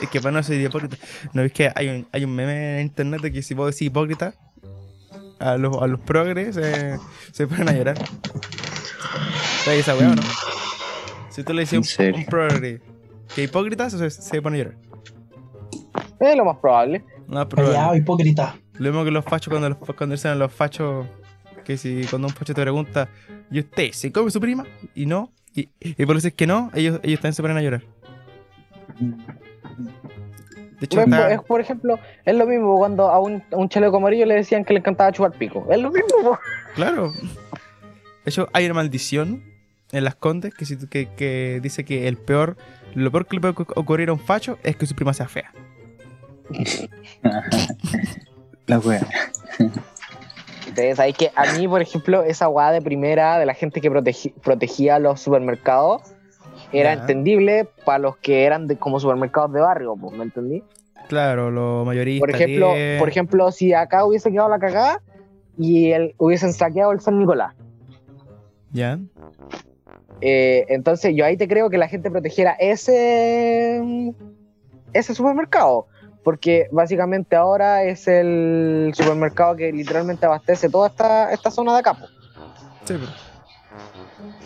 Es 0.01 0.09
que 0.09 0.19
para 0.21 0.31
no 0.31 0.43
ser 0.43 0.59
hipócrita. 0.61 0.97
¿No 1.33 1.41
ves 1.41 1.51
que 1.51 1.71
hay 1.75 1.89
un, 1.89 2.07
hay 2.11 2.23
un 2.23 2.33
meme 2.35 2.79
en 2.79 2.85
internet 2.87 3.21
de 3.21 3.31
que 3.31 3.41
si 3.41 3.53
vos 3.53 3.67
decís 3.71 3.87
hipócrita, 3.87 4.33
a 5.39 5.57
los, 5.57 5.75
a 5.81 5.87
los 5.87 5.99
progres 6.01 6.55
eh, 6.57 6.97
se 7.31 7.47
ponen 7.47 7.69
a 7.69 7.73
llorar? 7.73 7.97
¿Sabes 9.63 9.79
esa 9.81 9.95
weá 9.95 10.09
o 10.11 10.15
no? 10.15 10.21
Si 11.29 11.43
tú 11.43 11.53
le 11.53 11.63
¿En 11.63 11.81
dices 11.81 11.99
un, 11.99 12.15
un 12.15 12.25
progre 12.25 12.81
que 13.33 13.43
hipócrita, 13.43 13.89
se, 13.89 14.09
se 14.09 14.41
pone 14.41 14.57
a 14.61 14.63
llorar. 14.63 14.77
Es 16.19 16.35
lo 16.37 16.45
más 16.45 16.57
probable. 16.57 17.03
No. 17.27 17.47
Callado, 17.49 17.95
hipócrita. 17.95 18.55
Lo 18.73 18.89
mismo 18.91 19.03
que 19.03 19.11
los 19.11 19.25
fachos 19.25 19.49
cuando, 19.51 19.69
los, 19.69 19.77
cuando 19.77 20.15
dicen 20.15 20.31
a 20.31 20.35
los 20.35 20.51
fachos 20.53 21.05
que 21.63 21.77
si 21.77 22.05
cuando 22.09 22.27
un 22.27 22.33
facho 22.33 22.53
te 22.53 22.61
pregunta, 22.61 23.09
¿y 23.51 23.59
usted 23.59 23.91
se 23.91 24.11
come 24.11 24.29
su 24.31 24.39
prima? 24.39 24.65
Y 24.93 25.05
no, 25.07 25.31
y, 25.53 25.69
y 25.79 26.05
por 26.05 26.15
decir 26.15 26.33
que 26.33 26.45
no, 26.47 26.69
ellos, 26.73 26.99
ellos 27.03 27.19
también 27.19 27.33
se 27.33 27.41
ponen 27.41 27.57
a 27.57 27.61
llorar. 27.61 27.81
De 30.79 30.85
hecho, 30.85 30.99
Es, 30.99 31.05
está- 31.05 31.33
es, 31.33 31.41
por 31.41 31.61
ejemplo, 31.61 31.99
es 32.25 32.35
lo 32.35 32.45
mismo 32.45 32.77
cuando 32.77 33.09
a 33.09 33.19
un, 33.19 33.41
a 33.51 33.55
un 33.55 33.69
chaleco 33.69 33.97
amarillo 33.97 34.25
le 34.25 34.35
decían 34.35 34.63
que 34.65 34.73
le 34.73 34.79
encantaba 34.79 35.11
chupar 35.11 35.31
pico. 35.31 35.65
Es 35.71 35.79
lo 35.79 35.89
mismo. 35.91 36.37
claro. 36.75 37.11
De 38.25 38.29
hecho, 38.31 38.49
hay 38.53 38.65
una 38.65 38.73
maldición 38.73 39.43
en 39.91 40.03
las 40.03 40.15
condes 40.15 40.53
que, 40.53 40.65
si 40.65 40.75
tú- 40.77 40.89
que, 40.89 41.07
que 41.15 41.59
dice 41.61 41.85
que 41.85 42.07
el 42.07 42.17
peor, 42.17 42.57
lo 42.95 43.11
peor 43.11 43.27
que 43.27 43.35
le 43.35 43.41
puede 43.41 43.53
ocu- 43.53 43.71
ocurrir 43.75 44.09
a 44.09 44.13
un 44.13 44.19
facho 44.19 44.57
es 44.63 44.75
que 44.75 44.85
su 44.87 44.95
prima 44.95 45.13
sea 45.13 45.27
fea. 45.27 45.53
La 48.67 48.79
wea. 48.79 49.05
Ustedes 50.67 50.97
sabéis 50.97 51.15
que 51.17 51.31
a 51.35 51.53
mí, 51.53 51.67
por 51.67 51.81
ejemplo, 51.81 52.23
esa 52.23 52.47
guada 52.47 52.71
de 52.71 52.81
primera 52.81 53.37
de 53.37 53.45
la 53.45 53.53
gente 53.53 53.79
que 53.79 53.91
protegi- 53.91 54.33
protegía 54.43 54.97
los 54.99 55.21
supermercados 55.21 56.01
era 56.71 56.93
entendible 56.93 57.67
para 57.85 57.99
los 57.99 58.17
que 58.17 58.43
eran 58.45 58.67
de, 58.67 58.77
como 58.77 58.99
supermercados 58.99 59.53
de 59.53 59.59
barrio, 59.61 59.95
pues, 59.95 60.13
¿me 60.17 60.23
entendí? 60.23 60.63
Claro, 61.07 61.51
lo 61.51 61.85
mayorista. 61.85 62.25
Por 62.25 62.35
ejemplo, 62.35 62.73
que- 62.73 62.95
por 62.99 63.07
ejemplo, 63.09 63.51
si 63.51 63.73
acá 63.73 64.03
hubiese 64.05 64.31
quedado 64.31 64.49
la 64.49 64.57
cagada 64.59 65.01
y 65.57 65.91
el, 65.91 66.15
hubiesen 66.17 66.51
saqueado 66.53 66.91
el 66.91 66.99
San 66.99 67.19
Nicolás, 67.19 67.53
Ya. 68.75 68.99
Eh, 70.21 70.65
entonces 70.69 71.13
yo 71.15 71.25
ahí 71.25 71.37
te 71.37 71.47
creo 71.47 71.69
que 71.69 71.77
la 71.77 71.87
gente 71.87 72.11
protegiera 72.11 72.51
ese, 72.59 73.81
ese 74.93 75.15
supermercado. 75.15 75.87
Porque 76.23 76.67
básicamente 76.71 77.35
ahora 77.35 77.83
es 77.83 78.07
el 78.07 78.91
supermercado 78.95 79.55
que 79.55 79.71
literalmente 79.71 80.25
abastece 80.25 80.69
toda 80.69 80.87
esta, 80.87 81.31
esta 81.31 81.51
zona 81.51 81.73
de 81.73 81.79
acá. 81.79 81.93
Sí, 82.83 82.95
pero. 82.99 83.07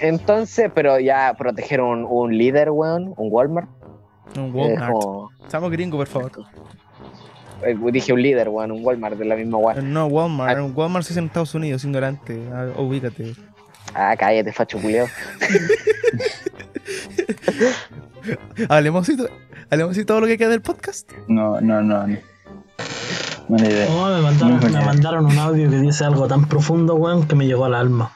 Entonces, 0.02 0.70
pero 0.76 1.00
ya 1.00 1.34
proteger 1.38 1.80
un, 1.82 2.06
un 2.06 2.38
líder, 2.38 2.70
weón, 2.72 3.14
un 3.16 3.30
Walmart. 3.32 3.70
Un 4.38 4.48
es 4.48 4.54
Walmart. 4.54 4.92
como- 4.94 5.30
Estamos 5.42 5.72
gringo, 5.72 5.98
por 5.98 6.08
favor. 6.08 6.32
eh, 7.64 7.78
dije 7.92 8.12
un 8.14 8.22
líder, 8.22 8.50
weón, 8.50 8.72
un 8.72 8.86
Walmart 8.86 9.18
de 9.18 9.26
la 9.26 9.36
misma 9.38 9.58
weón. 9.58 9.94
No, 9.94 10.08
Walmart. 10.08 10.60
Un 10.60 10.74
Walmart 10.76 11.06
se 11.06 11.14
hace 11.14 11.20
en 11.20 11.28
Estados 11.28 11.56
Unidos, 11.56 11.84
ignorante. 11.86 12.42
Ah, 12.54 12.68
ubícate. 12.78 13.34
Ah, 13.94 14.16
cállate, 14.18 14.52
facho 14.52 14.80
culeo. 14.80 15.08
Hablemos 18.70 19.10
así 19.10 20.06
todo 20.06 20.22
lo 20.22 20.28
que 20.28 20.38
queda 20.38 20.50
del 20.50 20.62
podcast. 20.62 21.12
No, 21.28 21.60
no, 21.62 21.82
no. 21.82 22.08
no. 22.08 22.18
Mala 23.50 23.68
idea. 23.68 23.88
Oh, 23.90 24.10
me, 24.10 24.22
mandaron, 24.22 24.60
me 24.60 24.86
mandaron 24.86 25.26
un 25.26 25.40
audio 25.40 25.70
que 25.70 25.78
dice 25.78 26.06
algo 26.06 26.28
tan 26.28 26.48
profundo, 26.48 26.96
weón, 26.96 27.28
que 27.28 27.36
me 27.36 27.48
llegó 27.48 27.66
al 27.66 27.74
alma. 27.74 28.16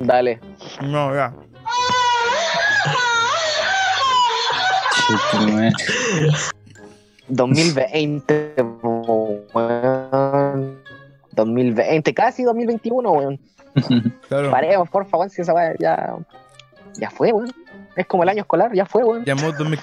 Dale. 0.00 0.40
No, 0.82 1.14
ya. 1.14 1.32
Chuta, 5.06 5.46
madre. 5.46 5.72
2020, 7.28 8.54
weón. 9.54 10.78
2020, 11.32 12.14
casi 12.14 12.42
2021, 12.42 13.10
weón. 13.10 13.40
Claro. 14.28 14.50
Paremos, 14.50 14.88
por 14.90 15.06
favor, 15.06 15.30
si 15.30 15.42
esa 15.42 15.54
weá 15.54 15.74
ya. 15.78 16.16
Ya 16.98 17.10
fue, 17.10 17.32
weón. 17.32 17.52
Es 17.96 18.06
como 18.06 18.22
el 18.22 18.28
año 18.28 18.40
escolar, 18.42 18.72
ya 18.74 18.86
fue, 18.86 19.04
weón. 19.04 19.24
Llamó 19.24 19.52
2000 19.52 19.78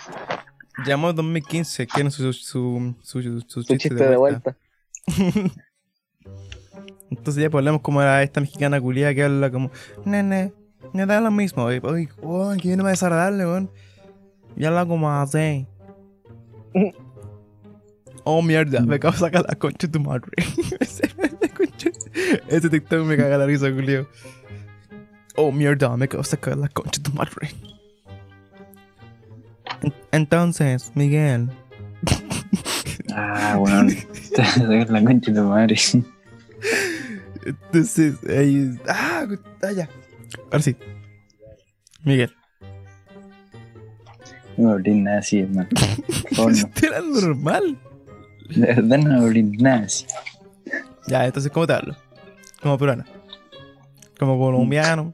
Llamó 0.85 1.13
2015, 1.13 1.87
quieren 1.87 2.11
su, 2.11 2.33
su, 2.33 2.33
su, 2.33 2.95
su, 3.01 3.21
su 3.21 3.41
Su 3.47 3.61
chiste, 3.63 3.77
chiste 3.77 4.03
de 4.03 4.09
de 4.09 4.17
vuelta. 4.17 4.57
Entonces 7.09 7.41
ya 7.41 7.49
pues 7.49 7.61
hablamos 7.61 7.81
como 7.81 8.01
a 8.01 8.23
esta 8.23 8.41
mexicana 8.41 8.81
culia 8.81 9.13
que 9.15 9.23
habla 9.23 9.49
como, 9.51 9.71
nene, 10.03 10.51
me 10.91 11.05
da 11.05 11.21
lo 11.21 11.31
mismo. 11.31 11.71
Y, 11.71 11.79
Uy, 11.79 12.09
uy, 12.21 12.57
que 12.57 12.67
viene 12.67 12.83
más 12.83 12.93
desagradable, 12.93 13.45
weón. 13.45 13.71
Y 14.57 14.65
habla 14.65 14.85
como 14.85 15.09
así. 15.11 15.67
Oh 18.27 18.41
mierda, 18.41 18.81
me 18.81 18.95
acabo 18.95 19.11
de 19.11 19.19
sacar 19.19 19.45
la 19.47 19.53
concha 19.53 19.85
de 19.85 19.93
tu 19.93 19.99
madre. 19.99 20.31
Ese 22.47 22.69
TikTok 22.69 23.05
me 23.05 23.17
caga 23.17 23.37
la 23.37 23.45
risa, 23.45 23.71
culio. 23.71 24.07
Oh 25.35 25.51
mierda, 25.51 25.95
me 25.97 26.05
acabo 26.05 26.23
de 26.23 26.29
sacar 26.29 26.57
la 26.57 26.67
concha 26.69 26.99
de 27.01 27.09
tu 27.09 27.11
madre. 27.15 27.49
En- 29.81 29.93
Entonces, 30.11 30.91
Miguel. 30.95 31.49
Ah, 33.13 33.57
weón. 33.59 33.87
Te 33.89 34.41
vas 34.41 34.57
a 34.57 34.61
sacar 34.61 34.89
la 34.89 35.03
concha 35.03 35.31
de 35.31 35.39
tu 35.41 35.47
madre. 35.47 35.75
Entonces, 37.45 38.15
ahí. 38.29 38.77
Ah, 38.87 39.25
ah, 39.63 39.71
ya. 39.71 39.89
Ahora 40.51 40.61
sí. 40.61 40.75
Miguel. 42.03 42.33
No 44.57 44.71
abrí 44.71 44.93
nada 44.95 45.19
así, 45.19 45.39
hermano. 45.39 45.67
Favor, 46.35 46.51
no. 46.51 46.57
Esto 46.57 46.87
era 46.87 47.01
normal. 47.01 47.77
De 48.49 48.61
verdad 48.67 48.97
no 48.99 49.21
abrí 49.25 49.43
nada 49.43 49.83
así. 49.85 50.05
Ya, 51.07 51.25
entonces, 51.25 51.51
¿cómo 51.51 51.67
te 51.67 51.73
hablo? 51.73 51.95
Como 52.65 52.79
peruano. 52.79 53.03
Como 54.17 54.39
colombiano. 54.39 55.13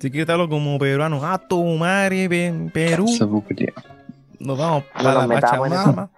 Si 0.00 0.10
quieres 0.10 0.26
hablo 0.30 0.48
como 0.48 0.78
peruano. 0.78 1.20
Ah, 1.22 1.36
tu 1.46 1.62
madre, 1.76 2.26
pe- 2.26 2.70
Perú. 2.72 3.04
Nos 4.40 4.56
vamos 4.58 4.84
No 4.84 5.02
para 5.02 5.12
nos 5.12 5.14
la 5.14 5.26
metamos 5.26 5.66
en 5.66 5.72
Pachamama. 5.74 6.10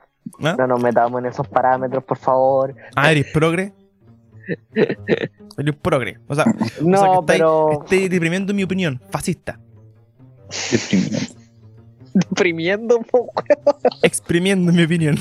¿Ah? 0.44 0.54
No 0.56 0.66
nos 0.68 0.80
metamos 0.80 1.18
en 1.20 1.26
esos 1.26 1.48
parámetros, 1.48 2.04
por 2.04 2.16
favor. 2.16 2.76
Ah, 2.94 3.10
eres 3.10 3.26
progre. 3.32 3.72
Eres 4.72 5.74
progre. 5.82 6.20
O 6.28 6.34
sea, 6.36 6.44
No, 6.80 7.00
o 7.00 7.02
sea 7.02 7.08
que 7.10 7.14
estáis- 7.18 7.26
pero. 7.26 7.72
Estoy 7.72 8.08
deprimiendo 8.08 8.54
mi 8.54 8.62
opinión. 8.62 9.02
Fascista. 9.10 9.58
Po, 13.10 13.18
weón. 13.18 13.30
Exprimiendo 14.02 14.70
mi 14.72 14.84
opinión. 14.84 15.18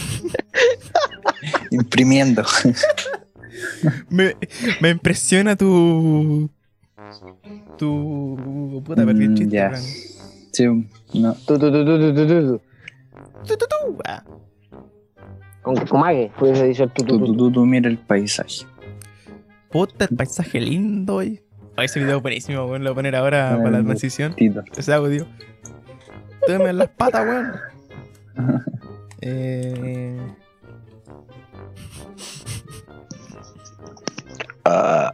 Imprimiendo. 1.72 2.44
Me, 4.10 4.36
me 4.82 4.90
impresiona 4.90 5.56
tu. 5.56 6.50
Tu. 7.78 8.82
Puta, 8.86 9.06
perdí 9.06 9.24
el 9.24 9.30
Mm, 9.32 9.36
chiste. 9.36 9.56
ya. 9.56 9.76
Sí, 9.76 10.66
no. 11.14 11.34
Tu, 11.46 11.58
tu, 11.60 11.72
tu, 11.72 11.86
tu, 11.86 12.00
tu, 12.00 12.14
tu, 12.14 12.28
tu. 12.28 12.62
Tu, 13.48 13.58
tu, 13.58 13.66
tu. 13.66 13.98
Ah. 14.06 14.24
Con 15.62 15.76
Kumague, 15.88 16.32
hubiese 16.40 16.66
dicho 16.68 16.84
el 16.84 16.92
tu, 16.92 17.04
tu, 17.04 17.18
Tú, 17.18 17.20
tu, 17.20 17.26
tú, 17.26 17.34
tu. 17.34 17.38
tú, 17.46 17.52
tú 17.52 17.66
mira 17.66 17.90
el 17.90 17.98
paisaje. 17.98 18.66
Puta, 19.72 20.06
el 20.10 20.16
paisaje 20.16 20.60
lindo, 20.60 21.16
hoy. 21.16 21.42
ese 21.78 22.00
video 22.00 22.18
es 22.18 22.22
buenísimo, 22.24 22.66
weón. 22.66 22.84
Lo 22.84 22.90
voy 22.90 22.94
a 22.94 22.96
poner 22.96 23.16
ahora 23.16 23.58
para 23.58 23.78
la 23.80 23.84
transición. 23.84 24.34
Tito. 24.36 24.64
Ese 24.76 24.94
audio. 24.94 25.28
Tómame 26.48 26.74
las 26.74 26.90
patas, 26.90 27.26
weón. 27.28 27.52
Eh. 29.22 30.18
Ah, 34.72 35.14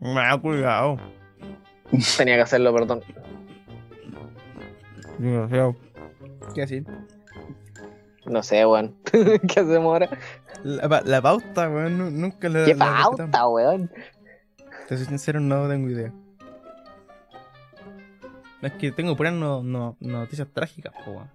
Me 0.00 0.20
ha 0.20 0.40
colgado. 0.40 0.96
Tenía 2.16 2.34
que 2.36 2.42
hacerlo, 2.42 2.72
perdón. 2.74 3.02
Desgraciado. 5.18 5.76
¿Qué 6.54 6.60
decir? 6.62 6.84
No 8.26 8.42
sé, 8.42 8.66
weón. 8.66 8.96
¿Qué 9.12 9.60
hacemos 9.60 9.84
ahora? 9.84 10.08
La, 10.64 11.02
la 11.04 11.22
pauta, 11.22 11.68
weón, 11.68 11.96
nu- 11.98 12.10
nunca 12.10 12.48
la. 12.48 12.64
¿Qué 12.64 12.74
la 12.74 12.86
respetamos. 12.96 13.16
pauta, 13.18 13.48
weón? 13.48 13.90
Te 14.88 14.96
soy 14.96 15.06
sincero, 15.06 15.38
no 15.40 15.68
tengo 15.68 15.88
idea. 15.88 16.12
Es 18.62 18.72
que 18.72 18.90
tengo 18.90 19.16
puras 19.16 19.32
no, 19.32 19.62
no- 19.62 19.96
noticias 20.00 20.48
trágicas, 20.52 20.92
po, 21.04 21.12
weón. 21.12 21.30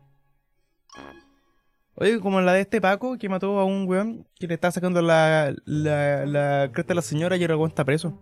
Oye, 2.01 2.19
como 2.19 2.41
la 2.41 2.53
de 2.53 2.61
este 2.61 2.81
Paco 2.81 3.15
que 3.17 3.29
mató 3.29 3.59
a 3.59 3.63
un 3.65 3.87
weón 3.87 4.25
que 4.39 4.47
le 4.47 4.55
estaba 4.55 4.71
sacando 4.71 5.01
la, 5.03 5.53
la, 5.65 6.25
la 6.25 6.69
cresta 6.73 6.93
a 6.93 6.95
la 6.95 7.01
señora 7.03 7.37
y 7.37 7.41
ahora 7.43 7.53
el 7.53 7.57
weón 7.59 7.69
está 7.69 7.85
preso. 7.85 8.17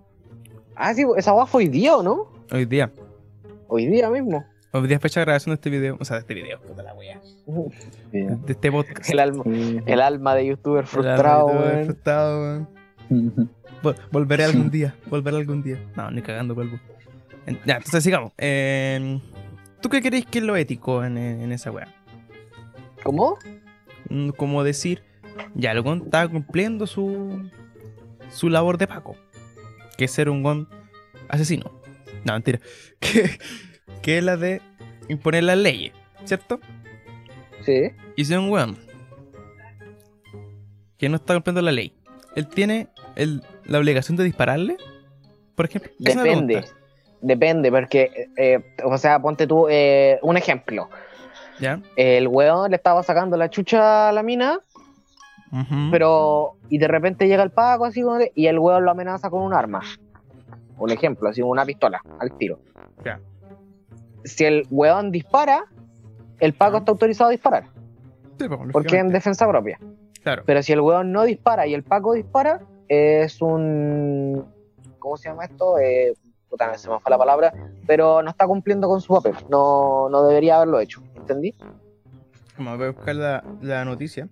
Ah, 0.76 0.94
sí, 0.94 1.06
esa 1.16 1.34
weá 1.34 1.46
fue 1.46 1.64
hoy 1.64 1.70
día, 1.70 1.96
¿o 1.96 2.04
no? 2.04 2.28
Hoy 2.52 2.66
día. 2.66 2.92
Hoy 3.70 3.88
día 3.88 4.10
mismo. 4.10 4.46
Hoy 4.74 4.86
día 4.88 4.98
es 4.98 5.02
fecha 5.02 5.22
de 5.22 5.26
grabación 5.26 5.52
de 5.52 5.56
este 5.56 5.70
video. 5.70 5.96
O 6.00 6.04
sea, 6.04 6.18
de 6.18 6.22
este 6.22 6.34
video, 6.34 6.60
puta 6.62 6.84
la 6.84 6.94
wea. 6.94 7.22
De 8.12 8.52
este 8.52 8.70
podcast. 8.72 9.10
El 9.10 9.20
alma, 9.20 9.44
el 9.46 10.02
alma 10.02 10.36
de 10.36 10.46
youtuber 10.48 10.82
El 10.82 10.88
frustrado, 10.88 11.48
árbitro 11.48 11.66
weón. 11.72 11.86
frustrado, 11.86 12.42
weón. 12.42 12.70
Vol- 13.82 13.96
volveré 14.12 14.44
algún 14.44 14.70
día, 14.70 14.94
volveré 15.10 15.38
algún 15.38 15.64
día. 15.64 15.78
No, 15.96 16.12
ni 16.12 16.22
cagando 16.22 16.54
vuelvo. 16.54 16.78
En- 17.46 17.60
Ya, 17.66 17.78
entonces 17.78 18.04
sigamos. 18.04 18.34
Eh, 18.38 19.22
¿Tú 19.82 19.88
qué 19.88 20.02
crees 20.02 20.26
que 20.26 20.40
es 20.40 20.44
lo 20.44 20.58
ético 20.58 21.02
en, 21.06 21.18
en 21.18 21.52
esa 21.54 21.72
weá? 21.72 21.88
¿Cómo? 23.04 23.38
Mm, 24.10 24.30
Como 24.30 24.64
decir, 24.64 25.04
ya, 25.56 25.72
el 25.72 25.82
weón 25.82 26.04
está 26.06 26.28
cumpliendo 26.28 26.88
su, 26.88 27.50
su 28.32 28.50
labor 28.50 28.78
de 28.78 28.88
Paco. 28.88 29.16
Que 29.98 30.06
es 30.06 30.12
ser 30.12 30.30
un 30.30 30.44
weón 30.46 30.68
asesino. 31.28 31.72
No, 32.26 32.34
mentira. 32.34 32.60
Que, 33.00 33.38
que 34.02 34.18
es 34.18 34.24
la 34.24 34.36
de 34.38 34.62
imponer 35.08 35.44
las 35.44 35.58
leyes, 35.58 35.94
¿cierto? 36.26 36.60
Sí. 37.62 37.92
Y 38.16 38.26
si 38.26 38.34
un 38.36 38.50
weón 38.50 38.78
que 40.98 41.10
no 41.10 41.16
está 41.16 41.34
cumpliendo 41.34 41.62
la 41.62 41.72
ley, 41.72 41.94
él 42.36 42.48
tiene 42.48 42.88
el- 43.16 43.42
la 43.66 43.80
obligación 43.80 44.18
de 44.18 44.24
dispararle, 44.26 44.78
por 45.56 45.66
ejemplo. 45.66 45.92
Depende. 46.00 46.66
Depende, 47.22 47.70
porque, 47.72 48.30
eh, 48.38 48.60
o 48.84 48.98
sea, 48.98 49.22
ponte 49.22 49.46
tú 49.48 49.68
eh, 49.70 50.20
un 50.22 50.38
ejemplo. 50.38 50.90
¿Ya? 51.60 51.82
El 51.96 52.28
weón 52.28 52.72
le 52.72 52.78
estaba 52.78 53.04
sacando 53.04 53.38
la 53.38 53.50
chucha 53.50 54.10
a 54.10 54.12
la 54.12 54.24
mina, 54.24 54.60
pero. 55.92 56.56
Y 56.70 56.78
de 56.78 56.88
repente 56.88 57.28
llega 57.28 57.44
el 57.44 57.52
Paco 57.52 57.86
así 57.86 58.04
y 58.36 58.48
el 58.48 58.60
weón 58.60 58.86
lo 58.86 58.92
amenaza 58.92 59.30
con 59.30 59.42
un 59.42 59.54
arma. 59.54 59.82
Un 60.78 60.92
ejemplo, 60.92 61.30
así 61.30 61.42
una 61.42 61.66
pistola 61.66 62.02
al 62.20 62.32
tiro. 62.38 62.60
Ya. 63.04 63.20
Si 64.24 64.46
el 64.46 64.66
weón 64.70 65.12
dispara, 65.12 65.66
el 66.40 66.54
Paco 66.54 66.78
está 66.78 66.92
autorizado 66.92 67.30
a 67.30 67.32
disparar, 67.32 67.66
Sí, 68.38 68.48
pues, 68.48 68.60
porque 68.72 68.96
es 68.96 69.02
en 69.02 69.10
defensa 69.10 69.48
propia. 69.48 69.80
Claro. 70.24 70.44
Pero 70.46 70.64
si 70.64 70.74
el 70.74 70.82
weón 70.82 71.12
no 71.12 71.24
dispara 71.24 71.68
y 71.68 71.74
el 71.74 71.84
Paco 71.84 72.14
dispara, 72.14 72.62
es 72.88 73.42
un. 73.42 74.46
¿Cómo 75.00 75.18
se 75.18 75.30
llama 75.30 75.46
esto? 75.46 75.78
Eh, 75.80 76.14
puta, 76.50 76.78
se 76.78 76.90
me 76.90 77.00
fue 77.00 77.10
la 77.10 77.18
palabra. 77.18 77.54
Pero 77.86 78.22
no 78.22 78.30
está 78.30 78.48
cumpliendo 78.48 78.88
con 78.88 79.02
su 79.02 79.14
papel. 79.14 79.36
No, 79.50 80.10
no 80.10 80.24
debería 80.24 80.58
haberlo 80.58 80.80
hecho. 80.80 81.02
¿Entendí? 81.16 81.56
Voy 82.58 82.84
a 82.84 82.92
buscar 82.92 83.16
la, 83.16 83.44
la 83.62 83.86
noticia. 83.86 84.28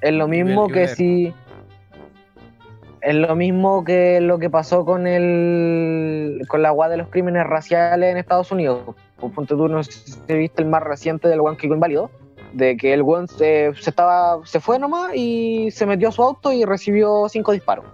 Es 0.00 0.12
lo 0.12 0.28
mismo 0.28 0.68
que 0.68 0.88
si. 0.88 1.34
es 3.00 3.14
lo 3.14 3.34
mismo 3.36 3.84
que 3.84 4.20
lo 4.20 4.38
que 4.38 4.50
pasó 4.50 4.84
con 4.84 5.06
el 5.06 6.42
con 6.48 6.62
la 6.62 6.68
agua 6.68 6.88
de 6.88 6.96
los 6.96 7.08
crímenes 7.08 7.46
raciales 7.46 8.10
en 8.10 8.16
Estados 8.16 8.50
Unidos. 8.50 8.94
Por 9.18 9.32
ponte 9.32 9.54
tú, 9.54 9.68
no 9.68 9.82
si 9.82 10.20
viste 10.28 10.62
el 10.62 10.68
más 10.68 10.82
reciente 10.82 11.28
del 11.28 11.40
weón 11.40 11.56
que 11.56 11.66
inválido, 11.66 12.10
de 12.52 12.76
que 12.76 12.92
el 12.92 13.02
weón 13.02 13.28
se, 13.28 13.72
se 13.74 13.90
estaba, 13.90 14.40
se 14.44 14.60
fue 14.60 14.78
nomás 14.78 15.14
y 15.14 15.70
se 15.70 15.86
metió 15.86 16.08
a 16.08 16.12
su 16.12 16.22
auto 16.22 16.52
y 16.52 16.64
recibió 16.64 17.28
cinco 17.28 17.52
disparos. 17.52 17.86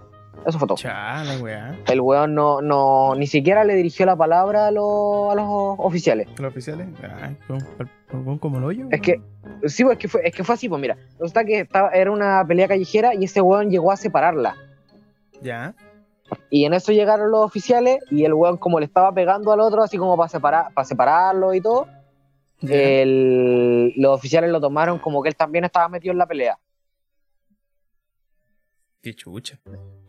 Eso 0.45 0.57
fue 0.57 0.67
todo. 0.67 0.77
Chala, 0.77 1.37
weá. 1.41 1.77
El 1.87 2.01
weón 2.01 2.33
no, 2.33 2.61
no, 2.61 3.13
ni 3.15 3.27
siquiera 3.27 3.63
le 3.63 3.75
dirigió 3.75 4.05
la 4.07 4.15
palabra 4.15 4.67
a, 4.67 4.71
los- 4.71 5.31
a 5.31 5.35
los 5.35 5.45
oficiales. 5.77 6.27
¿Los 6.39 6.51
oficiales? 6.51 6.87
Ay, 7.21 7.37
con- 7.47 7.59
con- 8.23 8.37
como 8.39 8.57
el 8.57 8.63
hoyo. 8.63 8.87
Es 8.91 9.01
que, 9.01 9.21
sí, 9.67 9.83
pues, 9.83 9.93
es 9.97 9.99
que 9.99 10.07
fue, 10.07 10.21
es 10.27 10.33
que 10.35 10.43
fue 10.43 10.55
así, 10.55 10.67
pues 10.67 10.81
mira, 10.81 10.97
resulta 11.19 11.45
que 11.45 11.59
estaba, 11.59 11.89
era 11.91 12.09
una 12.11 12.43
pelea 12.47 12.67
callejera 12.67 13.13
y 13.13 13.25
ese 13.25 13.39
weón 13.41 13.69
llegó 13.69 13.91
a 13.91 13.97
separarla. 13.97 14.55
Ya. 15.41 15.75
Y 16.49 16.65
en 16.65 16.73
eso 16.73 16.91
llegaron 16.91 17.29
los 17.29 17.45
oficiales 17.45 17.99
y 18.09 18.23
el 18.25 18.33
weón 18.33 18.57
como 18.57 18.79
le 18.79 18.85
estaba 18.85 19.13
pegando 19.13 19.51
al 19.51 19.59
otro, 19.59 19.83
así 19.83 19.97
como 19.97 20.17
para 20.17 20.29
separar, 20.29 20.73
para 20.73 20.85
separarlo 20.85 21.53
y 21.53 21.61
todo, 21.61 21.87
el- 22.63 23.93
los 23.95 24.15
oficiales 24.15 24.49
lo 24.51 24.59
tomaron 24.59 24.97
como 24.97 25.21
que 25.21 25.29
él 25.29 25.35
también 25.35 25.65
estaba 25.65 25.87
metido 25.87 26.11
en 26.13 26.17
la 26.17 26.25
pelea. 26.25 26.57
Qué 29.01 29.13
chucha. 29.15 29.59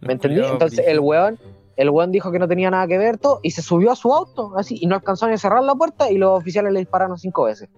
¿Me 0.03 0.13
entendí? 0.15 0.37
Entonces 0.53 0.85
el 0.87 1.01
weón, 1.01 1.39
el 1.77 1.91
weón 1.91 2.13
dijo 2.13 2.31
que 2.31 2.39
no 2.39 2.47
tenía 2.49 2.71
nada 2.71 2.87
que 2.87 2.99
ver 2.99 3.19
todo 3.19 3.41
y 3.43 3.53
se 3.53 3.63
subió 3.63 3.91
a 3.93 3.97
su 3.97 4.13
auto 4.13 4.53
así 4.57 4.77
y 4.81 4.87
no 4.87 4.95
alcanzó 4.97 5.27
ni 5.29 5.35
a 5.35 5.39
cerrar 5.39 5.63
la 5.65 5.75
puerta 5.75 6.11
y 6.11 6.19
los 6.19 6.39
oficiales 6.39 6.73
le 6.73 6.81
dispararon 6.81 7.17
cinco 7.19 7.45
veces. 7.45 7.69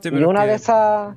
Sí, 0.00 0.10
y 0.12 0.22
una 0.22 0.42
que- 0.42 0.48
de 0.48 0.54
esas 0.54 1.16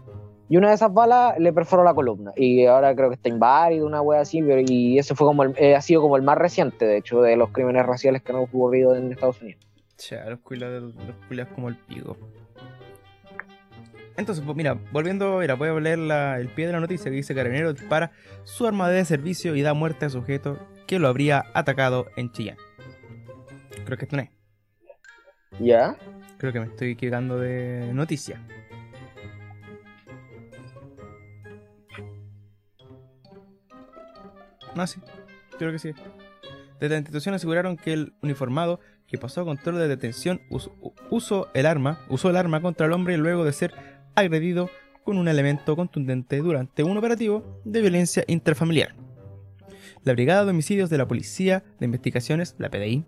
y 0.50 0.58
una 0.58 0.68
de 0.70 0.76
esas 0.76 0.94
balas 0.94 1.40
le 1.40 1.54
perforó 1.54 1.84
la 1.84 1.94
columna 1.94 2.34
y 2.36 2.66
ahora 2.66 2.94
creo 2.94 3.08
que 3.10 3.16
está 3.16 3.30
inválido 3.30 3.86
una 3.86 4.02
wea 4.02 4.20
así 4.22 4.42
pero- 4.42 4.60
y 4.66 4.98
ese 5.00 5.16
fue 5.16 5.26
como 5.28 5.44
el, 5.44 5.54
eh, 5.58 5.76
ha 5.76 5.82
sido 5.82 6.02
como 6.02 6.18
el 6.18 6.24
más 6.24 6.38
reciente 6.38 6.86
de 6.86 6.98
hecho 6.98 7.22
de 7.22 7.38
los 7.38 7.52
crímenes 7.52 7.86
raciales 7.86 8.22
que 8.22 8.32
han 8.34 8.40
ocurrido 8.40 8.94
en 8.96 9.12
Estados 9.12 9.42
Unidos 9.42 9.62
Cha, 9.98 10.26
los 10.30 10.40
culiados 10.40 10.94
como 11.54 11.70
el 11.70 11.78
pico. 11.78 12.18
Entonces, 14.22 14.44
pues 14.46 14.56
mira, 14.56 14.78
volviendo, 14.92 15.40
mira, 15.40 15.56
voy 15.56 15.70
a 15.70 15.74
leer 15.80 15.98
la- 15.98 16.40
el 16.40 16.48
pie 16.48 16.68
de 16.68 16.74
la 16.74 16.80
noticia 16.80 17.06
que 17.10 17.18
dice 17.18 17.34
Carabinero 17.34 17.74
dispara 17.74 18.12
su 18.44 18.68
arma 18.68 18.88
de 18.90 19.04
servicio 19.04 19.56
y 19.56 19.62
da 19.64 19.74
muerte 19.74 20.06
a 20.06 20.10
sujeto 20.10 20.60
que 20.88 21.00
lo 21.00 21.08
habría 21.08 21.46
atacado 21.54 22.06
en 22.16 22.32
Chillán. 22.32 22.58
Creo 23.84 23.98
que 23.98 24.06
esto 24.06 24.16
no 24.18 24.22
es. 24.22 24.30
ya 25.60 25.96
Creo 26.38 26.54
que 26.54 26.60
me 26.60 26.66
estoy 26.68 26.92
equivocando 26.92 27.40
de 27.40 27.92
noticia. 27.94 28.40
No, 34.76 34.88
sí. 34.88 35.02
Creo 35.58 35.72
que 35.72 35.80
sí. 35.80 35.92
Desde 36.80 36.96
la 36.96 36.98
institución 36.98 37.36
aseguraron 37.36 37.78
que 37.78 37.94
el 37.94 38.14
uniformado 38.22 38.80
que 39.08 39.18
pasó 39.18 39.42
a 39.42 39.46
control 39.46 39.78
de 39.78 39.88
detención 39.88 40.42
usó, 40.50 40.74
usó 41.10 41.50
el 41.54 41.66
arma, 41.66 42.00
usó 42.10 42.30
el 42.30 42.38
arma 42.38 42.62
contra 42.62 42.86
el 42.88 42.94
hombre 42.94 43.18
luego 43.18 43.44
de 43.44 43.52
ser 43.52 43.74
agredido 44.16 44.70
con 45.04 45.18
un 45.18 45.28
elemento 45.28 45.76
contundente 45.76 46.38
durante 46.38 46.84
un 46.84 46.98
operativo 46.98 47.62
de 47.66 47.82
violencia 47.82 48.24
intrafamiliar. 48.28 48.96
La 50.04 50.14
Brigada 50.14 50.46
de 50.46 50.52
Homicidios 50.52 50.90
de 50.90 50.98
la 50.98 51.08
Policía 51.08 51.64
de 51.80 51.86
Investigaciones, 51.86 52.56
la 52.58 52.70
PDI, 52.70 53.06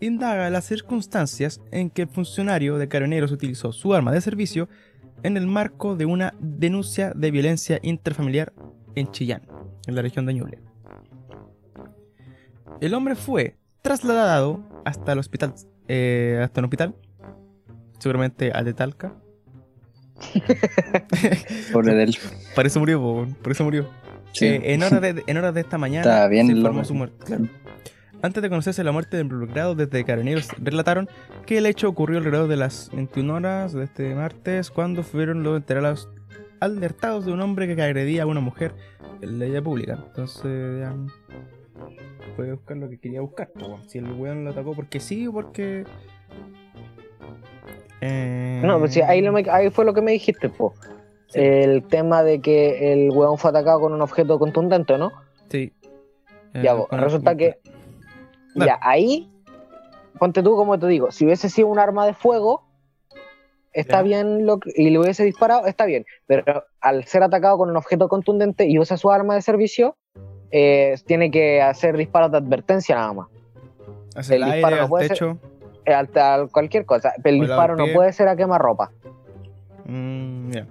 indaga 0.00 0.50
las 0.50 0.64
circunstancias 0.64 1.60
en 1.70 1.90
que 1.90 2.02
el 2.02 2.08
funcionario 2.08 2.78
de 2.78 2.88
Carabineros 2.88 3.32
utilizó 3.32 3.72
su 3.72 3.94
arma 3.94 4.12
de 4.12 4.20
servicio 4.20 4.68
en 5.22 5.36
el 5.36 5.46
marco 5.46 5.96
de 5.96 6.06
una 6.06 6.34
denuncia 6.40 7.12
de 7.14 7.30
violencia 7.30 7.80
intrafamiliar 7.82 8.52
en 8.94 9.10
Chillán, 9.10 9.42
en 9.86 9.94
la 9.94 10.02
región 10.02 10.26
de 10.26 10.34
Ñuble. 10.34 10.58
El 12.80 12.94
hombre 12.94 13.16
fue 13.16 13.56
trasladado 13.82 14.64
hasta 14.84 15.12
el 15.12 15.18
hospital, 15.18 15.54
eh, 15.88 16.40
hasta 16.42 16.60
un 16.60 16.66
hospital, 16.66 16.94
seguramente 17.98 18.52
al 18.52 18.64
de 18.64 18.74
Talca. 18.74 19.16
Pobre 21.72 21.94
del. 21.94 22.16
Por 22.54 22.66
eso 22.66 22.80
murió, 22.80 23.00
po, 23.00 23.26
por 23.42 23.52
eso 23.52 23.64
murió. 23.64 23.90
Sí. 24.32 24.46
Eh, 24.46 24.74
en, 24.74 24.82
horas 24.82 25.00
de, 25.00 25.22
en 25.26 25.36
horas 25.36 25.54
de 25.54 25.60
esta 25.60 25.78
mañana 25.78 26.02
Estaba 26.02 26.28
bien 26.28 26.46
se 26.46 26.52
informó 26.52 26.84
su 26.84 26.94
muerte. 26.94 27.24
claro. 27.24 27.48
Antes 28.20 28.42
de 28.42 28.48
conocerse 28.48 28.82
la 28.82 28.90
muerte 28.90 29.16
del 29.16 29.26
involucrado, 29.26 29.76
desde 29.76 30.04
Carabineros 30.04 30.48
relataron 30.58 31.08
que 31.46 31.58
el 31.58 31.66
hecho 31.66 31.88
ocurrió 31.88 32.18
alrededor 32.18 32.48
de 32.48 32.56
las 32.56 32.90
21 32.92 33.32
horas 33.32 33.72
de 33.72 33.84
este 33.84 34.12
martes, 34.16 34.72
cuando 34.72 35.04
fueron 35.04 35.44
los 35.44 35.56
enterados 35.56 36.08
alertados 36.58 37.26
de 37.26 37.32
un 37.32 37.40
hombre 37.40 37.72
que 37.72 37.80
agredía 37.80 38.24
a 38.24 38.26
una 38.26 38.40
mujer 38.40 38.74
en 39.20 39.38
la 39.38 39.44
vía 39.44 39.62
pública. 39.62 40.04
Entonces, 40.08 40.80
ya, 40.80 40.96
puede 42.36 42.52
buscar 42.54 42.76
lo 42.76 42.88
que 42.88 42.98
quería 42.98 43.20
buscar. 43.20 43.52
Si 43.86 43.98
el 43.98 44.10
weón 44.12 44.44
lo 44.44 44.50
atacó 44.50 44.74
porque 44.74 44.98
sí 45.00 45.26
o 45.26 45.32
porque. 45.32 45.84
Eh, 48.00 48.47
no 48.66 48.78
pues 48.78 48.92
sí, 48.94 49.00
ahí, 49.02 49.20
lo 49.20 49.32
me- 49.32 49.44
ahí 49.50 49.70
fue 49.70 49.84
lo 49.84 49.94
que 49.94 50.02
me 50.02 50.12
dijiste 50.12 50.48
po 50.48 50.74
Sí. 51.28 51.40
el 51.40 51.82
tema 51.86 52.22
de 52.22 52.40
que 52.40 52.92
el 52.94 53.10
weón 53.10 53.36
fue 53.36 53.50
atacado 53.50 53.80
con 53.80 53.92
un 53.92 54.00
objeto 54.00 54.38
contundente 54.38 54.96
¿no? 54.96 55.10
Sí. 55.50 55.72
Ya, 56.54 56.72
Eh, 56.74 56.86
resulta 56.92 57.36
que 57.36 57.58
ya 58.54 58.78
ahí 58.80 59.30
ponte 60.18 60.42
tú 60.42 60.56
como 60.56 60.78
te 60.78 60.86
digo 60.86 61.10
si 61.10 61.26
hubiese 61.26 61.50
sido 61.50 61.68
un 61.68 61.78
arma 61.78 62.06
de 62.06 62.14
fuego 62.14 62.64
está 63.74 63.98
Ya. 63.98 64.02
bien 64.02 64.46
lo 64.46 64.58
que- 64.58 64.72
y 64.74 64.88
le 64.88 64.98
hubiese 64.98 65.22
disparado 65.24 65.66
está 65.66 65.84
bien 65.84 66.06
pero 66.26 66.64
al 66.80 67.04
ser 67.04 67.22
atacado 67.22 67.58
con 67.58 67.68
un 67.68 67.76
objeto 67.76 68.08
contundente 68.08 68.64
y 68.66 68.78
usa 68.78 68.96
su 68.96 69.10
arma 69.10 69.34
de 69.34 69.42
servicio 69.42 69.96
eh, 70.50 70.94
tiene 71.06 71.30
que 71.30 71.60
hacer 71.60 71.94
disparos 71.98 72.30
de 72.32 72.38
advertencia 72.38 72.94
nada 72.96 73.12
más 73.12 73.28
Hacia 74.16 74.36
el, 74.36 74.42
el 74.42 74.48
aire, 74.48 74.56
disparo 74.56 74.82
no 74.82 74.88
puede 74.88 75.08
techo. 75.10 75.38
Al- 75.94 76.08
al 76.18 76.50
cualquier 76.50 76.84
cosa 76.84 77.12
el 77.24 77.40
disparo 77.40 77.76
no 77.76 77.84
puede 77.94 78.12
ser 78.12 78.28
a 78.28 78.36
quemarropa 78.36 78.90
Mm, 79.86 80.50
ya. 80.52 80.66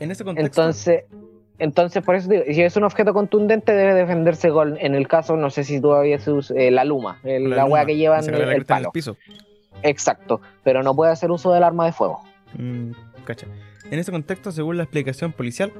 En 0.00 0.10
ese 0.10 0.24
contexto. 0.24 0.60
entonces 0.62 1.04
entonces 1.58 2.02
por 2.02 2.16
eso 2.16 2.28
digo, 2.28 2.42
si 2.46 2.60
es 2.62 2.76
un 2.76 2.84
objeto 2.84 3.14
contundente 3.14 3.72
debe 3.72 3.94
defenderse 3.94 4.50
con 4.50 4.76
en 4.78 4.94
el 4.94 5.06
caso 5.08 5.36
no 5.36 5.50
sé 5.50 5.64
si 5.64 5.80
todavía 5.80 6.18
se 6.18 6.32
usa 6.32 6.56
eh, 6.58 6.70
la 6.70 6.84
luma 6.84 7.20
el- 7.22 7.48
la, 7.50 7.62
luma, 7.64 7.66
wea 7.74 7.86
que 7.86 7.96
llevan 7.96 8.24
el, 8.24 8.34
el 8.34 8.40
cresta 8.40 8.56
en 8.58 8.64
palo 8.82 8.92
piso. 8.92 9.16
Exacto, 9.82 10.40
pero 10.62 10.82
no 10.82 10.94
puede 10.94 11.12
hacer 11.12 11.30
uso 11.30 11.52
del 11.52 11.62
arma 11.62 11.84
de 11.86 11.92
fuego. 11.92 12.22
Mm, 12.58 12.92
cacha. 13.24 13.46
En 13.90 13.98
ese 13.98 14.10
contexto, 14.12 14.50
según 14.50 14.76
la 14.78 14.84
explicación 14.84 15.32
policial, 15.32 15.72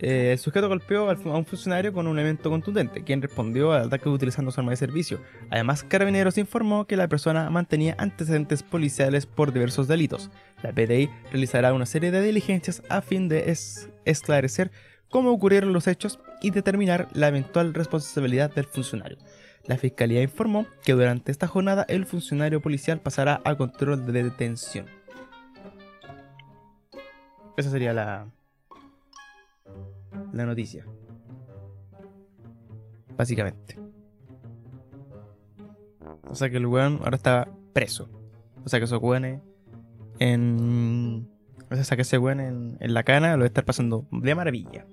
eh, 0.00 0.32
el 0.32 0.38
sujeto 0.38 0.68
golpeó 0.68 1.10
a 1.10 1.14
un 1.36 1.44
funcionario 1.44 1.92
con 1.92 2.06
un 2.06 2.18
elemento 2.18 2.50
contundente, 2.50 3.04
quien 3.04 3.20
respondió 3.22 3.72
al 3.72 3.86
ataque 3.86 4.08
utilizando 4.08 4.50
su 4.50 4.60
arma 4.60 4.70
de 4.70 4.76
servicio. 4.76 5.20
Además, 5.50 5.84
Carabineros 5.84 6.38
informó 6.38 6.86
que 6.86 6.96
la 6.96 7.08
persona 7.08 7.50
mantenía 7.50 7.94
antecedentes 7.98 8.62
policiales 8.62 9.26
por 9.26 9.52
diversos 9.52 9.88
delitos. 9.88 10.30
La 10.62 10.72
PDI 10.72 11.10
realizará 11.30 11.72
una 11.74 11.86
serie 11.86 12.10
de 12.10 12.22
diligencias 12.22 12.82
a 12.88 13.02
fin 13.02 13.28
de 13.28 13.50
es- 13.50 13.90
esclarecer 14.04 14.70
cómo 15.08 15.30
ocurrieron 15.30 15.72
los 15.72 15.86
hechos 15.86 16.18
y 16.40 16.50
determinar 16.50 17.08
la 17.12 17.28
eventual 17.28 17.74
responsabilidad 17.74 18.54
del 18.54 18.64
funcionario. 18.64 19.18
La 19.66 19.76
fiscalía 19.76 20.22
informó 20.22 20.66
que 20.82 20.92
durante 20.92 21.30
esta 21.30 21.46
jornada 21.46 21.84
el 21.88 22.06
funcionario 22.06 22.60
policial 22.62 23.00
pasará 23.00 23.40
a 23.44 23.54
control 23.56 24.06
de 24.06 24.22
detención. 24.24 24.86
Esa 27.56 27.70
sería 27.70 27.92
la. 27.92 28.26
La 30.32 30.46
noticia. 30.46 30.84
Básicamente. 33.16 33.78
O 36.28 36.34
sea 36.34 36.48
que 36.50 36.56
el 36.56 36.66
weón 36.66 37.00
ahora 37.02 37.16
está 37.16 37.48
preso. 37.72 38.08
O 38.64 38.68
sea 38.68 38.78
que 38.78 38.84
esos 38.84 39.00
weones 39.02 39.40
en. 40.18 41.28
O 41.70 41.76
sea 41.76 41.96
que 41.96 42.02
ese 42.02 42.18
weón 42.18 42.40
en, 42.40 42.76
en 42.80 42.94
la 42.94 43.02
cana 43.02 43.32
lo 43.34 43.40
va 43.40 43.44
a 43.44 43.46
estar 43.46 43.64
pasando 43.64 44.06
de 44.10 44.34
maravilla. 44.34 44.86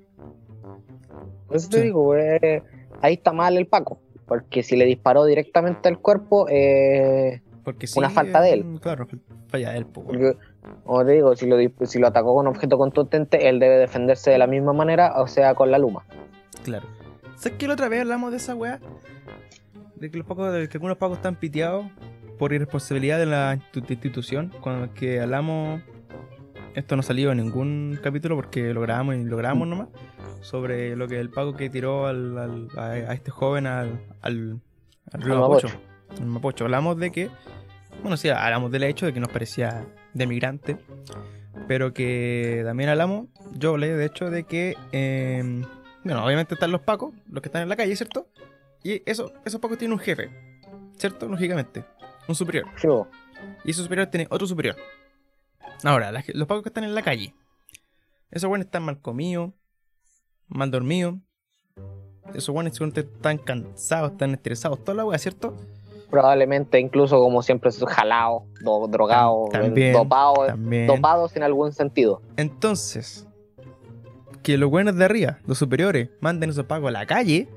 Por 1.48 1.58
eso 1.58 1.70
te 1.70 1.78
Sí. 1.78 1.84
digo, 1.84 2.16
eh, 2.16 2.64
ahí 3.02 3.14
está 3.16 3.32
mal 3.34 3.58
el 3.58 3.68
Paco. 3.68 4.00
Porque 4.26 4.62
si 4.62 4.76
le 4.76 4.86
disparó 4.86 5.24
directamente 5.24 5.88
al 5.88 6.00
cuerpo, 6.00 6.48
eh, 6.50 7.42
Porque 7.64 7.88
sí, 7.88 7.98
Una 8.00 8.10
falta 8.10 8.42
de 8.42 8.54
él. 8.54 8.66
eh, 8.76 8.80
Claro, 8.82 9.08
falla 9.48 9.72
de 9.72 9.78
él, 9.78 9.86
po, 9.86 10.04
porque, 10.04 10.38
como 10.86 11.06
te 11.06 11.12
digo, 11.14 11.36
si 11.36 11.46
lo, 11.48 11.60
dis- 11.60 11.86
si 11.86 12.00
lo 12.00 12.08
atacó 12.08 12.36
con 12.36 12.48
objeto 12.48 12.78
contundente, 12.78 13.50
él 13.50 13.60
debe 13.60 13.78
defenderse 13.78 14.32
de 14.32 14.38
la 14.38 14.48
misma 14.48 14.74
manera, 14.74 15.14
o 15.22 15.28
sea, 15.28 15.56
con 15.56 15.72
la 15.72 15.78
luma. 15.78 16.04
Claro. 16.64 16.86
¿Sabes 17.36 17.58
que 17.58 17.68
la 17.68 17.74
otra 17.74 17.90
vez 17.90 18.02
hablamos 18.02 18.32
de 18.32 18.38
esa 18.38 18.56
weá? 18.56 18.80
De 19.96 20.10
que 20.12 20.18
los 20.18 20.28
pacos, 20.28 20.52
de 20.54 20.68
que 20.70 20.78
algunos 20.78 20.98
pacos 20.98 21.18
están 21.18 21.36
piteados 21.36 21.86
por 22.38 22.54
irresponsabilidad 22.54 23.18
de 23.20 23.26
la 23.26 23.56
institu- 23.56 23.92
institución. 23.92 24.52
Cuando 24.62 24.94
que 24.94 25.20
hablamos. 25.22 25.82
Esto 26.76 26.96
no 26.96 27.02
salió 27.02 27.32
en 27.32 27.38
ningún 27.40 28.00
capítulo 28.04 28.36
porque 28.36 28.72
lo 28.74 28.82
grabamos 28.82 29.16
y 29.16 29.24
lo 29.24 29.36
grabamos 29.38 29.68
nomás. 29.68 29.88
Sobre 30.42 30.96
lo 30.96 31.08
que 31.08 31.20
el 31.20 31.32
paco 31.32 31.56
que 31.56 31.70
tiró 31.72 32.06
al, 32.06 32.38
al- 32.38 32.68
a, 32.78 32.84
a 32.92 33.14
este 33.14 33.32
joven 33.32 33.66
al, 33.66 34.00
al, 34.22 34.60
al 35.12 35.22
río 35.22 35.40
Mapocho. 35.42 35.68
Mapocho. 36.24 36.66
Hablamos 36.66 36.98
de 37.00 37.12
que. 37.12 37.30
Bueno, 38.04 38.16
sí, 38.18 38.30
hablamos 38.30 38.72
del 38.72 38.84
hecho 38.84 39.08
de 39.08 39.14
que 39.14 39.20
nos 39.20 39.30
parecía 39.30 39.84
de 40.18 40.28
migrante. 40.28 40.78
Pero 41.68 41.94
que 41.94 42.62
también 42.66 42.90
hablamos, 42.90 43.28
yo 43.54 43.72
hablé 43.72 43.94
de 43.94 44.06
hecho 44.06 44.30
de 44.30 44.44
que, 44.44 44.76
eh, 44.92 45.64
bueno, 46.04 46.24
obviamente 46.24 46.54
están 46.54 46.72
los 46.72 46.82
pacos, 46.82 47.14
los 47.30 47.42
que 47.42 47.48
están 47.48 47.64
en 47.64 47.70
la 47.70 47.76
calle, 47.76 47.96
¿cierto? 47.96 48.28
Y 48.84 49.02
eso, 49.10 49.34
esos 49.44 49.60
pacos 49.60 49.78
tienen 49.78 49.94
un 49.94 50.00
jefe, 50.00 50.30
¿cierto? 50.98 51.28
Lógicamente. 51.28 51.84
Un 52.28 52.36
superior. 52.36 52.66
Sí. 52.78 52.88
Y 53.66 53.72
ese 53.72 53.84
superior 53.84 54.08
tiene 54.08 54.28
otro 54.30 54.48
superior. 54.48 54.76
Ahora, 55.84 56.12
los 56.12 56.48
pacos 56.48 56.64
que 56.64 56.70
están 56.70 56.84
en 56.84 56.96
la 56.96 57.02
calle. 57.02 57.34
Esos 58.32 58.50
buenos 58.50 58.66
están 58.66 58.84
mal 58.84 59.00
comidos, 59.02 59.54
mal 60.48 60.70
dormidos. 60.70 61.16
Esos 62.34 62.54
buenos 62.54 62.74
seguramente 62.74 63.02
están 63.02 63.38
cansados, 63.38 64.12
están 64.12 64.34
estresados, 64.34 64.84
toda 64.84 64.96
la 64.96 65.06
wea, 65.06 65.18
¿cierto? 65.18 65.56
Probablemente 66.10 66.80
incluso 66.80 67.20
como 67.20 67.42
siempre 67.44 67.70
jalado, 67.88 68.46
do- 68.62 68.88
drogado, 68.88 69.46
También, 69.52 69.92
dopado, 69.94 70.46
también. 70.48 70.88
dopados 70.88 71.36
en 71.36 71.44
algún 71.44 71.74
sentido. 71.74 72.22
Entonces, 72.38 73.28
que 74.42 74.58
los 74.58 74.70
buenos 74.70 74.96
de 74.96 75.04
arriba, 75.06 75.40
los 75.46 75.58
superiores, 75.58 76.10
manden 76.22 76.50
esos 76.52 76.66
pagos 76.66 76.88
a 76.90 76.92
la 76.92 77.06
calle, 77.06 77.50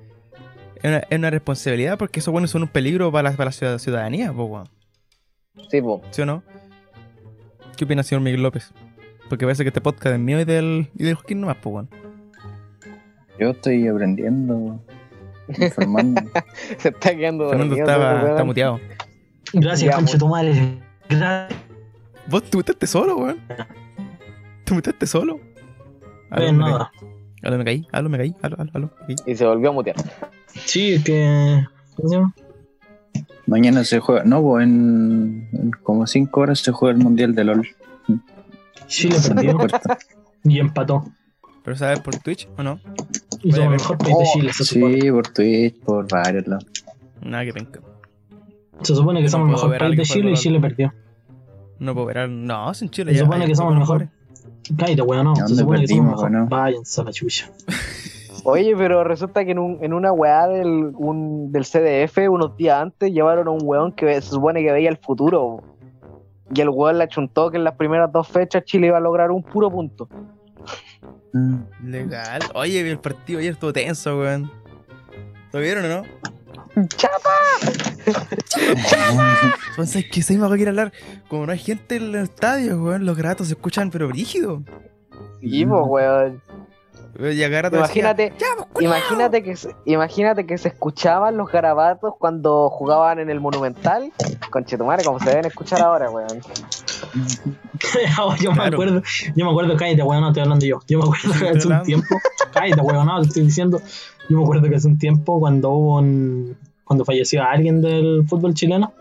es 0.77 0.85
una, 0.85 0.99
es 0.99 1.19
una 1.19 1.31
responsabilidad 1.31 1.97
porque 1.99 2.19
esos 2.21 2.33
buenos 2.33 2.51
son 2.51 2.63
un 2.63 2.69
peligro 2.69 3.13
para 3.13 3.31
la, 3.31 3.37
para 3.37 3.47
la 3.49 3.53
ciudad- 3.53 3.79
ciudadanía, 3.79 4.33
po, 4.33 4.45
weón. 4.47 4.69
Sí, 5.69 5.81
po. 5.81 6.01
¿sí 6.11 6.23
o 6.23 6.27
no? 6.27 6.43
¿Qué 7.77 7.85
opina, 7.85 8.03
señor 8.03 8.23
Miguel 8.23 8.43
López? 8.43 8.73
Porque 9.29 9.45
parece 9.45 9.63
que 9.63 9.69
este 9.69 9.81
podcast 9.81 10.15
es 10.15 10.19
mío 10.21 10.41
y 10.41 10.45
del, 10.45 10.91
y 10.97 11.05
del 11.05 11.15
Joaquín 11.15 11.41
nomás, 11.41 11.57
po, 11.59 11.71
weón. 11.71 11.89
Yo 13.39 13.51
estoy 13.51 13.87
aprendiendo, 13.89 14.81
informando. 15.59 16.23
Se 16.79 16.89
está 16.89 17.15
quedando 17.17 17.49
Fernando 17.49 17.75
dormido, 17.77 17.91
estaba, 17.91 18.15
weón. 18.21 18.31
está 18.31 18.45
muteado. 18.45 18.81
Gracias, 19.53 20.19
tu 20.19 20.29
madre. 20.29 20.79
Gracias. 21.09 21.59
¿Vos 22.29 22.43
te 22.45 22.57
mutaste 22.57 22.87
solo, 22.87 23.17
weón? 23.17 23.41
¿Te 24.65 24.75
mutaste 24.75 25.07
solo? 25.07 25.41
Aló, 26.31 26.47
caí. 26.47 26.53
nada. 26.53 26.93
Aló, 27.43 27.59
me 27.59 27.65
caí. 27.65 27.89
Aló, 27.91 28.09
me 28.09 28.19
caí. 28.19 28.35
Aló, 28.43 28.57
aló, 28.59 28.71
aló. 28.75 28.91
Y 29.27 29.35
se 29.35 29.45
volvió 29.47 29.71
a 29.71 29.73
mutear. 29.73 29.97
Sí, 30.55 30.95
es 30.95 31.05
que. 31.05 31.65
Mañana 33.47 33.83
se 33.85 33.99
juega, 33.99 34.23
no, 34.25 34.43
pues 34.43 34.65
en, 34.65 35.49
en 35.53 35.71
como 35.83 36.07
5 36.07 36.41
horas 36.41 36.61
se 36.61 36.71
juega 36.71 36.97
el 36.97 37.03
Mundial 37.03 37.35
de 37.35 37.45
LOL. 37.45 37.69
Chile 38.87 39.17
perdió 39.27 39.57
Cuarta. 39.57 39.99
y 40.45 40.61
empató. 40.61 41.05
¿Pero 41.65 41.77
sabes 41.77 42.01
por 42.01 42.17
Twitch 42.17 42.49
o 42.57 42.63
no? 42.63 42.81
Y 43.43 43.53
Vaya, 43.53 43.71
mejor 43.71 43.99
país 43.99 44.17
de 44.19 44.25
Oh, 44.25 44.31
Chile, 44.35 44.53
se 44.53 44.65
supone. 44.65 45.01
Sí, 45.01 45.11
por 45.11 45.29
Twitch, 45.29 45.81
por 45.81 46.09
varios 46.09 46.47
lados. 46.47 46.67
Nada 47.23 47.45
que 47.45 47.53
penca. 47.53 47.81
Se 48.83 48.95
supone 48.95 49.21
que 49.21 49.25
No 49.27 49.31
somos 49.31 49.47
el 49.49 49.53
mejor 49.71 49.79
país 49.79 49.97
de 49.97 50.03
Chile 50.05 50.31
y 50.33 50.35
Chile 50.35 50.61
perdió. 50.61 50.93
No 51.79 51.95
puedo 51.95 52.07
ver. 52.07 52.29
No, 52.29 52.73
sin 52.75 52.91
Chile 52.91 53.13
Se 53.13 53.19
ya. 53.19 53.25
supone 53.25 53.47
que 53.47 53.55
somos 53.55 53.75
pocos 53.75 53.89
mejor. 54.01 54.09
Cállate, 54.77 55.03
weón, 55.03 55.25
no. 55.25 55.33
¿A 55.33 55.37
Se 55.37 55.43
dónde 55.43 55.57
supone 55.57 55.81
que 55.81 55.87
somos 55.89 56.01
perdimos, 56.07 56.11
mejor. 56.17 56.31
weón? 56.33 56.49
Váyanse 56.49 57.01
a 57.01 57.05
la 57.05 57.13
chucha. 57.13 57.51
Oye, 58.45 58.75
pero 58.77 59.05
resulta 59.05 59.45
que 59.45 59.51
en, 59.51 59.59
un, 59.59 59.79
en 59.83 59.93
una 59.93 60.13
weá 60.13 60.47
del, 60.47 60.93
un, 60.97 61.53
del 61.53 61.65
CDF, 61.65 62.19
unos 62.31 62.57
días 62.57 62.81
antes, 62.81 63.13
llevaron 63.13 63.49
a 63.49 63.51
un 63.51 63.61
weón 63.63 63.93
que 63.93 64.15
se 64.21 64.31
supone 64.31 64.63
que 64.63 64.73
veía 64.73 64.89
el 64.89 64.97
futuro. 64.97 65.63
Y 66.55 66.61
el 66.61 66.69
weón 66.71 66.99
le 66.99 67.05
achuntó 67.05 67.51
que 67.51 67.59
en 67.59 67.65
las 67.65 67.75
primeras 67.75 68.11
dos 68.11 68.27
fechas 68.29 68.65
Chile 68.65 68.87
iba 68.89 68.97
a 68.97 69.01
lograr 69.01 69.31
un 69.31 69.43
puro 69.43 69.71
punto. 69.71 70.09
Legal. 71.85 72.43
Oye, 72.55 72.81
el 72.89 72.99
partido 72.99 73.39
ayer 73.39 73.53
estuvo 73.53 73.73
tenso, 73.73 74.19
weón. 74.19 74.51
¿Lo 75.53 75.61
vieron 75.61 75.85
o 75.85 75.89
no? 75.89 76.05
Entonces, 79.71 80.05
que 80.11 80.23
se 80.23 80.35
me 80.35 80.41
va 80.41 80.55
a 80.55 80.59
querer 80.59 80.69
hablar. 80.69 80.93
Como 81.29 81.47
no 81.47 81.53
hay 81.53 81.59
gente 81.59 81.97
en 81.97 82.13
los 82.13 82.23
estadios, 82.23 82.79
weón, 82.79 83.05
los 83.05 83.17
gratos 83.17 83.49
se 83.49 83.55
escuchan, 83.55 83.91
pero 83.91 84.09
brígido. 84.09 84.63
Y 85.41 85.65
pues, 85.67 85.83
weón. 85.87 86.43
Y 87.19 87.23
decía, 87.23 87.49
Imagínate, 87.49 88.33
"Ya, 88.39 88.47
pues, 88.57 88.69
culiao". 88.73 88.93
imagínate 88.97 89.43
que, 89.43 89.57
se- 89.57 89.75
imagínate 89.85 90.47
que 90.47 90.59
se 90.59 90.69
escuchaban 90.69 91.37
los 91.37 91.51
garabatos 91.51 92.15
cuando 92.19 92.69
jugaban 92.71 93.19
en 93.19 93.31
el 93.31 93.41
Monumental. 93.41 94.13
Conchetumare, 94.51 95.05
como 95.05 95.19
se 95.21 95.31
deben 95.31 95.47
escuchar 95.47 95.83
ahora, 95.83 96.11
weón. 96.11 96.41
yo 98.41 98.51
me 98.51 98.57
Claro. 98.57 98.77
acuerdo, 98.77 99.03
yo 99.35 99.45
me 99.45 99.51
acuerdo, 99.51 99.77
cállate, 99.77 100.03
weón, 100.03 100.21
no 100.23 100.29
estoy 100.29 100.43
hablando 100.43 100.67
yo. 100.67 100.81
Yo 100.87 100.99
me 100.99 101.05
acuerdo 101.05 101.39
que 101.39 101.49
hace 101.59 101.69
un 101.69 101.83
tiempo, 101.83 102.17
cállate, 102.53 102.81
weón, 102.81 103.07
no, 103.07 103.21
te 103.23 103.29
estoy 103.29 103.43
diciendo. 103.45 103.81
Yo 104.29 104.37
me 104.39 104.43
acuerdo 104.45 104.69
que 104.69 104.77
hace 104.77 104.89
un 104.89 104.99
tiempo, 104.99 105.41
cuando 105.41 105.71
hubo 105.71 105.97
un, 105.99 106.57
cuando 106.85 107.05
falleció 107.05 107.43
alguien 107.43 107.81
del 107.83 108.25
fútbol 108.29 108.55
chileno, 108.55 108.93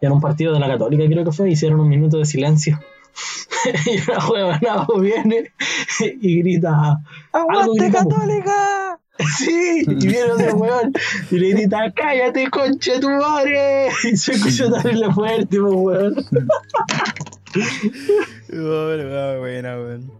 en 0.00 0.12
un 0.12 0.20
partido 0.20 0.52
de 0.52 0.60
la 0.60 0.68
Católica, 0.68 1.04
creo 1.06 1.24
que 1.24 1.32
fue, 1.32 1.50
hicieron 1.50 1.80
un 1.80 1.88
minuto 1.88 2.18
de 2.18 2.24
silencio. 2.24 2.78
y 3.86 4.10
una 4.10 4.28
huevonada 4.28 4.86
viene 5.00 5.52
y 6.20 6.42
grita, 6.42 7.00
po. 7.32 7.74
Católica! 7.92 8.98
Sí, 9.36 9.82
y 9.84 10.06
viene 10.06 10.30
otro 10.30 10.54
weón 10.54 10.92
y 11.30 11.38
le 11.38 11.50
grita, 11.50 11.92
cállate, 11.92 12.48
concha 12.50 13.00
tu 13.00 13.10
madre. 13.10 13.88
Y 14.04 14.16
se 14.16 14.32
escuchó 14.32 14.70
terrible 14.70 15.12
fuerte, 15.12 15.58
po, 15.58 15.70
weón. 15.70 16.14
Bueno, 17.54 17.64
weón, 18.48 19.40
buena, 19.40 19.76
weón. 19.76 20.12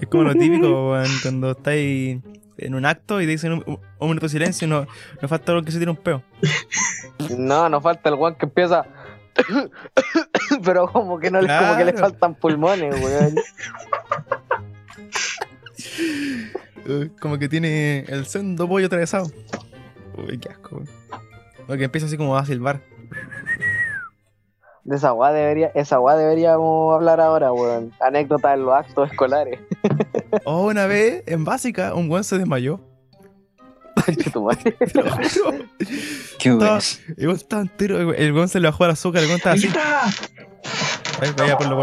Es 0.00 0.08
como 0.08 0.24
lo 0.24 0.34
típico, 0.34 0.90
weón, 0.90 1.08
cuando 1.22 1.52
estáis 1.52 2.20
en 2.58 2.74
un 2.74 2.84
acto 2.84 3.20
y 3.20 3.26
te 3.26 3.30
dicen 3.30 3.52
un, 3.52 3.64
un 3.66 4.08
minuto 4.08 4.26
de 4.26 4.30
silencio 4.30 4.66
y 4.66 4.70
no, 4.70 4.86
no 5.20 5.28
falta 5.28 5.52
algo 5.52 5.64
que 5.64 5.70
se 5.70 5.78
tire 5.78 5.90
un 5.90 5.96
peo. 5.96 6.22
No, 7.38 7.68
nos 7.68 7.82
falta 7.82 8.08
el 8.08 8.16
weón 8.16 8.34
que 8.34 8.46
empieza. 8.46 8.84
Pero 10.64 10.90
como 10.90 11.18
que 11.18 11.30
no 11.30 11.40
le, 11.40 11.48
como 11.48 11.76
que 11.76 11.84
le 11.84 11.92
faltan 11.92 12.34
pulmones, 12.34 12.94
weón. 13.02 13.34
Como 17.20 17.38
que 17.38 17.48
tiene 17.48 18.00
el 18.08 18.26
sendo 18.26 18.66
pollo 18.68 18.86
atravesado. 18.86 19.30
Uy, 20.16 20.38
qué 20.38 20.48
asco, 20.48 20.76
weón. 20.76 20.88
O 21.68 21.74
que 21.74 21.84
empieza 21.84 22.06
así 22.06 22.16
como 22.16 22.36
a 22.36 22.44
silbar. 22.44 22.80
De 24.84 24.96
esa 24.96 25.12
weá 25.12 25.30
debería, 25.32 25.70
esa 25.74 26.00
weá 26.00 26.16
deberíamos 26.16 26.92
hablar 26.94 27.20
ahora, 27.20 27.52
weón. 27.52 27.92
Anécdotas 28.00 28.54
en 28.54 28.64
los 28.64 28.74
actos 28.74 29.10
escolares. 29.10 29.60
Oh, 30.44 30.66
una 30.66 30.86
vez, 30.86 31.22
en 31.26 31.44
básica, 31.44 31.94
un 31.94 32.10
weón 32.10 32.24
se 32.24 32.38
desmayó. 32.38 32.80
Qué 36.38 36.50
bueno. 36.50 36.78
Estaba- 36.78 37.14
El 37.16 37.26
weón 37.26 37.36
estaba 37.36 37.62
entero, 37.62 38.12
el 38.12 38.32
weón 38.32 38.48
se 38.48 38.60
le 38.60 38.68
bajó 38.68 38.84
el 38.84 38.90
azúcar, 38.92 39.22
el 39.22 39.28
weón 39.28 39.38
estaba 39.38 39.54
así. 39.54 39.68
Ahí, 41.20 41.30
vaya 41.36 41.56
lo 41.70 41.76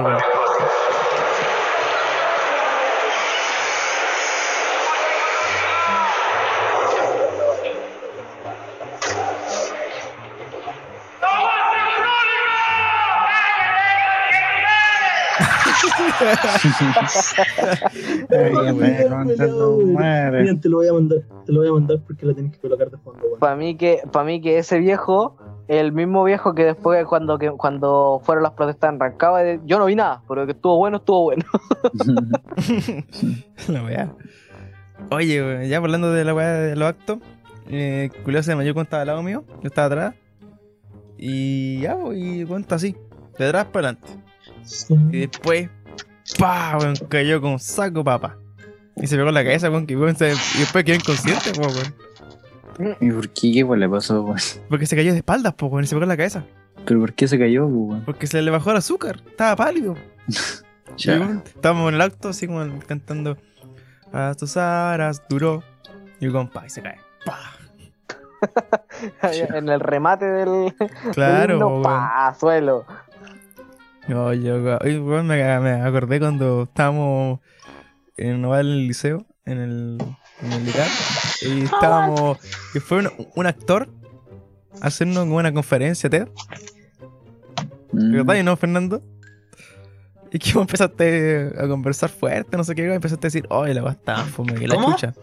te 18.29 19.09
lo 20.69 20.77
voy 20.77 20.87
a 20.87 20.93
mandar, 20.93 21.19
te 21.45 21.51
lo 21.51 21.59
voy 21.59 21.69
a 21.69 21.73
mandar 21.73 21.99
porque 22.05 22.25
la 22.25 22.33
tienes 22.33 22.53
que 22.53 22.59
colocar 22.59 22.89
de 22.91 22.97
fondo, 22.97 23.19
weón. 23.25 23.39
Para 23.39 23.55
mí 23.55 23.75
que, 23.75 24.01
para 24.11 24.25
mí 24.25 24.41
que 24.41 24.57
ese 24.57 24.79
viejo, 24.79 25.37
el 25.67 25.91
mismo 25.91 26.23
viejo 26.23 26.53
que 26.53 26.63
después 26.65 27.05
cuando 27.05 27.37
que, 27.37 27.51
cuando 27.51 28.21
fueron 28.23 28.43
las 28.43 28.53
protestas 28.53 28.93
en 28.93 28.99
Rancagua, 28.99 29.43
de- 29.43 29.59
yo 29.65 29.79
no 29.79 29.85
vi 29.85 29.95
nada, 29.95 30.21
pero 30.27 30.45
que 30.45 30.53
estuvo 30.53 30.77
bueno, 30.77 30.97
estuvo 30.97 31.23
bueno. 31.23 31.43
La 33.67 33.83
weá. 33.83 34.13
Oye, 35.11 35.67
ya 35.67 35.77
hablando 35.77 36.11
de 36.11 36.25
la 36.25 36.33
weá 36.33 36.53
de 36.53 36.75
los 36.75 36.89
actos, 36.89 37.19
eh, 37.69 38.09
Culeo 38.23 38.43
se 38.43 38.53
cuando 38.53 38.81
estaba 38.81 39.01
al 39.01 39.07
lado 39.07 39.23
mío, 39.23 39.43
yo 39.61 39.67
estaba 39.67 39.87
atrás. 39.87 40.15
Y 41.17 41.81
ya, 41.81 41.97
pues, 41.97 42.17
y 42.17 42.45
cuenta 42.45 42.75
así, 42.75 42.95
de 43.37 43.45
atrás 43.47 43.65
para 43.65 43.89
adelante. 43.89 44.07
Y 45.11 45.19
después, 45.21 45.69
pa, 46.37 46.77
weón, 46.79 46.95
cayó 47.09 47.41
con 47.41 47.51
un 47.53 47.59
saco 47.59 48.03
papa. 48.03 48.37
Y 48.95 49.07
se 49.07 49.15
pegó 49.15 49.29
en 49.29 49.35
la 49.35 49.43
cabeza, 49.43 49.69
weón, 49.69 49.87
que 49.87 49.95
weón 49.95 50.15
se- 50.15 50.31
y 50.33 50.59
después 50.59 50.83
quedó 50.83 50.95
inconsciente, 50.95 51.51
po, 51.53 51.67
weón. 51.67 52.95
¿Y 53.01 53.11
por 53.11 53.29
qué? 53.29 53.51
¿Qué 53.53 53.63
weón 53.63 53.79
le 53.79 53.89
pasó, 53.89 54.21
weón? 54.23 54.39
Porque 54.69 54.85
se 54.85 54.95
cayó 54.95 55.11
de 55.11 55.17
espaldas, 55.19 55.53
po, 55.53 55.67
weón, 55.67 55.83
y 55.83 55.87
se 55.87 55.95
pegó 55.95 56.03
en 56.03 56.09
la 56.09 56.17
cabeza. 56.17 56.43
¿Pero 56.85 56.99
por 57.01 57.13
qué 57.13 57.27
se 57.27 57.37
cayó, 57.39 57.65
weón? 57.67 58.03
Porque 58.05 58.27
se 58.27 58.41
le 58.41 58.51
bajó 58.51 58.71
el 58.71 58.77
azúcar, 58.77 59.21
estaba 59.27 59.55
pálido. 59.55 59.95
Ya. 60.97 61.15
Y, 61.15 61.19
weón, 61.19 61.43
estábamos 61.45 61.89
en 61.89 61.95
el 61.95 62.01
acto, 62.01 62.29
así 62.29 62.47
como 62.47 62.65
cantando 62.85 63.37
A 64.11 64.33
tus 64.37 64.57
aras 64.57 65.21
duró. 65.29 65.63
Y 66.19 66.25
el 66.25 66.31
compa, 66.33 66.65
y 66.65 66.69
se 66.71 66.81
cae. 66.81 66.97
Pa. 67.25 67.37
en 69.55 69.69
el 69.69 69.79
remate 69.79 70.25
del, 70.25 70.73
Claro, 71.13 71.41
del 71.41 71.51
himno, 71.53 71.67
weón. 71.69 71.83
pa, 71.83 72.35
suelo. 72.39 72.85
No, 74.09 74.33
yo, 74.33 74.77
oye, 74.81 74.99
weón, 74.99 75.27
me, 75.27 75.59
me 75.59 75.71
acordé 75.81 76.19
cuando 76.19 76.63
estábamos 76.63 77.39
en 78.17 78.41
Noval 78.41 78.65
en 78.67 78.73
el 78.73 78.87
liceo, 78.87 79.25
en 79.45 79.57
el, 79.59 79.97
en 80.41 80.51
el 80.51 80.67
y 81.41 81.63
estábamos, 81.63 82.37
que 82.73 82.79
fue 82.81 82.99
un, 82.99 83.09
un 83.35 83.45
actor 83.45 83.87
hacernos 84.81 85.23
como 85.25 85.37
una 85.37 85.53
conferencia, 85.53 86.09
TED, 86.09 86.27
Mm. 87.91 88.11
¿verdad? 88.13 88.35
¿Y 88.35 88.43
no, 88.43 88.55
Fernando? 88.55 89.01
Y 90.31 90.37
que 90.37 90.53
vos 90.53 90.61
empezaste 90.61 91.51
a 91.57 91.67
conversar 91.67 92.09
fuerte, 92.11 92.55
no 92.55 92.63
sé 92.63 92.75
qué, 92.75 92.83
y 92.83 92.91
empezaste 92.91 93.25
a 93.25 93.29
decir, 93.29 93.47
oye, 93.49 93.73
la 93.73 93.81
weá 93.83 93.93
está 93.93 94.17
fome, 94.25 94.53
que 94.53 94.67
la 94.67 94.75
¿Cómo? 94.75 94.91
chucha. 94.91 95.13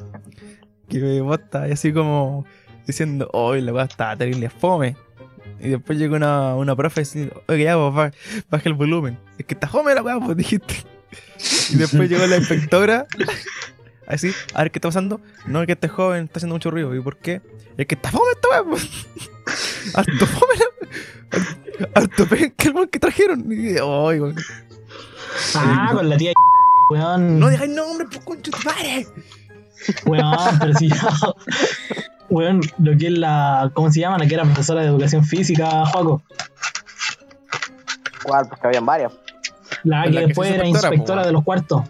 que 0.88 1.20
vos 1.20 1.38
estabas 1.38 1.70
así 1.70 1.92
como 1.92 2.44
diciendo, 2.84 3.30
hoy 3.32 3.60
la 3.60 3.72
weá 3.72 3.84
está 3.84 4.16
terrible 4.16 4.50
fome. 4.50 4.96
Y 5.60 5.68
después 5.70 5.98
llegó 5.98 6.16
una, 6.16 6.54
una 6.54 6.76
profe 6.76 7.00
diciendo, 7.00 7.42
oye, 7.48 7.64
ya, 7.64 7.76
pues, 7.76 7.94
ba- 7.94 8.12
baja 8.50 8.68
el 8.68 8.74
volumen. 8.74 9.18
Es 9.38 9.46
que 9.46 9.54
está 9.54 9.68
fome 9.68 9.94
la 9.94 10.02
weá, 10.02 10.18
pues 10.20 10.36
dijiste. 10.36 10.74
Y 11.70 11.76
después 11.76 12.08
llegó 12.10 12.26
la 12.26 12.36
inspectora, 12.36 13.06
así, 14.06 14.32
a 14.54 14.62
ver 14.62 14.70
qué 14.70 14.78
está 14.78 14.88
pasando. 14.88 15.20
No, 15.46 15.60
es 15.60 15.66
que 15.66 15.72
este 15.72 15.88
joven 15.88 16.24
está 16.24 16.38
haciendo 16.38 16.54
mucho 16.54 16.70
ruido. 16.70 16.94
¿Y 16.94 17.00
por 17.00 17.16
qué? 17.16 17.40
Es 17.76 17.86
que 17.86 17.94
está 17.94 18.10
fome 18.10 18.30
esta 18.34 18.48
weá, 18.50 18.64
pues. 18.64 18.88
Harto 19.94 20.26
fome 20.26 20.54
la 21.78 21.88
Harto 21.94 22.26
penca 22.26 22.68
el 22.68 22.74
weón 22.74 22.88
que 22.88 22.98
trajeron. 22.98 23.44
Y, 23.50 23.70
ay, 23.78 23.78
weón. 24.20 24.36
Ah, 25.54 25.90
con 25.92 26.08
la 26.08 26.16
tía 26.16 26.32
weón. 26.90 27.38
No 27.38 27.48
digáis 27.48 27.70
nombre, 27.70 28.06
pues 28.10 28.24
concho 28.24 28.50
tu 28.50 28.58
madre. 28.64 29.06
Weón, 30.06 30.58
pero 30.58 30.74
si 30.74 30.88
ya. 30.88 31.08
Weón, 32.30 32.60
lo 32.78 32.96
que 32.96 33.06
es 33.06 33.18
la. 33.18 33.70
¿Cómo 33.74 33.90
se 33.90 34.00
llama? 34.00 34.18
La 34.18 34.26
que 34.26 34.34
era 34.34 34.44
profesora 34.44 34.82
de 34.82 34.88
educación 34.88 35.24
física, 35.24 35.86
Joaco. 35.86 36.22
¿Cuál? 38.24 38.48
Pues 38.48 38.60
que 38.60 38.66
habían 38.66 38.86
varias. 38.86 39.12
La 39.84 39.98
La 39.98 40.04
que 40.04 40.10
que 40.10 40.26
después 40.26 40.50
era 40.50 40.66
inspectora, 40.66 40.94
inspectora 40.94 41.22
po, 41.22 41.26
de 41.26 41.32
los 41.32 41.44
cuartos. 41.44 41.82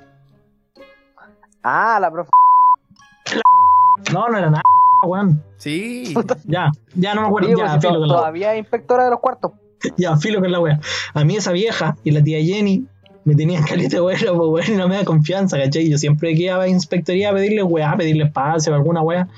Ah, 1.62 1.98
la 2.00 2.10
profe. 2.10 2.30
No, 4.12 4.28
no 4.28 4.38
era 4.38 4.50
nada, 4.50 4.62
weón. 5.02 5.42
Sí. 5.56 6.14
Ya, 6.44 6.70
ya 6.94 7.14
no 7.14 7.22
me 7.22 7.26
acuerdo. 7.28 7.48
Sí, 7.48 7.54
pues, 7.54 7.66
ya, 7.66 7.80
si 7.80 7.86
filo 7.86 8.06
la 8.06 8.14
todavía 8.14 8.52
es 8.54 8.58
inspectora 8.60 9.04
de 9.04 9.10
los 9.10 9.20
cuartos. 9.20 9.52
Ya, 9.96 10.16
filo 10.16 10.40
con 10.40 10.52
la 10.52 10.60
wea. 10.60 10.80
A 11.14 11.24
mí 11.24 11.36
esa 11.36 11.52
vieja 11.52 11.96
y 12.04 12.10
la 12.12 12.22
tía 12.22 12.42
Jenny 12.42 12.86
me 13.24 13.34
tenían 13.34 13.64
caleta 13.68 14.02
wea, 14.02 14.18
pues 14.18 14.30
weón, 14.32 14.72
y 14.72 14.76
no 14.76 14.88
me 14.88 14.96
da 14.96 15.04
confianza, 15.04 15.58
¿cachai? 15.58 15.90
Yo 15.90 15.98
siempre 15.98 16.34
que 16.34 16.44
iba 16.44 16.62
a 16.62 16.68
inspectoría 16.68 17.30
a 17.30 17.34
pedirle 17.34 17.62
weá, 17.62 17.90
a 17.92 17.96
pedirle 17.96 18.24
espacio 18.24 18.72
o 18.72 18.76
alguna 18.76 19.02
wea, 19.02 19.28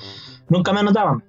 nunca 0.49 0.73
me 0.73 0.81
anotaban, 0.81 1.23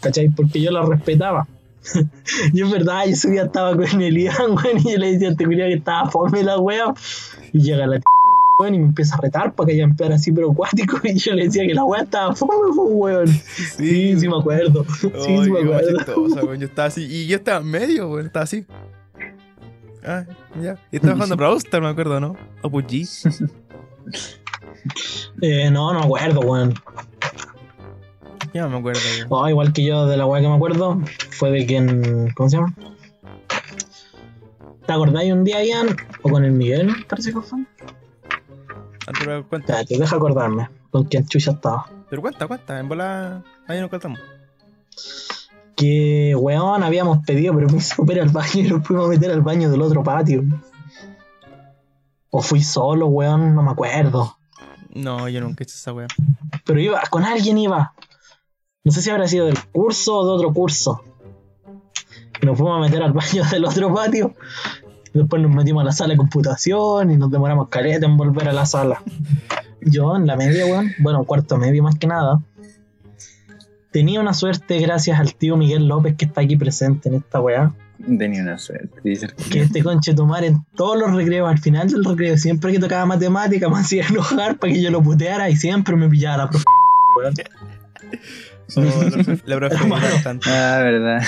¿cachai? 0.00 0.28
Porque 0.30 0.60
yo 0.60 0.70
la 0.70 0.82
respetaba. 0.82 1.46
y 2.52 2.62
es 2.62 2.70
verdad, 2.70 3.04
yo 3.06 3.12
ese 3.12 3.30
día 3.30 3.44
estaba 3.44 3.74
con 3.74 4.02
el 4.02 4.18
Ian, 4.18 4.34
weón, 4.50 4.78
y 4.78 4.92
yo 4.92 4.98
le 4.98 5.12
decía, 5.12 5.34
te 5.34 5.44
cuidado 5.44 5.70
que 5.70 5.76
estaba 5.76 6.10
fome 6.10 6.42
la 6.42 6.58
wea. 6.58 6.94
Y 7.52 7.60
llega 7.62 7.86
la 7.86 8.00
weón, 8.58 8.74
y 8.74 8.78
me 8.78 8.86
empieza 8.86 9.16
a 9.16 9.20
retar 9.20 9.54
para 9.54 9.68
que 9.68 9.74
ella 9.74 9.84
empezara 9.84 10.16
así, 10.16 10.32
pero 10.32 10.50
acuático, 10.50 10.98
y 11.04 11.14
yo 11.18 11.34
le 11.34 11.44
decía 11.44 11.66
que 11.66 11.74
la 11.74 11.84
wea 11.84 12.02
estaba 12.02 12.34
fome, 12.34 12.54
weón. 12.76 13.28
Sí, 13.28 14.18
sí 14.18 14.28
me 14.28 14.38
acuerdo. 14.38 14.84
Sí, 15.00 15.10
sí 15.44 15.50
me 15.50 15.60
acuerdo. 15.60 16.44
weón. 16.44 16.60
Yo 16.60 16.66
estaba 16.66 16.88
así. 16.88 17.06
Y 17.08 17.26
yo 17.26 17.36
estaba 17.36 17.60
en 17.60 17.70
medio, 17.70 18.10
weón. 18.10 18.26
Estaba 18.26 18.44
así. 18.44 18.64
Ah, 20.04 20.24
ya. 20.62 20.78
Y 20.90 20.96
estaba 20.96 21.14
jugando 21.14 21.36
Brawl 21.36 21.58
Stars, 21.58 21.82
me 21.82 21.90
acuerdo, 21.90 22.20
¿no? 22.20 22.36
O 22.62 22.70
PUBG. 22.70 23.06
Eh, 25.42 25.70
no, 25.70 25.92
no 25.92 26.00
me 26.00 26.04
acuerdo, 26.06 26.40
weón. 26.40 26.74
Ya 28.52 28.62
no 28.62 28.70
me 28.70 28.78
acuerdo, 28.78 29.00
weón. 29.16 29.26
Oh, 29.30 29.48
igual 29.48 29.72
que 29.72 29.84
yo 29.84 30.06
de 30.06 30.16
la 30.16 30.26
weá 30.26 30.40
que 30.40 30.48
me 30.48 30.54
acuerdo, 30.54 31.00
fue 31.30 31.50
de 31.50 31.66
quien. 31.66 32.32
¿Cómo 32.34 32.48
se 32.48 32.56
llama? 32.56 32.74
¿Te 34.86 34.92
acordáis 34.92 35.32
un 35.32 35.44
día, 35.44 35.64
Ian? 35.64 35.96
O 36.22 36.30
con 36.30 36.44
el 36.44 36.52
Miguel, 36.52 36.90
parece 37.08 37.32
que 37.32 37.40
fue. 37.40 37.60
Ah, 39.06 39.12
pero 39.18 39.46
cuenta. 39.48 39.74
Espérate, 39.74 39.98
deja 39.98 40.16
acordarme 40.16 40.68
con 40.90 41.04
quién 41.04 41.26
chucha 41.26 41.52
estaba. 41.52 41.86
Pero 42.08 42.22
cuenta, 42.22 42.46
cuenta. 42.46 42.80
En 42.80 42.88
bola. 42.88 43.44
Ahí 43.68 43.80
nos 43.80 43.90
contamos. 43.90 44.18
Que 45.76 46.34
weón 46.36 46.82
habíamos 46.82 47.24
pedido 47.24 47.54
permiso 47.54 48.04
para 48.04 48.18
ir 48.18 48.22
al 48.22 48.30
baño 48.30 48.50
y 48.54 48.62
nos 48.64 48.86
fuimos 48.86 49.06
a 49.06 49.08
meter 49.10 49.30
al 49.30 49.42
baño 49.42 49.70
del 49.70 49.82
otro 49.82 50.02
patio. 50.02 50.42
O 52.30 52.42
fui 52.42 52.62
solo, 52.62 53.06
weón, 53.06 53.54
no 53.54 53.62
me 53.62 53.70
acuerdo. 53.70 54.36
No, 54.92 55.28
yo 55.28 55.40
nunca 55.40 55.62
he 55.62 55.64
hecho 55.64 55.76
esa 55.76 55.92
weá. 55.92 56.08
Pero 56.64 56.80
iba, 56.80 57.00
con 57.10 57.24
alguien 57.24 57.58
iba. 57.58 57.94
No 58.82 58.92
sé 58.92 59.02
si 59.02 59.10
habrá 59.10 59.28
sido 59.28 59.46
del 59.46 59.58
curso 59.72 60.16
o 60.16 60.26
de 60.26 60.32
otro 60.32 60.54
curso. 60.54 61.02
Nos 62.42 62.56
fuimos 62.56 62.78
a 62.78 62.80
meter 62.80 63.02
al 63.02 63.12
baño 63.12 63.44
del 63.50 63.64
otro 63.66 63.92
patio. 63.92 64.34
Después 65.12 65.42
nos 65.42 65.54
metimos 65.54 65.82
a 65.82 65.84
la 65.84 65.92
sala 65.92 66.14
de 66.14 66.16
computación 66.16 67.10
y 67.10 67.16
nos 67.16 67.30
demoramos 67.30 67.68
caleta 67.68 68.06
en 68.06 68.16
volver 68.16 68.48
a 68.48 68.52
la 68.52 68.64
sala. 68.64 69.02
Yo 69.82 70.16
en 70.16 70.26
la 70.26 70.36
media, 70.36 70.64
weón, 70.66 70.92
bueno, 70.98 71.24
cuarto 71.24 71.58
medio 71.58 71.82
más 71.82 71.96
que 71.96 72.06
nada, 72.06 72.42
tenía 73.90 74.20
una 74.20 74.32
suerte 74.32 74.78
gracias 74.78 75.18
al 75.18 75.34
tío 75.34 75.56
Miguel 75.56 75.86
López 75.86 76.16
que 76.16 76.24
está 76.26 76.40
aquí 76.42 76.56
presente 76.56 77.08
en 77.08 77.16
esta 77.16 77.40
weá. 77.40 77.74
Tenía 77.98 78.42
una 78.42 78.56
suerte. 78.56 79.02
Que 79.50 79.60
este 79.60 79.82
conche 79.82 80.14
tomar 80.14 80.44
en 80.44 80.64
todos 80.74 80.98
los 80.98 81.12
recreos, 81.12 81.50
al 81.50 81.58
final 81.58 81.90
del 81.90 82.04
recreo, 82.04 82.38
siempre 82.38 82.72
que 82.72 82.78
tocaba 82.78 83.04
matemática, 83.04 83.68
me 83.68 83.78
hacía 83.78 84.06
enojar 84.08 84.56
para 84.58 84.72
que 84.72 84.80
yo 84.80 84.90
lo 84.90 85.02
puteara 85.02 85.50
y 85.50 85.56
siempre 85.56 85.96
me 85.96 86.08
pillaba 86.08 86.44
la 86.44 86.50
profe. 86.50 86.64
weón. 87.16 87.34
La 88.76 89.56
profe- 89.56 89.86
era 89.86 90.10
bastante. 90.12 90.50
Ah, 90.50 90.80
verdad. 90.82 91.22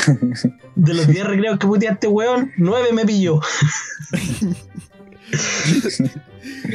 De 0.75 0.95
los 0.95 1.07
10 1.07 1.27
recreos 1.27 1.59
que 1.59 1.67
puteaste, 1.67 2.07
weón, 2.09 2.51
9 2.57 2.89
me 2.93 3.05
pilló. 3.05 3.41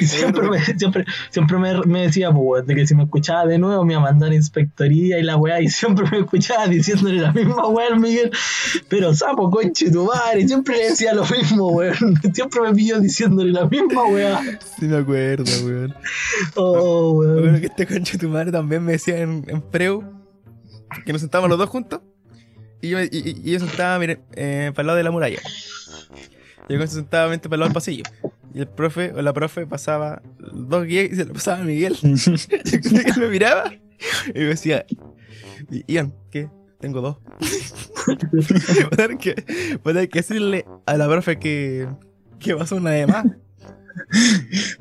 Siempre 0.02 0.50
me, 0.50 0.60
siempre, 0.78 1.06
siempre 1.30 1.58
me, 1.58 1.82
me 1.86 2.02
decía, 2.04 2.32
pues, 2.32 2.42
weón, 2.44 2.66
de 2.66 2.76
que 2.76 2.88
si 2.88 2.96
me 2.96 3.04
escuchaba 3.04 3.46
de 3.46 3.58
nuevo 3.58 3.84
me 3.86 3.94
iba 3.94 4.02
a 4.02 4.06
mandar 4.06 4.32
a 4.32 4.36
inspectoría 4.36 5.20
y 5.20 5.24
la 5.24 5.36
weá, 5.38 5.62
y 5.62 5.70
siempre 5.70 6.06
me 6.10 6.20
escuchaba 6.20 6.68
diciéndole 6.68 7.20
la 7.22 7.32
misma 7.32 7.68
weá 7.68 7.88
al 7.94 8.00
Miguel, 8.00 8.32
pero 8.90 9.14
sapo, 9.14 9.50
conche 9.52 9.92
tu 9.92 10.06
madre, 10.06 10.48
siempre 10.48 10.78
le 10.78 10.90
decía 10.90 11.14
lo 11.14 11.26
mismo, 11.26 11.68
weón, 11.70 11.96
siempre 12.34 12.62
me 12.62 12.74
pilló 12.74 13.00
diciéndole 13.00 13.52
la 13.52 13.66
misma 13.66 14.06
weá. 14.06 14.42
Sí 14.80 14.86
me 14.86 14.98
acuerdo, 14.98 15.44
weón. 15.66 15.96
Oh, 16.56 17.22
Me 17.22 17.28
weón. 17.28 17.38
acuerdo 17.40 17.60
que 17.60 17.66
este 17.68 17.88
concho 17.88 18.14
de 18.14 18.20
tu 18.20 18.30
madre 18.30 18.52
también 18.52 18.84
me 18.84 18.94
decía 18.94 19.18
en, 19.20 19.44
en 19.48 19.62
preu 19.62 20.04
que 21.06 21.12
nos 21.14 21.22
sentábamos 21.22 21.50
los 21.50 21.60
dos 21.60 21.70
juntos. 21.70 22.02
Y 22.82 22.90
yo, 22.90 23.02
y, 23.02 23.10
y- 23.12 23.52
yo 23.52 23.60
sentaba 23.60 23.98
mire, 24.00 24.20
eh, 24.36 24.72
para 24.74 24.82
el 24.84 24.88
lado 24.88 24.98
de 24.98 25.04
la 25.04 25.12
muralla. 25.12 25.40
Y 26.70 26.74
yo 26.74 26.82
se 26.82 26.88
sentaba 26.96 27.30
mente 27.30 27.50
para 27.50 27.56
el 27.56 27.60
lado 27.62 27.70
del 27.70 27.74
pasillo. 27.74 28.04
Y 28.54 28.60
el 28.60 28.68
profe 28.68 29.12
o 29.14 29.22
la 29.22 29.34
profe 29.34 29.66
pasaba 29.66 30.22
dos 30.54 30.86
guías 30.86 31.10
y 31.12 31.16
se 31.16 31.26
lo 31.26 31.34
pasaba 31.34 31.60
a 31.60 31.64
Miguel. 31.64 31.96
y 32.02 33.20
me 33.20 33.28
miraba 33.28 33.74
y 33.74 34.34
me 34.40 34.46
decía, 34.46 34.86
Ian, 35.88 36.14
¿qué? 36.32 36.50
Tengo 36.80 37.02
dos. 37.02 37.18
voy, 38.06 38.16
a 38.92 38.96
tener 38.96 39.18
que, 39.18 39.34
voy 39.84 39.92
a 39.92 39.94
tener 39.96 40.10
que 40.10 40.20
decirle 40.20 40.66
a 40.86 40.96
la 40.98 41.08
profe 41.08 41.40
que, 41.40 41.88
que 42.40 42.56
pasó 42.56 42.76
una 42.76 42.92
de 42.92 43.08
más. 43.08 43.26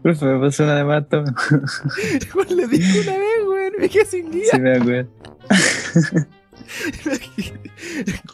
Profe, 0.02 0.26
me 0.26 0.40
pasó 0.40 0.64
una 0.64 0.74
de 0.76 0.84
más, 0.84 1.08
toma. 1.08 1.34
Le 2.50 2.66
dije 2.66 3.00
una 3.00 3.12
vez, 3.18 3.46
weón, 3.48 3.72
me 3.78 3.88
quedé 3.88 4.04
sin 4.04 4.30
guía. 4.30 4.44
Sí, 4.50 4.60
me 4.60 4.74
acuerdo. 4.76 5.10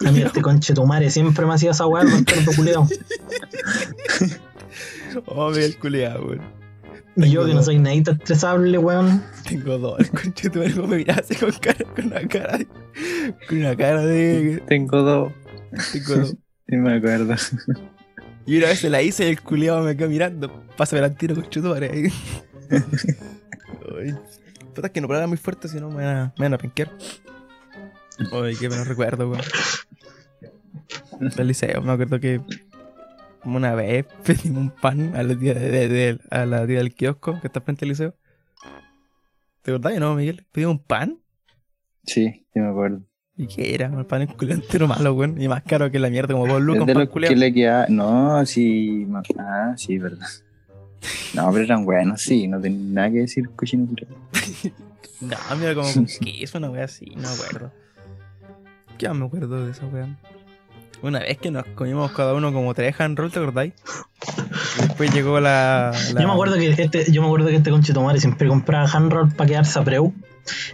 A 0.04 0.10
mí 0.10 0.22
este 0.22 0.42
conche 0.42 0.74
tu 0.74 0.86
madre 0.86 1.10
siempre 1.10 1.44
me 1.46 1.54
hacía 1.54 1.72
esa 1.72 1.86
weá, 1.86 2.02
el 2.02 2.10
bastardo 2.10 2.52
culiao. 2.56 2.88
Oh, 5.26 5.50
Miguel 5.50 5.78
culeado, 5.78 6.26
weón. 6.26 6.40
Y 7.16 7.30
yo 7.30 7.44
que 7.44 7.52
no 7.52 7.62
soy 7.62 7.78
nadita 7.78 8.12
estresable, 8.12 8.78
weón. 8.78 9.22
Tengo 9.46 9.78
dos. 9.78 10.00
El 10.00 10.10
conche 10.10 10.48
tu 10.48 10.60
madre 10.60 10.74
me 10.74 10.96
miraba 10.96 11.20
así 11.20 11.34
con, 11.34 11.52
cara, 11.52 11.84
con 11.94 12.06
una 12.06 12.26
cara 12.26 12.58
de. 12.58 12.66
Con 13.48 13.58
una 13.58 13.76
cara 13.76 14.04
de. 14.06 14.62
Tengo 14.66 15.02
dos. 15.02 15.32
Tengo 15.92 16.14
dos. 16.16 16.36
Sí, 16.68 16.76
me 16.78 16.94
acuerdo. 16.94 17.34
Y 18.46 18.56
una 18.56 18.68
vez 18.68 18.78
se 18.78 18.88
la 18.88 19.02
hice 19.02 19.26
y 19.26 19.30
el 19.30 19.42
culeado 19.42 19.82
me 19.82 19.94
quedó 19.94 20.08
mirando. 20.08 20.50
Pásame 20.74 21.02
al 21.02 21.14
tiro 21.14 21.34
con 21.34 21.50
chutuare. 21.50 21.90
Ay, 22.70 24.14
Puta, 24.74 24.86
es 24.86 24.92
que 24.92 25.00
no 25.02 25.08
paraba 25.08 25.26
muy 25.26 25.36
fuerte, 25.36 25.68
si 25.68 25.78
no 25.78 25.90
me 25.90 25.96
van 25.96 26.16
a, 26.16 26.34
me 26.38 26.46
van 26.46 26.54
a 26.54 26.58
penquear. 26.58 26.90
Ay, 28.30 28.56
qué 28.56 28.68
menos 28.68 28.86
recuerdo, 28.86 29.30
weón. 29.30 29.42
Del 31.36 31.46
liceo, 31.48 31.82
me 31.82 31.92
acuerdo 31.92 32.18
que 32.20 32.40
una 33.44 33.74
vez 33.74 34.06
pedimos 34.24 34.58
un 34.58 34.70
pan 34.70 35.14
a 35.16 35.22
la 35.22 35.38
tía, 35.38 35.54
de, 35.54 35.70
de- 35.70 35.88
de- 35.88 36.20
a 36.30 36.46
la 36.46 36.66
tía 36.66 36.78
del 36.78 36.94
kiosco 36.94 37.40
que 37.40 37.46
está 37.48 37.60
frente 37.60 37.84
al 37.84 37.90
liceo. 37.90 38.14
¿Te 39.62 39.70
acordás, 39.70 39.98
no, 40.00 40.14
Miguel? 40.14 40.44
Pedimos 40.52 40.76
un 40.76 40.82
pan. 40.82 41.18
Sí, 42.04 42.46
sí 42.52 42.60
me 42.60 42.68
acuerdo. 42.68 43.02
¿Y 43.36 43.46
qué 43.46 43.74
era? 43.74 43.88
Un 43.88 44.04
pan 44.04 44.22
entero 44.22 44.86
malo, 44.88 45.14
weón. 45.14 45.40
Y 45.40 45.48
más 45.48 45.62
caro 45.62 45.90
que 45.90 45.98
la 45.98 46.10
mierda, 46.10 46.34
como 46.34 46.46
dos 46.46 46.60
lucas, 46.62 46.88
Es 46.88 46.94
pan 46.94 47.08
que 47.28 47.36
le 47.36 47.52
queda. 47.52 47.86
No, 47.88 48.44
sí. 48.44 49.06
Ah, 49.38 49.74
sí, 49.76 49.98
verdad. 49.98 50.26
No, 51.34 51.50
pero 51.52 51.64
eran 51.64 51.84
buenos, 51.84 52.20
sí. 52.22 52.46
No 52.48 52.60
tenía 52.60 52.92
nada 52.92 53.10
que 53.10 53.18
decir 53.20 53.48
cochino. 53.54 53.88
No, 55.20 55.36
mira 55.56 55.72
como 55.76 55.92
con 55.92 56.06
queso, 56.06 56.58
una 56.58 56.70
wea 56.70 56.82
así, 56.84 57.06
no 57.14 57.22
me 57.22 57.28
acuerdo. 57.28 57.72
¿Qué 58.98 59.08
más 59.08 59.16
me 59.18 59.26
acuerdo 59.26 59.64
de 59.64 59.72
esa 59.72 59.86
wea? 59.86 60.08
Una 61.02 61.18
vez 61.18 61.36
que 61.38 61.50
nos 61.50 61.64
comimos 61.74 62.12
cada 62.12 62.32
uno 62.34 62.52
como 62.52 62.74
tres 62.74 62.98
hand 63.00 63.18
roll, 63.18 63.32
¿te 63.32 63.40
acordáis? 63.40 63.72
Después 64.78 65.12
llegó 65.12 65.40
la, 65.40 65.92
la- 66.14 66.20
Yo 66.20 66.28
me 66.28 66.32
acuerdo 66.32 66.54
que 66.56 66.68
este, 66.70 67.10
yo 67.10 67.20
me 67.22 67.26
acuerdo 67.26 67.48
que 67.48 67.56
este 67.56 67.70
conche 67.70 67.92
tu 67.92 68.00
madre 68.02 68.20
siempre 68.20 68.46
compraba 68.46 68.88
handroll 68.88 69.32
para 69.34 69.48
quedarse 69.48 69.78
a 69.78 69.84
preu. 69.84 70.14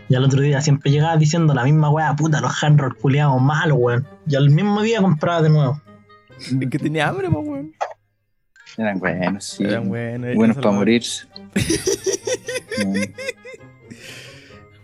Y 0.08 0.14
al 0.14 0.24
otro 0.24 0.40
día 0.42 0.60
siempre 0.60 0.90
llegaba 0.90 1.16
diciendo 1.16 1.54
la 1.54 1.64
misma 1.64 1.88
weá, 1.90 2.14
puta, 2.14 2.40
los 2.42 2.62
handroll 2.62 2.94
culiados 2.96 3.40
malos, 3.40 3.78
weón. 3.80 4.06
Y 4.26 4.36
al 4.36 4.50
mismo 4.50 4.82
día 4.82 5.00
compraba 5.00 5.40
de 5.42 5.48
nuevo. 5.50 5.80
Es 6.38 6.54
que 6.70 6.78
tenía 6.78 7.08
hambre, 7.08 7.30
pues, 7.30 7.46
weón. 7.46 7.72
Eran 8.76 8.98
buenos, 8.98 9.44
sí. 9.44 9.64
Eran 9.64 9.88
buenos. 9.88 10.34
Buenos 10.34 10.56
para 10.58 10.70
morirse. 10.72 11.26
Mm, 12.84 12.96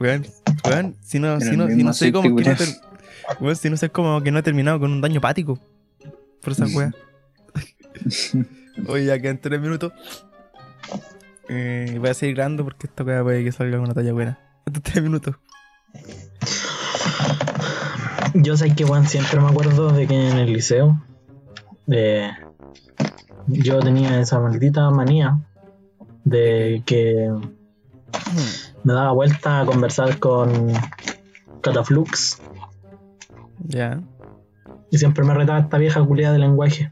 Weón, 0.01 0.27
Weón, 0.65 0.97
si 1.01 1.19
no, 1.21 1.41
si 1.41 1.57
no, 1.57 1.69
si 1.69 1.83
no 1.85 1.93
sé 1.93 2.13
cómo 2.13 2.35
Weón, 3.41 3.57
si 3.57 3.71
no 3.71 3.77
sé 3.77 3.91
cómo 3.91 4.23
que 4.23 4.31
no 4.31 4.39
he 4.39 4.43
terminado 4.43 4.81
con 4.81 4.93
un 4.93 5.01
daño 5.01 5.19
hepático. 5.19 5.59
Por 6.43 6.53
esa 6.53 6.67
weá. 6.67 6.93
Oye, 8.89 9.07
ya 9.07 9.19
quedan 9.19 9.39
tres 9.39 9.61
minutos. 9.61 9.93
Eh, 11.49 11.97
voy 11.99 12.09
a 12.09 12.15
seguir 12.15 12.37
grabando 12.37 12.65
porque 12.65 12.87
esta 12.87 13.05
weá 13.05 13.23
puede 13.23 13.45
que 13.45 13.53
salga 13.53 13.81
una 13.81 13.95
talla 13.95 14.13
buena. 14.13 14.39
Estos 14.67 14.83
tres 14.83 15.03
minutos. 15.03 15.37
Yo 18.35 18.57
sé 18.57 18.75
que, 18.75 18.85
weón, 18.85 19.07
siempre 19.07 19.41
me 19.41 19.49
acuerdo 19.49 19.91
de 19.91 20.07
que 20.07 20.31
en 20.31 20.39
el 20.39 20.53
liceo 20.53 21.01
eh, 21.89 22.31
yo 23.47 23.81
tenía 23.81 24.21
esa 24.21 24.41
maldita 24.41 24.91
manía 24.91 25.39
de 26.25 26.83
que 26.87 27.31
me 28.83 28.93
daba 28.93 29.13
vuelta 29.13 29.61
a 29.61 29.67
conversar 29.67 30.19
con 30.19 30.73
Cataflux 31.61 32.41
Ya. 33.65 34.01
y 34.91 34.99
siempre 34.99 35.25
me 35.25 35.35
retaba 35.35 35.59
esta 35.61 35.79
vieja 35.79 36.05
culiada 36.05 36.35
de 36.35 36.39
lenguaje. 36.41 36.91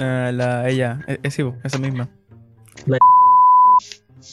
Ah, 0.00 0.30
la, 0.32 0.68
ella, 0.68 1.00
eh, 1.06 1.18
eh, 1.22 1.30
sí, 1.30 1.42
po, 1.44 1.54
esa 1.64 1.78
misma. 1.78 2.08
La- 2.86 2.98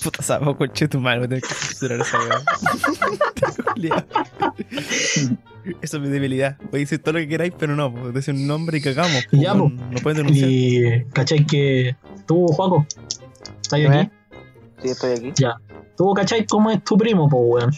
Puta 0.03 0.23
sapo, 0.23 0.57
coche 0.57 0.87
tu 0.87 1.07
a 1.07 1.19
tener 1.21 1.41
que 1.41 1.53
censurar 1.53 1.99
esa 2.01 2.17
weá. 2.17 2.43
Esa 5.81 5.97
es 5.97 6.03
mi 6.03 6.09
debilidad. 6.09 6.57
Voy 6.71 6.79
a 6.79 6.83
decir 6.83 6.99
todo 6.99 7.13
lo 7.13 7.19
que 7.19 7.27
queráis, 7.27 7.53
pero 7.57 7.75
no, 7.75 7.93
pues 7.93 8.13
decir 8.13 8.33
un 8.33 8.47
nombre 8.47 8.77
y 8.79 8.81
cagamos. 8.81 9.25
Ya. 9.31 9.53
No 9.53 9.71
pueden 10.01 10.17
denunciar. 10.25 10.49
Y 10.49 11.05
cachai 11.13 11.45
que 11.45 11.95
tú, 12.25 12.47
Juaco, 12.47 12.85
¿estás 13.61 13.79
¿Eh? 13.79 13.87
aquí? 13.87 14.09
Sí, 14.83 14.89
estoy 14.89 15.11
aquí. 15.13 15.31
Ya. 15.35 15.55
Tú, 15.97 16.13
cachai, 16.13 16.45
cómo 16.45 16.69
es 16.71 16.83
tu 16.83 16.97
primo, 16.97 17.29
po, 17.29 17.37
weón. 17.37 17.71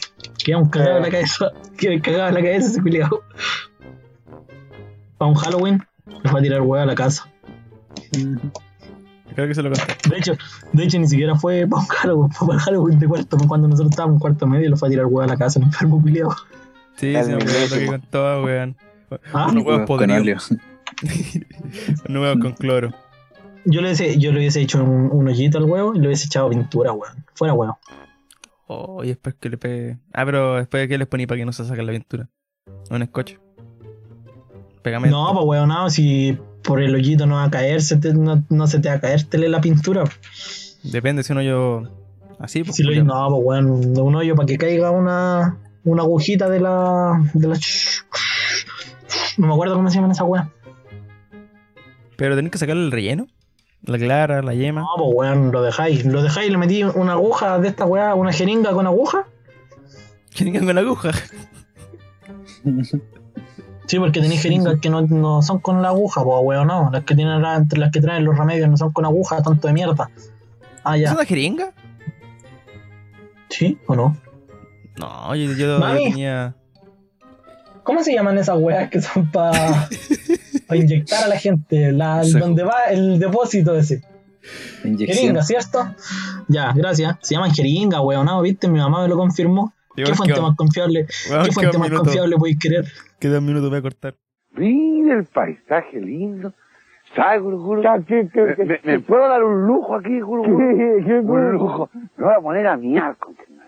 Queda 0.44 0.57
un 0.57 0.69
cagado 0.69 0.98
en 0.98 1.03
la 1.03 1.10
cabeza. 1.10 1.52
Queda 1.77 2.02
cagado 2.02 2.27
en 2.30 2.34
la 2.34 2.41
cabeza 2.41 2.68
ese 2.68 2.82
culiado. 2.82 3.22
Para 5.18 5.30
un 5.32 5.36
Halloween, 5.36 5.86
le 6.23 6.32
va 6.32 6.40
a 6.40 6.41
tirar 6.41 6.61
weá 6.61 6.84
a 6.84 6.86
la 6.86 6.95
casa. 6.95 7.30
Creo 9.34 9.48
que 9.48 9.56
se 9.56 9.61
lo 9.61 9.69
conté. 9.72 10.10
De 10.10 10.18
hecho, 10.18 10.34
de 10.73 10.84
hecho, 10.84 10.99
ni 10.99 11.07
siquiera 11.07 11.36
fue 11.36 11.68
para 11.68 11.82
un 11.82 11.88
Halloween, 11.88 12.32
fue 12.32 12.48
para 12.48 12.60
el 12.60 12.64
Halloween 12.65 12.99
de 12.99 13.07
cuarto, 13.07 13.38
cuando 13.48 13.68
nosotros 13.68 13.91
estábamos 13.91 14.15
en 14.15 14.19
cuarto 14.19 14.48
medio 14.48 14.65
y 14.65 14.69
lo 14.69 14.77
fue 14.77 14.88
a 14.88 14.91
tirar 14.91 15.06
weá 15.07 15.26
a 15.26 15.30
la 15.30 15.38
casa, 15.38 15.60
el 15.60 15.65
enfermo 15.65 16.02
culiado. 16.02 16.36
Sí, 16.95 17.14
se 17.14 17.23
me 17.26 17.34
acuerdo 17.34 17.44
que 17.44 17.60
mismísimo. 17.60 17.91
contaba, 17.91 18.44
weón. 18.44 18.77
Ah, 19.34 19.48
Unos 19.52 19.65
huevos 19.65 19.88
podridos. 19.88 20.52
Unos 22.10 22.22
huevos 22.22 22.38
con 22.41 22.53
cloro. 22.53 22.94
Yo 23.65 23.81
le 23.81 23.87
hubiese, 23.87 24.17
yo 24.19 24.31
le 24.31 24.39
hubiese 24.39 24.61
hecho 24.61 24.83
un, 24.83 25.09
un 25.11 25.27
hoyito 25.27 25.57
al 25.57 25.63
huevo 25.65 25.95
y 25.95 25.99
le 25.99 26.07
hubiese 26.07 26.27
echado 26.27 26.49
pintura, 26.49 26.91
weón. 26.91 27.25
Fuera 27.33 27.53
huevo. 27.53 27.77
Oh, 28.67 29.03
y 29.03 29.07
después 29.07 29.35
que 29.39 29.49
le 29.49 29.57
pegue. 29.57 29.97
Ah, 30.13 30.25
pero 30.25 30.55
después 30.57 30.81
de 30.81 30.87
que 30.87 30.97
les 30.97 31.07
poní 31.07 31.25
para 31.27 31.37
que 31.39 31.45
no 31.45 31.51
se 31.53 31.65
saque 31.65 31.81
la 31.83 31.91
aventura. 31.91 32.29
Un 32.89 33.01
escoche. 33.01 33.39
Pegamento. 34.81 35.15
No, 35.17 35.33
pues 35.33 35.45
weón, 35.45 35.69
no, 35.69 35.89
si 35.89 36.37
por 36.63 36.81
el 36.81 36.93
hoyito 36.95 37.25
no 37.25 37.35
va 37.35 37.45
a 37.45 37.49
caer, 37.51 37.81
se 37.81 37.97
te- 37.97 38.13
no, 38.13 38.43
no 38.49 38.67
se 38.67 38.79
te 38.79 38.89
va 38.89 38.95
a 38.95 38.99
caer 38.99 39.23
tele 39.23 39.49
la 39.49 39.61
pintura. 39.61 40.03
Depende 40.83 41.23
si 41.23 41.31
uno 41.33 41.41
yo. 41.41 41.83
Así, 42.39 42.63
pues. 42.63 42.75
Si 42.75 42.83
lo 42.83 43.03
no, 43.03 43.29
pues 43.29 43.41
weón, 43.43 43.97
un 43.97 44.15
hoyo 44.15 44.35
para 44.35 44.45
que 44.45 44.57
caiga 44.57 44.91
una, 44.91 45.57
una 45.83 46.03
agujita 46.03 46.49
de 46.49 46.59
la. 46.59 47.19
de 47.33 47.47
la. 47.47 47.57
No 49.37 49.47
me 49.47 49.53
acuerdo 49.53 49.75
cómo 49.75 49.89
se 49.89 49.95
llaman 49.95 50.11
esas 50.11 50.27
weas. 50.27 50.47
Pero 52.17 52.35
tenés 52.35 52.51
que 52.51 52.57
sacarle 52.57 52.83
el 52.85 52.91
relleno. 52.91 53.27
La 53.86 53.98
clara, 53.98 54.41
la 54.41 54.53
yema. 54.53 54.82
No, 54.82 54.88
pues 54.98 55.10
weón, 55.14 55.52
lo 55.52 55.62
dejáis. 55.62 56.06
Lo 56.06 56.24
dejáis 56.24 56.49
y 56.49 56.52
le 56.52 56.57
metí 56.57 56.84
una 56.84 57.14
aguja 57.14 57.60
de 57.60 57.68
esta 57.68 57.86
wea, 57.86 58.16
una 58.16 58.32
jeringa 58.34 58.72
con 58.72 58.88
aguja. 58.88 59.26
Tengan 60.36 60.66
con 60.66 60.78
aguja. 60.78 61.12
Sí, 63.88 63.99
porque 63.99 64.20
tenéis 64.20 64.41
jeringas 64.41 64.80
que 64.80 64.90
no, 64.90 65.02
no 65.02 65.44
son 65.44 65.60
con 65.60 65.84
la 65.84 65.90
aguja, 65.90 66.24
pues 66.24 66.40
weón, 66.41 66.66
no. 66.66 66.90
Las 66.91 67.03
que 67.03 67.14
tienen 67.14 67.40
las 67.41 67.91
que 67.91 68.02
traen 68.02 68.26
los 68.26 68.36
remedios 68.36 68.68
no 68.68 68.78
son 68.78 68.91
con 68.91 69.06
aguja, 69.06 69.44
tanto 69.44 69.68
de 69.68 69.74
mierda. 69.74 70.10
Ah, 70.84 70.98
¿Es 70.98 71.03
ya. 71.03 71.14
una 71.14 71.24
jeringa? 71.24 71.72
¿Sí 73.49 73.78
o 73.86 73.95
no? 73.95 74.18
No, 74.98 75.36
yo, 75.36 75.52
yo, 75.53 75.80
yo 75.80 75.94
tenía. 75.98 76.56
¿Cómo 77.84 78.02
se 78.02 78.14
llaman 78.14 78.40
esas 78.40 78.57
weas 78.57 78.90
que 78.90 79.02
son 79.02 79.30
para 79.32 79.88
inyectar 80.73 81.23
a 81.25 81.27
la 81.27 81.37
gente? 81.37 81.91
La, 81.91 82.21
donde 82.23 82.63
va 82.63 82.85
el 82.89 83.19
depósito 83.19 83.75
ese. 83.75 84.01
Inyección. 84.83 85.17
Jeringa, 85.17 85.41
¿cierto? 85.43 85.79
Ya, 86.47 86.71
gracias. 86.73 87.17
Se 87.21 87.35
llaman 87.35 87.51
jeringa, 87.51 88.01
weón, 88.01 88.25
no, 88.25 88.41
¿viste? 88.41 88.67
Mi 88.67 88.79
mamá 88.79 89.01
me 89.03 89.07
lo 89.07 89.17
confirmó. 89.17 89.73
Igual 89.97 90.11
¿Qué 90.11 90.15
fuente 90.17 90.35
que- 90.35 90.41
más 90.41 90.55
confiable? 90.55 91.05
¿Qué 91.07 91.51
fuente 91.51 91.77
más 91.77 91.89
minuto. 91.89 92.03
confiable 92.03 92.35
podéis 92.37 92.59
querer? 92.59 92.85
Queda 93.19 93.39
un 93.39 93.45
minuto, 93.45 93.69
voy 93.69 93.79
a 93.79 93.81
cortar. 93.81 94.15
Mira 94.55 95.15
el 95.17 95.25
paisaje 95.25 95.99
lindo. 95.99 96.53
¿Sabes, 97.15 97.41
juro, 97.41 97.59
juro? 97.59 97.81
¿Me, 97.81 98.65
me- 98.65 98.79
me 98.83 98.99
puedo 98.99 99.27
dar 99.27 99.43
un 99.43 99.65
lujo 99.65 99.95
aquí, 99.95 100.19
juro, 100.19 100.43
juro? 100.43 100.57
Un 100.57 101.51
lujo. 101.53 101.89
Me 102.17 102.25
voy 102.25 102.33
a 102.37 102.41
poner 102.41 102.67
a 102.67 102.75
miar. 102.77 103.15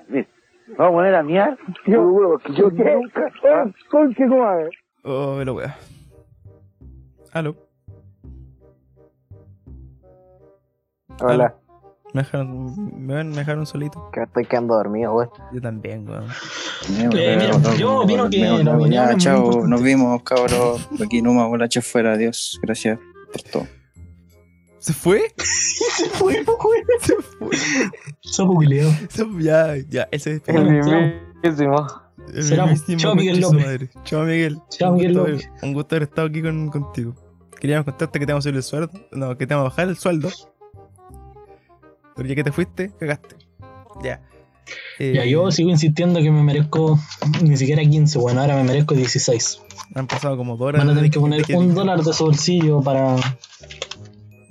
Mira, 0.09 0.27
Me 0.67 0.75
voy 0.75 0.85
a 0.87 0.91
poner 0.91 1.15
a 1.15 1.23
miar. 1.23 1.57
Juro, 1.85 2.31
porque 2.31 2.53
yo 2.53 2.69
nunca... 2.69 3.31
Concha, 3.89 4.25
madre. 4.25 4.69
Oh, 5.03 5.35
me 5.37 5.45
lo 5.45 5.53
wea. 5.55 5.75
Aló. 7.38 7.55
Hola. 11.22 11.55
Me 12.14 12.23
dejaron, 12.23 13.05
me, 13.05 13.23
me 13.23 13.35
dejaron 13.35 13.65
solito. 13.65 14.09
Que 14.11 14.23
estoy 14.23 14.45
quedando 14.45 14.76
dormido, 14.76 15.11
güey. 15.14 15.27
Yo 15.53 15.61
también, 15.61 16.07
weón. 16.09 16.26
Eh, 17.14 17.51
yo 17.77 18.01
opino 18.01 18.30
que 18.30 18.39
me 18.41 18.64
la 18.64 18.89
Ya, 18.89 19.18
chao, 19.18 19.68
nos 19.68 19.84
vimos, 19.84 20.23
cabros. 20.23 20.88
Aquí 21.03 21.22
Numa, 21.22 21.47
Bolache 21.47 21.81
fuera. 21.81 22.14
Adiós. 22.14 22.59
Gracias 22.64 22.97
por 23.31 23.41
todo. 23.43 23.68
¿Se 24.80 24.93
fue? 24.93 25.34
Se 25.38 26.09
fue, 26.11 26.43
weón. 26.45 26.85
Se 27.01 27.15
fue. 27.18 27.49
Sopo 28.22 28.55
culiao. 28.55 28.89
Ya, 29.39 29.76
ya, 29.89 30.07
ese 30.11 30.35
es 30.35 30.41
El 30.47 30.64
mismísimo. 30.72 31.88
el 32.34 32.43
Será, 32.43 32.65
mismísimo 32.68 32.97
chao, 32.99 33.15
Miguel 33.15 33.39
López. 33.41 33.89
Chao 34.05 34.23
Miguel. 34.23 34.57
Chao, 34.69 34.91
Un 34.91 34.95
Miguel 34.97 35.14
gusto 35.14 35.30
López. 35.30 35.47
haber- 35.49 35.64
Un 35.65 35.73
gusto 35.73 35.95
haber 35.95 36.03
estado 36.07 36.27
aquí 36.27 36.41
con, 36.41 36.69
contigo. 36.69 37.15
Queríamos 37.59 37.85
contarte 37.85 38.19
que 38.19 38.25
te 38.25 38.31
vamos 38.31 38.43
a 38.45 38.49
subir 38.49 38.57
el 38.57 38.63
sueldo. 38.63 38.91
No, 39.11 39.38
que 39.38 39.47
te 39.47 39.53
vamos 39.53 39.67
a 39.67 39.69
bajar 39.69 39.88
el 39.89 39.97
sueldo. 39.97 40.29
Pero 42.15 42.29
ya 42.29 42.35
que 42.35 42.43
te 42.43 42.51
fuiste, 42.51 42.91
cagaste. 42.99 43.35
Ya. 44.03 44.21
Eh, 44.99 45.13
Ya, 45.15 45.25
yo 45.25 45.49
sigo 45.51 45.69
insistiendo 45.69 46.19
que 46.19 46.31
me 46.31 46.43
merezco 46.43 46.99
ni 47.41 47.55
siquiera 47.57 47.81
15, 47.84 48.17
bueno, 48.19 48.41
ahora 48.41 48.55
me 48.55 48.63
merezco 48.63 48.95
16. 48.95 49.61
Han 49.95 50.07
pasado 50.07 50.35
como 50.38 50.57
dos 50.57 50.67
horas. 50.67 50.79
Van 50.81 50.89
a 50.89 50.95
tener 50.95 51.09
que 51.11 51.19
poner 51.19 51.43
un 51.55 51.73
dólar 51.73 52.01
de 52.01 52.13
su 52.13 52.25
bolsillo 52.25 52.81
para. 52.81 53.15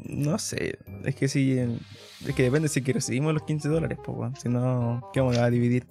No 0.04 0.38
sé. 0.38 0.78
Es 1.04 1.14
que 1.14 1.28
si. 1.28 1.58
Es 2.26 2.34
que 2.34 2.42
depende 2.42 2.68
si 2.68 2.82
que 2.82 2.92
recibimos 2.92 3.34
los 3.34 3.42
15 3.42 3.68
dólares, 3.68 3.98
pues, 4.02 4.16
weón. 4.16 4.36
Si 4.36 4.48
no, 4.48 5.10
¿qué 5.12 5.20
vamos 5.20 5.36
a 5.36 5.50
dividir? 5.50 5.86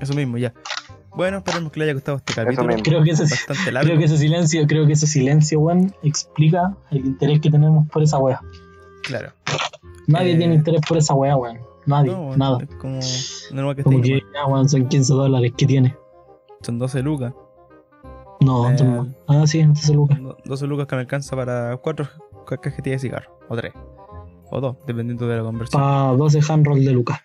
Eso 0.00 0.14
mismo, 0.14 0.38
ya. 0.38 0.52
Bueno, 1.16 1.38
esperemos 1.38 1.70
que 1.70 1.78
le 1.78 1.84
haya 1.84 1.94
gustado 1.94 2.18
este 2.18 2.34
capítulo. 2.34 2.74
Creo 2.82 3.02
que 3.04 3.10
ese, 3.12 3.22
Bastante 3.22 3.70
largo. 3.72 3.86
creo 3.88 3.98
que 3.98 4.04
ese 4.06 4.18
silencio, 4.18 4.66
creo 4.66 4.86
que 4.86 4.94
ese 4.94 5.06
silencio, 5.06 5.60
weón, 5.60 5.94
explica 6.02 6.76
el 6.90 7.06
interés 7.06 7.40
que 7.40 7.50
tenemos 7.50 7.88
por 7.88 8.02
esa 8.02 8.18
wea. 8.18 8.40
Claro. 9.04 9.32
Nadie 10.08 10.32
Eh, 10.32 10.36
tiene 10.38 10.54
interés 10.54 10.80
por 10.86 10.96
esa 10.98 11.14
wea, 11.14 11.36
weón. 11.36 11.58
Nadie, 11.86 12.10
No, 12.12 12.36
nada. 12.36 12.58
Es 12.62 12.74
como. 12.76 12.98
Normal 13.52 13.76
que 13.76 13.82
Como 13.84 14.00
que 14.00 14.22
ya, 14.34 14.46
weón, 14.46 14.68
son 14.68 14.88
15 14.88 15.12
dólares 15.12 15.52
que 15.56 15.66
tiene. 15.66 15.96
Son 16.62 16.78
12 16.78 17.02
lucas. 17.02 17.32
No, 18.40 18.66
Eh, 18.66 18.70
entonces- 18.72 19.14
ah, 19.28 19.46
sí, 19.46 19.60
entonces 19.60 19.94
Lucas. 19.94 20.20
Do- 20.20 20.36
12 20.44 20.66
lucas 20.66 20.86
que 20.86 20.96
me 20.96 21.02
alcanza 21.02 21.36
para 21.36 21.76
4 21.76 22.08
cajetillas 22.60 23.00
de 23.02 23.08
cigarro. 23.08 23.38
O 23.48 23.56
3. 23.56 23.72
O 24.50 24.60
2, 24.60 24.76
dependiendo 24.86 25.28
de 25.28 25.36
la 25.36 25.42
conversión. 25.44 25.80
Para 25.80 26.08
12 26.16 26.40
hand 26.48 26.66
roll 26.66 26.84
de 26.84 26.92
Lucas. 26.92 27.20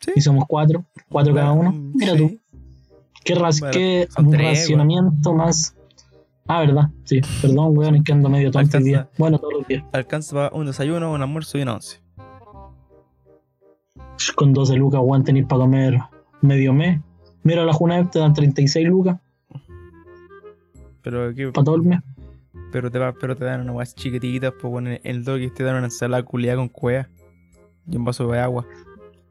Sí. 0.00 0.12
Y 0.16 0.20
somos 0.20 0.44
4, 0.48 0.84
4 1.10 1.34
cada 1.34 1.52
uno. 1.52 1.72
Mira 1.94 2.12
sí. 2.14 2.18
tú, 2.18 2.40
qué, 3.24 3.34
ras 3.34 3.60
Bueno, 3.60 3.72
qué 3.74 4.08
son 4.10 4.30
tres, 4.30 4.60
racionamiento 4.60 5.32
más. 5.32 5.76
Ah, 6.46 6.60
verdad, 6.60 6.90
sí, 7.04 7.20
perdón, 7.42 7.76
weón, 7.76 7.96
es 7.96 8.02
que 8.04 8.12
ando 8.12 8.28
medio 8.28 8.50
tonto 8.50 8.78
hoy 8.78 8.84
día. 8.84 9.08
Bueno, 9.18 9.38
todos 9.38 9.54
los 9.54 9.66
días. 9.66 9.84
Alcanza 9.92 10.34
para 10.34 10.50
un 10.54 10.66
desayuno, 10.66 11.12
un 11.12 11.22
almuerzo 11.22 11.58
y 11.58 11.62
una 11.62 11.74
once. 11.74 12.00
Con 14.36 14.52
12 14.52 14.74
lucas, 14.76 15.00
weón, 15.02 15.24
tenéis 15.24 15.46
para 15.46 15.62
comer 15.62 15.98
medio 16.40 16.72
mes. 16.72 17.00
Mira, 17.42 17.64
la 17.64 17.72
Junep 17.72 18.10
te 18.10 18.20
dan 18.20 18.34
36 18.34 18.86
lucas 18.86 19.18
Pero, 21.02 21.34
¿qué? 21.34 21.48
para 21.48 21.64
todo 21.64 21.74
el 21.74 21.82
mes. 21.82 22.00
pero, 22.70 22.88
te 22.88 23.00
va, 23.00 23.12
pero 23.12 23.36
te 23.36 23.44
dan 23.44 23.62
unas 23.62 23.72
guas 23.72 23.94
chiquititas. 23.94 24.52
Pues 24.60 24.70
bueno, 24.70 24.90
el 25.02 25.24
doggy 25.24 25.50
te 25.50 25.64
dan 25.64 25.76
una 25.76 25.86
ensalada 25.86 26.22
culiada 26.22 26.58
con 26.58 26.68
cuea. 26.68 27.08
Y 27.88 27.96
un 27.96 28.04
vaso 28.04 28.28
de 28.28 28.38
agua. 28.38 28.64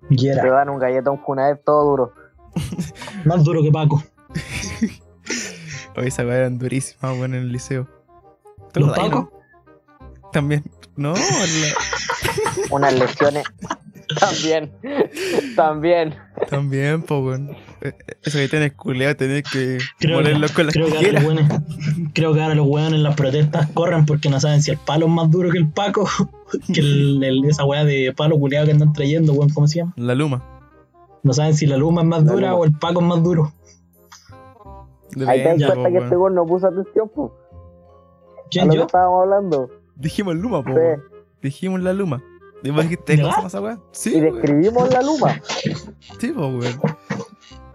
Y 0.10 0.18
Te 0.18 0.36
dan 0.50 0.68
un 0.70 0.78
galletón 0.78 1.18
Junaev 1.18 1.64
todo 1.64 1.90
duro. 1.90 2.14
más 3.26 3.44
duro 3.44 3.62
que 3.64 3.72
Paco. 3.72 4.04
Hoy 5.98 6.08
esa 6.08 6.24
weá 6.26 6.38
eran 6.38 6.58
durísimas, 6.58 7.12
weón, 7.18 7.34
en 7.36 7.42
el 7.44 7.52
liceo. 7.52 7.88
¿Te 8.72 8.80
¿Los 8.80 8.96
no? 8.98 9.30
También. 10.32 10.64
No, 10.96 11.14
la- 11.14 11.22
Unas 12.70 12.94
lesiones. 12.94 13.44
También. 14.20 14.72
También. 15.56 16.16
También, 16.50 17.02
po, 17.04 17.20
weón. 17.20 17.52
Eh, 17.82 17.94
eh, 18.08 18.14
Eso 18.24 18.38
que 18.38 18.48
tienes 18.48 18.74
culeado, 18.74 19.16
tenés 19.16 19.44
que 19.44 19.78
Creo, 20.00 20.18
molerlo 20.18 20.48
con 20.54 20.68
la 20.68 20.72
creo, 20.72 20.88
que 20.88 20.92
ahora 20.98 21.00
tijera. 21.10 21.22
los 21.22 21.30
weones- 21.34 22.12
creo 22.14 22.34
que 22.34 22.42
ahora 22.42 22.56
los 22.56 22.68
weones 22.68 22.94
en 22.94 23.04
las 23.04 23.16
protestas 23.16 23.70
corren 23.74 24.06
porque 24.06 24.30
no 24.30 24.40
saben 24.40 24.62
si 24.62 24.72
el 24.72 24.78
palo 24.78 25.06
es 25.08 25.12
más 25.12 25.30
duro 25.32 25.50
que 25.50 25.58
el 25.58 25.70
paco, 25.70 26.10
que 26.74 26.80
el, 26.82 27.24
el- 27.24 27.46
esa 27.46 27.64
weá 27.66 27.84
de 27.86 28.14
palo 28.16 28.38
culeado 28.38 28.66
que 28.66 28.72
andan 28.74 28.94
trayendo, 28.94 29.34
weón, 29.34 29.50
¿cómo 29.50 29.68
se 29.68 29.80
llama? 29.80 29.94
La 29.98 30.16
luma. 30.16 30.44
No 31.24 31.34
saben 31.34 31.54
si 31.54 31.66
la 31.68 31.78
luma 31.78 32.02
es 32.02 32.08
más 32.08 32.26
dura 32.26 32.56
o 32.56 32.66
el 32.66 32.74
paco 32.78 33.00
es 33.02 33.06
más 33.08 33.22
duro. 33.24 33.52
Ahí 35.28 35.44
te 35.44 35.58
das 35.58 35.72
po, 35.72 35.82
cuenta 35.82 35.90
que 35.92 35.98
este 36.06 36.18
weón 36.18 36.36
no 36.36 36.46
puso 36.46 36.68
atención, 36.68 37.10
po. 37.10 37.34
A 38.40 38.50
¿Quién 38.50 38.68
lo 38.68 38.72
que 38.72 38.78
yo? 38.80 38.86
estábamos 38.86 39.22
hablando. 39.24 39.70
Dijimos 39.96 40.36
luma, 40.36 40.64
po. 40.64 40.72
Sí. 40.72 41.02
Dijimos 41.42 41.82
la 41.82 41.94
luma. 41.94 42.24
¿Y 42.64 42.70
vos 42.70 42.84
dijiste. 42.84 43.20
Sí, 43.92 44.16
Y 44.16 44.22
describimos 44.22 44.90
la 44.94 45.02
luma. 45.02 45.42
Sí, 46.20 46.30
po, 46.30 46.48
weón. 46.48 46.80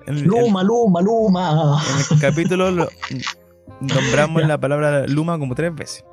Luma, 0.07 0.63
luma, 0.63 1.03
luma. 1.03 1.81
en 2.11 2.15
el 2.17 2.21
capítulo 2.21 2.71
lo- 2.71 2.89
nombramos 3.81 4.47
la 4.47 4.59
palabra 4.59 5.07
luma 5.07 5.39
como 5.39 5.55
tres 5.55 5.75
veces. 5.75 6.05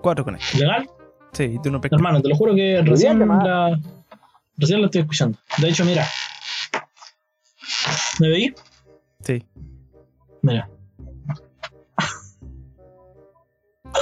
Cuatro 0.00 0.24
con 0.24 0.34
él. 0.36 0.40
¿Legal? 0.58 0.88
Sí, 1.32 1.44
y 1.44 1.58
tú 1.58 1.70
no 1.70 1.80
pescas. 1.80 1.98
Hermano, 1.98 2.20
te 2.22 2.28
lo 2.28 2.36
juro 2.36 2.54
que 2.54 2.80
recién 2.84 3.18
la, 3.18 3.78
recién 4.56 4.80
la 4.80 4.86
estoy 4.86 5.00
escuchando. 5.02 5.38
De 5.58 5.68
hecho, 5.68 5.84
mira. 5.84 6.04
¿Me 8.20 8.28
veí? 8.28 8.54
Sí. 9.20 9.46
Mira. 10.42 10.68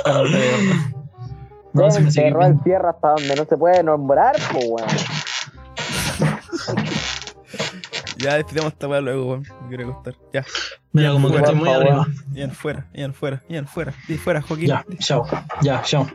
no, 1.72 1.90
se 1.90 2.10
cerró 2.10 2.44
el 2.44 2.60
tierra 2.62 2.90
hasta 2.90 3.10
donde 3.10 3.36
no 3.36 3.44
se 3.44 3.56
puede 3.56 3.82
nombrar, 3.82 4.36
pues, 4.52 4.66
weón. 4.68 4.88
ya 8.18 8.36
despidamos 8.36 8.72
esta 8.72 8.88
weá 8.88 9.00
luego, 9.00 9.26
weón. 9.26 9.46
Me 9.62 9.68
quiero 9.68 9.90
acostar. 9.90 10.14
Ya. 10.32 10.44
Mira, 10.92 11.12
como 11.12 11.30
que 11.30 11.36
estoy 11.36 11.54
muy 11.54 11.68
arriba. 11.68 12.06
Fuera, 12.52 12.88
Ian 12.94 13.14
fuera, 13.14 13.42
Ian 13.48 13.66
fuera. 13.66 13.94
Di 14.08 14.16
fuera, 14.16 14.42
Joaquín. 14.42 14.68
Ya, 14.68 14.84
chao. 14.98 15.26
Ya, 15.62 15.82
chao. 15.82 16.06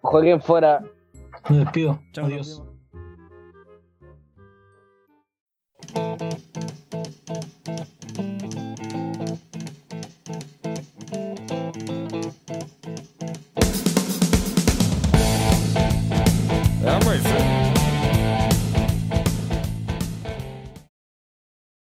Joaquín 0.00 0.40
fuera. 0.40 0.82
Me 1.48 1.58
despido. 1.58 2.00
Chao, 2.12 2.26
adiós. 2.26 2.62